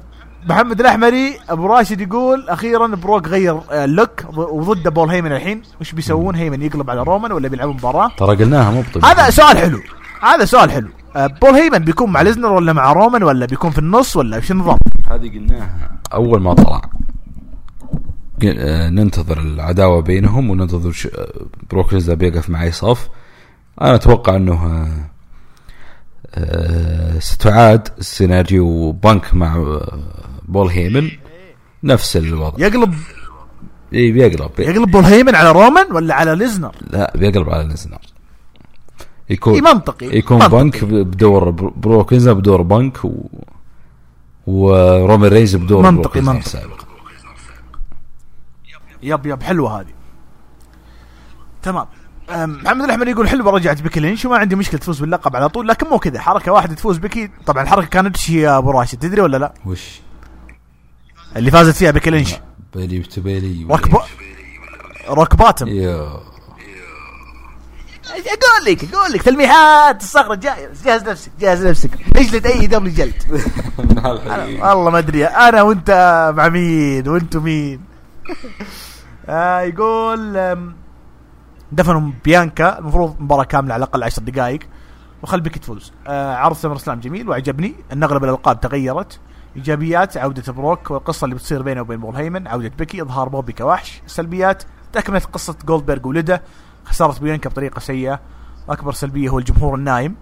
محمد 0.49 0.79
الأحمري 0.79 1.37
أبو 1.49 1.65
راشد 1.67 2.01
يقول 2.01 2.49
أخيرا 2.49 2.87
بروك 2.87 3.27
غير 3.27 3.61
ال 3.71 3.82
look 3.82 4.23
وضد 4.37 4.87
بول 4.87 5.09
هيمن 5.09 5.31
الحين. 5.31 5.61
وش 5.81 5.91
بيسوون؟ 5.91 6.35
هيمن 6.35 6.61
يقلب 6.61 6.89
على 6.89 7.03
رومان 7.03 7.31
ولا 7.31 7.47
بيلعبون 7.47 7.75
مباراة؟ 7.75 8.11
ترى 8.17 8.35
قلناها 8.35 8.71
مو 8.71 8.83
هذا 9.03 9.29
سؤال 9.29 9.57
حلو. 9.57 9.79
هذا 10.21 10.45
سؤال 10.45 10.71
حلو. 10.71 10.87
آه 11.15 11.27
بول 11.41 11.53
هيمن 11.53 11.79
بيكون 11.79 12.11
مع 12.11 12.21
ليزنر 12.21 12.51
ولا 12.51 12.73
مع 12.73 12.93
رومان 12.93 13.23
ولا 13.23 13.45
بيكون 13.45 13.71
في 13.71 13.79
النص 13.79 14.17
ولا 14.17 14.37
إيش 14.37 14.51
النظام؟ 14.51 14.77
هذه 15.09 15.29
قلناها. 15.29 15.91
أول 16.13 16.41
ما 16.41 16.53
طلع. 16.53 16.75
آه، 16.75 16.81
ننتظر 18.89 19.39
العداوة 19.39 20.01
بينهم 20.01 20.49
وننتظر 20.49 21.09
آه، 21.17 21.45
بروك 21.71 21.93
ليزنر 21.93 22.15
بيقف 22.15 22.49
مع 22.49 22.63
اي 22.63 22.71
صف. 22.71 23.09
أنا 23.81 23.95
أتوقع 23.95 24.35
أنه 24.35 24.87
آه، 26.35 27.19
ستعاد 27.19 27.87
السيناريو 27.97 28.91
بنك 28.91 29.33
مع 29.33 29.79
بول 30.47 30.67
هيمن. 30.67 31.11
نفس 31.83 32.17
الوضع. 32.17 32.65
يقلب؟ 32.65 32.93
إي 33.93 34.11
بيقلب. 34.11 34.51
يقلب 34.59 34.91
بول 34.91 35.03
هيمن 35.03 35.35
على 35.35 35.51
رومان 35.51 35.91
ولا 35.91 36.15
على 36.15 36.35
ليزنر؟ 36.35 36.75
لا 36.91 37.13
بيقلب 37.15 37.49
على 37.49 37.67
ليزنر. 37.67 37.99
يكون 39.29 39.53
إيه 39.53 39.61
منطقي. 39.61 40.17
يكون 40.17 40.37
منطقي. 40.37 40.63
بنك 40.63 40.83
بدور 40.83 41.49
بروك 41.49 42.13
ليزنر 42.13 42.33
بدور 42.33 42.61
بنك 42.61 43.05
و 43.05 43.11
ورومان 44.47 45.29
رينز 45.29 45.55
بدور 45.55 45.91
منطقي 45.91 46.21
منطقي. 46.21 46.61
yep 49.03 49.25
yep 49.25 49.43
حلوة 49.43 49.79
هذه. 49.79 49.93
تمام. 51.63 51.85
محمد 52.29 52.83
الاحمد 52.83 53.07
يقول 53.07 53.29
حلوة 53.29 53.51
رجعت 53.51 53.81
بيكي 53.81 53.99
لينش 53.99 54.25
وما 54.25 54.37
عندي 54.37 54.55
مشكلة 54.55 54.79
تفوز 54.79 54.99
باللقب 54.99 55.35
على 55.35 55.49
طول 55.49 55.67
لكن 55.67 55.87
مو 55.87 55.99
كذا. 55.99 56.19
حركة 56.19 56.51
واحدة 56.51 56.75
تفوز 56.75 56.97
بيكي 56.97 57.29
طبعا 57.45 57.63
الحركة 57.63 57.87
كانت 57.87 58.29
يا 58.29 58.57
أبو 58.57 58.71
راشد. 58.71 58.99
تدري 58.99 59.21
ولا 59.21 59.37
لا؟ 59.37 59.53
وش؟ 59.65 59.99
اللي 61.37 61.51
فازت 61.51 61.75
فيها 61.75 61.91
بيكي 61.91 62.09
لينش. 62.09 62.35
بيلي 62.75 62.99
بتبيلي 62.99 63.65
Rock 63.69 63.87
Rock 65.09 65.35
Bottom. 65.35 65.67
أقول 68.11 68.65
لك 68.65 68.93
أقول 68.93 69.11
لك 69.13 69.21
تلميحات 69.21 70.01
الصخرة 70.01 70.35
جاي 70.35 70.69
جهز 70.85 71.03
نفسك 71.09 71.31
جهز 71.39 71.65
نفسك. 71.67 71.89
اجلد 72.15 72.45
AEW 72.45 72.93
جلد 72.93 73.23
والله 74.63 74.89
ما 74.89 74.97
أدري 74.97 75.25
أنا 75.25 75.61
وأنت 75.61 75.91
مع 76.37 76.49
مين؟ 76.49 77.07
وأنتم 77.07 77.43
مين؟ 77.43 77.81
آه 79.29 79.59
يقول 79.59 80.33
دفنوا 81.71 82.11
بيانكا 82.23 82.79
المفروض 82.79 83.15
مباراة 83.19 83.43
كاملة 83.43 83.73
على 83.73 83.83
الأقل 83.83 84.03
10 84.03 84.23
دقائق 84.23 84.59
وخل 85.23 85.41
بيكي 85.41 85.57
تفوز. 85.57 85.93
آه 86.07 86.35
عرض 86.35 86.55
SummerSlam 86.55 86.99
جميل 86.99 87.29
وعجبني. 87.29 87.75
ان 87.93 88.03
اغلب 88.03 88.23
الالقاب 88.23 88.59
تغيرت. 88.59 89.19
إيجابيات 89.55 90.17
عودة 90.17 90.53
بروك 90.53 90.91
والقصة 90.91 91.25
اللي 91.25 91.35
بتصير 91.35 91.61
بينه 91.61 91.81
وبين 91.81 91.99
بول 91.99 92.15
هيمن 92.15 92.47
عودة 92.47 92.71
بيكي 92.77 93.01
إظهار 93.01 93.29
بوبي 93.29 93.53
كوحش 93.53 94.01
سلبيات 94.07 94.63
تكملة 94.93 95.19
قصة 95.19 95.55
جولدبرغ 95.65 96.07
ولده 96.07 96.41
خسارة 96.85 97.19
بيانكا 97.19 97.49
بطريقة 97.49 97.79
سيئة. 97.79 98.19
واكبر 98.67 98.91
سلبية 98.91 99.29
هو 99.29 99.39
الجمهور 99.39 99.75
النايم. 99.75 100.15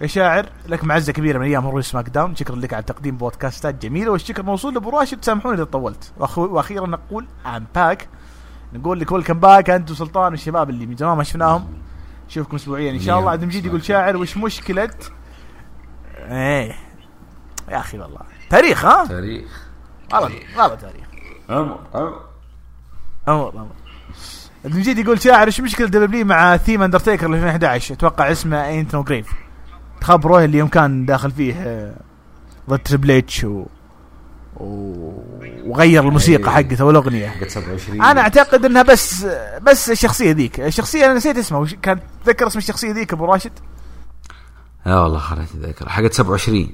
يا 0.00 0.06
شاعر 0.06 0.46
لك 0.68 0.84
معزة 0.84 1.12
كبيرة 1.12 1.38
من 1.38 1.44
أيام 1.44 1.66
هروي 1.66 1.82
SmackDown. 1.82 2.34
شكرا 2.36 2.56
لك 2.56 2.74
على 2.74 2.82
تقديم 2.82 3.16
بودكاستات 3.16 3.82
جميلة 3.82 4.10
والشكر 4.10 4.42
موصول 4.42 4.74
لأبو 4.74 4.90
راشد. 4.90 5.24
سامحوني 5.24 5.54
إذا 5.54 5.64
طولت. 5.64 6.12
وأخيرا 6.36 6.86
نقول 6.86 7.26
I'm 7.46 7.66
back 7.74 8.08
نقول 8.72 9.00
لك 9.00 9.12
welcome 9.12 9.40
back 9.40 9.70
انت 9.70 9.90
وسلطان 9.90 10.32
والشباب 10.32 10.70
اللي 10.70 10.86
من 10.86 10.96
زمان 10.96 11.16
ما 11.16 11.22
شفناهم. 11.24 11.66
نشوفكم 12.28 12.56
اسبوعيا 12.56 12.90
إن 12.90 13.00
شاء 13.00 13.18
الله. 13.18 13.30
عاد 13.30 13.44
مجيد 13.44 13.66
يقول 13.66 13.84
شاعر 13.84 14.16
وش 14.16 14.36
مشكلة؟ 14.36 14.90
إيه. 16.18 16.72
يا 17.68 17.78
أخي 17.78 17.98
والله. 17.98 18.20
تاريخ 18.50 18.84
ها؟ 18.84 19.06
تاريخ. 19.06 19.66
والله 20.12 20.30
والله 20.58 20.74
تاريخ. 20.74 21.06
عمر 21.50 21.78
عمر 21.94 22.20
عمر 23.28 23.52
عمر 23.58 23.68
المجيد 24.64 24.98
يقول 24.98 25.22
شاعر 25.22 25.46
إيش 25.46 25.60
مشكلة 25.60 25.86
W 25.86 26.24
مع 26.26 26.56
ثيم 26.56 26.82
اندرتيكر 26.82 27.26
2011 27.26 27.94
أتوقع 27.94 28.32
اسمه 28.32 28.66
Ain't 28.66 28.94
No 28.94 29.02
Grave 29.02 29.32
تخبروه 30.00 30.44
اللي 30.44 30.58
يوم 30.58 30.68
كان 30.68 31.06
داخل 31.06 31.30
فيه 31.30 31.54
آه، 31.54 31.96
ضد 32.70 32.78
تريبل 32.78 33.10
اتش 33.10 33.44
و... 33.44 33.66
وغير 34.60 36.02
الموسيقى 36.08 36.50
إيه. 36.50 36.56
حقته 36.56 36.84
والاغنيه 36.84 37.28
حقت 37.28 37.50
27 37.50 38.02
أنا 38.02 38.20
أعتقد 38.20 38.64
إنها 38.64 38.82
بس 38.82 39.26
بس 39.62 39.90
الشخصية 39.90 40.32
ذيك. 40.32 40.60
الشخصية 40.60 41.04
أنا 41.06 41.14
نسيت 41.14 41.36
اسمها. 41.38 41.66
كان 41.82 42.00
تذكر 42.24 42.46
اسم 42.46 42.58
الشخصية 42.58 42.92
ذيك 42.92 43.12
أبو 43.12 43.24
راشد؟ 43.24 43.52
لا 44.86 45.00
والله 45.00 45.18
خليت 45.18 45.48
أتذكر. 45.54 45.88
حقت 45.88 46.12
27 46.12 46.68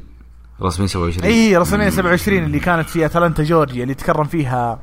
WrestleMania 0.63 0.89
27 0.89 1.25
إي 1.33 1.57
WrestleMania 1.57 1.91
27 1.91 2.45
اللي 2.45 2.61
كانت 2.61 2.89
في 2.89 3.07
اتلانتا 3.07 3.43
جورجيا 3.43 3.83
اللي 3.83 3.95
تكرم 3.95 4.25
فيها 4.25 4.79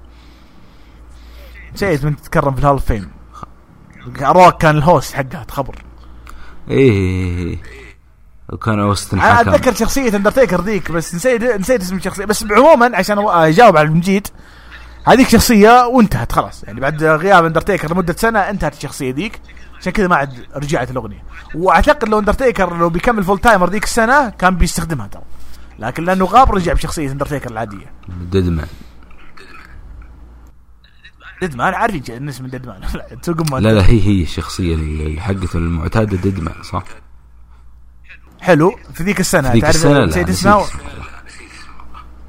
نسيت 1.74 2.06
من 2.06 2.16
تتكرم 2.16 2.54
في 2.54 2.60
ال 2.60 2.64
Hall 2.64 2.80
Fame 2.80 3.10
روك 4.22 4.62
كان 4.62 4.78
ال 4.78 4.85
host 4.85 5.14
حقها 5.14 5.44
تخبر. 5.44 5.76
إيه. 6.70 7.58
وكان 8.54 8.80
اوستن 8.80 9.20
أنا 9.20 9.42
أتذكر 9.42 9.74
شخصية 9.74 10.16
اندرتيكر 10.16 10.62
ذيك 10.62 10.92
بس 10.92 11.16
نسيت 11.16 11.44
نسيت 11.44 11.82
اسم 11.82 11.96
الشخصية. 11.96 12.26
بس 12.26 12.46
عموما 12.52 12.98
عشان 12.98 13.20
أجاوب 13.20 13.78
على 13.78 13.88
المجيد 13.88 14.28
هذيك 15.08 15.30
شخصية 15.30 15.86
وانتهت 15.86 16.32
خلاص. 16.32 16.64
يعني 16.64 16.80
بعد 16.80 17.04
غياب 17.04 17.46
اندرتيكر 17.46 17.94
لمدة 17.94 18.14
سنة 18.14 18.40
انتهت 18.40 18.74
الشخصية 18.74 19.14
ذيك. 19.14 19.40
عشان 19.80 19.92
كذا 19.92 20.08
ما 20.08 20.16
عاد 20.16 20.46
رجعت 20.56 20.92
الأغنية. 20.92 21.24
وأعتقد 21.56 22.10
لو 22.10 22.20
اندرتيكر 22.20 22.78
لو 22.78 22.90
بيكمل 22.90 23.24
full 23.24 23.40
timer 23.40 23.70
ذيك 23.70 23.84
السنة 23.84 24.30
كان 24.30 24.56
بيستخدمها 24.56 25.08
ترى. 25.08 25.24
لكن 25.80 26.04
لأنه 26.04 26.26
غاب 26.26 26.52
رجع 26.52 26.74
بشخصية 26.74 27.12
اندرتيكر 27.12 27.52
العادية. 27.52 27.92
Deadman 28.32 28.68
Deadman 31.42 31.74
عارفين 31.74 32.30
اسم 32.30 32.48
Deadman 32.48 32.82
لا 33.60 33.70
لا 33.70 33.86
هي 33.86 34.02
هي 34.02 34.24
الشخصية 34.24 35.20
حقته 35.20 35.58
المعتادة 35.58 36.18
Deadman 36.18 36.64
صح؟ 36.64 36.84
حلو. 38.42 38.76
في 38.94 39.04
ذيك 39.04 39.20
السنة 39.20 39.50
في 39.50 39.54
ذيك 39.54 39.70
السنة 39.70 40.06
نسيت 40.06 40.30
اسمه. 40.30 40.66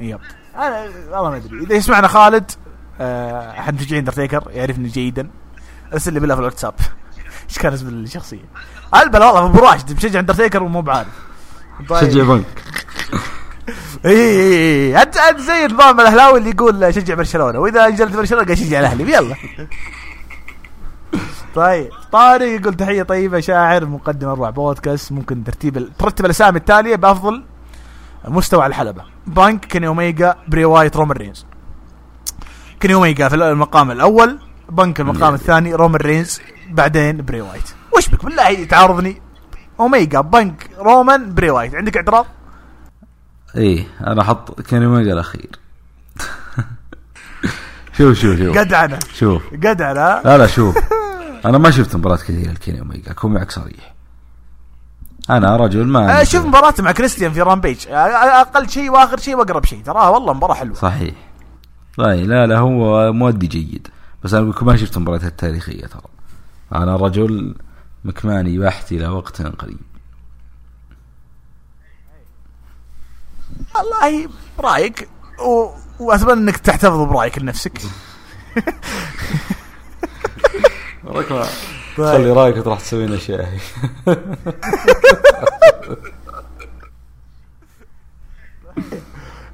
yep. 0.00 0.20
أنا 0.56 0.90
والله 1.10 1.30
ما 1.30 1.36
أدري. 1.36 1.62
إذا 1.62 1.74
يسمعنا 1.74 2.08
خالد 2.08 2.50
آه، 3.00 3.50
أحد 3.50 3.74
مشجعين 3.74 3.98
اندرتيكر 3.98 4.50
يعرفني 4.50 4.88
جيدا. 4.88 5.30
أرسل 5.92 6.12
لي 6.12 6.20
بالله 6.20 6.34
في 6.34 6.40
الواتساب. 6.40 6.74
إيش 7.48 7.58
كان 7.58 7.72
اسم 7.72 7.88
الشخصية؟ 7.88 8.44
البل 8.94 9.22
والله 9.22 9.46
أبو 9.46 9.58
راشد 9.58 9.96
مشجع 9.96 10.20
اندرتيكر 10.20 10.62
ومو 10.62 10.82
بعارف. 10.82 11.08
طيب. 11.88 12.10
شجع 12.10 12.22
بنك. 12.22 12.44
إي 14.04 14.10
إي 14.10 14.96
إي 14.96 15.02
أنت 15.02 15.16
أنت 15.16 15.40
زي 15.40 15.64
النظام 15.66 16.00
الأهلاوي 16.00 16.38
اللي 16.38 16.50
يقول 16.50 16.94
شجع 16.94 17.14
برشلونة 17.14 17.58
وإذا 17.58 17.86
انجلت 17.86 18.16
برشلونة 18.16 18.46
قال 18.46 18.58
شجع 18.58 18.80
الأهلي. 18.80 19.12
يلا. 19.12 19.36
طيب 21.54 21.90
طارق 22.12 22.46
يقول 22.46 22.74
تحية 22.74 23.02
طيبة 23.02 23.40
شاعر 23.40 23.86
مقدم 23.86 24.28
اروع 24.28 24.50
بودكاست 24.50 25.12
ممكن 25.12 25.44
ترتيب 25.44 25.76
ال- 25.76 25.96
ترتب 25.96 26.24
الأسامي 26.24 26.58
التالية 26.58 26.96
بأفضل 26.96 27.44
مستوى 28.28 28.62
على 28.62 28.70
الحلبة. 28.70 29.04
Punk 29.26 29.64
Kenny 29.64 29.86
Omega 29.86 30.34
Bray 30.48 30.64
Wyatt 30.64 30.96
Roman 30.96 31.16
Reigns. 31.16 31.46
Kenny 32.80 32.94
Omega 32.94 33.28
في 33.28 33.34
المقام 33.36 33.90
الأول 33.90 34.38
بانك 34.68 35.00
المقام 35.00 35.34
الثاني 35.34 35.74
Roman 35.74 36.00
Reigns 36.00 36.40
بعدين 36.70 37.24
Bray 37.24 37.40
Wyatt. 37.40 37.70
وش 37.96 38.08
بك؟ 38.08 38.24
بالله 38.24 38.64
تعارضني. 38.64 39.22
Omega 39.80 40.20
Punk 40.20 40.70
Roman 40.78 41.34
Bray 41.34 41.50
Wyatt. 41.50 41.74
عندك 41.74 41.96
اعتراض؟ 41.96 42.26
إيه 43.56 43.86
أنا 44.06 44.22
أحط 44.22 44.60
Kenny 44.60 44.82
Omega 44.82 45.12
الأخير. 45.12 45.50
شوف 47.98 48.18
شوف 48.18 48.38
شوف. 48.38 48.58
جدعنه 48.58 48.98
شوف. 49.14 49.42
جدعنه 49.54 50.20
لا 50.24 50.38
لا 50.38 50.46
شوف. 50.46 50.76
أنا 51.44 51.58
ما 51.58 51.70
شفت 51.70 51.96
مباراة 51.96 52.16
كثيرة 52.16 52.52
ل 52.52 52.57
Kenny 52.57 52.80
Omega 52.80 53.10
أكون 53.10 53.32
معك 53.32 53.50
صريح. 53.50 53.94
أنا 55.30 55.56
رجل 55.56 55.86
ما 55.86 56.20
آه، 56.20 56.24
شوف 56.24 56.46
مباراته 56.46 56.82
مع 56.82 56.92
كريستيان 56.92 57.32
في 57.32 57.42
Rampage. 57.42 57.88
آه، 57.88 57.92
آه، 57.94 58.40
أقل 58.40 58.68
شيء 58.68 58.90
وآخر 58.90 59.18
شيء 59.18 59.34
وأقرب 59.34 59.64
شيء. 59.64 59.82
تراه 59.82 60.10
والله 60.10 60.32
مباراة 60.32 60.54
حلوة. 60.54 60.74
صحيح. 60.74 61.14
طيب 61.96 62.28
لا 62.28 62.46
لا 62.46 62.58
هو 62.58 63.12
مؤدي 63.12 63.46
جيد. 63.46 63.88
بس 64.24 64.32
أنا 64.34 64.42
أقول 64.42 64.54
لكم 64.54 64.66
ما 64.66 64.76
شفت 64.76 64.98
مباريات 64.98 65.24
التاريخية 65.24 65.86
ترى. 65.86 66.02
أنا 66.74 66.96
رجل 66.96 67.54
مكماني 68.04 68.58
بحت 68.58 68.92
إلى 68.92 69.08
وقت 69.08 69.42
قريب. 69.42 69.80
والله 73.74 74.28
برأيك 74.58 75.08
و... 75.46 75.68
وأتمنى 76.04 76.32
إنك 76.32 76.56
تحتفظ 76.56 77.00
برأيك 77.00 77.38
لنفسك. 77.38 77.80
خلي 81.96 82.32
رأيك 82.32 82.56
تروح 82.64 82.80
تسوي 82.80 83.16
اشياء 83.16 83.48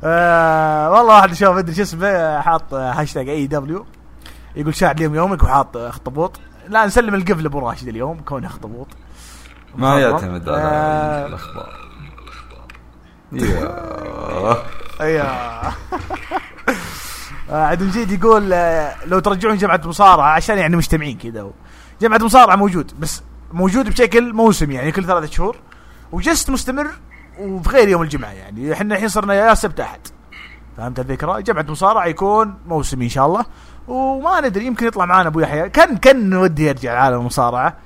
آه 0.05 0.91
والله 0.91 1.15
واحد 1.15 1.35
شوف 1.35 1.57
أدري 1.57 1.75
شو 1.75 1.83
اسمه 1.83 2.41
حاط 2.41 2.75
هاشتاج 2.75 3.29
AEW 3.29 3.87
يقول 4.57 4.75
شاعر 4.75 4.95
اليوم 4.95 5.15
يومك 5.15 5.43
وحاط 5.43 5.77
اخطبوط 5.77 6.41
لا 6.69 6.87
نسلم 6.87 7.15
القفل 7.15 7.43
لابو 7.43 7.59
راشد 7.59 7.89
اليوم 7.89 8.21
كونه 8.21 8.47
اخطبوط 8.47 8.89
ما 9.77 10.01
يعتمد 10.01 10.49
على 10.49 10.59
آه. 10.63 11.27
الأخبار. 11.27 11.87
يا. 13.33 13.59
آه، 15.01 15.73
عبد 17.51 17.83
المجيد 17.83 18.11
يقول 18.11 18.53
آه، 18.53 18.95
لو 19.07 19.19
ترجعون 19.19 19.57
جمعة 19.57 19.81
مصارعة 19.85 20.31
عشان 20.31 20.59
يعني 20.59 20.77
مجتمعين 20.77 21.19
كذا 21.19 21.51
جمعة 22.01 22.19
مصارعة 22.19 22.57
موجود 22.57 22.93
بس 23.01 23.23
موجود 23.53 23.89
بشكل 23.89 24.33
موسمي 24.33 24.75
يعني 24.75 24.93
كل 24.93 25.05
ثلاثة 25.05 25.27
شهور 25.27 25.57
وجست 26.13 26.51
مستمر 26.51 26.87
وفي 27.39 27.69
غير 27.69 27.89
يوم 27.89 28.03
الجمعة 28.03 28.31
يعني 28.31 28.73
إحنا 28.73 28.95
الحين 28.95 29.09
صرنا 29.09 29.35
يا 29.35 29.55
سبت 29.55 29.81
أحد. 29.81 30.01
فهمت 30.77 31.01
الفكرة؟ 31.01 31.41
جمعة 31.41 31.67
مصارعة 31.69 32.07
يكون 32.07 32.55
موسمي 32.67 33.05
إن 33.05 33.11
شاء 33.11 33.27
الله. 33.27 33.45
وما 33.89 34.41
ندري 34.41 34.67
يمكن 34.67 34.87
يطلع 34.87 35.05
معنا 35.05 35.29
أبو 35.29 35.41
يحيى. 35.41 35.69
كان 35.69 35.97
كان 35.97 36.35
ودي 36.35 36.67
يرجع 36.67 36.99
عالم 36.99 37.21
المصارعة. 37.21 37.77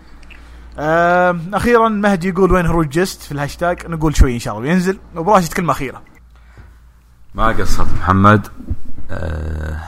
آه 0.79 1.41
أخيرا 1.55 1.89
مهدي 1.89 2.29
يقول 2.29 2.53
وين 2.53 2.67
هروج 2.67 2.89
جست 2.89 3.23
في 3.23 3.33
الهاشتاج؟ 3.33 3.87
نقول 3.87 4.17
شوي 4.17 4.35
إن 4.35 4.39
شاء 4.39 4.59
الله 4.59 4.69
وينزل. 4.69 4.99
أبو 5.17 5.35
راشد 5.35 5.53
كلمة 5.53 5.73
أخيرة. 5.73 6.03
ما 7.35 7.47
قصرت 7.47 7.89
محمد. 7.99 8.49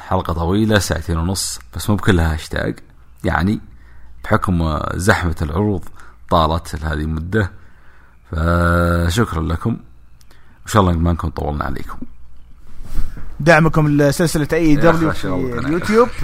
حلقة 0.08 0.32
طويلة 0.32 0.78
ساعتين 0.78 1.16
ونص 1.18 1.60
بس 1.76 1.90
مو 1.90 1.96
بكلها 1.96 2.34
هاشتاج. 2.34 2.78
يعني 3.24 3.60
بحكم 4.24 4.62
آه، 4.62 4.92
زحمة 4.96 5.36
العروض 5.42 5.84
طالت 6.30 6.74
هذه 6.84 6.92
المدة. 6.92 7.52
فشكرا 8.30 9.42
لكم. 9.42 9.70
وان 9.70 10.66
شاء 10.66 10.82
الله 10.82 10.92
ما 10.92 11.12
نكون 11.12 11.30
طولنا 11.30 11.64
عليكم. 11.64 11.98
دعمكم 13.40 13.88
لسلسلة 13.88 14.48
AEW 14.52 15.10
في. 15.10 15.24
اليوتيوب 15.58 16.08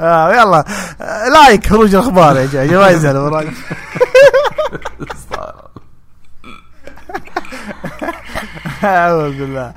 آه 0.00 0.32
يلا. 0.32 0.64
آه، 1.00 1.28
like 1.28 1.66
هروج 1.66 1.94
الأخبار 1.94 2.36
يا 2.36 2.46
جماعة 2.46 2.86
ما 2.86 2.90
يزعل 2.90 3.16
وراك 3.16 3.48
اعوذ 8.84 9.38
بالله 9.38 9.72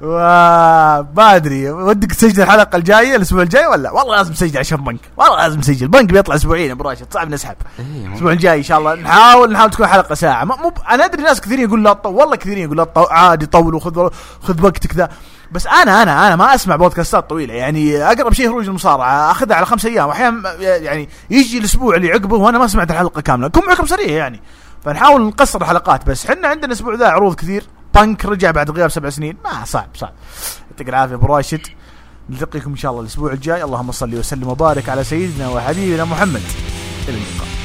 وما 0.00 1.36
أدري 1.36 1.70
ودك 1.70 2.12
تسجل 2.12 2.42
الحلقة 2.42 2.76
الجاية 2.76 3.16
الأسبوع 3.16 3.42
الجاي 3.42 3.66
ولا؟ 3.66 3.90
والله 3.90 4.16
لازم 4.16 4.32
تسجل 4.32 4.58
عشان 4.58 4.84
بنك. 4.84 5.00
والله 5.16 5.36
لازم 5.42 5.60
تسجل. 5.60 5.82
البنك 5.82 6.04
بيطلع 6.12 6.34
أسبوعين 6.34 6.70
أبو 6.70 6.84
راشد 6.88 7.06
صعب 7.10 7.30
نسحب 7.30 7.56
إيه، 7.78 8.06
الأسبوع 8.06 8.32
الجاي 8.32 8.58
إن 8.58 8.62
شاء 8.62 8.78
الله 8.78 8.94
نحاول 8.94 9.52
نحاول 9.52 9.70
تكون 9.70 9.86
حلقة 9.86 10.14
ساعة. 10.14 10.44
مو 10.44 10.54
مو- 10.56 10.72
أنا 10.90 11.04
أدري 11.04 11.22
ناس 11.22 11.40
كثيرين 11.40 11.64
يقول 11.68 11.84
لا 11.84 11.92
تطول. 11.92 12.14
والله 12.14 12.36
كثيرين 12.36 12.64
يقول 12.64 12.76
لا 12.76 12.84
تطول. 12.84 13.06
عادي 13.10 13.46
طول 13.46 13.74
وخذ 13.74 14.08
خذ 14.42 14.62
وقتك 14.64 14.94
ذا. 14.94 15.08
بس 15.52 15.66
أنا 15.66 16.02
أنا 16.02 16.26
أنا 16.26 16.36
ما 16.36 16.54
أسمع 16.54 16.76
بودكاستات 16.76 17.30
طويلة. 17.30 17.54
يعني 17.54 18.02
أقرب 18.02 18.32
شيء 18.32 18.48
خروج 18.48 18.66
المصارعة 18.68 19.30
أخذها 19.30 19.56
على 19.56 19.66
خمس 19.66 19.86
أيام. 19.86 20.08
واحيانا 20.08 20.54
يعني 20.60 21.08
يجي 21.30 21.58
الأسبوع 21.58 21.96
اللي 21.96 22.12
عقبه 22.12 22.36
وأنا 22.36 22.58
ما 22.58 22.66
سمعت 22.66 22.90
الحلقة 22.90 23.20
كاملة. 23.20 23.48
كم 23.48 23.60
معكم 23.68 23.86
سريع 23.86 24.08
يعني. 24.08 24.40
فنحاول 24.84 25.22
نقصر 25.22 25.60
الحلقات 25.60 26.06
بس 26.06 26.26
حنا 26.26 26.48
عندنا 26.48 26.66
الأسبوع 26.66 26.94
ذا 26.94 27.08
عروض 27.08 27.34
كثير. 27.34 27.64
بانك 27.94 28.24
رجع 28.24 28.50
بعد 28.50 28.70
غياب 28.70 28.90
سبع 28.90 29.10
سنين. 29.10 29.36
ما 29.44 29.64
صعب 29.64 29.88
صعب. 29.94 30.12
يعطيك 30.70 30.88
العافية 30.88 31.14
أبو 31.14 31.26
راشد. 31.26 31.66
نلتقيكم 32.30 32.70
إن 32.70 32.76
شاء 32.76 32.90
الله 32.90 33.02
الأسبوع 33.02 33.32
الجاي. 33.32 33.64
اللهم 33.64 33.92
صل 33.92 34.14
وسلم 34.14 34.48
وبارك 34.48 34.88
على 34.88 35.04
سيدنا 35.04 35.48
وحبيبنا 35.48 36.04
محمد. 36.04 36.42
إلى 37.08 37.16
اللقاء. 37.16 37.57